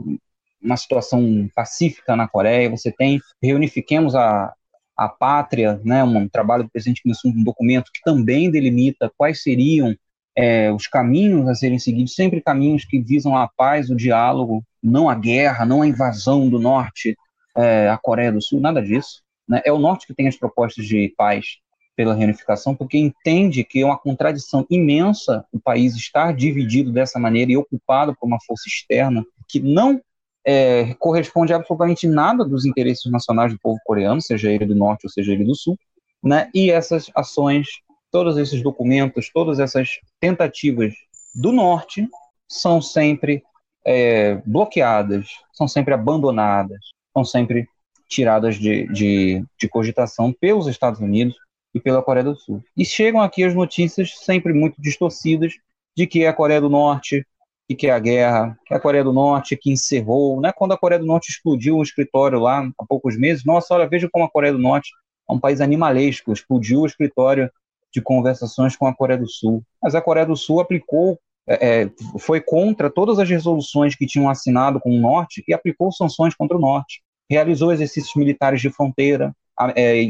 uma 0.62 0.78
situação 0.78 1.50
pacífica 1.56 2.16
na 2.16 2.28
Coreia. 2.28 2.70
Você 2.70 2.92
tem 2.92 3.20
Reunifiquemos 3.42 4.16
a, 4.16 4.54
a 4.96 5.10
Pátria, 5.10 5.82
né, 5.84 6.04
um 6.04 6.30
trabalho 6.30 6.64
do 6.64 6.70
presidente 6.70 7.02
Kim 7.02 7.10
Il-sung, 7.10 7.38
um 7.38 7.44
documento 7.44 7.92
que 7.94 8.02
também 8.04 8.50
delimita 8.50 9.12
quais 9.18 9.44
seriam 9.44 9.94
é, 10.38 10.72
os 10.72 10.88
caminhos 10.88 11.48
a 11.48 11.56
serem 11.56 11.80
seguidos, 11.80 12.14
sempre 12.14 12.42
caminhos 12.42 12.86
que 12.86 13.02
visam 13.02 13.36
a 13.36 13.48
paz, 13.48 13.90
o 13.90 13.96
diálogo, 13.96 14.64
não 14.82 15.10
a 15.10 15.16
guerra, 15.16 15.66
não 15.66 15.82
a 15.82 15.88
invasão 15.88 16.48
do 16.48 16.60
norte 16.60 17.18
é, 17.56 17.90
à 17.90 17.98
Coreia 17.98 18.32
do 18.32 18.42
Sul, 18.42 18.62
nada 18.62 18.82
disso. 18.82 19.24
Né? 19.48 19.62
É 19.66 19.72
o 19.72 19.80
norte 19.80 20.08
que 20.08 20.14
tem 20.14 20.28
as 20.28 20.36
propostas 20.36 20.86
de 20.86 21.14
paz 21.18 21.58
pela 21.96 22.14
reunificação, 22.14 22.76
porque 22.76 22.98
entende 22.98 23.64
que 23.64 23.82
é 23.82 23.86
uma 23.86 23.98
contradição 23.98 24.66
imensa 24.70 25.44
o 25.52 25.60
país 25.60 25.96
estar 25.96 26.32
dividido 26.34 26.92
dessa 26.92 27.18
maneira 27.18 27.52
e 27.52 27.58
ocupado 27.58 28.16
por 28.16 28.28
uma 28.28 28.38
força 28.46 28.68
externa 28.68 29.26
que 29.48 29.60
não 29.60 30.00
é, 30.46 30.94
corresponde 30.96 31.54
absolutamente 31.54 32.08
nada 32.08 32.46
dos 32.46 32.66
interesses 32.66 33.12
nacionais 33.12 33.52
do 33.52 33.60
povo 33.60 33.80
coreano, 33.84 34.22
seja 34.22 34.52
ele 34.52 34.66
do 34.66 34.76
norte 34.76 35.06
ou 35.06 35.10
seja 35.10 35.34
ele 35.34 35.44
do 35.44 35.56
sul, 35.56 35.78
né? 36.24 36.50
E 36.54 36.70
essas 36.70 37.10
ações 37.16 37.68
todos 38.12 38.38
esses 38.38 38.62
documentos, 38.62 39.30
todas 39.34 39.60
essas 39.60 39.90
tentativas 40.20 40.94
do 41.36 41.52
norte 41.52 42.08
são 42.48 42.82
sempre 42.82 43.44
é, 43.86 44.36
bloqueadas, 44.46 45.28
são 45.54 45.68
sempre 45.68 45.94
abandonadas, 45.94 46.80
são 47.14 47.24
sempre 47.24 47.68
tiradas 48.08 48.56
de, 48.56 48.88
de, 48.92 49.44
de 49.60 49.70
cogitação 49.70 50.34
pelos 50.34 50.68
Estados 50.68 51.00
Unidos 51.00 51.36
e 51.74 51.80
pela 51.80 52.02
Coreia 52.02 52.24
do 52.24 52.36
Sul. 52.36 52.64
E 52.76 52.86
chegam 52.86 53.22
aqui 53.22 53.44
as 53.44 53.54
notícias 53.54 54.18
sempre 54.20 54.54
muito 54.54 54.82
distorcidas 54.82 55.54
de 55.96 56.08
que 56.08 56.26
a 56.26 56.34
Coreia 56.34 56.62
do 56.62 56.70
Norte 56.70 57.26
que 57.68 57.76
quer 57.76 57.92
a 57.92 58.00
guerra, 58.00 58.58
que 58.66 58.74
a 58.74 58.80
Coreia 58.80 59.04
do 59.04 59.12
Norte 59.12 59.58
que 59.58 59.70
encerrou, 59.70 60.40
né? 60.40 60.54
Quando 60.56 60.72
a 60.72 60.78
Coreia 60.78 61.00
do 61.00 61.06
Norte 61.06 61.30
explodiu 61.30 61.78
um 61.78 61.84
escritório 61.84 62.40
lá 62.40 62.66
há 62.80 62.86
poucos 62.86 63.18
meses, 63.18 63.44
nossa, 63.44 63.74
olha, 63.74 63.88
veja 63.88 64.08
como 64.10 64.24
a 64.24 64.30
Coreia 64.30 64.54
do 64.54 64.60
Norte 64.60 64.90
é 65.30 65.34
um 65.34 65.40
país 65.40 65.60
animalesco, 65.60 66.32
explodiu 66.32 66.82
o 66.82 66.86
escritório 66.86 67.52
de 67.94 68.02
conversações 68.02 68.76
com 68.78 68.88
a 68.88 68.96
Coreia 68.96 69.20
do 69.20 69.28
Sul. 69.28 69.62
Mas 69.84 69.96
a 69.96 70.02
Coreia 70.02 70.26
do 70.26 70.36
Sul 70.36 70.62
aplicou, 70.62 71.20
é, 71.46 71.82
é, 71.82 71.92
foi 72.20 72.40
contra 72.40 72.90
todas 72.90 73.20
as 73.20 73.30
resoluções 73.30 73.96
que 73.96 74.06
tinham 74.06 74.30
assinado 74.30 74.80
com 74.80 74.90
o 74.90 75.00
Norte 75.00 75.44
e 75.46 75.54
aplicou 75.54 75.92
sanções 75.92 76.34
contra 76.34 76.56
o 76.56 76.62
Norte. 76.62 77.02
Realizou 77.30 77.72
exercícios 77.72 78.16
militares 78.16 78.62
de 78.62 78.70
fronteira, 78.70 79.36
é, 79.76 80.02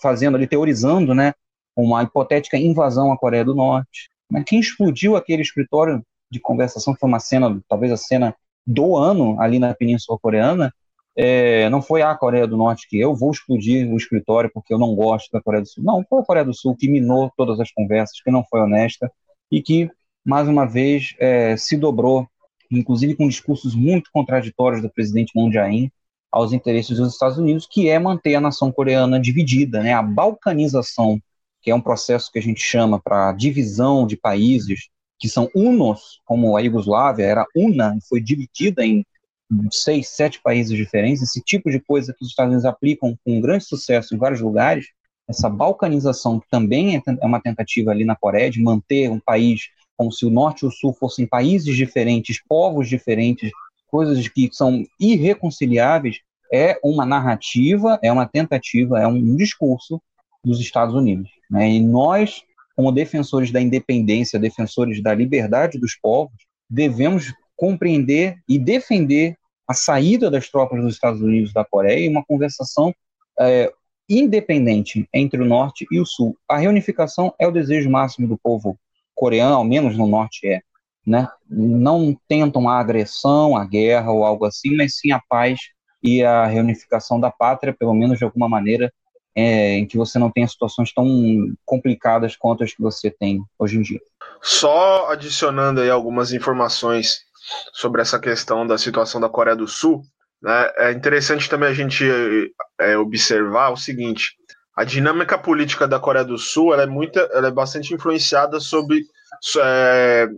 fazendo 0.00 0.36
ali, 0.36 0.46
teorizando, 0.46 1.14
né, 1.14 1.32
uma 1.76 2.02
hipotética 2.02 2.56
invasão 2.56 3.12
à 3.12 3.16
Coreia 3.16 3.44
do 3.44 3.54
Norte. 3.54 4.10
Mas 4.30 4.44
quem 4.44 4.60
explodiu 4.60 5.16
aquele 5.16 5.42
escritório 5.42 6.02
de 6.30 6.40
conversação 6.40 6.94
foi 6.94 7.08
uma 7.08 7.20
cena, 7.20 7.60
talvez 7.68 7.92
a 7.92 7.96
cena 7.96 8.34
do 8.66 8.96
ano 8.96 9.40
ali 9.40 9.58
na 9.58 9.74
Península 9.74 10.18
Coreana, 10.20 10.72
é, 11.16 11.68
não 11.70 11.82
foi 11.82 12.02
a 12.02 12.14
Coreia 12.14 12.46
do 12.46 12.56
Norte 12.56 12.86
que 12.88 12.98
eu 12.98 13.14
vou 13.14 13.30
explodir 13.30 13.90
o 13.90 13.96
escritório 13.96 14.50
porque 14.52 14.72
eu 14.72 14.78
não 14.78 14.94
gosto 14.94 15.30
da 15.32 15.40
Coreia 15.40 15.62
do 15.62 15.68
Sul. 15.68 15.82
Não, 15.82 16.04
foi 16.08 16.20
a 16.20 16.24
Coreia 16.24 16.44
do 16.44 16.54
Sul 16.54 16.76
que 16.76 16.88
minou 16.88 17.32
todas 17.36 17.58
as 17.58 17.72
conversas, 17.72 18.20
que 18.22 18.30
não 18.30 18.44
foi 18.44 18.60
honesta 18.60 19.10
e 19.50 19.60
que, 19.60 19.90
mais 20.24 20.46
uma 20.46 20.64
vez, 20.64 21.16
é, 21.18 21.56
se 21.56 21.76
dobrou, 21.76 22.28
inclusive 22.70 23.16
com 23.16 23.26
discursos 23.26 23.74
muito 23.74 24.10
contraditórios 24.12 24.82
do 24.82 24.90
presidente 24.90 25.32
Moon 25.34 25.50
Jae-in 25.50 25.90
aos 26.30 26.52
interesses 26.52 26.96
dos 26.98 27.12
Estados 27.12 27.38
Unidos, 27.38 27.66
que 27.70 27.88
é 27.88 27.98
manter 27.98 28.34
a 28.34 28.40
nação 28.40 28.70
coreana 28.70 29.18
dividida, 29.18 29.82
né? 29.82 29.92
A 29.92 30.02
balcanização, 30.02 31.20
que 31.62 31.70
é 31.70 31.74
um 31.74 31.80
processo 31.80 32.30
que 32.30 32.38
a 32.38 32.42
gente 32.42 32.60
chama 32.60 33.00
para 33.00 33.32
divisão 33.32 34.06
de 34.06 34.16
países 34.16 34.88
que 35.18 35.28
são 35.28 35.48
unos, 35.54 36.20
como 36.24 36.56
a 36.56 36.60
Iugoslávia 36.60 37.24
era 37.24 37.46
una 37.54 37.96
e 37.96 38.08
foi 38.08 38.20
dividida 38.20 38.84
em 38.84 39.04
seis, 39.72 40.08
sete 40.08 40.40
países 40.40 40.76
diferentes, 40.76 41.22
esse 41.22 41.40
tipo 41.40 41.70
de 41.70 41.80
coisa 41.80 42.12
que 42.12 42.22
os 42.22 42.30
Estados 42.30 42.52
Unidos 42.52 42.64
aplicam 42.64 43.18
com 43.24 43.40
grande 43.40 43.64
sucesso 43.64 44.14
em 44.14 44.18
vários 44.18 44.40
lugares, 44.40 44.86
essa 45.26 45.48
balcanização, 45.48 46.38
que 46.38 46.48
também 46.48 46.96
é, 46.96 47.02
é 47.06 47.26
uma 47.26 47.40
tentativa 47.40 47.90
ali 47.90 48.04
na 48.04 48.16
Coreia 48.16 48.50
de 48.50 48.62
manter 48.62 49.10
um 49.10 49.18
país 49.18 49.68
como 49.96 50.12
se 50.12 50.24
o 50.24 50.30
norte 50.30 50.64
e 50.64 50.68
o 50.68 50.70
sul 50.70 50.94
fossem 50.94 51.26
países 51.26 51.74
diferentes, 51.76 52.40
povos 52.48 52.88
diferentes, 52.88 53.50
coisas 53.90 54.28
que 54.28 54.48
são 54.52 54.84
irreconciliáveis, 55.00 56.20
é 56.52 56.78
uma 56.82 57.04
narrativa, 57.04 57.98
é 58.02 58.10
uma 58.10 58.26
tentativa, 58.26 58.98
é 59.00 59.06
um 59.06 59.36
discurso 59.36 60.00
dos 60.44 60.60
Estados 60.60 60.94
Unidos. 60.94 61.30
Né? 61.50 61.70
E 61.72 61.80
nós, 61.80 62.42
como 62.74 62.92
defensores 62.92 63.50
da 63.50 63.60
independência, 63.60 64.38
defensores 64.38 65.02
da 65.02 65.14
liberdade 65.14 65.78
dos 65.78 65.94
povos, 65.94 66.36
devemos 66.68 67.32
compreender 67.56 68.36
e 68.48 68.58
defender 68.58 69.36
a 69.66 69.74
saída 69.74 70.30
das 70.30 70.48
tropas 70.48 70.80
dos 70.80 70.94
Estados 70.94 71.20
Unidos 71.20 71.52
da 71.52 71.64
Coreia 71.64 72.06
e 72.06 72.08
uma 72.08 72.24
conversação 72.24 72.94
é, 73.38 73.70
independente 74.08 75.06
entre 75.12 75.42
o 75.42 75.44
norte 75.44 75.86
e 75.90 76.00
o 76.00 76.06
sul. 76.06 76.36
A 76.48 76.56
reunificação 76.56 77.34
é 77.38 77.46
o 77.46 77.52
desejo 77.52 77.90
máximo 77.90 78.26
do 78.26 78.38
povo 78.38 78.78
coreano, 79.14 79.56
ao 79.56 79.64
menos 79.64 79.96
no 79.96 80.06
norte 80.06 80.46
é. 80.46 80.62
Né? 81.08 81.26
Não 81.48 82.14
tentam 82.28 82.68
a 82.68 82.78
agressão, 82.78 83.56
a 83.56 83.64
guerra 83.64 84.10
ou 84.12 84.24
algo 84.24 84.44
assim, 84.44 84.76
mas 84.76 84.98
sim 84.98 85.10
a 85.10 85.20
paz 85.26 85.58
e 86.02 86.22
a 86.22 86.44
reunificação 86.46 87.18
da 87.18 87.30
pátria, 87.30 87.74
pelo 87.76 87.94
menos 87.94 88.18
de 88.18 88.24
alguma 88.24 88.46
maneira, 88.48 88.92
é, 89.34 89.76
em 89.76 89.86
que 89.86 89.96
você 89.96 90.18
não 90.18 90.30
tenha 90.30 90.46
situações 90.46 90.92
tão 90.92 91.06
complicadas 91.64 92.36
quanto 92.36 92.62
as 92.62 92.74
que 92.74 92.82
você 92.82 93.10
tem 93.10 93.40
hoje 93.58 93.78
em 93.78 93.82
dia. 93.82 94.00
Só 94.42 95.10
adicionando 95.10 95.80
aí 95.80 95.88
algumas 95.88 96.32
informações 96.32 97.20
sobre 97.72 98.02
essa 98.02 98.18
questão 98.18 98.66
da 98.66 98.76
situação 98.76 99.18
da 99.18 99.30
Coreia 99.30 99.56
do 99.56 99.66
Sul, 99.66 100.02
né, 100.42 100.72
é 100.76 100.92
interessante 100.92 101.48
também 101.48 101.70
a 101.70 101.74
gente 101.74 102.04
é, 102.80 102.98
observar 102.98 103.70
o 103.70 103.76
seguinte: 103.76 104.36
a 104.76 104.84
dinâmica 104.84 105.38
política 105.38 105.88
da 105.88 105.98
Coreia 105.98 106.24
do 106.24 106.36
Sul 106.36 106.74
ela 106.74 106.82
é, 106.82 106.86
muito, 106.86 107.18
ela 107.18 107.48
é 107.48 107.52
bastante 107.52 107.94
influenciada 107.94 108.60
sobre. 108.60 109.04
É, 109.60 110.28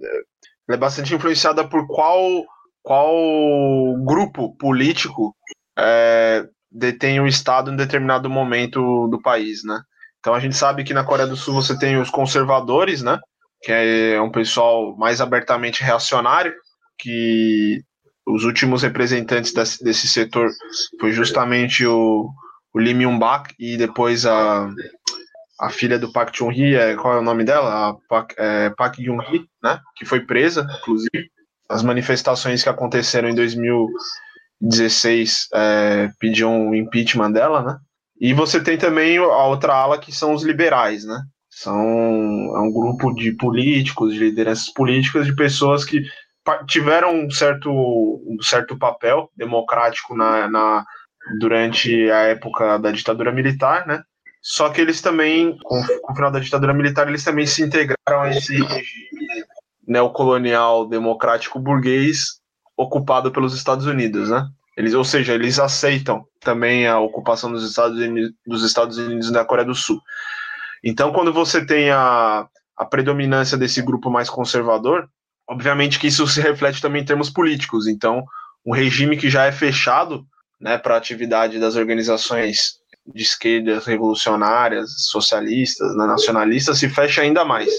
ela 0.70 0.76
é 0.76 0.78
bastante 0.78 1.12
influenciada 1.12 1.66
por 1.66 1.84
qual, 1.88 2.44
qual 2.80 3.12
grupo 4.04 4.56
político 4.56 5.34
é, 5.76 6.46
detém 6.70 7.18
o 7.18 7.26
Estado 7.26 7.72
em 7.72 7.76
determinado 7.76 8.30
momento 8.30 9.08
do 9.08 9.20
país, 9.20 9.64
né? 9.64 9.80
Então 10.20 10.32
a 10.32 10.38
gente 10.38 10.54
sabe 10.54 10.84
que 10.84 10.94
na 10.94 11.02
Coreia 11.02 11.28
do 11.28 11.36
Sul 11.36 11.54
você 11.54 11.76
tem 11.76 12.00
os 12.00 12.08
conservadores, 12.08 13.02
né? 13.02 13.18
Que 13.62 13.72
é 13.72 14.22
um 14.22 14.30
pessoal 14.30 14.96
mais 14.96 15.20
abertamente 15.20 15.82
reacionário, 15.82 16.54
que 16.96 17.82
os 18.24 18.44
últimos 18.44 18.84
representantes 18.84 19.52
desse, 19.52 19.82
desse 19.82 20.06
setor 20.06 20.48
foi 21.00 21.10
justamente 21.10 21.84
o, 21.84 22.30
o 22.72 22.78
Lee 22.78 22.94
Myung-bak 22.94 23.54
e 23.58 23.76
depois 23.76 24.24
a, 24.24 24.70
a 25.60 25.68
filha 25.68 25.98
do 25.98 26.10
Park 26.10 26.34
Chung-hee, 26.34 26.74
é, 26.74 26.96
qual 26.96 27.14
é 27.14 27.18
o 27.18 27.22
nome 27.22 27.44
dela? 27.44 27.90
A 27.90 27.94
Park, 28.08 28.32
é, 28.38 28.70
Park 28.70 28.98
Yoon-hee, 28.98 29.44
né? 29.62 29.78
Que 29.94 30.06
foi 30.06 30.20
presa, 30.20 30.66
inclusive. 30.80 31.30
As 31.68 31.82
manifestações 31.82 32.62
que 32.62 32.68
aconteceram 32.68 33.28
em 33.28 33.34
2016 33.34 35.48
é, 35.52 36.08
pediam 36.18 36.70
o 36.70 36.74
impeachment 36.74 37.32
dela, 37.32 37.62
né? 37.62 37.76
E 38.18 38.32
você 38.32 38.62
tem 38.62 38.78
também 38.78 39.18
a 39.18 39.44
outra 39.44 39.74
ala 39.74 39.98
que 39.98 40.12
são 40.12 40.32
os 40.32 40.42
liberais, 40.42 41.04
né? 41.04 41.20
São 41.50 41.76
é 41.76 42.60
um 42.60 42.72
grupo 42.72 43.12
de 43.14 43.32
políticos, 43.32 44.14
de 44.14 44.20
lideranças 44.20 44.72
políticas, 44.72 45.26
de 45.26 45.34
pessoas 45.34 45.84
que 45.84 46.02
tiveram 46.66 47.14
um 47.14 47.30
certo, 47.30 47.70
um 47.70 48.38
certo 48.40 48.78
papel 48.78 49.30
democrático 49.36 50.16
na, 50.16 50.48
na, 50.48 50.86
durante 51.38 52.10
a 52.10 52.22
época 52.22 52.78
da 52.78 52.90
ditadura 52.90 53.30
militar, 53.30 53.86
né? 53.86 54.02
Só 54.42 54.70
que 54.70 54.80
eles 54.80 55.00
também, 55.00 55.56
com, 55.62 55.80
o 55.80 56.14
final 56.14 56.30
da 56.30 56.38
ditadura 56.38 56.72
militar, 56.72 57.08
eles 57.08 57.24
também 57.24 57.46
se 57.46 57.62
integraram 57.62 58.22
a 58.22 58.30
esse 58.30 58.54
regime 58.54 59.44
neocolonial 59.86 60.88
democrático 60.88 61.58
burguês 61.58 62.40
ocupado 62.76 63.30
pelos 63.30 63.54
Estados 63.54 63.86
Unidos, 63.86 64.30
né? 64.30 64.48
Eles, 64.76 64.94
ou 64.94 65.04
seja, 65.04 65.34
eles 65.34 65.58
aceitam 65.58 66.24
também 66.40 66.86
a 66.86 66.98
ocupação 66.98 67.52
dos 67.52 67.68
Estados 67.68 67.98
Unidos, 67.98 68.32
dos 68.46 68.64
Estados 68.64 68.96
Unidos 68.96 69.30
na 69.30 69.44
Coreia 69.44 69.66
do 69.66 69.74
Sul. 69.74 70.00
Então, 70.82 71.12
quando 71.12 71.32
você 71.32 71.64
tem 71.64 71.90
a, 71.90 72.48
a 72.76 72.84
predominância 72.86 73.58
desse 73.58 73.82
grupo 73.82 74.10
mais 74.10 74.30
conservador, 74.30 75.06
obviamente 75.46 75.98
que 75.98 76.06
isso 76.06 76.26
se 76.26 76.40
reflete 76.40 76.80
também 76.80 77.02
em 77.02 77.04
termos 77.04 77.28
políticos. 77.28 77.86
Então, 77.86 78.24
um 78.64 78.72
regime 78.72 79.18
que 79.18 79.28
já 79.28 79.44
é 79.44 79.52
fechado 79.52 80.24
né, 80.58 80.78
para 80.78 80.94
a 80.94 80.98
atividade 80.98 81.58
das 81.58 81.76
organizações 81.76 82.79
de 83.14 83.22
esquerdas 83.22 83.86
revolucionárias, 83.86 84.90
socialistas, 85.08 85.96
né, 85.96 86.06
nacionalistas, 86.06 86.78
se 86.78 86.88
fecha 86.88 87.22
ainda 87.22 87.44
mais. 87.44 87.70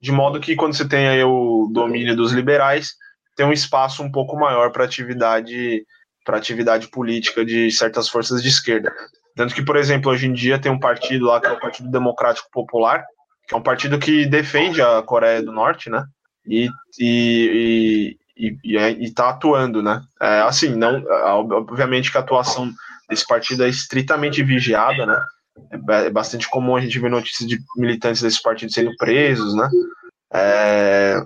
De 0.00 0.12
modo 0.12 0.40
que 0.40 0.56
quando 0.56 0.74
você 0.74 0.86
tem 0.86 1.08
aí 1.08 1.22
o 1.22 1.68
domínio 1.72 2.16
dos 2.16 2.32
liberais, 2.32 2.94
tem 3.36 3.46
um 3.46 3.52
espaço 3.52 4.02
um 4.02 4.10
pouco 4.10 4.36
maior 4.36 4.70
para 4.70 4.84
atividade 4.84 5.84
para 6.24 6.36
atividade 6.36 6.88
política 6.88 7.42
de 7.42 7.70
certas 7.70 8.06
forças 8.06 8.42
de 8.42 8.50
esquerda. 8.50 8.92
Tanto 9.34 9.54
que, 9.54 9.62
por 9.62 9.76
exemplo, 9.76 10.12
hoje 10.12 10.26
em 10.26 10.32
dia 10.32 10.58
tem 10.58 10.70
um 10.70 10.78
partido 10.78 11.24
lá 11.24 11.40
que 11.40 11.46
é 11.46 11.52
o 11.52 11.60
Partido 11.60 11.90
Democrático 11.90 12.50
Popular, 12.52 13.02
que 13.48 13.54
é 13.54 13.56
um 13.56 13.62
partido 13.62 13.98
que 13.98 14.26
defende 14.26 14.82
a 14.82 15.00
Coreia 15.00 15.42
do 15.42 15.52
Norte, 15.52 15.88
né? 15.88 16.04
e, 16.48 16.70
e, 16.98 18.16
e, 18.36 18.56
e, 18.64 18.76
é, 18.78 18.90
e 18.90 19.10
tá 19.12 19.28
atuando, 19.28 19.82
né? 19.82 20.02
É, 20.20 20.40
assim, 20.40 20.74
não, 20.74 21.04
obviamente 21.52 22.10
que 22.10 22.16
a 22.16 22.20
atuação 22.20 22.72
desse 23.08 23.26
partido 23.26 23.64
é 23.64 23.68
estritamente 23.68 24.42
vigiada, 24.42 25.06
né? 25.06 25.20
É, 25.90 26.06
é 26.06 26.10
bastante 26.10 26.48
comum 26.48 26.76
a 26.76 26.80
gente 26.80 26.98
ver 26.98 27.10
notícias 27.10 27.48
de 27.48 27.58
militantes 27.76 28.22
desse 28.22 28.42
partido 28.42 28.72
sendo 28.72 28.94
presos, 28.96 29.54
né? 29.54 29.68
É, 30.32 31.16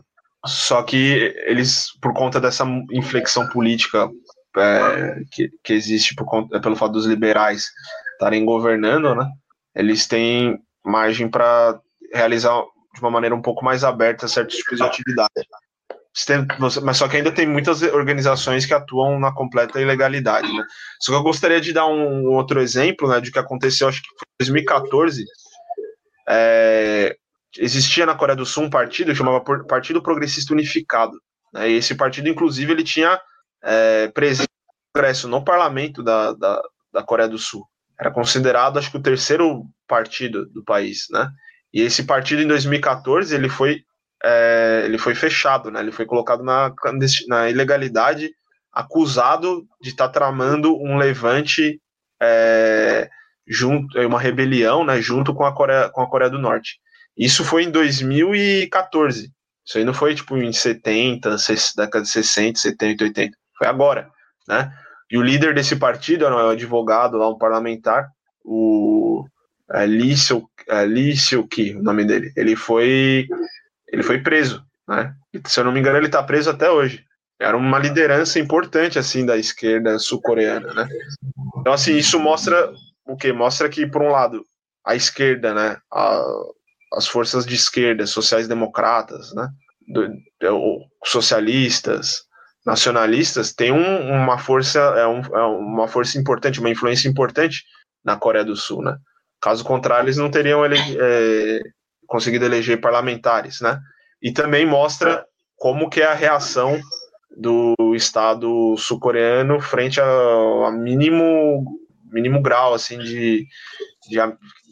só 0.47 0.83
que 0.83 1.35
eles, 1.47 1.89
por 2.01 2.13
conta 2.15 2.41
dessa 2.41 2.65
inflexão 2.91 3.49
política 3.49 4.11
é, 4.57 5.23
que, 5.31 5.51
que 5.63 5.73
existe 5.73 6.15
por 6.15 6.25
conta, 6.25 6.61
pelo 6.61 6.77
fato 6.77 6.93
dos 6.93 7.07
liberais 7.07 7.67
estarem 8.13 8.45
governando, 8.45 9.15
né? 9.15 9.29
Eles 9.75 10.07
têm 10.07 10.59
margem 10.85 11.29
para 11.29 11.81
realizar 12.13 12.63
de 12.95 13.01
uma 13.01 13.11
maneira 13.11 13.35
um 13.35 13.43
pouco 13.43 13.65
mais 13.65 13.85
aberta 13.85 14.29
certos 14.29 14.57
tipos 14.57 14.79
de 14.79 14.85
atividade. 14.85 15.31
Mas 16.83 16.99
só 16.99 17.09
que 17.09 17.17
ainda 17.17 17.33
tem 17.33 17.47
muitas 17.47 17.81
organizações 17.83 18.67
que 18.67 18.75
atuam 18.75 19.19
na 19.19 19.33
completa 19.33 19.81
ilegalidade, 19.81 20.53
né? 20.53 20.63
Só 21.01 21.13
que 21.13 21.19
eu 21.19 21.23
gostaria 21.23 21.61
de 21.61 21.73
dar 21.73 21.87
um 21.87 22.27
outro 22.27 22.61
exemplo, 22.61 23.09
né, 23.09 23.19
de 23.21 23.31
que 23.33 23.39
aconteceu, 23.39 23.89
acho 23.89 24.03
que 24.03 24.09
foi 24.09 24.27
em 24.35 24.45
2014. 24.45 25.25
É, 26.29 27.17
existia 27.59 28.05
na 28.05 28.15
Coreia 28.15 28.37
do 28.37 28.45
Sul 28.45 28.65
um 28.65 28.71
partido 28.71 29.11
que 29.11 29.19
chamava 29.19 29.43
Partido 29.65 30.03
Progressista 30.03 30.53
Unificado. 30.53 31.13
Né, 31.53 31.71
e 31.71 31.75
esse 31.77 31.95
partido, 31.95 32.29
inclusive, 32.29 32.71
ele 32.73 32.85
tinha 32.85 33.19
é, 33.65 34.09
presença 34.09 34.49
no 34.51 35.01
Congresso, 35.01 35.29
no 35.29 35.43
parlamento 35.43 36.03
da, 36.03 36.35
da, 36.35 36.63
da 36.93 37.03
Coreia 37.03 37.29
do 37.29 37.39
Sul. 37.39 37.67
Era 37.99 38.11
considerado, 38.11 38.79
acho 38.79 38.91
que, 38.91 38.99
o 38.99 39.03
terceiro 39.03 39.65
partido 39.89 40.45
do 40.51 40.63
país, 40.63 41.07
né? 41.11 41.31
E 41.73 41.81
esse 41.81 42.05
partido 42.05 42.43
em 42.43 42.47
2014 42.47 43.35
ele 43.35 43.49
foi 43.49 43.83
é, 44.23 44.83
ele 44.85 44.99
foi 44.99 45.15
fechado, 45.15 45.71
né? 45.71 45.81
Ele 45.81 45.93
foi 45.93 46.07
colocado 46.07 46.43
na, 46.45 46.73
na 47.29 47.51
ilegalidade, 47.51 48.31
acusado 48.73 49.67
de 49.81 49.91
estar 49.91 50.09
tá 50.09 50.13
tramando 50.13 50.77
um 50.77 50.97
levante 50.97 51.81
é, 52.21 53.11
junto, 53.47 53.99
uma 54.01 54.21
rebelião, 54.21 54.85
né? 54.85 55.01
Junto 55.01 55.35
com 55.35 55.45
a 55.45 55.53
Coreia, 55.53 55.89
com 55.89 56.03
a 56.03 56.09
Coreia 56.09 56.31
do 56.31 56.39
Norte. 56.39 56.79
Isso 57.17 57.45
foi 57.45 57.65
em 57.65 57.71
2014. 57.71 59.31
Isso 59.65 59.79
aí 59.79 59.85
não 59.85 59.95
foi 59.95 60.15
tipo 60.15 60.37
em 60.37 60.53
70, 60.53 61.37
década 61.77 62.03
de 62.03 62.11
60, 62.11 62.59
70, 62.59 63.05
80. 63.05 63.37
Foi 63.59 63.67
agora, 63.67 64.09
né? 64.49 64.73
E 65.11 65.19
o 65.19 65.23
líder 65.23 65.55
desse 65.55 65.77
partido 65.77 66.25
era 66.25 66.35
um 66.35 66.51
advogado 66.51 67.19
lá, 67.19 67.29
um 67.29 67.37
parlamentar, 67.37 68.09
o 68.45 69.25
é, 69.71 69.85
Lee 69.85 70.17
Seok, 70.17 71.75
o 71.77 71.83
nome 71.83 72.05
dele. 72.05 72.33
Ele 72.37 72.57
foi 72.57 73.27
ele 73.93 74.03
foi 74.03 74.21
preso, 74.21 74.65
né? 74.89 75.15
Se 75.47 75.61
eu 75.61 75.65
não 75.65 75.73
me 75.73 75.79
engano, 75.79 75.99
ele 75.99 76.07
está 76.07 76.23
preso 76.23 76.51
até 76.51 76.71
hoje. 76.71 77.05
Era 77.41 77.57
uma 77.57 77.79
liderança 77.79 78.39
importante 78.39 78.99
assim 78.99 79.27
da 79.27 79.37
esquerda 79.37 79.99
sul-coreana, 79.99 80.73
né? 80.73 80.89
Então 81.59 81.73
assim, 81.73 81.97
isso 81.97 82.19
mostra 82.19 82.73
o 83.05 83.17
que? 83.17 83.33
Mostra 83.33 83.69
que 83.69 83.87
por 83.87 84.03
um 84.03 84.11
lado 84.11 84.45
a 84.85 84.95
esquerda, 84.95 85.55
né, 85.55 85.77
a, 85.93 86.25
as 86.95 87.07
forças 87.07 87.47
de 87.47 87.55
esquerda, 87.55 88.07
sociais-democratas, 88.07 89.33
né, 89.35 89.49
do, 89.87 90.09
do, 90.41 90.81
socialistas, 91.05 92.23
nacionalistas, 92.65 93.53
têm 93.53 93.73
um, 93.73 94.11
uma 94.11 94.39
força, 94.39 94.79
é, 94.79 95.07
um, 95.07 95.21
é 95.21 95.43
uma 95.43 95.89
força 95.89 96.19
importante, 96.19 96.61
uma 96.61 96.71
influência 96.71 97.09
importante 97.09 97.65
na 98.05 98.17
Coreia 98.17 98.45
do 98.45 98.57
Sul, 98.57 98.83
né? 98.83 98.97
Caso 99.41 99.65
contrário, 99.65 100.07
eles 100.07 100.17
não 100.17 100.31
teriam 100.31 100.65
ele, 100.65 100.77
é, 101.01 101.61
conseguido 102.13 102.45
eleger 102.45 102.79
parlamentares, 102.79 103.63
né? 103.63 103.81
E 104.21 104.31
também 104.31 104.67
mostra 104.67 105.25
como 105.57 105.89
que 105.89 106.03
é 106.03 106.05
a 106.05 106.13
reação 106.13 106.79
do 107.35 107.75
Estado 107.95 108.77
sul-coreano 108.77 109.59
frente 109.63 109.99
a, 109.99 110.05
a, 110.05 110.71
mínimo 110.71 111.65
mínimo 112.13 112.43
grau 112.43 112.75
assim 112.75 112.99
de, 112.99 113.47
de, 114.07 114.19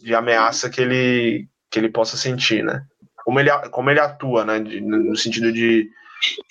de, 0.04 0.14
ameaça 0.14 0.68
que 0.68 0.82
ele 0.82 1.48
que 1.70 1.78
ele 1.78 1.88
possa 1.88 2.18
sentir, 2.18 2.62
né? 2.62 2.82
Como 3.24 3.40
ele, 3.40 3.50
como 3.70 3.90
ele 3.90 4.00
atua, 4.00 4.44
né? 4.44 4.60
De, 4.60 4.82
no 4.82 5.16
sentido 5.16 5.50
de, 5.50 5.88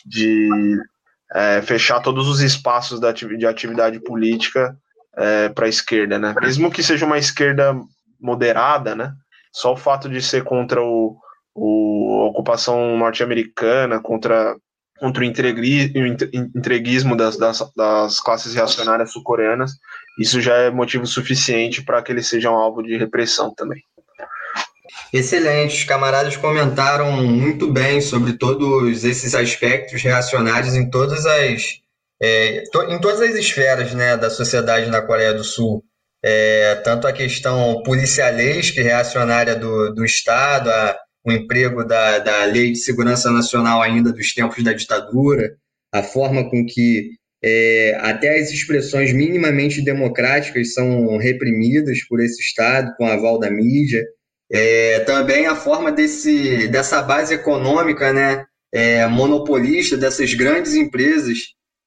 de 0.03 0.49
é, 1.35 1.61
fechar 1.61 1.99
todos 1.99 2.27
os 2.27 2.39
espaços 2.39 2.99
de 2.99 3.45
atividade 3.45 3.99
política 3.99 4.75
é, 5.15 5.49
para 5.49 5.67
a 5.67 5.69
esquerda, 5.69 6.17
né? 6.17 6.33
Mesmo 6.41 6.71
que 6.71 6.81
seja 6.81 7.05
uma 7.05 7.19
esquerda 7.19 7.79
moderada, 8.19 8.95
né? 8.95 9.13
Só 9.51 9.73
o 9.73 9.77
fato 9.77 10.09
de 10.09 10.21
ser 10.21 10.43
contra 10.43 10.81
o, 10.81 11.17
o 11.55 12.23
a 12.23 12.30
ocupação 12.30 12.97
norte-americana, 12.97 14.01
contra 14.01 14.55
contra 14.99 15.23
o 15.23 15.26
entreguismo 15.26 17.15
das, 17.15 17.38
das, 17.38 17.63
das 17.76 18.19
classes 18.19 18.53
reacionárias 18.53 19.13
sul-coreanas, 19.13 19.71
isso 20.19 20.41
já 20.41 20.55
é 20.55 20.69
motivo 20.69 21.07
suficiente 21.07 21.81
para 21.81 22.01
que 22.03 22.11
eles 22.11 22.27
sejam 22.27 22.53
alvo 22.53 22.84
de 22.84 22.97
repressão 22.97 23.53
também. 23.55 23.81
Excelente, 25.13 25.77
os 25.77 25.84
camaradas 25.85 26.35
comentaram 26.35 27.13
muito 27.13 27.71
bem 27.71 28.01
sobre 28.01 28.34
todos 28.34 29.05
esses 29.05 29.34
aspectos 29.34 30.01
reacionários 30.01 30.76
em 30.76 30.89
todas 30.89 31.26
as 31.26 31.80
é, 32.21 32.63
to, 32.71 32.84
em 32.84 32.99
todas 32.99 33.21
as 33.21 33.35
esferas 33.35 33.93
né, 33.93 34.17
da 34.17 34.30
sociedade 34.30 34.89
na 34.89 35.01
Coreia 35.01 35.34
do 35.34 35.43
Sul. 35.43 35.84
É, 36.23 36.75
tanto 36.83 37.07
a 37.07 37.13
questão 37.13 37.81
policialesca 37.83 38.79
e 38.79 38.83
reacionária 38.83 39.55
do, 39.55 39.93
do 39.93 40.03
Estado, 40.03 40.69
a, 40.69 40.97
o 41.25 41.31
emprego 41.31 41.85
da, 41.85 42.19
da 42.19 42.45
Lei 42.45 42.71
de 42.71 42.79
Segurança 42.79 43.31
Nacional 43.31 43.81
ainda 43.81 44.11
dos 44.11 44.33
tempos 44.33 44.63
da 44.63 44.73
ditadura, 44.73 45.55
a 45.93 46.03
forma 46.03 46.49
com 46.49 46.65
que 46.65 47.11
é, 47.41 47.97
até 48.01 48.37
as 48.37 48.51
expressões 48.51 49.13
minimamente 49.13 49.81
democráticas 49.81 50.73
são 50.73 51.17
reprimidas 51.17 51.99
por 52.07 52.19
esse 52.19 52.41
Estado, 52.41 52.93
com 52.97 53.07
aval 53.07 53.39
da 53.39 53.49
mídia. 53.49 54.05
É, 54.51 54.99
também 55.01 55.45
a 55.45 55.55
forma 55.55 55.91
desse, 55.91 56.67
dessa 56.67 57.01
base 57.01 57.33
econômica 57.33 58.11
né, 58.11 58.45
é, 58.73 59.05
monopolista 59.07 59.95
dessas 59.95 60.33
grandes 60.33 60.73
empresas 60.73 61.39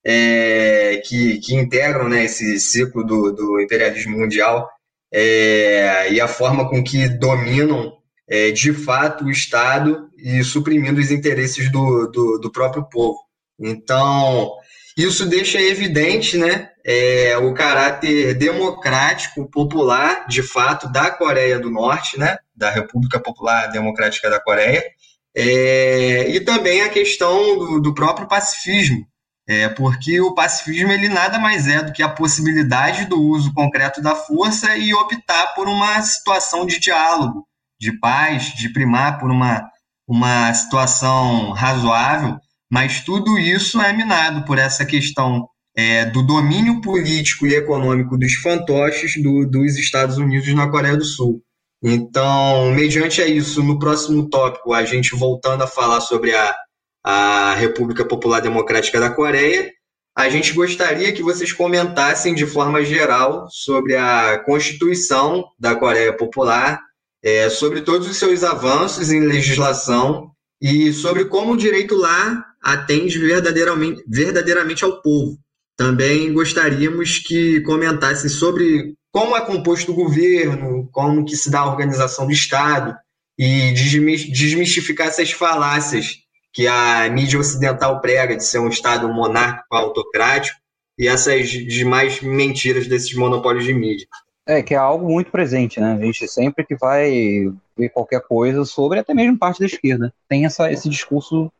é, 0.04 1.00
que, 1.04 1.38
que 1.38 1.54
integram 1.54 2.08
né, 2.08 2.24
esse 2.24 2.58
ciclo 2.58 3.04
do, 3.04 3.32
do 3.32 3.60
imperialismo 3.60 4.18
mundial 4.18 4.68
é, 5.12 6.12
e 6.12 6.20
a 6.20 6.26
forma 6.26 6.68
com 6.68 6.82
que 6.82 7.08
dominam 7.08 7.92
é, 8.28 8.50
de 8.50 8.72
fato 8.72 9.24
o 9.24 9.30
Estado 9.30 10.08
e 10.16 10.42
suprimindo 10.42 11.00
os 11.00 11.10
interesses 11.10 11.70
do, 11.70 12.06
do, 12.08 12.38
do 12.38 12.50
próprio 12.50 12.84
povo. 12.84 13.18
Então, 13.60 14.50
isso 14.96 15.26
deixa 15.26 15.60
evidente 15.60 16.36
né, 16.36 16.70
é, 16.84 17.36
o 17.38 17.52
caráter 17.54 18.34
democrático, 18.34 19.48
popular, 19.48 20.26
de 20.26 20.42
fato, 20.42 20.90
da 20.90 21.10
Coreia 21.10 21.58
do 21.58 21.70
Norte, 21.70 22.18
né, 22.18 22.38
da 22.54 22.70
República 22.70 23.20
Popular 23.20 23.68
Democrática 23.68 24.28
da 24.28 24.40
Coreia, 24.40 24.84
é, 25.34 26.28
e 26.28 26.40
também 26.40 26.82
a 26.82 26.88
questão 26.88 27.58
do, 27.58 27.80
do 27.80 27.94
próprio 27.94 28.28
pacifismo, 28.28 29.06
é, 29.48 29.68
porque 29.68 30.20
o 30.20 30.34
pacifismo 30.34 30.92
ele 30.92 31.08
nada 31.08 31.38
mais 31.38 31.66
é 31.66 31.82
do 31.82 31.92
que 31.92 32.02
a 32.02 32.08
possibilidade 32.08 33.06
do 33.06 33.20
uso 33.20 33.52
concreto 33.52 34.00
da 34.00 34.14
força 34.14 34.76
e 34.76 34.94
optar 34.94 35.54
por 35.54 35.68
uma 35.68 36.00
situação 36.02 36.64
de 36.64 36.78
diálogo, 36.78 37.46
de 37.80 37.98
paz, 37.98 38.54
de 38.54 38.68
primar 38.68 39.18
por 39.18 39.30
uma, 39.30 39.68
uma 40.06 40.52
situação 40.54 41.50
razoável, 41.50 42.38
mas 42.70 43.00
tudo 43.00 43.38
isso 43.38 43.80
é 43.80 43.92
minado 43.92 44.44
por 44.44 44.58
essa 44.58 44.86
questão 44.86 45.48
é, 45.76 46.04
do 46.04 46.22
domínio 46.22 46.80
político 46.80 47.46
e 47.46 47.54
econômico 47.54 48.16
dos 48.16 48.34
fantoches 48.34 49.20
do, 49.22 49.46
dos 49.46 49.76
Estados 49.76 50.18
Unidos 50.18 50.54
na 50.54 50.68
Coreia 50.70 50.96
do 50.96 51.04
Sul. 51.04 51.42
Então, 51.82 52.70
mediante 52.72 53.20
isso, 53.22 53.62
no 53.62 53.78
próximo 53.78 54.28
tópico, 54.28 54.72
a 54.72 54.84
gente 54.84 55.16
voltando 55.16 55.64
a 55.64 55.66
falar 55.66 56.00
sobre 56.00 56.32
a 56.34 56.54
a 57.02 57.54
República 57.54 58.04
Popular 58.04 58.40
Democrática 58.40 59.00
da 59.00 59.10
Coreia. 59.10 59.72
A 60.14 60.28
gente 60.28 60.52
gostaria 60.52 61.12
que 61.12 61.22
vocês 61.22 61.52
comentassem 61.52 62.34
de 62.34 62.46
forma 62.46 62.84
geral 62.84 63.46
sobre 63.50 63.96
a 63.96 64.38
Constituição 64.44 65.44
da 65.58 65.74
Coreia 65.74 66.12
Popular, 66.12 66.80
é, 67.22 67.48
sobre 67.48 67.80
todos 67.80 68.08
os 68.08 68.16
seus 68.16 68.44
avanços 68.44 69.10
em 69.10 69.20
legislação 69.20 70.30
e 70.60 70.92
sobre 70.92 71.24
como 71.24 71.52
o 71.52 71.56
direito 71.56 71.94
lá 71.94 72.44
atende 72.62 73.18
verdadeiramente, 73.18 74.04
verdadeiramente 74.06 74.84
ao 74.84 75.00
povo. 75.00 75.38
Também 75.76 76.32
gostaríamos 76.32 77.18
que 77.18 77.60
comentassem 77.62 78.28
sobre 78.28 78.94
como 79.10 79.36
é 79.36 79.40
composto 79.40 79.92
o 79.92 79.94
governo, 79.94 80.88
como 80.92 81.24
que 81.24 81.36
se 81.36 81.50
dá 81.50 81.60
a 81.60 81.70
organização 81.70 82.26
do 82.26 82.32
Estado 82.32 82.94
e 83.38 83.72
desmistificar 83.72 85.08
essas 85.08 85.32
falácias 85.32 86.21
que 86.52 86.66
a 86.66 87.08
mídia 87.08 87.38
ocidental 87.38 88.00
prega 88.00 88.36
de 88.36 88.44
ser 88.44 88.58
um 88.58 88.68
Estado 88.68 89.08
monárquico 89.08 89.74
autocrático 89.74 90.60
e 90.98 91.08
essas 91.08 91.48
demais 91.48 92.20
mentiras 92.20 92.86
desses 92.86 93.14
monopólios 93.14 93.64
de 93.64 93.72
mídia. 93.72 94.06
É, 94.46 94.62
que 94.62 94.74
é 94.74 94.78
algo 94.78 95.08
muito 95.08 95.30
presente, 95.30 95.80
né? 95.80 95.94
A 95.94 96.04
gente 96.04 96.26
sempre 96.28 96.64
que 96.66 96.74
vai 96.74 97.50
ver 97.76 97.88
qualquer 97.90 98.20
coisa 98.20 98.64
sobre, 98.64 98.98
até 98.98 99.14
mesmo 99.14 99.38
parte 99.38 99.60
da 99.60 99.66
esquerda, 99.66 100.12
tem 100.28 100.44
essa, 100.44 100.70
esse 100.70 100.88
discurso 100.88 101.50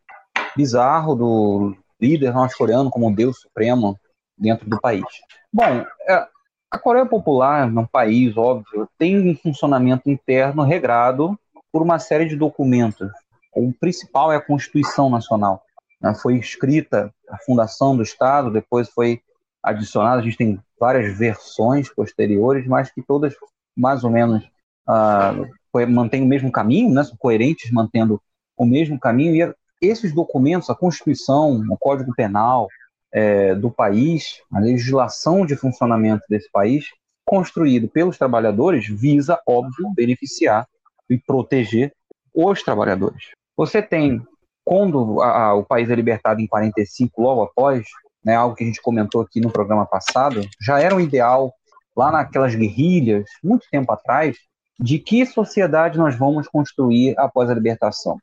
bizarro 0.56 1.14
do 1.14 1.76
líder 2.00 2.34
norte-coreano 2.34 2.90
como 2.90 3.14
deus 3.14 3.40
supremo 3.40 3.98
dentro 4.36 4.68
do 4.68 4.80
país. 4.80 5.04
Bom, 5.52 5.86
é, 6.08 6.26
a 6.70 6.78
Coreia 6.78 7.06
Popular, 7.06 7.66
um 7.66 7.86
país, 7.86 8.36
óbvio, 8.36 8.88
tem 8.98 9.30
um 9.30 9.36
funcionamento 9.36 10.10
interno 10.10 10.62
regrado 10.62 11.38
por 11.72 11.82
uma 11.82 11.98
série 11.98 12.26
de 12.26 12.36
documentos 12.36 13.08
o 13.54 13.72
principal 13.72 14.32
é 14.32 14.36
a 14.36 14.40
Constituição 14.40 15.10
Nacional. 15.10 15.62
Né? 16.00 16.14
Foi 16.14 16.36
escrita 16.36 17.12
a 17.28 17.38
fundação 17.38 17.96
do 17.96 18.02
Estado, 18.02 18.50
depois 18.50 18.88
foi 18.88 19.20
adicionada, 19.62 20.20
a 20.20 20.24
gente 20.24 20.36
tem 20.36 20.60
várias 20.78 21.16
versões 21.16 21.88
posteriores, 21.88 22.66
mas 22.66 22.90
que 22.90 23.02
todas 23.02 23.34
mais 23.76 24.02
ou 24.02 24.10
menos 24.10 24.44
uh, 24.88 25.86
mantêm 25.88 26.22
o 26.22 26.26
mesmo 26.26 26.50
caminho, 26.50 26.92
né? 26.92 27.04
são 27.04 27.16
coerentes 27.16 27.70
mantendo 27.70 28.20
o 28.56 28.66
mesmo 28.66 28.98
caminho, 28.98 29.54
e 29.80 29.86
esses 29.86 30.12
documentos, 30.12 30.70
a 30.70 30.74
Constituição, 30.74 31.62
o 31.68 31.76
Código 31.76 32.14
Penal 32.14 32.68
é, 33.12 33.54
do 33.54 33.70
país, 33.70 34.40
a 34.52 34.60
legislação 34.60 35.44
de 35.44 35.56
funcionamento 35.56 36.24
desse 36.28 36.50
país, 36.50 36.86
construído 37.24 37.88
pelos 37.88 38.16
trabalhadores, 38.16 38.86
visa, 38.88 39.40
óbvio, 39.46 39.92
beneficiar 39.94 40.66
e 41.10 41.18
proteger 41.18 41.92
os 42.34 42.62
trabalhadores. 42.62 43.30
Você 43.56 43.82
tem, 43.82 44.22
quando 44.64 45.20
a, 45.20 45.46
a, 45.46 45.54
o 45.54 45.64
país 45.64 45.90
é 45.90 45.94
libertado 45.94 46.40
em 46.40 46.46
45, 46.46 47.20
logo 47.20 47.42
após, 47.42 47.86
né, 48.24 48.34
algo 48.34 48.54
que 48.54 48.64
a 48.64 48.66
gente 48.66 48.80
comentou 48.80 49.20
aqui 49.20 49.40
no 49.40 49.50
programa 49.50 49.86
passado, 49.86 50.40
já 50.60 50.80
era 50.80 50.94
um 50.94 51.00
ideal 51.00 51.52
lá 51.96 52.10
naquelas 52.10 52.54
guerrilhas, 52.54 53.24
muito 53.42 53.66
tempo 53.70 53.92
atrás, 53.92 54.36
de 54.80 54.98
que 54.98 55.24
sociedade 55.26 55.98
nós 55.98 56.16
vamos 56.16 56.48
construir 56.48 57.14
após 57.18 57.50
a 57.50 57.54
libertação. 57.54 58.18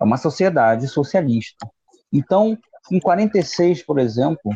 É 0.00 0.04
uma 0.04 0.16
sociedade 0.16 0.88
socialista. 0.88 1.68
Então, 2.12 2.58
em 2.90 2.98
46, 2.98 3.84
por 3.84 3.98
exemplo, 3.98 4.52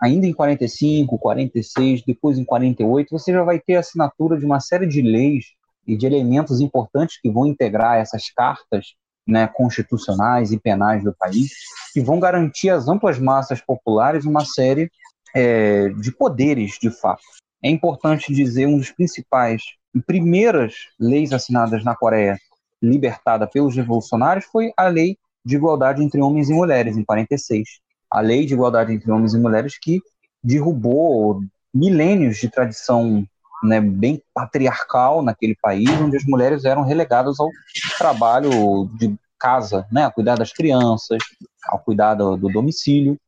ainda 0.00 0.26
em 0.26 0.32
45, 0.32 1.18
46, 1.18 2.02
depois 2.04 2.38
em 2.38 2.44
48, 2.44 3.08
você 3.10 3.32
já 3.32 3.42
vai 3.42 3.60
ter 3.60 3.76
a 3.76 3.80
assinatura 3.80 4.36
de 4.36 4.44
uma 4.44 4.60
série 4.60 4.86
de 4.86 5.00
leis 5.00 5.46
e 5.86 5.96
de 5.96 6.06
elementos 6.06 6.60
importantes 6.60 7.20
que 7.20 7.30
vão 7.30 7.46
integrar 7.46 7.96
essas 7.96 8.30
cartas 8.30 8.94
né, 9.28 9.46
constitucionais 9.46 10.50
e 10.50 10.58
penais 10.58 11.04
do 11.04 11.14
país, 11.14 11.52
que 11.92 12.00
vão 12.00 12.18
garantir 12.18 12.70
às 12.70 12.88
amplas 12.88 13.18
massas 13.18 13.60
populares 13.60 14.24
uma 14.24 14.44
série 14.44 14.90
é, 15.36 15.90
de 15.90 16.10
poderes, 16.10 16.78
de 16.80 16.90
fato. 16.90 17.22
É 17.62 17.68
importante 17.68 18.32
dizer 18.32 18.66
um 18.66 18.78
dos 18.78 18.90
principais 18.90 19.62
primeiras 20.06 20.74
leis 20.98 21.32
assinadas 21.32 21.84
na 21.84 21.94
Coreia, 21.94 22.38
libertada 22.80 23.46
pelos 23.46 23.74
revolucionários, 23.74 24.46
foi 24.46 24.72
a 24.76 24.86
Lei 24.86 25.16
de 25.44 25.56
Igualdade 25.56 26.02
entre 26.02 26.20
Homens 26.20 26.48
e 26.48 26.54
Mulheres, 26.54 26.96
em 26.96 27.04
46. 27.04 27.80
A 28.10 28.20
Lei 28.20 28.46
de 28.46 28.54
Igualdade 28.54 28.92
entre 28.92 29.10
Homens 29.10 29.34
e 29.34 29.38
Mulheres 29.38 29.78
que 29.78 30.00
derrubou 30.42 31.40
milênios 31.74 32.38
de 32.38 32.48
tradição 32.48 33.26
né, 33.62 33.80
bem 33.80 34.22
patriarcal 34.32 35.22
naquele 35.22 35.56
país, 35.60 35.88
onde 36.00 36.16
as 36.16 36.24
mulheres 36.24 36.64
eram 36.64 36.82
relegadas 36.82 37.38
ao 37.40 37.48
trabalho 37.96 38.88
de 38.98 39.14
casa, 39.38 39.86
né, 39.90 40.04
a 40.04 40.10
cuidar 40.10 40.36
das 40.36 40.52
crianças, 40.52 41.18
ao 41.66 41.78
cuidar 41.78 42.14
do, 42.14 42.36
do 42.36 42.48
domicílio, 42.48 43.18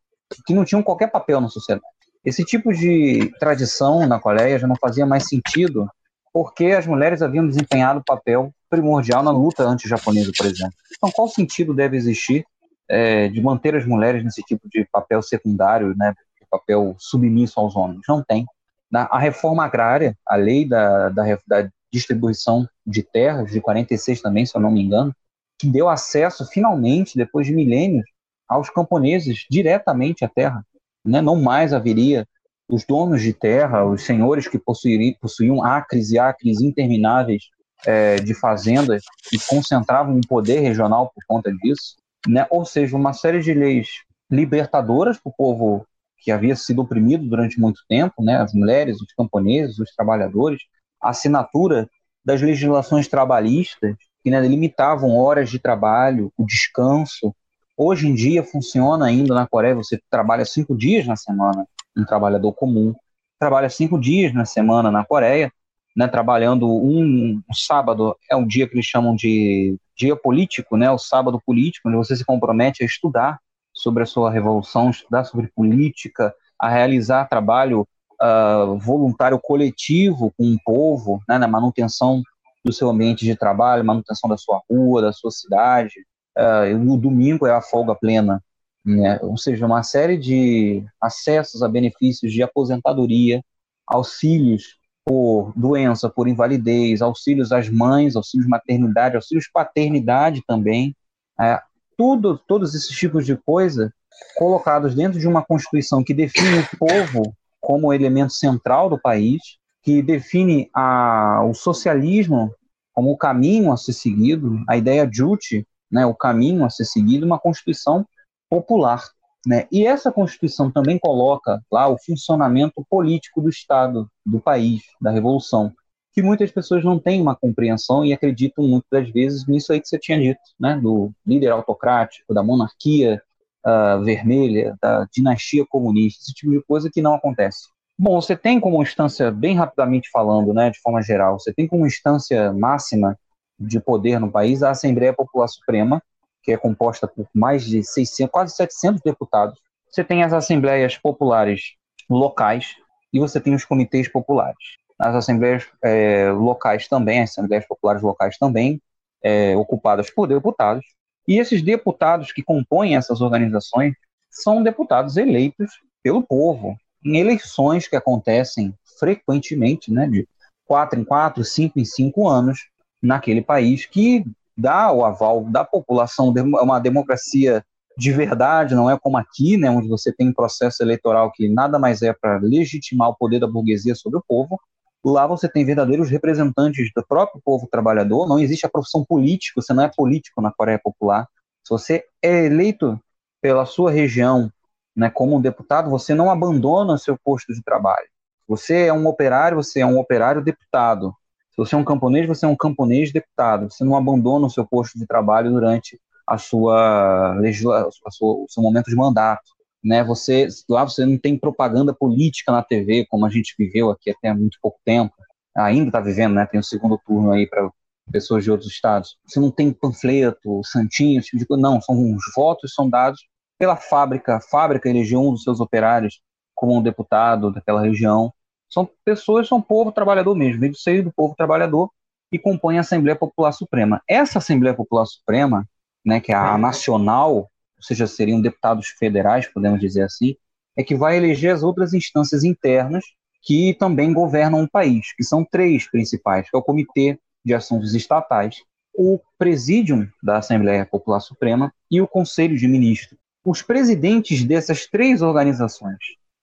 que 0.47 0.55
não 0.55 0.65
tinham 0.65 0.83
qualquer 0.83 1.11
papel 1.11 1.41
na 1.41 1.49
sociedade. 1.49 1.87
Esse 2.25 2.45
tipo 2.45 2.73
de 2.73 3.33
tradição 3.39 4.07
na 4.07 4.21
Coreia 4.21 4.59
já 4.59 4.67
não 4.67 4.77
fazia 4.77 5.07
mais 5.07 5.27
sentido 5.27 5.89
porque 6.33 6.67
as 6.67 6.87
mulheres 6.87 7.23
haviam 7.23 7.47
desempenhado 7.47 8.03
papel 8.07 8.53
primordial 8.69 9.23
na 9.23 9.33
luta 9.33 9.65
anti-japonesa, 9.65 10.31
por 10.37 10.47
exemplo. 10.47 10.75
Então, 10.97 11.11
qual 11.11 11.27
sentido 11.29 11.75
deve 11.75 11.97
existir 11.97 12.45
é, 12.89 13.29
de 13.29 13.41
manter 13.41 13.75
as 13.75 13.85
mulheres 13.85 14.23
nesse 14.23 14.43
tipo 14.43 14.69
de 14.69 14.87
papel 14.93 15.23
secundário, 15.23 15.95
né, 15.97 16.15
papel 16.51 16.95
submisso 16.99 17.59
aos 17.59 17.75
homens? 17.75 18.03
Não 18.09 18.23
tem 18.23 18.45
a 18.93 19.19
reforma 19.19 19.65
agrária, 19.65 20.17
a 20.27 20.37
lei 20.37 20.67
da, 20.67 21.09
da, 21.11 21.39
da 21.47 21.69
distribuição 21.93 22.67
de 22.87 23.03
terras, 23.03 23.51
de 23.51 23.61
46 23.61 24.21
também, 24.21 24.47
se 24.47 24.57
eu 24.57 24.61
não 24.61 24.71
me 24.71 24.83
engano, 24.83 25.15
que 25.59 25.69
deu 25.69 25.89
acesso, 25.89 26.47
finalmente, 26.47 27.17
depois 27.17 27.47
de 27.47 27.53
milênios, 27.53 28.05
aos 28.49 28.71
camponeses 28.71 29.45
diretamente 29.51 30.25
à 30.25 30.29
terra. 30.29 30.65
Né? 31.05 31.21
Não 31.21 31.37
mais 31.37 31.73
haveria 31.73 32.27
os 32.69 32.85
donos 32.85 33.23
de 33.23 33.33
terra, 33.33 33.85
os 33.85 34.03
senhores 34.03 34.49
que 34.49 34.59
possuiriam, 34.59 35.15
possuíam 35.21 35.65
acres 35.65 36.11
e 36.11 36.19
acres 36.19 36.61
intermináveis 36.61 37.45
é, 37.85 38.17
de 38.17 38.35
fazendas 38.35 39.03
e 39.33 39.39
concentravam 39.39 40.15
um 40.17 40.21
poder 40.21 40.61
regional 40.61 41.11
por 41.15 41.23
conta 41.27 41.53
disso. 41.53 41.97
né? 42.27 42.47
ou 42.51 42.65
seja, 42.65 42.97
uma 42.97 43.13
série 43.13 43.41
de 43.41 43.53
leis 43.53 43.89
libertadoras 44.31 45.19
para 45.19 45.31
o 45.31 45.35
povo 45.37 45.87
que 46.21 46.31
havia 46.31 46.55
sido 46.55 46.83
oprimido 46.83 47.27
durante 47.27 47.61
muito 47.61 47.81
tempo, 47.89 48.23
né? 48.23 48.37
as 48.37 48.53
mulheres, 48.53 49.01
os 49.01 49.13
camponeses, 49.15 49.79
os 49.79 49.95
trabalhadores, 49.95 50.61
a 51.01 51.11
assinatura 51.11 51.89
das 52.25 52.43
legislações 52.43 53.09
trabalhistas 53.09 53.97
que 54.23 54.31
né, 54.31 54.41
limitavam 54.41 55.17
horas 55.17 55.51
de 55.51 55.59
trabalho, 55.59 56.31
o 56.37 56.45
descanso. 56.45 57.35
Hoje 57.77 58.07
em 58.07 58.15
dia 58.15 58.45
funciona 58.45 59.07
ainda 59.07 59.35
na 59.35 59.47
Coreia, 59.47 59.75
você 59.75 59.99
trabalha 60.11 60.45
cinco 60.45 60.77
dias 60.77 61.07
na 61.07 61.17
semana, 61.17 61.67
um 61.97 62.05
trabalhador 62.05 62.53
comum 62.53 62.95
trabalha 63.41 63.71
cinco 63.71 63.99
dias 63.99 64.35
na 64.35 64.45
semana 64.45 64.91
na 64.91 65.03
Coreia, 65.05 65.51
né, 65.97 66.07
trabalhando 66.07 66.69
um, 66.69 67.41
um, 67.49 67.55
sábado 67.55 68.15
é 68.31 68.37
um 68.37 68.47
dia 68.47 68.69
que 68.69 68.75
eles 68.75 68.85
chamam 68.85 69.17
de 69.17 69.77
dia 69.97 70.15
político, 70.15 70.77
né, 70.77 70.91
o 70.91 70.99
sábado 70.99 71.41
político, 71.45 71.89
onde 71.89 71.97
você 71.97 72.15
se 72.15 72.25
compromete 72.25 72.83
a 72.83 72.87
estudar 72.87 73.41
sobre 73.81 74.03
a 74.03 74.07
sua 74.07 74.31
revolução, 74.31 74.91
estudar 74.91 75.25
sobre 75.25 75.51
política, 75.55 76.35
a 76.59 76.69
realizar 76.69 77.29
trabalho 77.29 77.87
uh, 78.21 78.79
voluntário 78.79 79.39
coletivo 79.39 80.33
com 80.37 80.53
o 80.53 80.59
povo, 80.65 81.23
né, 81.29 81.39
na 81.39 81.49
manutenção 81.49 82.23
do 82.63 82.73
seu 82.73 82.91
ambiente 82.91 83.25
de 83.25 83.35
trabalho, 83.35 83.85
manutenção 83.85 84.29
da 84.29 84.37
sua 84.37 84.61
rua, 84.71 85.01
da 85.01 85.13
sua 85.13 85.31
cidade. 85.31 85.95
Uh, 86.37 86.77
no 86.79 86.99
domingo 86.99 87.47
é 87.47 87.53
a 87.53 87.63
folga 87.63 87.95
plena, 87.95 88.43
né? 88.85 89.19
ou 89.23 89.37
seja, 89.37 89.67
uma 89.67 89.83
série 89.83 90.19
de 90.19 90.85
acessos 91.01 91.63
a 91.63 91.69
benefícios 91.69 92.33
de 92.33 92.43
aposentadoria, 92.43 93.43
auxílios 93.87 94.79
por 95.05 95.53
doença, 95.57 96.09
por 96.09 96.29
invalidez, 96.29 97.01
auxílios 97.01 97.51
às 97.51 97.69
mães, 97.69 98.15
auxílios 98.15 98.49
maternidade, 98.49 99.17
auxílios 99.17 99.49
paternidade 99.53 100.43
também, 100.47 100.95
é, 101.41 101.61
tudo, 102.01 102.39
todos 102.49 102.75
esses 102.75 102.97
tipos 102.97 103.27
de 103.27 103.37
coisa 103.37 103.93
colocados 104.35 104.95
dentro 104.95 105.21
de 105.21 105.29
uma 105.29 105.45
constituição 105.45 106.03
que 106.03 106.15
define 106.15 106.61
o 106.61 106.79
povo 106.79 107.37
como 107.61 107.93
elemento 107.93 108.33
central 108.33 108.89
do 108.89 108.99
país, 108.99 109.43
que 109.83 110.01
define 110.01 110.71
a, 110.75 111.45
o 111.45 111.53
socialismo 111.53 112.55
como 112.95 113.11
o 113.11 113.19
caminho 113.19 113.71
a 113.71 113.77
ser 113.77 113.93
seguido, 113.93 114.65
a 114.67 114.79
ideia 114.79 115.07
Juche, 115.13 115.67
né, 115.93 116.07
o 116.07 116.15
caminho 116.15 116.65
a 116.65 116.71
ser 116.71 116.87
seguido, 116.87 117.27
uma 117.27 117.39
constituição 117.39 118.07
popular. 118.49 119.05
Né? 119.47 119.69
E 119.71 119.87
essa 119.87 120.11
Constituição 120.11 120.71
também 120.71 120.99
coloca 120.99 121.61
lá 121.71 121.87
o 121.87 121.99
funcionamento 121.99 122.83
político 122.89 123.43
do 123.43 123.51
Estado, 123.51 124.11
do 124.25 124.41
país, 124.41 124.83
da 124.99 125.11
Revolução, 125.11 125.71
que 126.13 126.23
muitas 126.23 126.51
pessoas 126.51 126.85
não 126.85 126.99
têm 126.99 127.21
uma 127.21 127.37
compreensão 127.37 128.05
e 128.05 128.13
acreditam 128.13 128.67
muitas 128.67 129.09
vezes 129.11 129.47
nisso 129.47 129.73
aí 129.73 129.81
que 129.81 129.89
você 129.89 129.99
tinha 129.99 130.19
dito, 130.19 130.41
né? 130.59 130.77
do 130.77 131.13
líder 131.27 131.51
autocrático, 131.51 132.35
da 132.35 132.43
monarquia 132.43 133.23
uh, 133.65 134.03
vermelha, 134.03 134.77
da 134.81 135.07
dinastia 135.13 135.65
comunista, 135.69 136.23
esse 136.23 136.35
tipo 136.35 136.53
de 136.53 136.63
coisa 136.63 136.91
que 136.91 137.03
não 137.03 137.15
acontece. 137.15 137.69
Bom, 137.99 138.21
você 138.21 138.37
tem 138.37 138.59
como 138.59 138.83
instância, 138.83 139.31
bem 139.31 139.55
rapidamente 139.55 140.09
falando, 140.11 140.55
né, 140.55 140.71
de 140.71 140.81
forma 140.81 141.03
geral, 141.03 141.39
você 141.39 141.53
tem 141.53 141.69
como 141.69 141.87
instância 141.87 142.51
máxima 142.51 143.19
de 143.59 143.79
poder 143.79 144.19
no 144.19 144.33
país 144.33 144.63
a 144.63 144.71
Assembleia 144.71 145.13
Popular 145.13 145.47
Suprema, 145.49 146.03
que 146.43 146.51
é 146.51 146.57
composta 146.57 147.07
por 147.07 147.29
mais 147.35 147.63
de 147.63 147.85
600, 147.85 148.33
quase 148.33 148.57
700 148.57 149.03
deputados. 149.03 149.61
Você 149.91 150.03
tem 150.03 150.23
as 150.23 150.33
assembleias 150.33 150.97
populares 150.97 151.75
locais 152.09 152.75
e 153.13 153.21
você 153.21 153.39
tem 153.39 153.55
os 153.55 153.67
comitês 153.67 154.11
populares. 154.11 154.80
As 155.01 155.15
assembleias 155.15 155.67
é, 155.83 156.31
locais 156.31 156.87
também, 156.87 157.23
as 157.23 157.31
assembleias 157.31 157.67
populares 157.67 158.03
locais 158.03 158.37
também, 158.37 158.81
é, 159.23 159.57
ocupadas 159.57 160.11
por 160.11 160.27
deputados. 160.27 160.85
E 161.27 161.39
esses 161.39 161.63
deputados 161.63 162.33
que 162.33 162.43
compõem 162.43 162.97
essas 162.97 163.21
organizações 163.21 163.95
são 164.31 164.63
deputados 164.63 165.17
eleitos 165.17 165.81
pelo 166.03 166.23
povo, 166.23 166.77
em 167.05 167.19
eleições 167.19 167.89
que 167.89 167.97
acontecem 167.97 168.75
frequentemente, 168.99 169.91
né, 169.93 170.07
de 170.07 170.29
quatro 170.67 171.01
em 171.01 171.05
quatro, 171.05 171.43
cinco 171.45 171.79
em 171.79 171.85
cinco 171.85 172.29
anos, 172.29 172.69
naquele 173.03 173.41
país 173.41 173.87
que 173.87 174.25
dá 174.57 174.93
o 174.93 175.05
aval 175.05 175.45
da 175.45 175.65
população, 175.65 176.33
é 176.37 176.43
uma 176.43 176.79
democracia 176.79 177.65
de 177.97 178.13
verdade, 178.13 178.75
não 178.75 178.89
é 178.91 178.99
como 178.99 179.17
aqui, 179.17 179.57
né, 179.57 179.71
onde 179.71 179.89
você 179.89 180.13
tem 180.13 180.29
um 180.29 180.33
processo 180.33 180.83
eleitoral 180.83 181.33
que 181.33 181.49
nada 181.49 181.79
mais 181.79 182.03
é 182.03 182.13
para 182.13 182.39
legitimar 182.39 183.09
o 183.09 183.17
poder 183.17 183.41
da 183.41 183.47
burguesia 183.47 183.95
sobre 183.95 184.19
o 184.19 184.25
povo. 184.27 184.61
Lá 185.05 185.27
você 185.27 185.49
tem 185.49 185.65
verdadeiros 185.65 186.11
representantes 186.11 186.91
do 186.95 187.05
próprio 187.07 187.41
povo 187.45 187.67
trabalhador, 187.71 188.29
não 188.29 188.39
existe 188.39 188.67
a 188.67 188.69
profissão 188.69 189.05
política, 189.05 189.61
você 189.61 189.73
não 189.73 189.85
é 189.85 189.91
político 189.95 190.43
na 190.43 190.53
Coreia 190.53 190.79
Popular. 190.83 191.27
Se 191.65 191.71
você 191.71 192.05
é 192.23 192.45
eleito 192.45 193.01
pela 193.41 193.65
sua 193.65 193.91
região 193.91 194.53
né, 194.95 195.09
como 195.09 195.37
um 195.37 195.41
deputado, 195.41 195.89
você 195.89 196.15
não 196.15 196.31
abandona 196.31 196.99
seu 196.99 197.17
posto 197.25 197.55
de 197.55 197.63
trabalho. 197.63 198.07
Você 198.47 198.87
é 198.87 198.93
um 198.93 199.07
operário, 199.07 199.57
você 199.57 199.81
é 199.81 199.87
um 199.87 199.99
operário 199.99 200.43
deputado 200.43 201.15
você 201.61 201.75
é 201.75 201.79
um 201.79 201.85
camponês, 201.85 202.27
você 202.27 202.47
é 202.47 202.49
um 202.49 202.57
camponês 202.57 203.13
deputado. 203.13 203.71
Você 203.71 203.85
não 203.85 203.95
abandona 203.95 204.47
o 204.47 204.51
seu 204.51 204.67
posto 204.67 204.99
de 204.99 205.07
trabalho 205.07 205.51
durante 205.51 206.01
a 206.27 206.39
sua, 206.39 207.35
a 207.39 208.11
sua 208.11 208.35
o 208.35 208.47
seu 208.49 208.63
momento 208.63 208.87
de 208.87 208.97
mandato. 208.97 209.51
Né? 209.83 210.05
Você 210.05 210.49
lá 210.69 210.85
você 210.85 211.05
não 211.05 211.19
tem 211.19 211.39
propaganda 211.39 211.95
política 211.95 212.53
na 212.53 212.63
TV 212.63 213.07
como 213.09 213.25
a 213.27 213.31
gente 213.31 213.55
viveu 213.59 213.91
aqui 213.91 214.11
até 214.11 214.33
muito 214.33 214.59
pouco 214.61 214.79
tempo. 214.85 215.15
Ainda 215.57 215.89
está 215.89 216.01
vivendo, 216.01 216.35
né? 216.35 216.47
Tem 216.47 216.61
o 216.61 216.65
segundo 216.65 216.99
turno 217.05 217.33
aí 217.33 217.47
para 217.47 217.71
pessoas 218.13 218.45
de 218.45 218.51
outros 218.51 218.71
estados. 218.71 219.17
Você 219.27 219.41
não 219.41 219.51
tem 219.51 219.73
panfleto, 219.73 220.61
santinho, 220.65 221.21
tipo 221.21 221.39
de 221.39 221.47
coisa. 221.47 221.63
Não, 221.63 221.81
são 221.81 222.15
os 222.15 222.23
votos 222.35 222.75
são 222.75 222.89
dados 222.89 223.21
pela 223.59 223.77
fábrica. 223.77 224.37
A 224.37 224.41
fábrica 224.41 224.89
elegeu 224.89 225.21
um 225.21 225.33
dos 225.33 225.43
seus 225.43 225.61
operários 225.61 226.21
como 226.55 226.77
um 226.77 226.83
deputado 226.83 227.51
daquela 227.53 227.83
região 227.83 228.33
são 228.71 228.89
pessoas, 229.05 229.49
são 229.49 229.61
povo 229.61 229.91
trabalhador 229.91 230.35
mesmo, 230.35 230.61
vem 230.61 230.71
do 230.71 230.79
seio 230.79 231.03
do 231.03 231.13
povo 231.13 231.35
trabalhador 231.37 231.91
e 232.33 232.39
compõem 232.39 232.79
a 232.79 232.83
Assembleia 232.83 233.17
Popular 233.17 233.53
Suprema. 233.53 234.01
Essa 234.09 234.39
Assembleia 234.39 234.75
Popular 234.75 235.05
Suprema, 235.05 235.69
né, 236.07 236.21
que 236.21 236.31
é 236.31 236.37
a 236.37 236.57
nacional, 236.57 237.51
ou 237.81 237.83
seja, 237.83 238.07
seriam 238.07 238.43
deputados 238.43 238.89
federais, 238.89 239.49
podemos 239.49 239.81
dizer 239.81 240.03
assim, 240.03 240.37
é 240.77 240.85
que 240.85 240.95
vai 240.95 241.17
eleger 241.17 241.55
as 241.55 241.63
outras 241.63 241.95
instâncias 241.95 242.45
internas 242.45 243.03
que 243.43 243.75
também 243.75 244.13
governam 244.13 244.63
o 244.63 244.71
país, 244.71 245.15
que 245.17 245.25
são 245.25 245.47
três 245.51 245.91
principais, 245.91 246.49
que 246.49 246.55
é 246.55 246.59
o 246.59 246.63
Comitê 246.63 247.19
de 247.43 247.55
Assuntos 247.55 247.95
Estatais, 247.95 248.63
o 248.95 249.19
Presídium 249.39 250.07
da 250.23 250.37
Assembleia 250.37 250.85
Popular 250.85 251.21
Suprema 251.21 251.73
e 251.91 252.03
o 252.03 252.07
Conselho 252.07 252.55
de 252.55 252.69
Ministros. 252.69 253.19
Os 253.43 253.63
presidentes 253.63 254.45
dessas 254.45 254.87
três 254.87 255.23
organizações 255.23 255.97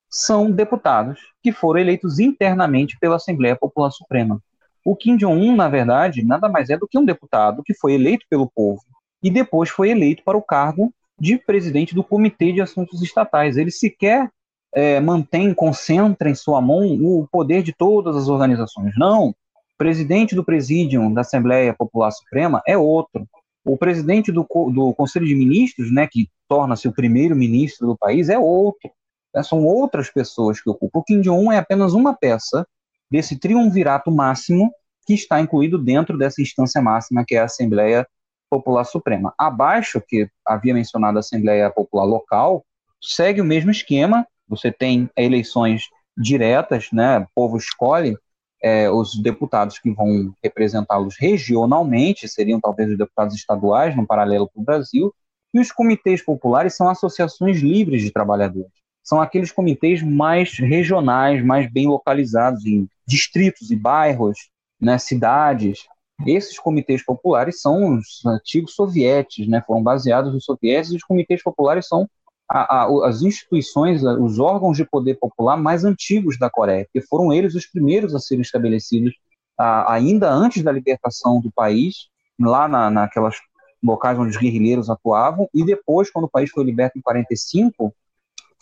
são 0.10 0.50
deputados 0.50 1.20
que 1.44 1.52
foram 1.52 1.82
eleitos 1.82 2.18
internamente 2.18 2.98
pela 3.00 3.18
Assembleia 3.18 3.56
Popular 3.56 3.92
Suprema. 3.92 4.42
O 4.84 4.96
Kim 4.96 5.18
Jong-un, 5.18 5.56
na 5.56 5.70
verdade, 5.70 6.26
nada 6.26 6.50
mais 6.50 6.72
é 6.72 6.78
do 6.78 6.88
que 6.88 6.98
um 6.98 7.06
deputado 7.06 7.62
que 7.64 7.76
foi 7.76 7.94
eleito 7.94 8.26
pelo 8.28 8.50
povo 8.50 8.82
e 9.22 9.30
depois 9.30 9.70
foi 9.70 9.92
eleito 9.92 10.24
para 10.24 10.38
o 10.38 10.42
cargo 10.42 10.92
de 11.20 11.38
presidente 11.38 11.96
do 11.96 12.04
Comitê 12.04 12.52
de 12.52 12.62
Assuntos 12.62 13.02
Estatais. 13.02 13.58
Ele 13.58 13.72
sequer 13.72 14.30
é, 14.74 15.00
mantém, 15.00 15.54
concentra 15.54 16.30
em 16.30 16.36
sua 16.36 16.62
mão 16.62 16.86
o 17.02 17.28
poder 17.32 17.64
de 17.64 17.74
todas 17.74 18.16
as 18.16 18.28
organizações. 18.28 18.94
Não. 18.98 19.30
O 19.30 19.36
presidente 19.78 20.36
do 20.36 20.44
Presídio 20.44 21.14
da 21.14 21.22
Assembleia 21.22 21.74
Popular 21.74 22.12
Suprema 22.12 22.62
é 22.68 22.78
outro. 22.78 23.28
O 23.66 23.78
presidente 23.78 24.32
do, 24.32 24.44
do 24.44 24.94
Conselho 24.94 25.26
de 25.26 25.36
Ministros, 25.36 25.92
né, 25.92 26.08
que 26.08 26.30
torna-se 26.48 26.88
o 26.88 26.94
primeiro 26.94 27.36
ministro 27.36 27.88
do 27.88 27.98
país, 27.98 28.30
é 28.30 28.38
outro. 28.38 28.90
Né? 29.34 29.44
São 29.44 29.66
outras 29.66 30.10
pessoas 30.10 30.62
que 30.62 30.70
ocupam. 30.70 31.00
O 31.00 31.04
Kim 31.04 31.22
Jong-un 31.22 31.52
é 31.52 31.58
apenas 31.58 31.94
uma 31.94 32.14
peça 32.14 32.66
desse 33.10 33.38
triunvirato 33.38 34.12
máximo 34.12 34.72
que 35.06 35.14
está 35.14 35.40
incluído 35.40 35.78
dentro 35.78 36.18
dessa 36.18 36.42
instância 36.42 36.82
máxima 36.82 37.24
que 37.26 37.36
é 37.36 37.40
a 37.40 37.46
Assembleia 37.46 38.06
Popular 38.50 38.84
Suprema. 38.84 39.34
Abaixo, 39.38 40.02
que 40.06 40.30
havia 40.46 40.74
mencionado 40.74 41.18
a 41.18 41.20
Assembleia 41.20 41.70
Popular 41.70 42.06
Local, 42.06 42.66
segue 43.02 43.42
o 43.42 43.46
mesmo 43.46 43.72
esquema. 43.72 44.26
Você 44.48 44.72
tem 44.72 45.10
eleições 45.16 45.84
diretas, 46.18 46.90
né? 46.92 47.20
O 47.20 47.28
povo 47.36 47.58
escolhe 47.58 48.18
é, 48.62 48.90
os 48.90 49.22
deputados 49.22 49.78
que 49.78 49.92
vão 49.92 50.34
representá-los 50.44 51.16
regionalmente, 51.20 52.28
seriam 52.28 52.60
talvez 52.60 52.92
os 52.92 52.98
deputados 52.98 53.36
estaduais, 53.36 53.96
no 53.96 54.08
paralelo 54.08 54.50
para 54.52 54.62
o 54.62 54.66
Brasil, 54.66 55.14
e 55.54 55.60
os 55.60 55.72
comitês 55.72 56.24
populares 56.24 56.76
são 56.76 56.90
associações 56.90 57.60
livres 57.60 58.02
de 58.02 58.12
trabalhadores 58.12 58.72
são 59.08 59.22
aqueles 59.22 59.54
comitês 59.54 60.04
mais 60.04 60.58
regionais, 60.60 61.42
mais 61.42 61.72
bem 61.72 61.88
localizados 61.88 62.66
em 62.66 62.90
distritos 63.08 63.72
e 63.72 63.76
bairros, 63.78 64.50
né, 64.82 64.98
cidades. 64.98 65.88
Esses 66.26 66.58
comitês 66.58 67.04
populares 67.04 67.62
são 67.62 67.96
os 67.96 68.26
antigos 68.26 68.74
sovietes, 68.74 69.48
né, 69.48 69.62
foram 69.66 69.84
baseados 69.84 70.34
nos 70.34 70.46
sovietes, 70.46 70.92
e 70.92 70.96
os 70.96 71.04
comitês 71.04 71.44
populares 71.44 71.88
são 71.88 72.10
a, 72.50 72.84
a, 72.84 73.08
as 73.08 73.22
instituições, 73.22 74.02
os 74.04 74.40
órgãos 74.40 74.78
de 74.78 74.86
poder 74.86 75.16
popular 75.16 75.58
mais 75.58 75.84
antigos 75.84 76.40
da 76.40 76.50
Coreia, 76.50 76.88
que 76.92 77.02
foram 77.02 77.32
eles 77.32 77.54
os 77.56 77.66
primeiros 77.66 78.16
a 78.16 78.20
serem 78.20 78.42
estabelecidos 78.42 79.14
a, 79.58 79.94
ainda 79.94 80.32
antes 80.32 80.64
da 80.64 80.72
libertação 80.72 81.40
do 81.40 81.52
país, 81.52 82.08
lá 82.40 82.68
na, 82.68 82.90
naquelas 82.90 83.36
locais 83.84 84.18
onde 84.18 84.32
os 84.32 84.38
guerrilheiros 84.38 84.90
atuavam, 84.90 85.48
e 85.54 85.64
depois, 85.64 86.10
quando 86.10 86.26
o 86.26 86.30
país 86.30 86.50
foi 86.50 86.64
liberto 86.64 86.98
em 86.98 87.02
45, 87.02 87.94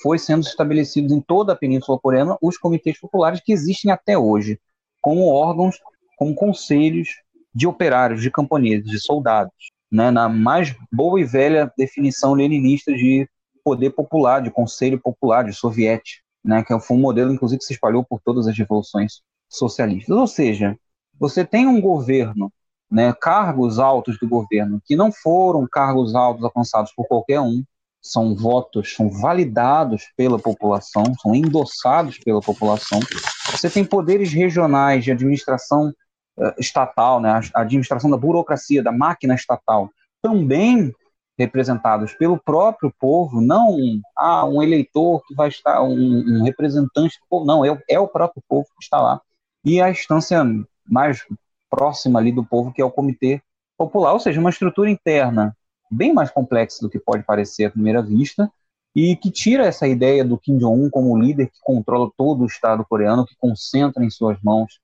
foi 0.01 0.19
sendo 0.19 0.43
estabelecidos 0.43 1.11
em 1.11 1.21
toda 1.21 1.53
a 1.53 1.55
Península 1.55 1.97
Coreana 1.97 2.37
os 2.41 2.57
comitês 2.57 2.99
populares 2.99 3.41
que 3.43 3.53
existem 3.53 3.91
até 3.91 4.17
hoje, 4.17 4.59
como 5.01 5.27
órgãos, 5.27 5.79
como 6.17 6.35
conselhos 6.35 7.09
de 7.55 7.65
operários, 7.65 8.21
de 8.21 8.29
camponeses, 8.29 8.85
de 8.85 8.99
soldados, 8.99 9.53
né, 9.89 10.11
na 10.11 10.27
mais 10.27 10.75
boa 10.91 11.19
e 11.21 11.23
velha 11.23 11.71
definição 11.77 12.33
leninista 12.33 12.91
de 12.91 13.27
poder 13.63 13.91
popular, 13.91 14.41
de 14.41 14.51
conselho 14.51 14.99
popular, 14.99 15.45
de 15.45 15.53
soviético, 15.53 16.21
né, 16.43 16.63
que 16.63 16.77
foi 16.81 16.97
um 16.97 16.99
modelo, 16.99 17.33
inclusive, 17.33 17.59
que 17.59 17.65
se 17.65 17.73
espalhou 17.73 18.03
por 18.03 18.19
todas 18.19 18.45
as 18.45 18.57
revoluções 18.57 19.21
socialistas. 19.49 20.15
Ou 20.15 20.27
seja, 20.27 20.77
você 21.17 21.45
tem 21.45 21.65
um 21.65 21.79
governo, 21.79 22.51
né, 22.91 23.13
cargos 23.13 23.79
altos 23.79 24.19
do 24.19 24.27
governo, 24.27 24.81
que 24.83 24.95
não 24.95 25.11
foram 25.11 25.65
cargos 25.71 26.13
altos 26.13 26.43
alcançados 26.43 26.91
por 26.93 27.07
qualquer 27.07 27.39
um, 27.39 27.63
são 28.01 28.35
votos, 28.35 28.93
são 28.93 29.09
validados 29.09 30.03
pela 30.15 30.37
população, 30.37 31.05
são 31.19 31.33
endossados 31.33 32.19
pela 32.19 32.39
população. 32.39 32.99
Você 33.49 33.67
tem 33.67 33.83
poderes 33.83 34.31
regionais 34.31 35.03
de 35.03 35.11
administração 35.11 35.91
estatal, 36.57 37.19
né, 37.19 37.39
a 37.53 37.61
administração 37.61 38.09
da 38.09 38.17
burocracia, 38.17 38.83
da 38.83 38.91
máquina 38.91 39.35
estatal, 39.35 39.89
também 40.21 40.93
representados 41.37 42.13
pelo 42.13 42.37
próprio 42.37 42.93
povo, 42.99 43.41
não 43.41 43.77
ah, 44.17 44.45
um 44.45 44.61
eleitor 44.61 45.21
que 45.27 45.35
vai 45.35 45.49
estar, 45.49 45.81
um, 45.83 45.93
um 45.93 46.43
representante 46.43 47.19
do 47.19 47.27
povo, 47.29 47.45
não, 47.45 47.65
é, 47.65 47.81
é 47.89 47.99
o 47.99 48.07
próprio 48.07 48.41
povo 48.47 48.67
que 48.77 48.83
está 48.83 49.01
lá. 49.01 49.21
E 49.63 49.81
a 49.81 49.89
instância 49.89 50.43
mais 50.87 51.25
próxima 51.69 52.19
ali 52.19 52.31
do 52.31 52.45
povo, 52.45 52.71
que 52.71 52.81
é 52.81 52.85
o 52.85 52.91
Comitê 52.91 53.41
Popular, 53.77 54.13
ou 54.13 54.19
seja, 54.19 54.39
uma 54.39 54.49
estrutura 54.49 54.89
interna 54.89 55.55
bem 55.91 56.13
mais 56.13 56.31
complexa 56.31 56.79
do 56.81 56.89
que 56.89 56.99
pode 56.99 57.23
parecer 57.23 57.65
à 57.65 57.71
primeira 57.71 58.01
vista, 58.01 58.49
e 58.95 59.15
que 59.17 59.29
tira 59.29 59.65
essa 59.65 59.85
ideia 59.85 60.23
do 60.23 60.37
Kim 60.37 60.57
Jong-un 60.57 60.89
como 60.89 61.17
líder 61.19 61.47
que 61.47 61.59
controla 61.61 62.09
todo 62.17 62.43
o 62.43 62.47
Estado 62.47 62.85
coreano, 62.87 63.25
que 63.25 63.35
concentra 63.37 64.03
em 64.03 64.09
suas 64.09 64.41
mãos 64.41 64.79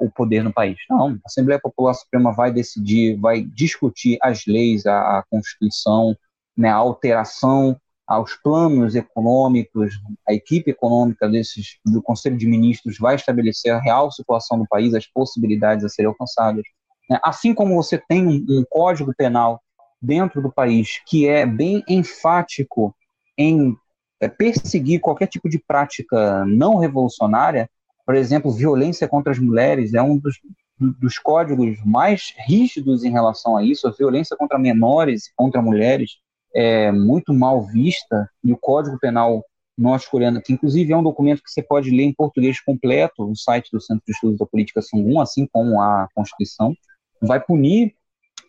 o 0.00 0.10
poder 0.10 0.42
no 0.44 0.52
país. 0.52 0.76
Não, 0.88 1.08
a 1.10 1.18
Assembleia 1.26 1.60
Popular 1.60 1.94
Suprema 1.94 2.32
vai 2.32 2.52
decidir, 2.52 3.16
vai 3.18 3.42
discutir 3.42 4.18
as 4.22 4.46
leis, 4.46 4.86
a, 4.86 5.18
a 5.18 5.24
Constituição, 5.28 6.16
né, 6.56 6.68
a 6.68 6.76
alteração 6.76 7.76
aos 8.06 8.34
planos 8.34 8.94
econômicos, 8.94 9.94
a 10.28 10.34
equipe 10.34 10.70
econômica 10.70 11.28
desses, 11.28 11.78
do 11.84 12.02
Conselho 12.02 12.36
de 12.36 12.46
Ministros 12.46 12.98
vai 12.98 13.14
estabelecer 13.14 13.72
a 13.72 13.80
real 13.80 14.12
situação 14.12 14.58
do 14.58 14.66
país, 14.68 14.94
as 14.94 15.06
possibilidades 15.06 15.84
a 15.84 15.88
serem 15.88 16.10
alcançadas. 16.10 16.62
Né? 17.08 17.18
Assim 17.22 17.54
como 17.54 17.74
você 17.74 17.98
tem 17.98 18.26
um, 18.26 18.44
um 18.48 18.64
código 18.68 19.12
penal 19.16 19.60
dentro 20.00 20.42
do 20.42 20.52
país 20.52 21.00
que 21.06 21.26
é 21.26 21.46
bem 21.46 21.82
enfático 21.88 22.94
em 23.38 23.74
é, 24.20 24.28
perseguir 24.28 25.00
qualquer 25.00 25.26
tipo 25.26 25.48
de 25.48 25.58
prática 25.58 26.44
não 26.44 26.78
revolucionária, 26.78 27.68
por 28.04 28.14
exemplo, 28.14 28.50
violência 28.50 29.08
contra 29.08 29.32
as 29.32 29.38
mulheres 29.38 29.94
é 29.94 30.02
um 30.02 30.18
dos, 30.18 30.38
dos 30.78 31.18
códigos 31.18 31.78
mais 31.84 32.34
rígidos 32.46 33.04
em 33.04 33.10
relação 33.10 33.56
a 33.56 33.62
isso, 33.62 33.88
a 33.88 33.90
violência 33.90 34.36
contra 34.36 34.58
menores, 34.58 35.32
contra 35.36 35.62
mulheres, 35.62 36.18
é 36.54 36.92
muito 36.92 37.32
mal 37.32 37.62
vista, 37.66 38.30
e 38.42 38.52
o 38.52 38.56
Código 38.56 38.98
Penal 38.98 39.44
norte-coreano, 39.76 40.40
que 40.40 40.52
inclusive 40.52 40.92
é 40.92 40.96
um 40.96 41.02
documento 41.02 41.42
que 41.42 41.50
você 41.50 41.62
pode 41.62 41.90
ler 41.90 42.04
em 42.04 42.14
português 42.14 42.60
completo 42.60 43.26
no 43.26 43.36
site 43.36 43.70
do 43.72 43.80
Centro 43.80 44.04
de 44.06 44.12
Estudos 44.12 44.38
da 44.38 44.46
Política 44.46 44.80
Sungun, 44.80 45.20
assim 45.20 45.48
como 45.52 45.80
a 45.80 46.06
Constituição, 46.14 46.74
vai 47.20 47.40
punir 47.40 47.94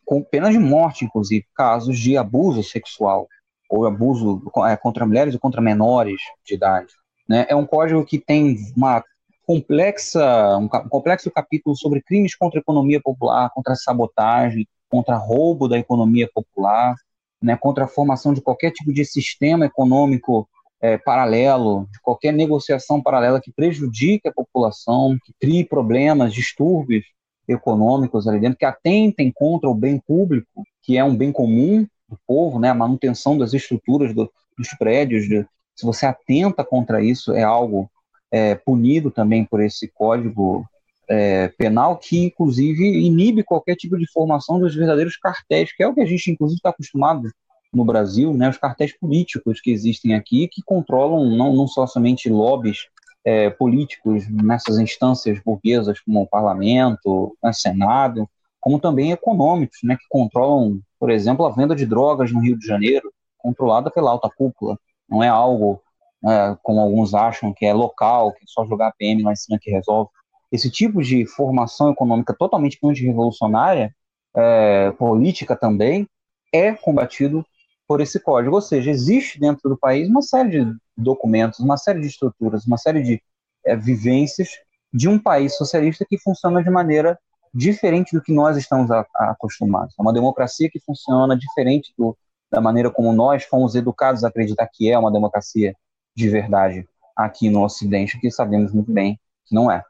com 0.05 0.23
pena 0.23 0.51
de 0.51 0.59
morte, 0.59 1.03
inclusive, 1.03 1.45
casos 1.55 1.97
de 1.97 2.15
abuso 2.15 2.63
sexual 2.63 3.27
ou 3.67 3.87
abuso 3.87 4.41
é, 4.67 4.77
contra 4.77 5.05
mulheres 5.05 5.33
ou 5.33 5.39
contra 5.39 5.59
menores 5.59 6.21
de 6.45 6.53
idade. 6.53 6.93
Né? 7.27 7.47
É 7.49 7.55
um 7.55 7.65
código 7.65 8.05
que 8.05 8.19
tem 8.19 8.57
uma 8.77 9.03
complexa, 9.45 10.57
um, 10.57 10.67
complexo 10.67 11.31
capítulo 11.31 11.75
sobre 11.75 12.01
crimes 12.01 12.35
contra 12.35 12.59
a 12.59 12.61
economia 12.61 12.99
popular, 13.01 13.49
contra 13.53 13.73
a 13.73 13.75
sabotagem, 13.75 14.67
contra 14.89 15.15
roubo 15.15 15.67
da 15.67 15.77
economia 15.77 16.29
popular, 16.33 16.95
né, 17.41 17.55
contra 17.55 17.85
a 17.85 17.87
formação 17.87 18.33
de 18.33 18.41
qualquer 18.41 18.71
tipo 18.71 18.91
de 18.91 19.05
sistema 19.05 19.65
econômico 19.65 20.47
é, 20.81 20.97
paralelo, 20.97 21.87
de 21.91 21.99
qualquer 22.01 22.31
negociação 22.31 23.01
paralela 23.01 23.41
que 23.41 23.51
prejudique 23.51 24.27
a 24.27 24.33
população, 24.33 25.17
que 25.23 25.33
crie 25.39 25.63
problemas, 25.63 26.33
distúrbios 26.33 27.05
econômicos 27.47 28.27
ali 28.27 28.39
dentro, 28.39 28.57
que 28.57 28.65
atentem 28.65 29.31
contra 29.33 29.69
o 29.69 29.75
bem 29.75 29.99
público, 29.99 30.63
que 30.81 30.97
é 30.97 31.03
um 31.03 31.15
bem 31.15 31.31
comum 31.31 31.85
do 32.09 32.17
povo, 32.25 32.59
né, 32.59 32.69
a 32.69 32.75
manutenção 32.75 33.37
das 33.37 33.53
estruturas 33.53 34.13
do, 34.13 34.31
dos 34.57 34.69
prédios. 34.77 35.27
De, 35.27 35.45
se 35.75 35.85
você 35.85 36.05
atenta 36.05 36.63
contra 36.63 37.03
isso, 37.03 37.33
é 37.33 37.43
algo 37.43 37.89
é, 38.35 38.53
punido 38.53 39.09
também 39.09 39.45
por 39.45 39.61
esse 39.61 39.87
código 39.87 40.67
é, 41.09 41.47
penal 41.57 41.95
que, 41.95 42.25
inclusive, 42.25 42.83
inibe 42.85 43.45
qualquer 43.45 43.77
tipo 43.77 43.97
de 43.97 44.05
formação 44.11 44.59
dos 44.59 44.75
verdadeiros 44.75 45.15
cartéis, 45.15 45.71
que 45.73 45.81
é 45.81 45.87
o 45.87 45.93
que 45.93 46.01
a 46.01 46.05
gente, 46.05 46.31
inclusive, 46.31 46.57
está 46.57 46.69
acostumado 46.69 47.31
no 47.71 47.85
Brasil, 47.85 48.33
né, 48.33 48.49
os 48.49 48.57
cartéis 48.57 48.91
políticos 48.97 49.61
que 49.61 49.71
existem 49.71 50.15
aqui, 50.15 50.49
que 50.49 50.61
controlam 50.65 51.29
não, 51.29 51.55
não 51.55 51.65
só 51.65 51.87
somente 51.87 52.29
lobbies 52.29 52.87
é, 53.23 53.49
políticos 53.49 54.27
nessas 54.29 54.79
instâncias 54.79 55.39
burguesas, 55.39 56.01
como 56.01 56.21
o 56.23 56.27
parlamento, 56.27 57.37
né, 57.41 57.53
senado, 57.53 58.29
como 58.59 58.79
também 58.79 59.13
econômicos, 59.13 59.77
né, 59.81 59.95
que 59.95 60.05
controlam, 60.09 60.81
por 60.99 61.09
exemplo, 61.09 61.45
a 61.45 61.51
venda 61.51 61.73
de 61.73 61.85
drogas 61.85 62.33
no 62.33 62.41
Rio 62.41 62.59
de 62.59 62.67
Janeiro, 62.67 63.13
controlada 63.37 63.89
pela 63.89 64.11
alta 64.11 64.29
cúpula. 64.29 64.77
Não 65.07 65.23
é 65.23 65.29
algo, 65.29 65.81
é, 66.27 66.57
como 66.63 66.79
alguns 66.79 67.13
acham, 67.13 67.53
que 67.53 67.65
é 67.65 67.73
local, 67.73 68.33
que 68.33 68.43
é 68.43 68.47
só 68.47 68.65
jogar 68.65 68.93
PM 68.97 69.23
lá 69.23 69.31
em 69.31 69.35
cima 69.35 69.59
que 69.61 69.71
resolve 69.71 70.09
esse 70.51 70.69
tipo 70.69 71.01
de 71.01 71.25
formação 71.25 71.91
econômica 71.91 72.33
totalmente 72.37 72.79
antirrevolucionária, 72.83 73.93
é, 74.35 74.91
política 74.91 75.55
também, 75.55 76.07
é 76.53 76.73
combatido 76.73 77.45
por 77.87 78.01
esse 78.01 78.19
código. 78.19 78.55
Ou 78.55 78.61
seja, 78.61 78.89
existe 78.89 79.39
dentro 79.39 79.69
do 79.69 79.77
país 79.77 80.09
uma 80.09 80.21
série 80.21 80.49
de 80.65 80.77
documentos, 80.97 81.59
uma 81.59 81.77
série 81.77 82.01
de 82.01 82.07
estruturas, 82.07 82.65
uma 82.65 82.77
série 82.77 83.01
de 83.01 83.21
é, 83.65 83.75
vivências 83.75 84.49
de 84.93 85.09
um 85.09 85.19
país 85.19 85.55
socialista 85.57 86.05
que 86.07 86.17
funciona 86.17 86.63
de 86.63 86.69
maneira 86.69 87.19
diferente 87.53 88.15
do 88.15 88.21
que 88.21 88.33
nós 88.33 88.57
estamos 88.57 88.89
a, 88.91 89.05
a 89.15 89.31
acostumados. 89.31 89.93
É 89.97 90.01
uma 90.01 90.13
democracia 90.13 90.69
que 90.69 90.79
funciona 90.79 91.37
diferente 91.37 91.93
do, 91.97 92.17
da 92.51 92.61
maneira 92.61 92.89
como 92.89 93.13
nós 93.13 93.43
fomos 93.43 93.75
educados 93.75 94.23
a 94.23 94.27
acreditar 94.27 94.67
que 94.71 94.89
é 94.89 94.97
uma 94.97 95.11
democracia 95.11 95.75
de 96.15 96.29
verdade 96.29 96.87
aqui 97.15 97.49
no 97.49 97.63
Ocidente, 97.63 98.19
que 98.19 98.29
sabemos 98.29 98.73
muito 98.73 98.91
bem 98.91 99.19
que 99.45 99.53
não 99.53 99.71
é. 99.71 99.83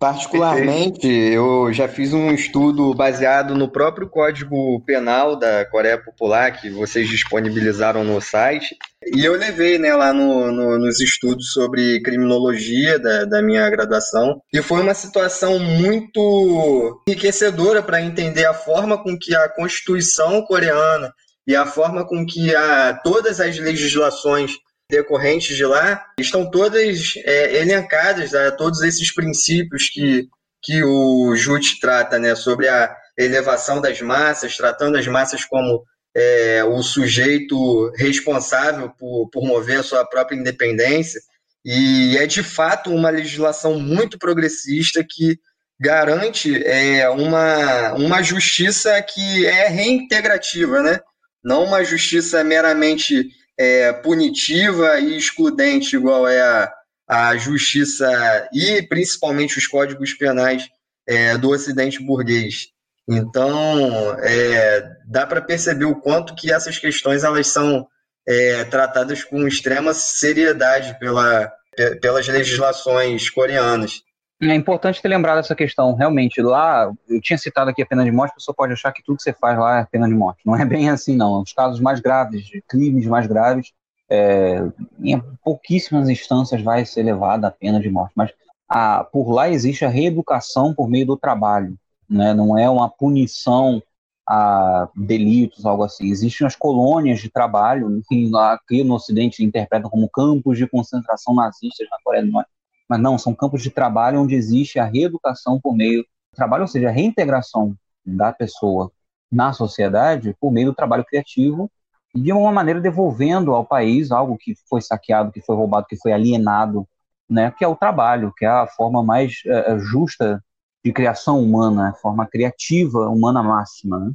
Particularmente, 0.00 1.06
eu 1.06 1.70
já 1.74 1.86
fiz 1.86 2.14
um 2.14 2.32
estudo 2.32 2.94
baseado 2.94 3.54
no 3.54 3.68
próprio 3.68 4.08
Código 4.08 4.80
Penal 4.86 5.36
da 5.36 5.66
Coreia 5.66 5.98
Popular, 5.98 6.58
que 6.58 6.70
vocês 6.70 7.06
disponibilizaram 7.06 8.02
no 8.02 8.18
site, 8.18 8.74
e 9.14 9.22
eu 9.22 9.36
levei 9.36 9.78
né, 9.78 9.94
lá 9.94 10.10
no, 10.14 10.50
no, 10.50 10.78
nos 10.78 11.02
estudos 11.02 11.52
sobre 11.52 12.00
criminologia 12.00 12.98
da, 12.98 13.26
da 13.26 13.42
minha 13.42 13.68
graduação, 13.68 14.40
e 14.50 14.62
foi 14.62 14.80
uma 14.80 14.94
situação 14.94 15.58
muito 15.58 17.02
enriquecedora 17.06 17.82
para 17.82 18.00
entender 18.00 18.46
a 18.46 18.54
forma 18.54 18.96
com 18.96 19.18
que 19.18 19.36
a 19.36 19.50
Constituição 19.50 20.40
coreana 20.46 21.12
e 21.46 21.56
a 21.56 21.66
forma 21.66 22.06
com 22.06 22.24
que 22.26 22.54
a, 22.54 22.94
todas 23.02 23.40
as 23.40 23.58
legislações 23.58 24.52
decorrentes 24.90 25.56
de 25.56 25.64
lá 25.64 26.04
estão 26.18 26.50
todas 26.50 27.14
é, 27.24 27.58
elencadas, 27.60 28.34
a 28.34 28.50
todos 28.50 28.82
esses 28.82 29.14
princípios 29.14 29.88
que, 29.88 30.28
que 30.62 30.82
o 30.82 31.34
Jute 31.36 31.80
trata, 31.80 32.18
né, 32.18 32.34
sobre 32.34 32.68
a 32.68 32.94
elevação 33.16 33.80
das 33.80 34.00
massas, 34.00 34.56
tratando 34.56 34.96
as 34.96 35.06
massas 35.06 35.44
como 35.44 35.84
é, 36.14 36.64
o 36.64 36.82
sujeito 36.82 37.90
responsável 37.96 38.90
por, 38.98 39.28
por 39.30 39.44
mover 39.44 39.80
a 39.80 39.84
sua 39.84 40.04
própria 40.04 40.36
independência. 40.36 41.20
E 41.64 42.16
é 42.16 42.26
de 42.26 42.42
fato 42.42 42.90
uma 42.90 43.10
legislação 43.10 43.78
muito 43.78 44.18
progressista 44.18 45.04
que 45.08 45.38
garante 45.78 46.62
é, 46.64 47.08
uma, 47.08 47.92
uma 47.94 48.22
justiça 48.22 49.00
que 49.02 49.46
é 49.46 49.68
reintegrativa, 49.68 50.82
né? 50.82 51.00
Não 51.42 51.64
uma 51.64 51.84
justiça 51.84 52.42
meramente 52.44 53.30
é, 53.58 53.92
punitiva 53.92 54.98
e 55.00 55.16
excludente, 55.16 55.96
igual 55.96 56.26
é 56.26 56.40
a, 56.40 56.72
a 57.08 57.36
justiça 57.36 58.48
e 58.52 58.82
principalmente 58.82 59.58
os 59.58 59.66
códigos 59.66 60.14
penais 60.14 60.68
é, 61.06 61.36
do 61.36 61.50
Ocidente 61.50 62.02
burguês. 62.02 62.68
Então, 63.08 64.16
é, 64.20 64.88
dá 65.06 65.26
para 65.26 65.42
perceber 65.42 65.86
o 65.86 66.00
quanto 66.00 66.34
que 66.34 66.52
essas 66.52 66.78
questões 66.78 67.24
elas 67.24 67.48
são 67.48 67.86
é, 68.26 68.64
tratadas 68.64 69.24
com 69.24 69.46
extrema 69.46 69.92
seriedade 69.92 70.96
pela, 71.00 71.52
pelas 72.00 72.28
legislações 72.28 73.28
coreanas. 73.28 74.02
É 74.42 74.54
importante 74.54 75.02
ter 75.02 75.08
lembrado 75.08 75.38
essa 75.38 75.54
questão. 75.54 75.94
Realmente, 75.94 76.40
lá, 76.40 76.90
eu 77.06 77.20
tinha 77.20 77.36
citado 77.36 77.68
aqui 77.68 77.82
a 77.82 77.86
pena 77.86 78.04
de 78.04 78.10
morte, 78.10 78.30
a 78.30 78.34
pessoa 78.36 78.54
pode 78.54 78.72
achar 78.72 78.90
que 78.90 79.02
tudo 79.02 79.18
que 79.18 79.22
você 79.22 79.34
faz 79.34 79.58
lá 79.58 79.80
é 79.80 79.84
pena 79.84 80.08
de 80.08 80.14
morte. 80.14 80.40
Não 80.46 80.56
é 80.56 80.64
bem 80.64 80.88
assim, 80.88 81.14
não. 81.14 81.42
Os 81.42 81.52
casos 81.52 81.78
mais 81.78 82.00
graves, 82.00 82.46
de 82.46 82.62
crimes 82.62 83.06
mais 83.06 83.26
graves, 83.26 83.72
é, 84.08 84.62
em 84.98 85.20
pouquíssimas 85.44 86.08
instâncias 86.08 86.62
vai 86.62 86.86
ser 86.86 87.02
levada 87.02 87.48
a 87.48 87.50
pena 87.50 87.78
de 87.78 87.90
morte. 87.90 88.12
Mas 88.16 88.30
a, 88.66 89.04
por 89.04 89.30
lá 89.30 89.50
existe 89.50 89.84
a 89.84 89.90
reeducação 89.90 90.72
por 90.74 90.88
meio 90.88 91.06
do 91.06 91.18
trabalho. 91.18 91.76
Né? 92.08 92.32
Não 92.32 92.58
é 92.58 92.68
uma 92.68 92.88
punição 92.88 93.82
a 94.26 94.88
delitos, 94.96 95.66
algo 95.66 95.82
assim. 95.82 96.08
Existem 96.10 96.46
as 96.46 96.56
colônias 96.56 97.20
de 97.20 97.28
trabalho, 97.28 98.00
que 98.08 98.30
aqui 98.34 98.82
no 98.82 98.94
Ocidente 98.94 99.44
interpretam 99.44 99.90
como 99.90 100.08
campos 100.08 100.56
de 100.56 100.66
concentração 100.66 101.34
nazistas 101.34 101.86
na 101.90 101.98
Coreia 102.02 102.24
do 102.24 102.32
Norte 102.32 102.48
mas 102.90 103.00
não, 103.00 103.16
são 103.16 103.32
campos 103.32 103.62
de 103.62 103.70
trabalho 103.70 104.20
onde 104.20 104.34
existe 104.34 104.80
a 104.80 104.84
reeducação 104.84 105.60
por 105.60 105.76
meio 105.76 106.02
do 106.02 106.08
trabalho, 106.34 106.62
ou 106.62 106.66
seja, 106.66 106.88
a 106.88 106.92
reintegração 106.92 107.76
da 108.04 108.32
pessoa 108.32 108.90
na 109.30 109.52
sociedade 109.52 110.36
por 110.40 110.50
meio 110.50 110.66
do 110.66 110.74
trabalho 110.74 111.04
criativo 111.04 111.70
e 112.12 112.20
de 112.20 112.32
uma 112.32 112.50
maneira 112.50 112.80
devolvendo 112.80 113.54
ao 113.54 113.64
país 113.64 114.10
algo 114.10 114.36
que 114.36 114.56
foi 114.68 114.82
saqueado, 114.82 115.30
que 115.30 115.40
foi 115.40 115.54
roubado, 115.54 115.86
que 115.86 115.96
foi 115.96 116.10
alienado, 116.12 116.84
né, 117.28 117.52
que 117.56 117.64
é 117.64 117.68
o 117.68 117.76
trabalho, 117.76 118.32
que 118.36 118.44
é 118.44 118.48
a 118.48 118.66
forma 118.66 119.04
mais 119.04 119.34
é, 119.46 119.78
justa 119.78 120.42
de 120.84 120.92
criação 120.92 121.40
humana, 121.40 121.90
a 121.90 121.94
forma 121.94 122.26
criativa 122.26 123.08
humana 123.08 123.40
máxima. 123.40 124.00
Né? 124.00 124.12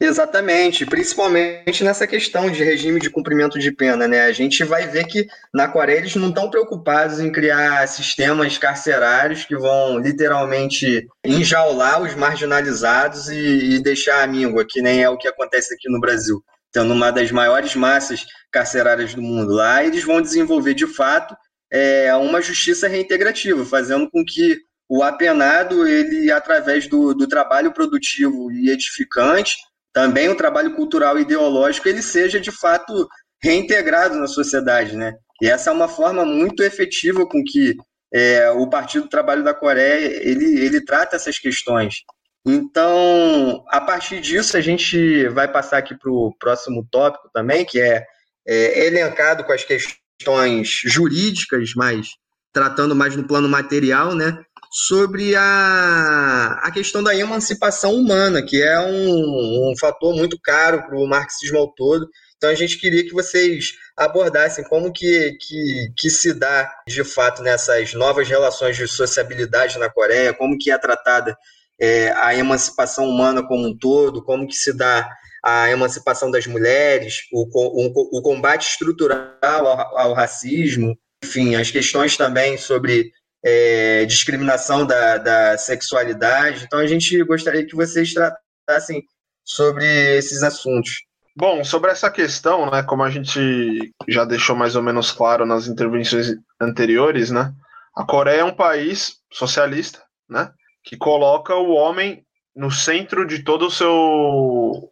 Exatamente, 0.00 0.86
principalmente 0.86 1.82
nessa 1.82 2.06
questão 2.06 2.50
de 2.50 2.62
regime 2.62 3.00
de 3.00 3.10
cumprimento 3.10 3.58
de 3.58 3.72
pena, 3.72 4.06
né? 4.06 4.22
A 4.22 4.32
gente 4.32 4.62
vai 4.62 4.86
ver 4.86 5.04
que 5.06 5.26
na 5.52 5.66
Coreia 5.66 5.98
eles 5.98 6.14
não 6.14 6.28
estão 6.28 6.48
preocupados 6.48 7.18
em 7.18 7.32
criar 7.32 7.86
sistemas 7.88 8.56
carcerários 8.56 9.44
que 9.44 9.56
vão 9.56 9.98
literalmente 9.98 11.06
enjaular 11.24 12.00
os 12.00 12.14
marginalizados 12.14 13.28
e, 13.28 13.74
e 13.74 13.82
deixar 13.82 14.22
a 14.22 14.26
míngua, 14.26 14.64
que 14.68 14.80
nem 14.80 15.02
é 15.02 15.10
o 15.10 15.18
que 15.18 15.26
acontece 15.26 15.74
aqui 15.74 15.90
no 15.90 16.00
Brasil. 16.00 16.42
Tendo 16.70 16.92
uma 16.92 17.10
das 17.10 17.32
maiores 17.32 17.74
massas 17.74 18.24
carcerárias 18.52 19.14
do 19.14 19.22
mundo 19.22 19.52
lá, 19.52 19.82
eles 19.82 20.04
vão 20.04 20.22
desenvolver 20.22 20.74
de 20.74 20.86
fato 20.86 21.36
é, 21.72 22.14
uma 22.14 22.40
justiça 22.40 22.86
reintegrativa, 22.86 23.64
fazendo 23.64 24.08
com 24.10 24.24
que 24.24 24.67
o 24.88 25.02
apenado, 25.02 25.86
ele, 25.86 26.30
através 26.32 26.88
do, 26.88 27.12
do 27.14 27.28
trabalho 27.28 27.72
produtivo 27.72 28.50
e 28.50 28.70
edificante, 28.70 29.56
também 29.92 30.28
o 30.28 30.36
trabalho 30.36 30.74
cultural 30.74 31.18
e 31.18 31.22
ideológico 31.22 31.88
ele 31.88 32.02
seja 32.02 32.40
de 32.40 32.50
fato 32.50 33.08
reintegrado 33.42 34.16
na 34.16 34.26
sociedade, 34.26 34.96
né? 34.96 35.14
E 35.42 35.48
essa 35.48 35.70
é 35.70 35.72
uma 35.72 35.88
forma 35.88 36.24
muito 36.24 36.62
efetiva 36.62 37.26
com 37.26 37.42
que 37.44 37.76
é, 38.12 38.50
o 38.50 38.68
Partido 38.68 39.04
do 39.04 39.10
Trabalho 39.10 39.44
da 39.44 39.54
Coreia 39.54 40.06
ele, 40.22 40.58
ele 40.58 40.84
trata 40.84 41.16
essas 41.16 41.38
questões. 41.38 42.02
Então, 42.46 43.64
a 43.68 43.80
partir 43.80 44.20
disso, 44.20 44.56
a 44.56 44.60
gente 44.60 45.28
vai 45.28 45.46
passar 45.46 45.78
aqui 45.78 45.94
para 45.96 46.10
o 46.10 46.34
próximo 46.38 46.86
tópico 46.90 47.28
também, 47.32 47.64
que 47.64 47.80
é, 47.80 48.04
é 48.46 48.86
elencado 48.86 49.44
com 49.44 49.52
as 49.52 49.64
questões 49.64 50.80
jurídicas, 50.84 51.72
mas 51.76 52.08
tratando 52.52 52.96
mais 52.96 53.14
no 53.14 53.26
plano 53.26 53.48
material, 53.48 54.14
né? 54.14 54.42
Sobre 54.70 55.34
a, 55.34 56.60
a 56.62 56.70
questão 56.70 57.02
da 57.02 57.14
emancipação 57.14 57.94
humana, 57.94 58.42
que 58.42 58.62
é 58.62 58.78
um, 58.80 59.70
um 59.70 59.74
fator 59.78 60.14
muito 60.14 60.38
caro 60.42 60.82
para 60.86 60.96
o 60.96 61.06
marxismo 61.06 61.58
ao 61.58 61.72
todo. 61.72 62.08
Então 62.36 62.50
a 62.50 62.54
gente 62.54 62.78
queria 62.78 63.02
que 63.02 63.12
vocês 63.12 63.72
abordassem 63.96 64.64
como 64.64 64.92
que, 64.92 65.36
que, 65.40 65.92
que 65.96 66.08
se 66.08 66.32
dá 66.32 66.70
de 66.86 67.02
fato 67.02 67.42
nessas 67.42 67.94
novas 67.94 68.28
relações 68.28 68.76
de 68.76 68.86
sociabilidade 68.86 69.78
na 69.78 69.90
Coreia, 69.90 70.32
como 70.32 70.56
que 70.56 70.70
é 70.70 70.78
tratada 70.78 71.36
é, 71.80 72.12
a 72.12 72.34
emancipação 72.34 73.08
humana 73.08 73.42
como 73.46 73.66
um 73.66 73.76
todo, 73.76 74.22
como 74.22 74.46
que 74.46 74.54
se 74.54 74.72
dá 74.72 75.08
a 75.44 75.70
emancipação 75.70 76.30
das 76.30 76.46
mulheres, 76.46 77.22
o, 77.32 77.46
o, 77.52 78.18
o 78.18 78.22
combate 78.22 78.68
estrutural 78.68 79.36
ao, 79.42 79.98
ao 79.98 80.12
racismo, 80.12 80.96
enfim, 81.24 81.56
as 81.56 81.70
questões 81.70 82.16
também 82.16 82.56
sobre 82.56 83.10
é, 83.44 84.04
discriminação 84.04 84.86
da, 84.86 85.18
da 85.18 85.58
sexualidade. 85.58 86.64
Então 86.64 86.78
a 86.78 86.86
gente 86.86 87.22
gostaria 87.24 87.66
que 87.66 87.76
vocês 87.76 88.12
tratassem 88.12 89.02
sobre 89.44 89.84
esses 90.16 90.42
assuntos. 90.42 91.02
Bom, 91.36 91.62
sobre 91.62 91.90
essa 91.90 92.10
questão, 92.10 92.68
né, 92.70 92.82
como 92.82 93.04
a 93.04 93.10
gente 93.10 93.92
já 94.08 94.24
deixou 94.24 94.56
mais 94.56 94.74
ou 94.74 94.82
menos 94.82 95.12
claro 95.12 95.46
nas 95.46 95.68
intervenções 95.68 96.34
anteriores, 96.60 97.30
né, 97.30 97.52
a 97.96 98.04
Coreia 98.04 98.40
é 98.40 98.44
um 98.44 98.54
país 98.54 99.18
socialista, 99.32 100.02
né, 100.28 100.50
que 100.82 100.96
coloca 100.96 101.54
o 101.54 101.70
homem 101.70 102.24
no 102.56 102.72
centro 102.72 103.24
de 103.24 103.44
todo 103.44 103.66
o 103.66 103.70
seu, 103.70 104.90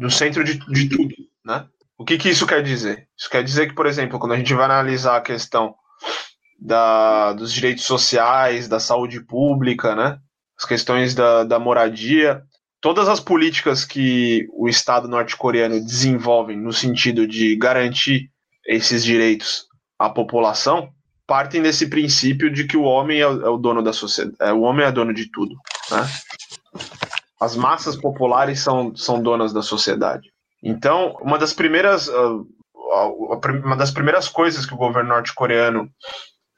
no 0.00 0.10
centro 0.10 0.42
de, 0.42 0.58
de 0.58 0.88
tudo, 0.88 1.14
né. 1.44 1.64
O 1.96 2.04
que, 2.04 2.18
que 2.18 2.28
isso 2.28 2.44
quer 2.44 2.60
dizer? 2.60 3.06
Isso 3.16 3.30
quer 3.30 3.44
dizer 3.44 3.68
que, 3.68 3.74
por 3.74 3.86
exemplo, 3.86 4.18
quando 4.18 4.32
a 4.32 4.36
gente 4.36 4.52
vai 4.52 4.64
analisar 4.64 5.16
a 5.16 5.22
questão 5.22 5.76
da, 6.58 7.32
dos 7.32 7.52
direitos 7.52 7.84
sociais, 7.84 8.68
da 8.68 8.80
saúde 8.80 9.20
pública, 9.20 9.94
né? 9.94 10.18
as 10.58 10.64
questões 10.64 11.14
da, 11.14 11.44
da 11.44 11.58
moradia, 11.58 12.42
todas 12.80 13.08
as 13.08 13.20
políticas 13.20 13.84
que 13.84 14.46
o 14.52 14.68
Estado 14.68 15.08
norte-coreano 15.08 15.80
desenvolve 15.80 16.54
no 16.54 16.72
sentido 16.72 17.26
de 17.26 17.56
garantir 17.56 18.30
esses 18.66 19.04
direitos 19.04 19.66
à 19.98 20.08
população 20.08 20.90
partem 21.26 21.62
desse 21.62 21.88
princípio 21.88 22.50
de 22.50 22.64
que 22.64 22.76
o 22.76 22.82
homem 22.82 23.20
é 23.20 23.26
o, 23.26 23.56
é 23.56 23.58
dono 23.58 23.82
da 23.82 23.92
sociedade, 23.92 24.36
é, 24.40 24.52
o 24.52 24.60
homem 24.60 24.84
é 24.84 24.92
dono 24.92 25.12
de 25.12 25.30
tudo. 25.30 25.54
Né? 25.90 26.06
As 27.40 27.56
massas 27.56 27.96
populares 27.96 28.60
são, 28.60 28.94
são 28.94 29.22
donas 29.22 29.52
da 29.52 29.62
sociedade. 29.62 30.30
Então, 30.62 31.16
uma 31.20 31.38
das 31.38 31.52
primeiras, 31.52 32.08
uh, 32.08 32.46
uma 33.64 33.76
das 33.76 33.90
primeiras 33.90 34.28
coisas 34.28 34.64
que 34.64 34.74
o 34.74 34.78
governo 34.78 35.10
norte-coreano 35.10 35.90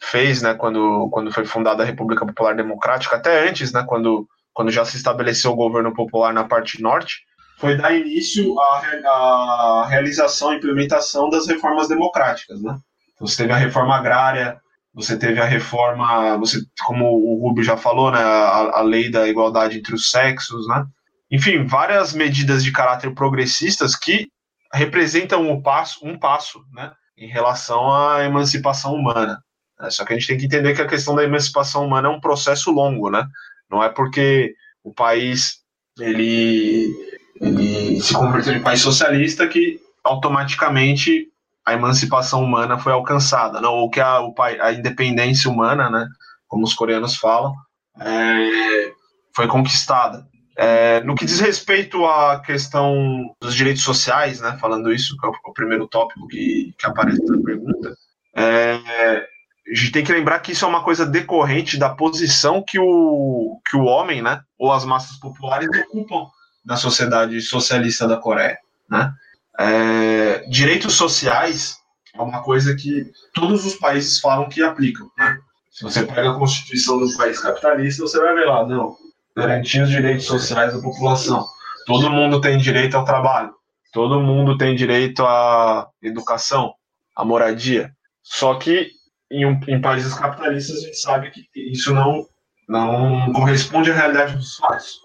fez, 0.01 0.43
né, 0.43 0.55
quando, 0.55 1.09
quando 1.11 1.33
foi 1.33 1.45
fundada 1.45 1.83
a 1.83 1.87
República 1.87 2.27
Popular 2.27 2.55
Democrática, 2.55 3.17
até 3.17 3.49
antes, 3.49 3.73
né, 3.73 3.85
quando, 3.87 4.27
quando 4.53 4.71
já 4.71 4.85
se 4.85 4.97
estabeleceu 4.97 5.53
o 5.53 5.57
governo 5.57 5.95
popular 5.95 6.33
na 6.33 6.45
parte 6.45 6.81
norte, 6.83 7.21
foi 7.59 7.77
dar 7.77 7.95
início 7.95 8.59
à, 8.61 8.83
à 9.09 9.87
realização 9.89 10.53
e 10.53 10.57
implementação 10.57 11.31
das 11.31 11.47
reformas 11.47 11.89
democráticas, 11.89 12.63
né? 12.63 12.77
Você 13.19 13.39
teve 13.39 13.53
a 13.55 13.57
reforma 13.57 13.97
agrária, 13.97 14.61
você 14.93 15.17
teve 15.19 15.41
a 15.41 15.45
reforma, 15.45 16.37
você, 16.37 16.59
como 16.85 17.07
o 17.07 17.41
Rubio 17.41 17.65
já 17.65 17.77
falou, 17.77 18.11
né, 18.11 18.19
a, 18.19 18.79
a 18.79 18.83
lei 18.83 19.11
da 19.11 19.27
igualdade 19.27 19.79
entre 19.79 19.95
os 19.95 20.11
sexos, 20.11 20.69
né? 20.69 20.85
Enfim, 21.31 21.65
várias 21.65 22.13
medidas 22.13 22.63
de 22.63 22.71
caráter 22.73 23.13
progressistas 23.15 23.97
que 23.97 24.29
representam 24.73 25.49
um 25.51 25.61
passo, 25.61 26.07
um 26.07 26.19
passo, 26.19 26.63
né, 26.73 26.93
em 27.17 27.27
relação 27.27 27.93
à 27.93 28.25
emancipação 28.25 28.95
humana. 28.95 29.43
Né? 29.79 29.91
Só 29.91 30.05
que 30.05 30.13
a 30.13 30.17
gente 30.17 30.29
tem 30.29 30.39
que 30.39 30.47
entender 30.47 30.75
que 30.75 30.83
a 30.83 30.89
questão 30.89 31.15
da 31.15 31.25
emancipação 31.25 31.85
humana 31.85 32.09
é 32.09 32.11
um 32.11 32.21
processo 32.21 32.71
longo, 32.71 33.11
né? 33.11 33.27
Não 33.71 33.83
é 33.83 33.89
porque 33.89 34.55
o 34.83 34.93
país 34.93 35.61
ele, 35.99 36.95
ele 37.41 38.01
se 38.01 38.15
converteu 38.15 38.55
em 38.55 38.63
país 38.63 38.81
socialista 38.81 39.47
que 39.47 39.81
automaticamente 40.05 41.29
a 41.65 41.73
emancipação 41.73 42.45
humana 42.45 42.79
foi 42.79 42.93
alcançada, 42.93 43.61
não? 43.61 43.75
ou 43.75 43.91
que 43.91 44.01
a, 44.01 44.21
a 44.61 44.73
independência 44.73 45.51
humana, 45.51 45.91
né, 45.91 46.07
como 46.47 46.65
os 46.65 46.75
coreanos 46.75 47.17
falam, 47.17 47.53
é, 48.01 48.93
foi 49.35 49.49
conquistada. 49.49 50.25
É, 50.57 51.03
no 51.03 51.17
que 51.17 51.27
diz 51.27 51.41
respeito 51.41 52.07
à 52.07 52.41
questão 52.41 53.35
dos 53.41 53.55
direitos 53.55 53.83
sociais, 53.83 54.41
né, 54.41 54.57
falando 54.61 54.93
isso, 54.93 55.17
que 55.19 55.27
é 55.27 55.29
o, 55.29 55.33
o 55.51 55.53
primeiro 55.53 55.89
tópico 55.89 56.29
que, 56.29 56.73
que 56.79 56.87
aparece 56.87 57.23
na 57.27 57.43
pergunta, 57.43 57.97
é, 58.35 59.27
a 59.69 59.75
gente 59.75 59.93
tem 59.93 60.05
que 60.05 60.13
lembrar 60.13 60.39
que 60.39 60.53
isso 60.53 60.65
é 60.65 60.69
uma 60.69 60.83
coisa 60.83 61.05
decorrente 61.05 61.77
da 61.77 61.91
posição 61.91 62.63
que 62.63 62.79
o, 62.79 63.61
que 63.69 63.77
o 63.77 63.85
homem, 63.85 64.23
né, 64.23 64.41
ou 64.59 64.73
as 64.73 64.85
massas 64.85 65.19
populares 65.19 65.69
ocupam 65.69 66.27
na 66.65 66.77
sociedade 66.77 67.41
socialista 67.41 68.07
da 68.07 68.17
Coreia, 68.17 68.59
né? 68.89 69.13
É, 69.59 70.45
direitos 70.49 70.95
sociais 70.95 71.77
é 72.15 72.21
uma 72.21 72.43
coisa 72.43 72.77
que 72.77 73.11
todos 73.35 73.65
os 73.65 73.75
países 73.75 74.21
falam 74.21 74.49
que 74.49 74.63
aplicam, 74.63 75.11
né? 75.19 75.39
Se 75.71 75.83
você 75.83 76.05
pega 76.05 76.31
a 76.31 76.39
Constituição 76.39 76.99
do 76.99 77.17
país 77.17 77.39
capitalista, 77.39 78.03
você 78.03 78.19
vai 78.19 78.35
ver 78.35 78.47
lá, 78.47 78.67
não, 78.67 78.97
garantir 79.37 79.83
os 79.83 79.91
direitos 79.91 80.25
sociais 80.27 80.75
da 80.75 80.81
população. 80.81 81.47
Todo 81.87 82.11
mundo 82.11 82.41
tem 82.41 82.57
direito 82.57 82.97
ao 82.97 83.05
trabalho, 83.05 83.53
todo 83.93 84.21
mundo 84.21 84.57
tem 84.57 84.75
direito 84.75 85.25
à 85.25 85.89
educação, 86.03 86.75
à 87.15 87.25
moradia. 87.25 87.93
Só 88.23 88.55
que 88.55 88.96
em, 89.31 89.47
um, 89.47 89.61
em 89.69 89.81
países 89.81 90.15
capitalistas 90.15 90.79
a 90.79 90.81
gente 90.81 91.01
sabe 91.01 91.31
que 91.31 91.49
isso 91.55 91.93
não, 91.95 92.27
não 92.69 93.33
corresponde 93.33 93.91
à 93.91 93.95
realidade 93.95 94.37
dos 94.37 94.57
fatos. 94.57 95.01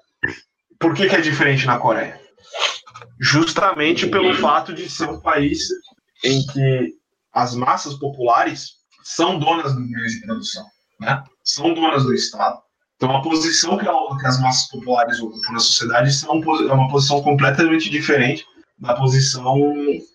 Por 0.79 0.93
que, 0.93 1.07
que 1.07 1.15
é 1.15 1.21
diferente 1.21 1.65
na 1.65 1.77
Coreia? 1.77 2.19
Justamente 3.19 4.07
pelo 4.07 4.33
fato 4.35 4.73
de 4.73 4.89
ser 4.89 5.09
um 5.09 5.19
país 5.19 5.67
em 6.23 6.45
que 6.47 6.93
as 7.33 7.55
massas 7.55 7.95
populares 7.95 8.71
são 9.03 9.39
donas 9.39 9.73
do 9.73 9.79
meio 9.79 10.07
de 10.07 10.21
produção. 10.21 10.65
Né? 10.99 11.23
são 11.43 11.73
donas 11.73 12.03
do 12.03 12.13
Estado. 12.13 12.59
Então, 12.95 13.15
a 13.15 13.21
posição 13.21 13.77
que, 13.77 13.85
que 13.85 14.27
as 14.27 14.39
massas 14.39 14.67
populares 14.69 15.19
ocupam 15.19 15.53
na 15.53 15.59
sociedade 15.59 16.13
são, 16.13 16.41
é 16.43 16.73
uma 16.73 16.89
posição 16.89 17.21
completamente 17.21 17.89
diferente 17.89 18.45
da 18.77 18.93
posição 18.93 19.55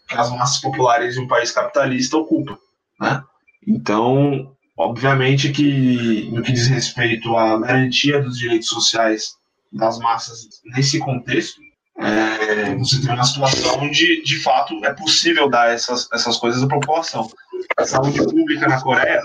que 0.09 0.17
as 0.17 0.31
massas 0.31 0.61
populares 0.61 1.15
de 1.15 1.21
um 1.21 1.27
país 1.27 1.51
capitalista 1.51 2.17
ocupam. 2.17 2.57
Né? 3.01 3.23
Então, 3.67 4.55
obviamente 4.77 5.51
que 5.51 6.31
no 6.31 6.43
que 6.43 6.53
diz 6.53 6.67
respeito 6.69 7.37
à 7.37 7.59
garantia 7.59 8.23
dos 8.23 8.39
direitos 8.39 8.69
sociais 8.69 9.35
das 9.73 9.99
massas 9.99 10.47
nesse 10.75 10.99
contexto, 10.99 11.61
é, 11.99 12.75
você 12.75 13.01
tem 13.01 13.15
uma 13.15 13.25
situação 13.25 13.79
onde, 13.81 14.23
de 14.23 14.43
fato, 14.43 14.85
é 14.85 14.93
possível 14.93 15.49
dar 15.49 15.71
essas, 15.71 16.09
essas 16.13 16.37
coisas 16.37 16.63
à 16.63 16.69
população. 16.69 17.29
A 17.77 17.85
saúde 17.85 18.23
pública 18.23 18.69
na 18.69 18.81
Coreia, 18.81 19.23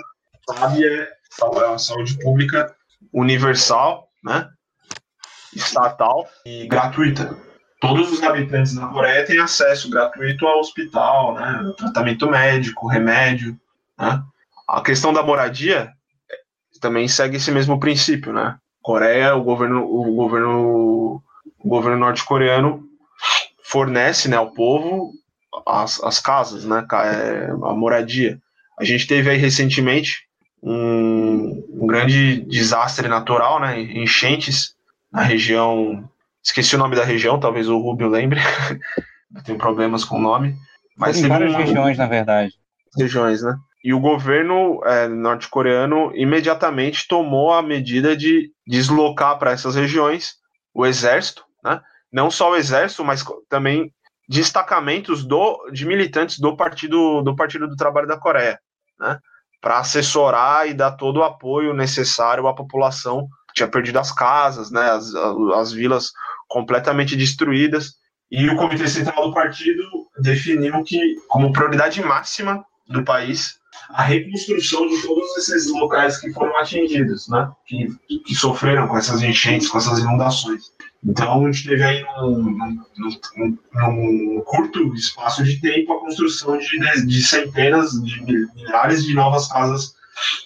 sabe, 0.48 0.86
é, 0.86 1.10
é 1.42 1.46
uma 1.46 1.78
saúde 1.78 2.18
pública 2.20 2.74
universal, 3.14 4.08
né, 4.24 4.48
estatal 5.54 6.30
e 6.46 6.66
gratuita. 6.68 7.38
Todos 7.82 8.12
os 8.12 8.24
habitantes 8.24 8.76
da 8.76 8.88
Coreia 8.88 9.26
têm 9.26 9.40
acesso 9.40 9.90
gratuito 9.90 10.48
ao 10.48 10.60
hospital, 10.60 11.34
né, 11.36 11.74
tratamento 11.78 12.30
médico, 12.30 12.88
remédio, 12.88 13.60
né. 14.00 14.24
A 14.72 14.82
questão 14.82 15.12
da 15.12 15.22
moradia 15.22 15.92
também 16.80 17.08
segue 17.08 17.36
esse 17.36 17.52
mesmo 17.52 17.78
princípio, 17.78 18.32
né. 18.32 18.56
Coreia, 18.82 19.36
o 19.36 19.44
governo, 19.44 19.84
o 19.84 20.16
governo, 20.16 21.22
o 21.60 21.70
governo 21.70 22.00
norte-coreano 22.00 22.84
fornece, 23.64 24.30
né, 24.30 24.38
ao 24.38 24.52
povo 24.52 25.12
as, 25.68 26.02
as 26.04 26.20
casas, 26.20 26.66
né, 26.66 26.86
é, 26.94 27.52
a 27.52 27.74
moradia. 27.74 28.40
A 28.80 28.84
gente 28.84 29.06
teve 29.06 29.30
aí 29.30 29.38
recentemente 29.38 30.26
um, 30.64 31.64
um 31.70 31.86
grande 31.86 32.42
desastre 32.42 33.08
natural, 33.08 33.60
né, 33.60 33.80
enchentes 33.80 34.74
na 35.12 35.22
região, 35.22 36.10
esqueci 36.42 36.76
o 36.76 36.80
nome 36.80 36.96
da 36.96 37.04
região, 37.04 37.40
talvez 37.40 37.68
o 37.68 37.78
Rubio 37.78 38.08
lembre, 38.08 38.40
eu 39.36 39.44
tenho 39.44 39.58
problemas 39.58 40.06
com 40.06 40.18
o 40.18 40.22
nome. 40.22 40.56
Mas 40.98 41.20
tem 41.20 41.30
várias 41.30 41.54
regiões, 41.54 41.98
na 41.98 42.08
verdade. 42.08 42.54
Regiões, 42.98 43.44
né? 43.44 43.56
E 43.84 43.94
o 43.94 44.00
governo 44.00 44.80
é, 44.86 45.08
norte-coreano 45.08 46.12
imediatamente 46.16 47.08
tomou 47.08 47.52
a 47.52 47.64
medida 47.64 48.16
de 48.16 48.52
deslocar 48.66 49.40
para 49.40 49.52
essas 49.52 49.76
regiões 49.76 50.36
o 50.74 50.86
exército, 50.86 51.44
né? 51.64 51.82
não 52.12 52.30
só 52.30 52.52
o 52.52 52.56
exército, 52.56 53.04
mas 53.04 53.26
também 53.50 53.92
destacamentos 54.30 55.24
do, 55.26 55.70
de 55.72 55.86
militantes 55.86 56.40
do 56.40 56.56
partido 56.56 57.22
do 57.22 57.36
Partido 57.36 57.68
do 57.68 57.76
Trabalho 57.76 58.08
da 58.08 58.18
Coreia, 58.18 58.60
né? 59.00 59.20
para 59.60 59.80
assessorar 59.80 60.68
e 60.70 60.74
dar 60.74 60.92
todo 60.92 61.18
o 61.18 61.24
apoio 61.24 61.74
necessário 61.74 62.48
à 62.48 62.54
população 62.54 63.28
que 63.48 63.56
tinha 63.56 63.68
perdido 63.68 64.00
as 64.00 64.12
casas, 64.12 64.72
né? 64.72 64.92
as, 64.92 65.14
as 65.56 65.72
vilas 65.72 66.12
completamente 66.48 67.16
destruídas. 67.16 67.96
E 68.30 68.48
o 68.50 68.56
Comitê 68.56 68.88
Central 68.88 69.28
do 69.28 69.34
Partido 69.34 69.84
definiu 70.20 70.84
que, 70.84 71.16
como 71.28 71.52
prioridade 71.52 72.02
máxima 72.02 72.64
do 72.88 73.04
país, 73.04 73.60
a 73.94 74.04
reconstrução 74.04 74.88
de 74.88 75.02
todos 75.02 75.38
esses 75.38 75.72
locais 75.72 76.18
que 76.18 76.32
foram 76.32 76.56
atingidos, 76.58 77.28
né? 77.28 77.52
Que, 77.66 77.88
que 78.26 78.36
sofreram 78.36 78.88
com 78.88 78.98
essas 78.98 79.22
enchentes, 79.22 79.70
com 79.70 79.78
essas 79.78 80.00
inundações. 80.00 80.72
Então, 81.04 81.46
a 81.46 81.52
gente 81.52 81.68
teve 81.68 81.84
aí 81.84 82.06
num, 83.78 84.42
curto 84.46 84.94
espaço 84.94 85.44
de 85.44 85.60
tempo 85.60 85.94
a 85.94 86.00
construção 86.00 86.58
de, 86.58 87.06
de, 87.06 87.24
centenas, 87.24 87.92
de 88.04 88.22
milhares 88.56 89.04
de 89.04 89.14
novas 89.14 89.48
casas 89.48 89.94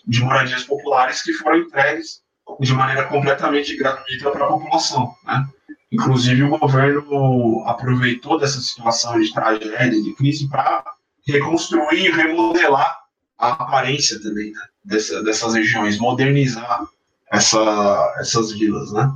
de 0.07 0.21
moradias 0.21 0.63
populares 0.63 1.21
que 1.21 1.33
foram 1.33 1.57
entregues 1.57 2.21
de 2.59 2.73
maneira 2.73 3.05
completamente 3.05 3.75
gratuita 3.75 4.31
para 4.31 4.45
a 4.45 4.47
população, 4.47 5.13
né? 5.25 5.45
Inclusive, 5.91 6.43
o 6.43 6.57
governo 6.57 7.63
aproveitou 7.65 8.39
dessa 8.39 8.59
situação 8.59 9.19
de 9.19 9.33
tragédia, 9.33 10.01
de 10.01 10.13
crise, 10.15 10.49
para 10.49 10.83
reconstruir 11.27 12.05
e 12.05 12.11
remodelar 12.11 13.04
a 13.37 13.49
aparência 13.51 14.21
também 14.21 14.51
né, 14.51 14.61
dessa, 14.83 15.23
dessas 15.23 15.53
regiões, 15.53 15.97
modernizar 15.97 16.85
essa, 17.31 18.15
essas 18.19 18.51
vilas, 18.51 18.91
né? 18.91 19.11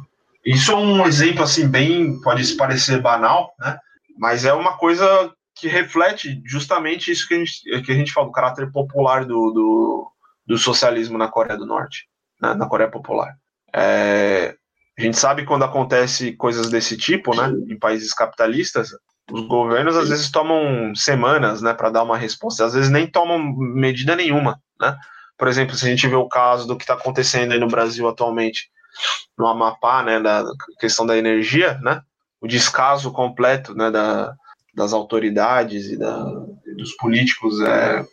Isso 0.46 0.72
é 0.72 0.76
um 0.76 1.06
exemplo 1.06 1.44
assim 1.44 1.68
bem 1.68 2.20
pode 2.22 2.54
parecer 2.56 3.02
banal, 3.02 3.54
né? 3.60 3.78
Mas 4.18 4.46
é 4.46 4.54
uma 4.54 4.78
coisa 4.78 5.32
que 5.56 5.68
reflete 5.68 6.42
justamente 6.46 7.12
isso 7.12 7.28
que 7.28 7.34
a 7.34 7.38
gente, 7.38 7.82
que 7.84 7.92
a 7.92 7.96
gente 7.96 8.12
fala 8.12 8.28
do 8.28 8.32
caráter 8.32 8.72
popular 8.72 9.26
do, 9.26 9.52
do, 9.52 10.12
do 10.48 10.58
socialismo 10.58 11.18
na 11.18 11.28
Coreia 11.28 11.58
do 11.58 11.66
Norte, 11.66 12.08
né? 12.42 12.54
na 12.54 12.68
Coreia 12.68 12.90
Popular. 12.90 13.36
É, 13.74 14.56
a 14.98 15.02
gente 15.02 15.18
sabe 15.18 15.46
quando 15.46 15.64
acontece 15.64 16.34
coisas 16.34 16.70
desse 16.70 16.98
tipo, 16.98 17.36
né? 17.36 17.54
Em 17.70 17.78
países 17.78 18.14
capitalistas, 18.14 18.90
os 19.32 19.48
governos 19.48 19.96
às 19.96 20.10
vezes 20.10 20.32
tomam 20.32 20.94
semanas, 20.96 21.62
né, 21.62 21.74
para 21.74 21.90
dar 21.90 22.04
uma 22.04 22.18
resposta, 22.18 22.66
às 22.66 22.74
vezes 22.74 22.90
nem 22.90 23.08
tomam 23.08 23.40
medida 23.40 24.16
nenhuma, 24.16 24.60
né? 24.80 24.98
Por 25.38 25.48
exemplo, 25.48 25.76
se 25.76 25.86
a 25.86 25.90
gente 25.90 26.08
vê 26.08 26.16
o 26.16 26.28
caso 26.28 26.68
do 26.68 26.76
que 26.76 26.84
está 26.84 26.96
acontecendo 26.96 27.54
aí 27.54 27.60
no 27.60 27.68
Brasil 27.68 28.08
atualmente, 28.08 28.70
no 29.38 29.48
Amapá, 29.48 30.04
né, 30.04 30.20
da 30.20 30.44
questão 30.80 31.06
da 31.06 31.18
energia, 31.18 31.80
né, 31.82 32.02
o 32.42 32.48
descaso 32.48 33.12
completo, 33.12 33.74
né, 33.74 33.90
da, 33.90 34.34
das 34.76 34.92
autoridades 34.92 35.88
e 35.88 35.98
da, 35.98 36.24
dos 36.76 36.94
políticos 36.98 37.62
é, 37.62 38.06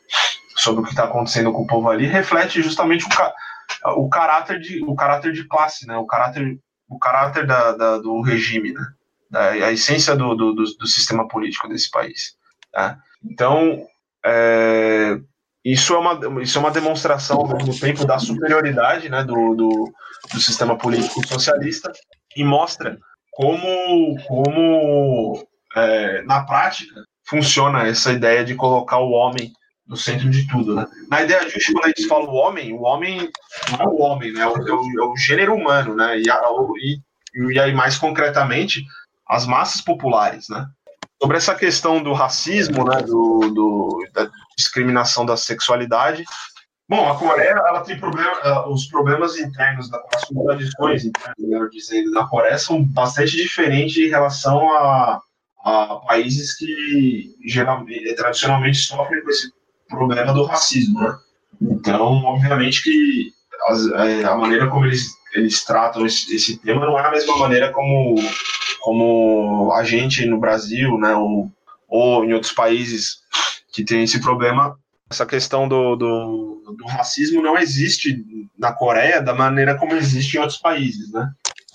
sobre 0.57 0.83
o 0.83 0.85
que 0.85 0.91
está 0.91 1.05
acontecendo 1.05 1.53
com 1.53 1.63
o 1.63 1.67
povo 1.67 1.89
ali, 1.89 2.07
reflete 2.07 2.63
justamente 2.63 3.05
o, 3.05 4.05
o, 4.05 4.09
caráter 4.09 4.61
de, 4.61 4.85
o 4.85 4.95
caráter 4.95 5.33
de 5.33 5.45
classe, 5.49 5.87
né, 5.87 5.97
o 5.97 6.07
caráter, 6.07 6.59
o 6.89 6.99
caráter 6.99 7.47
da, 7.47 7.73
da 7.73 7.99
do 7.99 8.21
regime, 8.21 8.73
né 8.73 8.87
a 9.33 9.73
essência 9.73 10.15
do, 10.15 10.35
do, 10.35 10.55
do, 10.55 10.87
sistema 10.87 11.27
político 11.27 11.69
desse 11.69 11.91
país. 11.91 12.35
Tá? 12.73 12.99
Então, 13.25 13.85
é, 14.25 15.19
isso, 15.65 15.95
é 15.95 15.99
uma, 15.99 16.43
isso 16.43 16.59
é 16.59 16.61
uma 16.61 16.71
demonstração, 16.71 17.39
ao 17.39 17.49
mesmo 17.49 17.79
tempo, 17.79 18.05
da 18.05 18.19
superioridade 18.19 19.09
né, 19.09 19.25
do, 19.25 19.55
do, 19.55 19.93
do 20.33 20.41
sistema 20.41 20.77
político 20.79 21.27
socialista 21.27 21.91
e 22.37 22.45
mostra 22.45 22.99
como, 23.33 24.17
como 24.27 25.47
é, 25.77 26.23
na 26.23 26.45
prática, 26.45 27.05
funciona 27.29 27.87
essa 27.87 28.13
ideia 28.13 28.45
de 28.45 28.55
colocar 28.55 28.99
o 28.99 29.11
homem 29.11 29.53
no 29.87 29.97
centro 29.97 30.29
de 30.31 30.47
tudo, 30.49 30.75
né? 30.75 30.87
Na 31.09 31.23
ideia 31.23 31.47
de 31.47 31.73
quando 31.73 31.85
a 31.85 31.89
gente 31.89 32.09
fala 32.09 32.25
o 32.25 32.35
homem, 32.35 32.73
o 32.73 32.83
homem 32.83 33.31
não 33.71 33.85
é 33.85 33.89
o 33.89 34.01
homem, 34.01 34.33
né? 34.33 34.41
É 34.41 34.47
o, 34.47 34.57
é 34.57 34.73
o, 34.73 35.01
é 35.01 35.05
o 35.05 35.17
gênero 35.17 35.55
humano, 35.55 35.95
né? 35.95 36.19
E, 36.19 36.29
a, 36.29 36.41
e, 36.83 37.53
e 37.53 37.61
aí, 37.61 37.73
mais 37.73 37.97
concretamente, 37.97 38.85
as 39.29 39.47
massas 39.47 39.81
populares, 39.81 40.49
né? 40.49 40.67
Sobre 41.21 41.39
essa 41.39 41.55
questão 41.55 42.03
do 42.03 42.13
racismo, 42.13 42.85
né, 42.85 43.01
do, 43.03 43.51
do 43.51 44.07
da 44.13 44.29
discriminação 44.57 45.25
da 45.25 45.37
sexualidade, 45.37 46.25
bom, 46.89 47.11
a 47.11 47.19
Coreia 47.19 47.51
ela 47.67 47.81
tem 47.81 47.99
problema, 47.99 48.69
os 48.69 48.87
problemas 48.87 49.39
internos, 49.39 49.91
as 50.15 50.25
contradições 50.25 51.05
melhor 51.39 51.69
dizendo, 51.71 52.13
da 52.13 52.27
Coreia 52.27 52.59
são 52.59 52.85
bastante 52.85 53.35
diferentes 53.35 53.97
em 53.97 54.09
relação 54.09 54.71
a, 54.77 55.21
a 55.65 55.97
países 56.07 56.55
que 56.55 57.35
geralmente, 57.47 58.15
tradicionalmente 58.15 58.79
sofrem 58.79 59.23
com 59.23 59.31
esse 59.31 59.51
problema 59.89 60.33
do 60.35 60.45
racismo, 60.45 61.01
né? 61.01 61.17
Então, 61.63 62.25
obviamente 62.25 62.83
que 62.83 63.33
as, 63.69 63.87
é, 63.89 64.25
a 64.25 64.37
maneira 64.37 64.69
como 64.69 64.85
eles, 64.85 65.09
eles 65.35 65.65
tratam 65.65 66.05
esse, 66.05 66.35
esse 66.35 66.59
tema 66.59 66.85
não 66.85 66.99
é 66.99 67.07
a 67.07 67.11
mesma 67.11 67.39
maneira 67.39 67.73
como 67.73 68.17
como 68.87 69.73
a 69.73 69.83
gente 69.83 70.25
no 70.27 70.39
Brasil, 70.39 70.97
né, 70.97 71.13
ou, 71.17 71.51
ou 71.89 72.25
em 72.25 72.33
outros 72.33 72.53
países 72.53 73.17
que 73.73 73.83
tem 73.83 74.05
esse 74.05 74.21
problema, 74.21 74.79
essa 75.11 75.27
questão 75.27 75.67
do, 75.67 75.97
do, 75.97 76.75
do, 76.79 76.87
racismo 76.87 77.43
não 77.43 77.59
existe 77.59 78.25
na 78.57 78.73
Coreia 78.73 79.21
da 79.21 79.35
maneira 79.35 79.77
como 79.77 79.97
existe 79.97 80.37
em 80.37 80.41
outros 80.41 80.61
países, 80.61 81.11
né? 81.11 81.29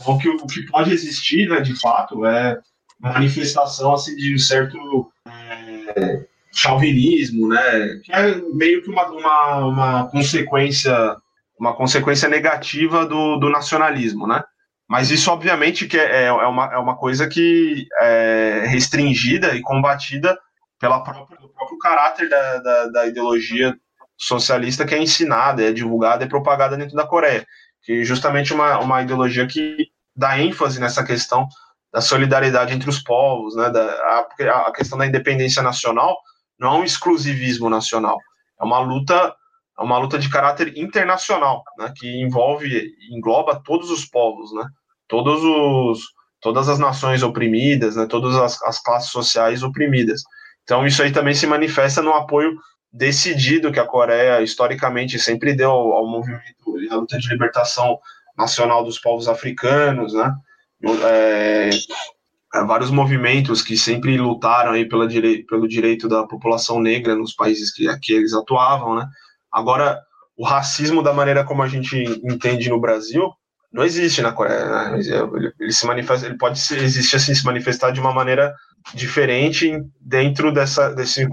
O 0.05 0.17
que, 0.17 0.29
o 0.29 0.47
que 0.47 0.65
pode 0.67 0.93
existir, 0.93 1.49
né, 1.49 1.59
de 1.59 1.77
fato, 1.77 2.25
é 2.25 2.57
manifestação 2.97 3.93
assim, 3.93 4.15
de 4.15 4.33
um 4.33 4.37
certo 4.37 5.11
é, 5.27 6.25
chauvinismo, 6.53 7.49
né? 7.49 7.99
Que 8.05 8.13
é 8.13 8.35
meio 8.53 8.81
que 8.83 8.89
uma, 8.89 9.05
uma, 9.09 9.65
uma 9.65 10.07
consequência 10.07 11.17
uma 11.59 11.75
consequência 11.75 12.29
negativa 12.29 13.05
do, 13.05 13.37
do 13.37 13.49
nacionalismo, 13.49 14.25
né? 14.25 14.41
Mas 14.91 15.09
isso, 15.09 15.31
obviamente, 15.31 15.87
que 15.87 15.97
é, 15.97 16.25
é, 16.25 16.31
uma, 16.33 16.65
é 16.65 16.77
uma 16.77 16.97
coisa 16.97 17.25
que 17.25 17.87
é 18.01 18.65
restringida 18.67 19.55
e 19.55 19.61
combatida 19.61 20.37
pela 20.77 21.01
própria, 21.01 21.37
pelo 21.37 21.47
próprio 21.47 21.77
caráter 21.77 22.27
da, 22.27 22.57
da, 22.57 22.85
da 22.87 23.07
ideologia 23.07 23.73
socialista 24.17 24.85
que 24.85 24.93
é 24.93 25.01
ensinada, 25.01 25.63
é 25.63 25.71
divulgada 25.71 26.25
e 26.25 26.27
propagada 26.27 26.75
dentro 26.75 26.93
da 26.93 27.07
Coreia. 27.07 27.47
Que 27.81 28.03
justamente 28.03 28.53
uma, 28.53 28.79
uma 28.79 29.01
ideologia 29.01 29.47
que 29.47 29.77
dá 30.13 30.37
ênfase 30.37 30.77
nessa 30.77 31.05
questão 31.05 31.47
da 31.93 32.01
solidariedade 32.01 32.73
entre 32.73 32.89
os 32.89 32.99
povos, 33.01 33.55
né, 33.55 33.69
da, 33.69 33.81
a, 33.81 34.27
a 34.67 34.73
questão 34.73 34.97
da 34.97 35.07
independência 35.07 35.63
nacional 35.63 36.17
não 36.59 36.75
é 36.75 36.79
um 36.79 36.83
exclusivismo 36.83 37.69
nacional, 37.69 38.17
é 38.59 38.65
uma 38.65 38.79
luta, 38.79 39.33
é 39.79 39.81
uma 39.81 39.97
luta 39.97 40.19
de 40.19 40.29
caráter 40.29 40.77
internacional, 40.77 41.63
né, 41.77 41.93
que 41.95 42.21
envolve, 42.21 42.93
engloba 43.09 43.61
todos 43.63 43.89
os 43.89 44.03
povos, 44.03 44.53
né, 44.53 44.65
todos 45.11 45.43
os, 45.43 45.99
todas 46.39 46.69
as 46.69 46.79
nações 46.79 47.21
oprimidas, 47.21 47.97
né, 47.97 48.05
todas 48.05 48.33
as, 48.37 48.63
as 48.63 48.81
classes 48.81 49.11
sociais 49.11 49.61
oprimidas. 49.61 50.23
Então 50.63 50.87
isso 50.87 51.03
aí 51.03 51.11
também 51.11 51.33
se 51.33 51.45
manifesta 51.45 52.01
no 52.01 52.13
apoio 52.13 52.57
decidido 52.93 53.73
que 53.73 53.79
a 53.79 53.85
Coreia 53.85 54.41
historicamente 54.41 55.19
sempre 55.19 55.53
deu 55.53 55.69
ao, 55.69 55.91
ao 55.91 56.07
movimento 56.07 56.79
e 56.79 56.89
à 56.89 56.95
luta 56.95 57.17
de 57.17 57.27
libertação 57.27 57.99
nacional 58.37 58.85
dos 58.85 58.97
povos 58.97 59.27
africanos, 59.27 60.13
né? 60.13 60.33
É, 61.03 61.69
vários 62.65 62.89
movimentos 62.89 63.61
que 63.61 63.77
sempre 63.77 64.17
lutaram 64.17 64.71
aí 64.71 64.87
pela 64.87 65.07
direi 65.07 65.43
pelo 65.43 65.67
direito 65.67 66.07
da 66.07 66.25
população 66.25 66.79
negra 66.79 67.15
nos 67.15 67.33
países 67.33 67.71
que, 67.71 67.85
que 67.99 68.13
eles 68.13 68.33
atuavam, 68.33 68.95
né? 68.95 69.05
Agora, 69.51 69.99
o 70.37 70.45
racismo 70.45 71.03
da 71.03 71.13
maneira 71.13 71.43
como 71.43 71.61
a 71.61 71.67
gente 71.67 72.01
entende 72.23 72.69
no 72.69 72.79
Brasil 72.79 73.29
não 73.71 73.83
existe 73.83 74.21
na 74.21 74.31
Coreia. 74.31 74.65
Né? 74.65 74.99
Ele, 74.99 75.53
ele, 75.59 75.71
se 75.71 75.85
manifesta, 75.85 76.25
ele 76.25 76.37
pode 76.37 76.59
existir 76.59 77.15
assim 77.15 77.33
se 77.33 77.45
manifestar 77.45 77.91
de 77.91 77.99
uma 77.99 78.13
maneira 78.13 78.53
diferente 78.93 79.71
dentro 79.99 80.51
dessa 80.51 80.93
desse 80.93 81.27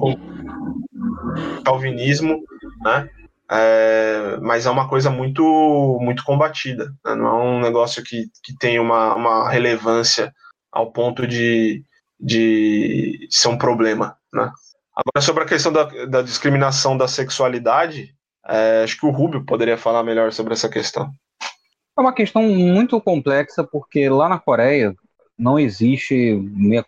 calvinismo, 1.64 2.42
né? 2.82 3.08
É, 3.50 4.36
mas 4.42 4.66
é 4.66 4.70
uma 4.70 4.88
coisa 4.88 5.10
muito 5.10 5.98
muito 6.02 6.22
combatida, 6.22 6.92
né? 7.04 7.14
não 7.14 7.26
é 7.26 7.44
um 7.44 7.60
negócio 7.60 8.04
que, 8.04 8.26
que 8.42 8.54
tem 8.58 8.78
uma, 8.78 9.14
uma 9.14 9.50
relevância 9.50 10.34
ao 10.70 10.92
ponto 10.92 11.26
de, 11.26 11.82
de 12.20 13.26
ser 13.30 13.48
um 13.48 13.56
problema, 13.56 14.16
né? 14.32 14.52
Agora, 14.94 15.24
sobre 15.24 15.44
a 15.44 15.46
questão 15.46 15.72
da, 15.72 15.84
da 16.06 16.22
discriminação 16.22 16.96
da 16.96 17.08
sexualidade, 17.08 18.14
é, 18.46 18.82
acho 18.82 18.98
que 18.98 19.06
o 19.06 19.10
Rubio 19.10 19.46
poderia 19.46 19.78
falar 19.78 20.02
melhor 20.02 20.32
sobre 20.32 20.52
essa 20.52 20.68
questão. 20.68 21.10
É 21.98 22.00
uma 22.00 22.12
questão 22.12 22.42
muito 22.44 23.00
complexa, 23.00 23.64
porque 23.64 24.08
lá 24.08 24.28
na 24.28 24.38
Coreia 24.38 24.94
não 25.36 25.58
existe, 25.58 26.38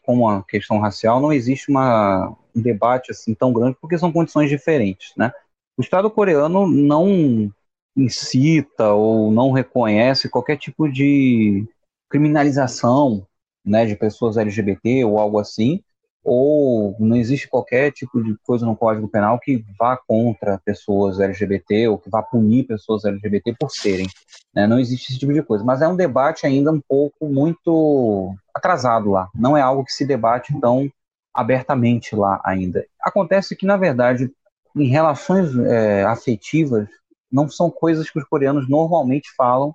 como 0.04 0.28
a 0.28 0.44
questão 0.44 0.78
racial, 0.78 1.20
não 1.20 1.32
existe 1.32 1.68
uma, 1.68 2.36
um 2.54 2.62
debate 2.62 3.10
assim 3.10 3.34
tão 3.34 3.52
grande, 3.52 3.76
porque 3.80 3.98
são 3.98 4.12
condições 4.12 4.48
diferentes, 4.48 5.12
né? 5.16 5.32
O 5.76 5.82
Estado 5.82 6.08
coreano 6.10 6.66
não 6.68 7.52
incita 7.96 8.92
ou 8.92 9.32
não 9.32 9.50
reconhece 9.50 10.28
qualquer 10.28 10.56
tipo 10.56 10.88
de 10.88 11.66
criminalização 12.08 13.26
né, 13.64 13.86
de 13.86 13.96
pessoas 13.96 14.36
LGBT 14.36 15.04
ou 15.04 15.18
algo 15.18 15.38
assim, 15.38 15.82
ou 16.22 16.94
não 16.98 17.16
existe 17.16 17.48
qualquer 17.48 17.90
tipo 17.92 18.22
de 18.22 18.36
coisa 18.44 18.66
no 18.66 18.76
Código 18.76 19.08
Penal 19.08 19.38
que 19.38 19.64
vá 19.78 19.96
contra 19.96 20.60
pessoas 20.64 21.18
LGBT 21.18 21.88
ou 21.88 21.98
que 21.98 22.10
vá 22.10 22.22
punir 22.22 22.66
pessoas 22.66 23.04
LGBT 23.04 23.54
por 23.58 23.70
serem. 23.70 24.06
Né? 24.54 24.66
Não 24.66 24.78
existe 24.78 25.10
esse 25.10 25.18
tipo 25.18 25.32
de 25.32 25.42
coisa. 25.42 25.64
Mas 25.64 25.80
é 25.80 25.88
um 25.88 25.96
debate 25.96 26.46
ainda 26.46 26.70
um 26.70 26.80
pouco 26.80 27.28
muito 27.28 28.34
atrasado 28.54 29.10
lá. 29.10 29.28
Não 29.34 29.56
é 29.56 29.60
algo 29.60 29.84
que 29.84 29.92
se 29.92 30.04
debate 30.04 30.58
tão 30.60 30.90
abertamente 31.32 32.14
lá 32.14 32.40
ainda. 32.44 32.84
Acontece 33.00 33.56
que, 33.56 33.64
na 33.64 33.76
verdade, 33.76 34.30
em 34.76 34.88
relações 34.88 35.56
é, 35.56 36.04
afetivas, 36.04 36.88
não 37.30 37.48
são 37.48 37.70
coisas 37.70 38.10
que 38.10 38.18
os 38.18 38.24
coreanos 38.24 38.68
normalmente 38.68 39.30
falam, 39.36 39.74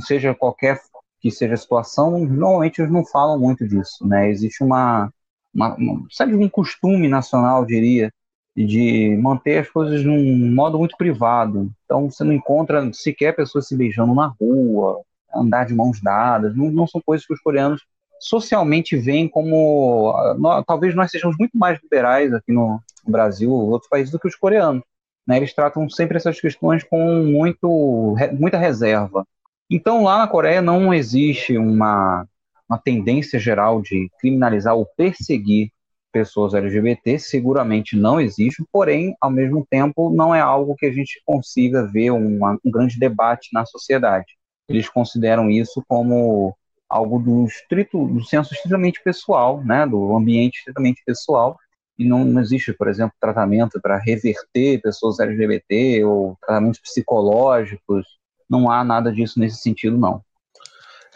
seja 0.00 0.34
qualquer 0.34 0.80
que 1.20 1.30
seja 1.30 1.54
a 1.54 1.56
situação, 1.56 2.18
normalmente 2.18 2.80
eles 2.80 2.92
não 2.92 3.04
falam 3.04 3.38
muito 3.38 3.66
disso, 3.66 4.06
né? 4.06 4.28
Existe 4.28 4.62
uma, 4.62 5.10
uma, 5.56 5.74
uma 5.74 6.06
sabe, 6.10 6.34
um 6.34 6.48
costume 6.48 7.08
nacional, 7.08 7.64
diria, 7.64 8.12
de 8.54 9.16
manter 9.20 9.58
as 9.58 9.70
coisas 9.70 10.04
num 10.04 10.54
modo 10.54 10.78
muito 10.78 10.96
privado. 10.96 11.70
Então 11.84 12.10
você 12.10 12.22
não 12.22 12.32
encontra 12.32 12.92
sequer 12.92 13.34
pessoas 13.34 13.66
se 13.66 13.76
beijando 13.76 14.14
na 14.14 14.26
rua, 14.40 15.00
andar 15.34 15.64
de 15.64 15.74
mãos 15.74 16.00
dadas, 16.00 16.56
não, 16.56 16.70
não 16.70 16.86
são 16.86 17.00
coisas 17.04 17.26
que 17.26 17.32
os 17.32 17.40
coreanos 17.40 17.82
socialmente 18.18 18.96
veem 18.96 19.28
como 19.28 20.14
nós, 20.38 20.64
talvez 20.66 20.94
nós 20.94 21.10
sejamos 21.10 21.36
muito 21.38 21.56
mais 21.56 21.78
liberais 21.82 22.32
aqui 22.32 22.52
no, 22.52 22.80
no 23.04 23.12
Brasil 23.12 23.50
ou 23.50 23.70
outros 23.70 23.88
países 23.88 24.10
do 24.10 24.18
que 24.18 24.28
os 24.28 24.36
coreanos. 24.36 24.82
Né? 25.26 25.38
Eles 25.38 25.52
tratam 25.52 25.88
sempre 25.90 26.16
essas 26.16 26.40
questões 26.40 26.84
com 26.84 27.22
muito, 27.24 28.16
muita 28.38 28.58
reserva. 28.58 29.26
Então, 29.68 30.04
lá 30.04 30.18
na 30.18 30.28
Coreia 30.28 30.62
não 30.62 30.94
existe 30.94 31.58
uma, 31.58 32.26
uma 32.68 32.78
tendência 32.78 33.38
geral 33.38 33.80
de 33.80 34.10
criminalizar 34.18 34.74
ou 34.74 34.86
perseguir 34.96 35.70
pessoas 36.12 36.54
LGBT, 36.54 37.18
seguramente 37.18 37.94
não 37.96 38.20
existe, 38.20 38.64
porém, 38.72 39.14
ao 39.20 39.30
mesmo 39.30 39.66
tempo, 39.68 40.10
não 40.10 40.34
é 40.34 40.40
algo 40.40 40.74
que 40.74 40.86
a 40.86 40.92
gente 40.92 41.20
consiga 41.24 41.86
ver 41.86 42.10
uma, 42.10 42.58
um 42.64 42.70
grande 42.70 42.98
debate 42.98 43.50
na 43.52 43.66
sociedade. 43.66 44.26
Eles 44.68 44.88
consideram 44.88 45.50
isso 45.50 45.84
como 45.86 46.56
algo 46.88 47.18
do, 47.18 47.44
estrito, 47.44 48.06
do 48.06 48.24
senso 48.24 48.54
estritamente 48.54 49.02
pessoal, 49.02 49.62
né, 49.62 49.86
do 49.86 50.16
ambiente 50.16 50.58
estritamente 50.58 51.02
pessoal, 51.04 51.58
e 51.98 52.04
não, 52.04 52.24
não 52.24 52.40
existe, 52.40 52.72
por 52.72 52.88
exemplo, 52.88 53.14
tratamento 53.20 53.80
para 53.80 53.98
reverter 53.98 54.80
pessoas 54.80 55.18
LGBT 55.18 56.04
ou 56.04 56.36
tratamentos 56.40 56.80
psicológicos 56.80 58.06
não 58.48 58.70
há 58.70 58.84
nada 58.84 59.12
disso 59.12 59.38
nesse 59.40 59.58
sentido, 59.58 59.98
não. 59.98 60.22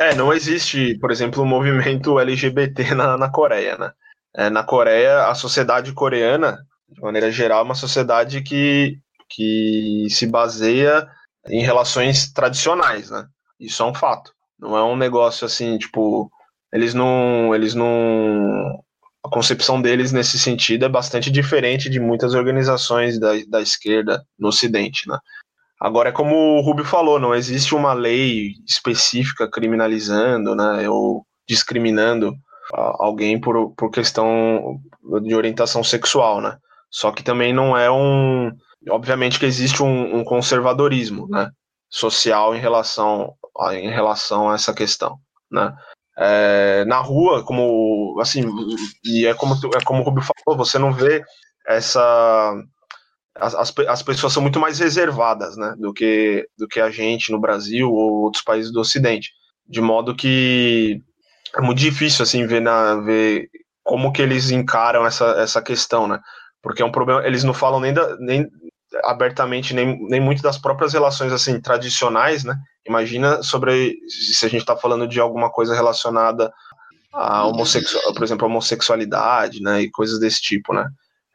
É, 0.00 0.14
não 0.14 0.32
existe, 0.32 0.98
por 0.98 1.10
exemplo, 1.10 1.42
um 1.42 1.46
movimento 1.46 2.18
LGBT 2.18 2.94
na, 2.96 3.18
na 3.18 3.30
Coreia, 3.30 3.76
né? 3.76 3.92
É, 4.34 4.48
na 4.48 4.64
Coreia, 4.64 5.26
a 5.26 5.34
sociedade 5.34 5.92
coreana, 5.92 6.58
de 6.88 7.02
maneira 7.02 7.30
geral, 7.30 7.60
é 7.60 7.64
uma 7.64 7.74
sociedade 7.74 8.40
que, 8.42 8.98
que 9.28 10.06
se 10.08 10.26
baseia 10.26 11.06
em 11.48 11.62
relações 11.62 12.32
tradicionais, 12.32 13.10
né? 13.10 13.26
Isso 13.60 13.82
é 13.82 13.86
um 13.86 13.94
fato. 13.94 14.32
Não 14.58 14.74
é 14.74 14.82
um 14.82 14.96
negócio 14.96 15.44
assim, 15.44 15.76
tipo, 15.76 16.30
eles 16.72 16.94
não, 16.94 17.54
eles 17.54 17.74
não, 17.74 18.82
a 19.22 19.28
concepção 19.28 19.82
deles 19.82 20.12
nesse 20.12 20.38
sentido 20.38 20.86
é 20.86 20.88
bastante 20.88 21.30
diferente 21.30 21.90
de 21.90 22.00
muitas 22.00 22.32
organizações 22.32 23.20
da, 23.20 23.32
da 23.48 23.60
esquerda 23.60 24.24
no 24.38 24.48
Ocidente, 24.48 25.06
né? 25.06 25.18
Agora, 25.80 26.10
é 26.10 26.12
como 26.12 26.58
o 26.58 26.60
Rubio 26.60 26.84
falou, 26.84 27.18
não 27.18 27.34
existe 27.34 27.74
uma 27.74 27.94
lei 27.94 28.52
específica 28.66 29.50
criminalizando, 29.50 30.54
né, 30.54 30.88
ou 30.90 31.24
discriminando 31.48 32.36
alguém 32.72 33.40
por, 33.40 33.74
por 33.74 33.90
questão 33.90 34.78
de 35.22 35.34
orientação 35.34 35.82
sexual, 35.82 36.40
né? 36.40 36.56
Só 36.90 37.10
que 37.10 37.22
também 37.22 37.52
não 37.52 37.76
é 37.76 37.90
um. 37.90 38.52
Obviamente 38.88 39.38
que 39.38 39.46
existe 39.46 39.82
um, 39.82 40.18
um 40.18 40.24
conservadorismo, 40.24 41.28
né? 41.28 41.50
Social 41.88 42.54
em 42.54 42.60
relação, 42.60 43.34
a, 43.58 43.74
em 43.74 43.90
relação 43.90 44.50
a 44.50 44.54
essa 44.54 44.72
questão, 44.72 45.18
né? 45.50 45.74
É, 46.16 46.84
na 46.84 46.98
rua, 46.98 47.44
como 47.44 48.18
assim, 48.20 48.44
e 49.04 49.26
é 49.26 49.34
como, 49.34 49.54
é 49.74 49.84
como 49.84 50.02
o 50.02 50.04
Rubio 50.04 50.22
falou, 50.22 50.58
você 50.58 50.78
não 50.78 50.92
vê 50.92 51.24
essa 51.66 52.54
as, 53.40 53.54
as, 53.54 53.74
as, 53.88 54.02
pessoas 54.02 54.32
são 54.32 54.42
muito 54.42 54.60
mais 54.60 54.78
reservadas, 54.78 55.56
né, 55.56 55.74
do 55.78 55.92
que, 55.92 56.46
do 56.58 56.68
que 56.68 56.80
a 56.80 56.90
gente 56.90 57.32
no 57.32 57.40
Brasil 57.40 57.90
ou 57.90 58.22
outros 58.22 58.44
países 58.44 58.70
do 58.70 58.80
Ocidente, 58.80 59.30
de 59.66 59.80
modo 59.80 60.14
que 60.14 61.00
é 61.56 61.60
muito 61.60 61.78
difícil, 61.78 62.22
assim, 62.22 62.46
ver, 62.46 62.60
na, 62.60 62.96
ver 62.96 63.48
como 63.82 64.12
que 64.12 64.20
eles 64.20 64.50
encaram 64.50 65.06
essa, 65.06 65.24
essa 65.38 65.62
questão, 65.62 66.06
né, 66.06 66.20
porque 66.62 66.82
é 66.82 66.84
um 66.84 66.92
problema, 66.92 67.26
eles 67.26 67.42
não 67.42 67.54
falam 67.54 67.80
nem, 67.80 67.94
da, 67.94 68.16
nem 68.18 68.46
abertamente, 69.04 69.72
nem, 69.72 69.98
nem 70.08 70.20
muito 70.20 70.42
das 70.42 70.58
próprias 70.58 70.92
relações, 70.92 71.32
assim, 71.32 71.60
tradicionais, 71.60 72.44
né, 72.44 72.54
imagina 72.86 73.42
sobre, 73.42 73.96
se 74.08 74.44
a 74.44 74.48
gente 74.48 74.60
está 74.60 74.76
falando 74.76 75.08
de 75.08 75.18
alguma 75.18 75.50
coisa 75.50 75.74
relacionada 75.74 76.52
a 77.12 77.46
homossexual, 77.46 78.12
por 78.12 78.22
exemplo, 78.22 78.46
homossexualidade, 78.46 79.62
né, 79.62 79.82
e 79.82 79.90
coisas 79.90 80.20
desse 80.20 80.42
tipo, 80.42 80.74
né, 80.74 80.86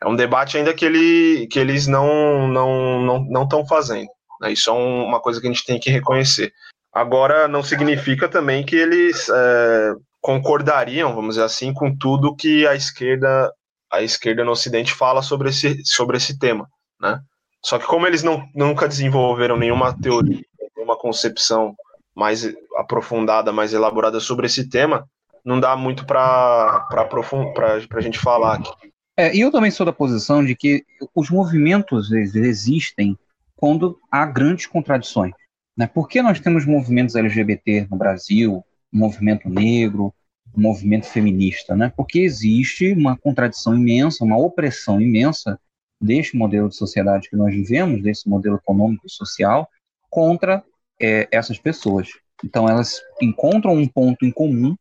é 0.05 0.07
um 0.07 0.15
debate 0.15 0.55
ainda 0.55 0.71
que, 0.71 0.85
ele, 0.85 1.47
que 1.47 1.57
eles 1.57 1.87
não 1.87 2.47
não 2.47 3.01
não 3.01 3.19
não 3.25 3.43
estão 3.43 3.65
fazendo. 3.65 4.07
Né? 4.39 4.53
Isso 4.53 4.69
é 4.69 4.73
um, 4.73 5.03
uma 5.03 5.19
coisa 5.19 5.41
que 5.41 5.47
a 5.47 5.51
gente 5.51 5.65
tem 5.65 5.79
que 5.79 5.89
reconhecer. 5.89 6.53
Agora, 6.93 7.47
não 7.47 7.63
significa 7.63 8.29
também 8.29 8.63
que 8.63 8.75
eles 8.75 9.27
é, 9.29 9.93
concordariam, 10.21 11.13
vamos 11.15 11.35
dizer 11.35 11.45
assim, 11.45 11.73
com 11.73 11.93
tudo 11.97 12.35
que 12.35 12.67
a 12.67 12.75
esquerda 12.75 13.51
a 13.91 14.01
esquerda 14.01 14.43
no 14.43 14.51
Ocidente 14.51 14.93
fala 14.93 15.21
sobre 15.21 15.49
esse, 15.49 15.83
sobre 15.85 16.17
esse 16.17 16.37
tema, 16.37 16.67
né? 17.01 17.19
Só 17.63 17.79
que 17.79 17.85
como 17.85 18.05
eles 18.05 18.21
não, 18.21 18.47
nunca 18.53 18.87
desenvolveram 18.87 19.57
nenhuma 19.57 19.99
teoria, 19.99 20.41
nenhuma 20.75 20.97
concepção 20.97 21.73
mais 22.13 22.47
aprofundada, 22.77 23.51
mais 23.51 23.73
elaborada 23.73 24.19
sobre 24.19 24.45
esse 24.45 24.69
tema, 24.69 25.07
não 25.43 25.59
dá 25.59 25.75
muito 25.75 26.05
para 26.05 26.85
a 26.91 28.01
gente 28.01 28.19
falar 28.19 28.55
aqui. 28.55 28.94
É, 29.17 29.35
e 29.35 29.39
eu 29.39 29.51
também 29.51 29.71
sou 29.71 29.85
da 29.85 29.93
posição 29.93 30.43
de 30.43 30.55
que 30.55 30.83
os 31.13 31.29
movimentos 31.29 32.11
existem 32.11 33.17
quando 33.55 33.97
há 34.11 34.25
grandes 34.25 34.65
contradições. 34.65 35.33
Né? 35.77 35.87
Por 35.87 36.07
que 36.07 36.21
nós 36.21 36.39
temos 36.39 36.65
movimentos 36.65 37.15
LGBT 37.15 37.87
no 37.89 37.97
Brasil, 37.97 38.63
movimento 38.91 39.49
negro, 39.49 40.13
movimento 40.55 41.05
feminista? 41.05 41.75
Né? 41.75 41.91
Porque 41.95 42.19
existe 42.19 42.91
uma 42.91 43.17
contradição 43.17 43.75
imensa, 43.75 44.25
uma 44.25 44.37
opressão 44.37 44.99
imensa 44.99 45.59
deste 45.99 46.35
modelo 46.35 46.67
de 46.67 46.75
sociedade 46.75 47.29
que 47.29 47.37
nós 47.37 47.53
vivemos, 47.53 48.01
desse 48.01 48.27
modelo 48.27 48.57
econômico 48.57 49.07
e 49.07 49.09
social, 49.09 49.69
contra 50.09 50.61
é, 50.99 51.27
essas 51.31 51.57
pessoas. 51.57 52.09
Então, 52.43 52.67
elas 52.67 53.01
encontram 53.21 53.73
um 53.73 53.87
ponto 53.87 54.25
em 54.25 54.31
comum 54.31 54.75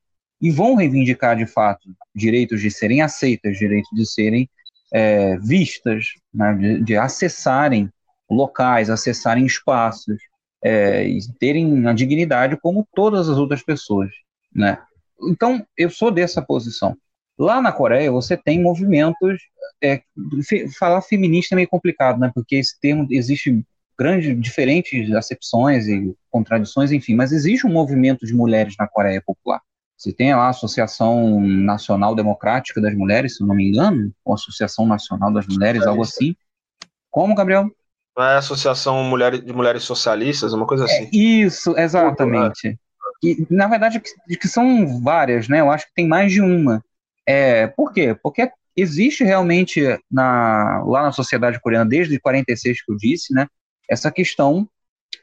e 0.44 0.50
vão 0.50 0.74
reivindicar, 0.74 1.34
de 1.34 1.46
fato, 1.46 1.88
direitos 2.14 2.60
de 2.60 2.70
serem 2.70 3.00
aceitas, 3.00 3.56
direitos 3.56 3.88
de 3.94 4.04
serem 4.04 4.46
é, 4.92 5.38
vistas, 5.38 6.08
né, 6.34 6.52
de, 6.52 6.84
de, 6.84 6.96
acessarem 6.98 7.90
locais, 8.30 8.90
acessarem 8.90 9.46
espaços 9.46 10.18
é, 10.62 11.08
e 11.08 11.18
terem 11.40 11.88
a 11.88 11.94
dignidade 11.94 12.58
como 12.60 12.86
todas 12.94 13.26
as 13.30 13.38
outras 13.38 13.62
pessoas. 13.62 14.10
Né? 14.54 14.76
Então, 15.22 15.66
eu 15.78 15.88
sou 15.88 16.10
dessa 16.10 16.42
posição. 16.42 16.94
Lá 17.38 17.62
na 17.62 17.72
Coreia, 17.72 18.12
você 18.12 18.36
tem 18.36 18.60
movimentos. 18.60 19.40
É, 19.82 20.02
falar 20.78 21.00
feminista 21.00 21.54
é 21.54 21.56
meio 21.56 21.68
complicado, 21.68 22.20
né? 22.20 22.30
Porque 22.34 22.56
esse 22.56 22.78
termo 22.78 23.08
existe 23.10 23.64
grandes, 23.98 24.38
diferentes 24.38 25.10
acepções 25.12 25.88
e 25.88 26.14
contradições, 26.30 26.92
enfim, 26.92 27.14
mas 27.14 27.32
existe 27.32 27.66
um 27.66 27.72
movimento 27.72 28.26
de 28.26 28.34
mulheres 28.34 28.74
na 28.78 28.86
Coreia 28.86 29.22
Popular. 29.24 29.60
Você 30.04 30.12
tem 30.12 30.34
lá 30.34 30.44
a 30.44 30.50
Associação 30.50 31.40
Nacional 31.40 32.14
Democrática 32.14 32.78
das 32.78 32.94
Mulheres, 32.94 33.38
se 33.38 33.46
não 33.46 33.54
me 33.54 33.68
engano, 33.68 34.12
ou 34.22 34.34
Associação 34.34 34.86
Nacional 34.86 35.32
das 35.32 35.46
Mulheres, 35.46 35.82
é 35.82 35.88
algo 35.88 36.02
assim. 36.02 36.36
Como, 37.10 37.34
Gabriel? 37.34 37.70
É 38.18 38.22
a 38.22 38.36
Associação 38.36 39.02
Mulher, 39.02 39.40
de 39.40 39.52
Mulheres 39.54 39.82
Socialistas, 39.82 40.52
uma 40.52 40.66
coisa 40.66 40.84
assim. 40.84 41.04
É, 41.04 41.08
isso, 41.10 41.74
exatamente. 41.78 42.78
E, 43.22 43.46
na 43.48 43.66
verdade, 43.66 43.98
que, 43.98 44.36
que 44.36 44.46
são 44.46 45.00
várias, 45.00 45.48
né? 45.48 45.60
Eu 45.60 45.70
acho 45.70 45.86
que 45.86 45.94
tem 45.94 46.06
mais 46.06 46.30
de 46.30 46.42
uma. 46.42 46.84
É, 47.26 47.68
por 47.68 47.90
quê? 47.90 48.14
Porque 48.22 48.50
existe 48.76 49.24
realmente 49.24 49.80
na, 50.10 50.82
lá 50.84 51.04
na 51.04 51.12
sociedade 51.12 51.58
coreana, 51.60 51.88
desde 51.88 52.20
46 52.20 52.84
que 52.84 52.92
eu 52.92 52.96
disse, 52.98 53.32
né, 53.32 53.46
essa 53.88 54.10
questão 54.10 54.68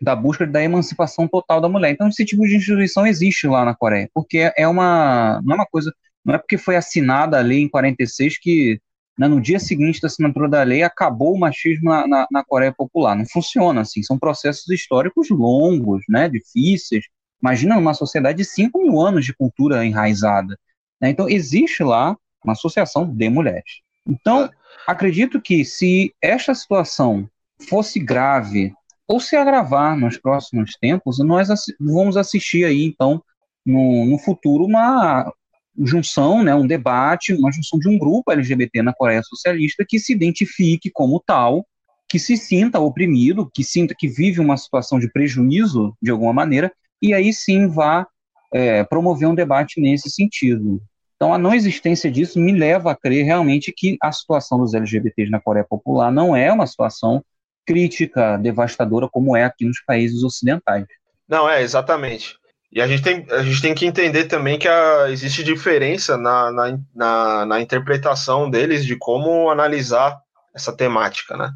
da 0.02 0.16
busca 0.16 0.48
da 0.48 0.64
emancipação 0.64 1.28
total 1.28 1.62
da 1.62 1.70
mulher. 1.70 1.92
Então, 1.92 2.08
esse 2.08 2.26
tipo 2.26 2.42
de 2.48 2.56
instituição 2.56 3.06
existe 3.06 3.48
lá 3.48 3.64
na 3.64 3.76
Coreia, 3.76 4.10
porque 4.14 4.52
é 4.58 4.68
uma, 4.68 5.40
não 5.44 5.54
é 5.54 5.56
uma 5.58 5.66
coisa, 5.66 5.94
não 6.26 6.34
é 6.34 6.38
porque 6.38 6.58
foi 6.58 6.76
assinada 6.76 7.38
a 7.38 7.42
lei 7.42 7.62
em 7.62 7.70
46 7.70 8.40
que 8.40 8.82
né, 9.18 9.28
no 9.28 9.40
dia 9.40 9.60
seguinte 9.60 10.02
da 10.02 10.08
assinatura 10.08 10.50
da 10.50 10.64
lei 10.64 10.82
acabou 10.82 11.36
o 11.36 11.40
machismo 11.40 11.90
na, 11.92 12.08
na, 12.08 12.28
na, 12.32 12.44
Coreia 12.44 12.74
Popular. 12.74 13.16
Não 13.16 13.26
funciona 13.26 13.82
assim, 13.82 14.02
são 14.02 14.18
processos 14.18 14.68
históricos 14.70 15.30
longos, 15.30 16.04
né, 16.10 16.28
difíceis. 16.28 17.06
Imagina 17.42 17.78
uma 17.78 17.94
sociedade 17.94 18.40
de 18.40 18.46
5 18.46 18.82
mil 18.82 19.00
anos 19.00 19.26
de 19.26 19.34
cultura 19.36 19.86
enraizada. 19.86 20.58
Né? 21.00 21.10
Então, 21.10 21.30
existe 21.30 21.84
lá 21.84 22.18
uma 22.44 22.54
associação 22.54 23.06
de 23.06 23.30
mulheres. 23.30 23.82
Então, 24.08 24.50
acredito 24.88 25.40
que 25.40 25.64
se 25.64 26.12
esta 26.22 26.56
situação 26.56 27.30
fosse 27.70 28.00
grave 28.00 28.74
ou 29.12 29.20
se 29.20 29.36
agravar 29.36 29.98
nos 29.98 30.18
próximos 30.18 30.78
tempos, 30.80 31.20
nós 31.20 31.50
vamos 31.80 32.16
assistir 32.16 32.64
aí, 32.64 32.86
então, 32.86 33.22
no, 33.66 34.06
no 34.06 34.18
futuro, 34.18 34.64
uma 34.64 35.30
junção, 35.78 36.42
né, 36.42 36.56
um 36.56 36.66
debate, 36.66 37.34
uma 37.34 37.52
junção 37.52 37.78
de 37.78 37.90
um 37.90 38.00
grupo 38.00 38.32
LGBT 38.32 38.82
na 38.82 38.94
Coreia 38.94 39.22
Socialista 39.22 39.86
que 39.88 40.00
se 40.00 40.14
identifique 40.14 40.90
como 40.90 41.22
tal, 41.26 41.68
que 42.08 42.18
se 42.18 42.38
sinta 42.38 42.80
oprimido, 42.80 43.50
que 43.54 43.66
sinta 43.66 43.94
que 43.98 44.08
vive 44.08 44.40
uma 44.40 44.56
situação 44.56 44.98
de 44.98 45.12
prejuízo 45.12 45.94
de 46.02 46.10
alguma 46.10 46.32
maneira, 46.32 46.72
e 47.02 47.14
aí 47.14 47.34
sim 47.34 47.68
vá 47.68 48.08
é, 48.54 48.86
promover 48.86 49.28
um 49.28 49.36
debate 49.36 49.82
nesse 49.82 50.10
sentido. 50.10 50.82
Então, 51.18 51.34
a 51.34 51.38
não 51.38 51.54
existência 51.54 52.10
disso 52.10 52.40
me 52.40 52.54
leva 52.54 52.92
a 52.92 52.96
crer 52.96 53.26
realmente 53.26 53.74
que 53.76 53.98
a 54.02 54.12
situação 54.12 54.58
dos 54.58 54.74
LGBTs 54.74 55.30
na 55.30 55.42
Coreia 55.42 55.66
Popular 55.70 56.12
não 56.12 56.34
é 56.34 56.52
uma 56.52 56.66
situação 56.66 57.22
crítica, 57.66 58.38
devastadora, 58.38 59.08
como 59.10 59.36
é 59.36 59.44
aqui 59.44 59.66
nos 59.66 59.82
países 59.84 60.24
ocidentais. 60.24 60.86
Não, 61.28 61.50
é, 61.50 61.62
exatamente. 61.62 62.36
E 62.72 62.82
a 62.82 62.88
gente 62.88 63.04
tem, 63.04 63.26
a 63.30 63.44
gente 63.44 63.62
tem 63.62 63.76
que 63.76 63.86
entender 63.86 64.26
também 64.26 64.58
que 64.58 64.68
a, 64.68 65.10
existe 65.10 65.44
diferença 65.44 66.18
na, 66.18 66.52
na, 66.52 66.80
na, 66.96 67.46
na, 67.46 67.62
interpretação 67.62 68.50
deles 68.50 68.86
de 68.86 68.96
como 68.96 69.50
analisar 69.50 70.18
essa 70.56 70.76
temática, 70.76 71.36
né? 71.36 71.52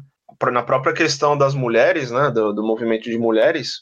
Na 0.52 0.62
própria 0.62 0.92
questão 0.92 1.36
das 1.36 1.54
mulheres, 1.54 2.10
né, 2.10 2.30
do, 2.30 2.52
do 2.52 2.62
movimento 2.62 3.04
de 3.04 3.16
mulheres, 3.16 3.80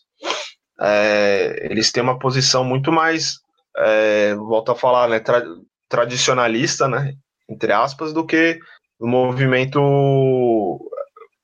é, 0.80 1.68
eles 1.68 1.90
têm 1.90 2.02
uma 2.02 2.18
posição 2.18 2.62
muito 2.62 2.92
mais, 2.92 3.38
é, 3.76 4.36
volto 4.36 4.70
a 4.70 4.76
falar, 4.76 5.08
né, 5.08 5.18
tra, 5.18 5.42
tradicionalista, 5.88 6.86
né, 6.86 7.14
entre 7.48 7.72
aspas, 7.72 8.12
do 8.12 8.24
que 8.24 8.60
o 9.00 9.08
movimento 9.08 9.80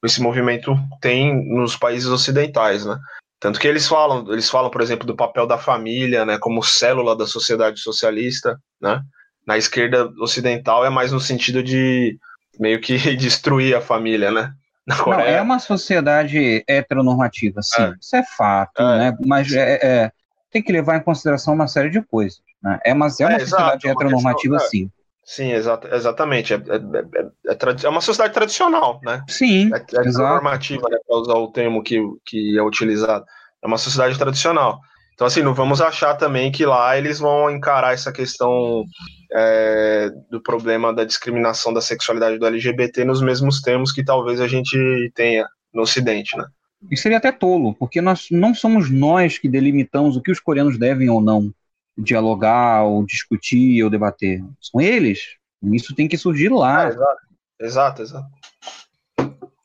esse 0.04 0.20
movimento 0.20 0.74
tem 1.00 1.46
nos 1.48 1.76
países 1.76 2.08
ocidentais, 2.08 2.84
né? 2.84 2.98
Tanto 3.38 3.58
que 3.58 3.66
eles 3.66 3.88
falam, 3.88 4.30
eles 4.30 4.50
falam, 4.50 4.70
por 4.70 4.82
exemplo, 4.82 5.06
do 5.06 5.16
papel 5.16 5.46
da 5.46 5.56
família, 5.56 6.26
né, 6.26 6.38
como 6.38 6.62
célula 6.62 7.16
da 7.16 7.26
sociedade 7.26 7.80
socialista, 7.80 8.60
né? 8.80 9.02
Na 9.46 9.56
esquerda 9.56 10.12
ocidental 10.20 10.84
é 10.84 10.90
mais 10.90 11.10
no 11.10 11.20
sentido 11.20 11.62
de 11.62 12.18
meio 12.58 12.80
que 12.80 12.96
destruir 13.16 13.74
a 13.74 13.80
família, 13.80 14.30
né? 14.30 14.52
Não, 14.86 15.12
é 15.14 15.40
uma 15.40 15.58
sociedade 15.58 16.64
heteronormativa, 16.66 17.62
sim, 17.62 17.82
é. 17.82 17.94
isso 18.00 18.16
é 18.16 18.24
fato, 18.24 18.82
é. 18.82 18.98
né? 18.98 19.18
Mas 19.24 19.52
é, 19.52 19.78
é, 19.82 20.12
tem 20.50 20.62
que 20.62 20.72
levar 20.72 20.96
em 20.96 21.02
consideração 21.02 21.54
uma 21.54 21.68
série 21.68 21.90
de 21.90 22.02
coisas, 22.02 22.40
né? 22.62 22.78
É, 22.84 22.92
mas 22.92 23.20
é 23.20 23.26
uma 23.26 23.34
é, 23.34 23.38
sociedade 23.40 23.86
exato, 23.86 23.88
heteronormativa, 23.88 24.56
questão, 24.56 24.70
sim. 24.70 24.90
Sim, 25.30 25.52
exata, 25.52 25.94
exatamente. 25.94 26.52
É, 26.52 26.56
é, 26.56 26.58
é, 26.58 27.52
é, 27.52 27.84
é, 27.84 27.88
uma 27.88 28.00
sociedade 28.00 28.34
tradicional, 28.34 29.00
né? 29.00 29.22
Sim, 29.28 29.70
é, 29.72 29.76
é 29.78 30.10
normativa, 30.10 30.88
né, 30.90 30.98
para 31.06 31.16
usar 31.16 31.34
o 31.34 31.52
termo 31.52 31.84
que, 31.84 32.02
que 32.26 32.58
é 32.58 32.62
utilizado. 32.64 33.24
É 33.62 33.66
uma 33.68 33.78
sociedade 33.78 34.18
tradicional. 34.18 34.80
Então, 35.14 35.28
assim, 35.28 35.40
não 35.40 35.54
vamos 35.54 35.80
achar 35.80 36.16
também 36.16 36.50
que 36.50 36.66
lá 36.66 36.98
eles 36.98 37.20
vão 37.20 37.48
encarar 37.48 37.94
essa 37.94 38.10
questão 38.10 38.84
é, 39.32 40.10
do 40.32 40.42
problema 40.42 40.92
da 40.92 41.04
discriminação 41.04 41.72
da 41.72 41.80
sexualidade 41.80 42.36
do 42.36 42.46
LGBT 42.46 43.04
nos 43.04 43.22
mesmos 43.22 43.60
termos 43.60 43.92
que 43.92 44.02
talvez 44.02 44.40
a 44.40 44.48
gente 44.48 45.12
tenha 45.14 45.46
no 45.72 45.82
Ocidente, 45.82 46.36
né? 46.36 46.44
Isso 46.90 47.04
seria 47.04 47.18
até 47.18 47.30
tolo, 47.30 47.72
porque 47.74 48.00
nós 48.00 48.26
não 48.32 48.52
somos 48.52 48.90
nós 48.90 49.38
que 49.38 49.48
delimitamos 49.48 50.16
o 50.16 50.20
que 50.20 50.32
os 50.32 50.40
coreanos 50.40 50.76
devem 50.76 51.08
ou 51.08 51.20
não 51.20 51.54
dialogar, 52.02 52.84
ou 52.84 53.04
discutir, 53.04 53.82
ou 53.82 53.90
debater. 53.90 54.40
São 54.60 54.80
eles. 54.80 55.20
Isso 55.72 55.94
tem 55.94 56.08
que 56.08 56.16
surgir 56.16 56.48
lá. 56.48 56.84
É, 56.84 56.88
exato, 56.88 58.02
exato. 58.02 58.02
exato. 58.02 58.40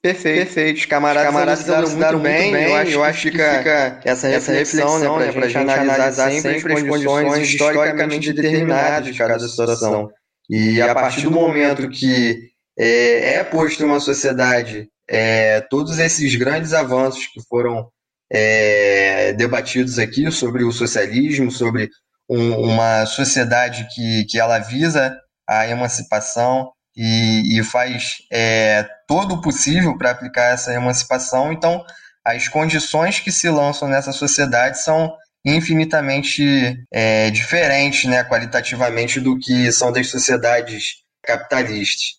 Perfeito, 0.06 0.38
perfeito. 0.38 0.78
Os 0.78 0.86
camaradas, 0.86 1.64
camaradas 1.64 1.96
muito, 1.96 2.20
bem. 2.20 2.52
bem. 2.52 2.70
Eu 2.70 2.76
acho, 2.76 2.92
eu 2.92 3.04
acho 3.04 3.22
que 3.24 3.32
fica, 3.32 3.58
fica 3.58 4.02
essa, 4.06 4.28
essa 4.28 4.52
reflexão, 4.52 5.18
né, 5.18 5.32
para 5.32 5.46
a 5.46 5.50
gente 5.50 5.58
analisar 5.58 6.32
sempre 6.32 6.74
as 6.74 6.84
condições 6.84 7.50
historicamente 7.50 8.32
determinadas 8.32 9.12
de 9.12 9.18
cada 9.18 9.40
situação. 9.40 10.12
E 10.48 10.80
a 10.80 10.94
partir 10.94 11.24
do 11.24 11.32
momento 11.32 11.90
que 11.90 12.52
é, 12.78 13.36
é 13.36 13.44
posto 13.44 13.82
em 13.82 13.86
uma 13.88 14.00
sociedade 14.00 14.88
é, 15.10 15.62
todos 15.62 15.98
esses 15.98 16.36
grandes 16.36 16.74
avanços 16.74 17.26
que 17.28 17.42
foram 17.50 17.90
é, 18.32 19.34
debatidos 19.34 19.98
aqui 19.98 20.32
sobre 20.32 20.64
o 20.64 20.72
socialismo, 20.72 21.52
sobre 21.52 21.90
um, 22.30 22.54
uma 22.60 23.06
sociedade 23.06 23.88
que, 23.94 24.26
que 24.26 24.40
ela 24.40 24.60
visa 24.60 25.16
a 25.48 25.68
emancipação 25.68 26.72
e, 26.96 27.60
e 27.60 27.64
faz 27.64 28.18
é, 28.32 28.88
todo 29.08 29.36
o 29.36 29.42
possível 29.42 29.98
para 29.98 30.12
aplicar 30.12 30.54
essa 30.54 30.74
emancipação. 30.74 31.52
Então, 31.52 31.84
as 32.24 32.48
condições 32.48 33.20
que 33.20 33.32
se 33.32 33.50
lançam 33.50 33.88
nessa 33.88 34.12
sociedade 34.12 34.82
são 34.82 35.14
infinitamente 35.46 36.76
é, 36.92 37.30
diferentes, 37.30 38.10
né, 38.10 38.24
qualitativamente, 38.24 39.20
do 39.20 39.38
que 39.38 39.72
são 39.72 39.92
das 39.92 40.08
sociedades 40.10 41.04
capitalistas. 41.24 42.16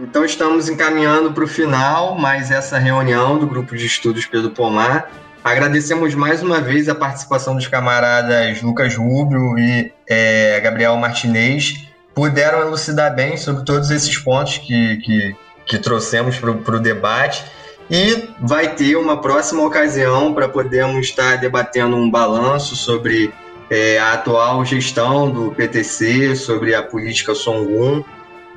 Então 0.00 0.24
estamos 0.24 0.68
encaminhando 0.68 1.32
para 1.32 1.42
o 1.42 1.48
final 1.48 2.16
mais 2.16 2.50
essa 2.52 2.78
reunião 2.78 3.36
do 3.38 3.46
grupo 3.48 3.76
de 3.76 3.86
estudos 3.86 4.26
Pedro 4.26 4.50
Pomar. 4.50 5.10
Agradecemos 5.48 6.14
mais 6.14 6.42
uma 6.42 6.60
vez 6.60 6.90
a 6.90 6.94
participação 6.94 7.56
dos 7.56 7.66
camaradas 7.66 8.60
Lucas 8.60 8.94
Rubio 8.94 9.58
e 9.58 9.90
é, 10.06 10.60
Gabriel 10.60 10.94
Martinez. 10.98 11.86
Puderam 12.14 12.60
elucidar 12.60 13.14
bem 13.14 13.34
sobre 13.38 13.64
todos 13.64 13.90
esses 13.90 14.18
pontos 14.18 14.58
que, 14.58 14.98
que, 14.98 15.36
que 15.64 15.78
trouxemos 15.78 16.36
para 16.38 16.76
o 16.76 16.78
debate. 16.78 17.46
E 17.90 18.28
vai 18.42 18.74
ter 18.74 18.96
uma 18.96 19.22
próxima 19.22 19.64
ocasião 19.64 20.34
para 20.34 20.50
podermos 20.50 21.06
estar 21.06 21.38
debatendo 21.38 21.96
um 21.96 22.10
balanço 22.10 22.76
sobre 22.76 23.32
é, 23.70 23.98
a 23.98 24.12
atual 24.12 24.62
gestão 24.66 25.30
do 25.30 25.50
PTC, 25.52 26.36
sobre 26.36 26.74
a 26.74 26.82
política 26.82 27.34
Songun. 27.34 28.04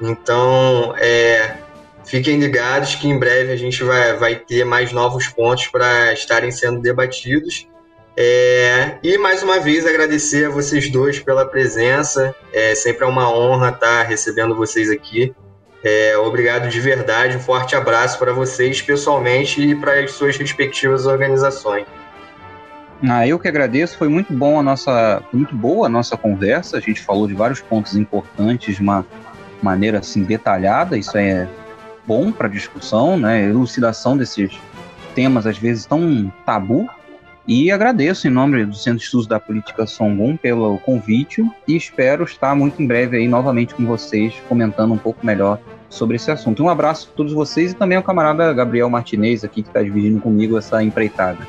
Então, 0.01 0.93
é, 0.97 1.53
Fiquem 2.05 2.39
ligados 2.39 2.95
que 2.95 3.07
em 3.07 3.17
breve 3.17 3.51
a 3.51 3.55
gente 3.55 3.83
vai, 3.83 4.13
vai 4.13 4.35
ter 4.35 4.65
mais 4.65 4.91
novos 4.91 5.27
pontos 5.27 5.67
para 5.67 6.13
estarem 6.13 6.51
sendo 6.51 6.81
debatidos. 6.81 7.67
É, 8.17 8.97
e 9.01 9.17
mais 9.17 9.41
uma 9.41 9.59
vez 9.59 9.85
agradecer 9.85 10.45
a 10.45 10.49
vocês 10.49 10.89
dois 10.89 11.19
pela 11.19 11.45
presença. 11.45 12.35
É 12.51 12.75
sempre 12.75 13.05
é 13.05 13.07
uma 13.07 13.31
honra 13.31 13.69
estar 13.69 14.03
recebendo 14.03 14.55
vocês 14.55 14.89
aqui. 14.89 15.33
É, 15.83 16.15
obrigado 16.17 16.69
de 16.69 16.79
verdade, 16.79 17.37
um 17.37 17.39
forte 17.39 17.75
abraço 17.75 18.19
para 18.19 18.31
vocês 18.31 18.81
pessoalmente 18.81 19.59
e 19.59 19.73
para 19.73 19.99
as 19.99 20.11
suas 20.11 20.37
respectivas 20.37 21.07
organizações. 21.07 21.87
Ah, 23.03 23.27
eu 23.27 23.39
que 23.39 23.47
agradeço, 23.47 23.97
foi 23.97 24.07
muito 24.07 24.31
bom 24.31 24.59
a 24.59 24.63
nossa, 24.63 25.23
muito 25.33 25.55
boa 25.55 25.87
a 25.87 25.89
nossa 25.89 26.15
conversa. 26.15 26.77
A 26.77 26.79
gente 26.79 27.01
falou 27.01 27.27
de 27.27 27.33
vários 27.33 27.59
pontos 27.59 27.95
importantes 27.95 28.75
de 28.75 28.81
uma 28.81 29.03
maneira 29.61 29.99
assim 29.99 30.23
detalhada. 30.23 30.95
Isso 30.95 31.17
é 31.17 31.47
bom 32.05 32.31
para 32.31 32.47
discussão, 32.47 33.17
né? 33.17 33.43
Elucidação 33.49 34.17
desses 34.17 34.51
temas 35.13 35.45
às 35.45 35.57
vezes 35.57 35.85
tão 35.85 36.31
tabu. 36.45 36.89
E 37.47 37.71
agradeço 37.71 38.27
em 38.27 38.31
nome 38.31 38.65
do 38.65 38.75
Centro 38.75 38.99
de 38.99 39.05
Estudos 39.05 39.27
da 39.27 39.39
Política 39.39 39.85
Songun 39.87 40.37
pelo 40.37 40.77
convite 40.79 41.43
e 41.67 41.75
espero 41.75 42.23
estar 42.23 42.55
muito 42.55 42.81
em 42.81 42.87
breve 42.87 43.17
aí 43.17 43.27
novamente 43.27 43.73
com 43.73 43.85
vocês 43.85 44.33
comentando 44.47 44.93
um 44.93 44.97
pouco 44.97 45.25
melhor 45.25 45.59
sobre 45.89 46.15
esse 46.15 46.29
assunto. 46.29 46.63
Um 46.63 46.69
abraço 46.69 47.09
a 47.11 47.17
todos 47.17 47.33
vocês 47.33 47.71
e 47.71 47.75
também 47.75 47.97
ao 47.97 48.03
camarada 48.03 48.53
Gabriel 48.53 48.89
Martinez 48.89 49.43
aqui 49.43 49.63
que 49.63 49.69
está 49.69 49.81
dividindo 49.81 50.21
comigo 50.21 50.57
essa 50.57 50.83
empreitada. 50.83 51.39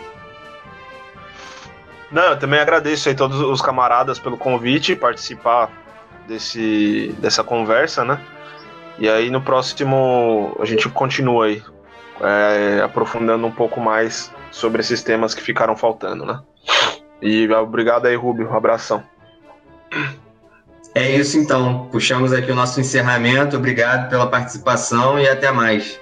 Não, 2.11 2.25
eu 2.25 2.39
também 2.39 2.59
agradeço 2.59 3.09
aí 3.09 3.15
todos 3.15 3.41
os 3.41 3.63
camaradas 3.63 4.19
pelo 4.19 4.37
convite, 4.37 4.97
participar 4.97 5.71
desse, 6.27 7.15
dessa 7.19 7.43
conversa, 7.43 8.05
né? 8.05 8.21
E 8.99 9.09
aí 9.09 9.31
no 9.31 9.41
próximo 9.41 10.57
a 10.61 10.65
gente 10.65 10.89
continua 10.89 11.47
aí, 11.47 11.63
é, 12.21 12.83
aprofundando 12.83 13.47
um 13.47 13.51
pouco 13.51 13.81
mais 13.81 14.31
sobre 14.51 14.81
esses 14.81 15.03
temas 15.03 15.35
que 15.35 15.43
ficaram 15.43 15.77
faltando, 15.77 16.25
né? 16.25 16.41
E 17.21 17.49
obrigado 17.53 18.07
aí, 18.07 18.17
Rubio. 18.17 18.51
Um 18.51 18.57
abração. 18.57 19.03
É 20.95 21.11
isso 21.11 21.39
então. 21.39 21.89
Puxamos 21.91 22.33
aqui 22.33 22.51
o 22.51 22.55
nosso 22.55 22.81
encerramento. 22.81 23.57
Obrigado 23.57 24.11
pela 24.11 24.27
participação 24.27 25.19
e 25.19 25.29
até 25.29 25.51
mais. 25.51 25.99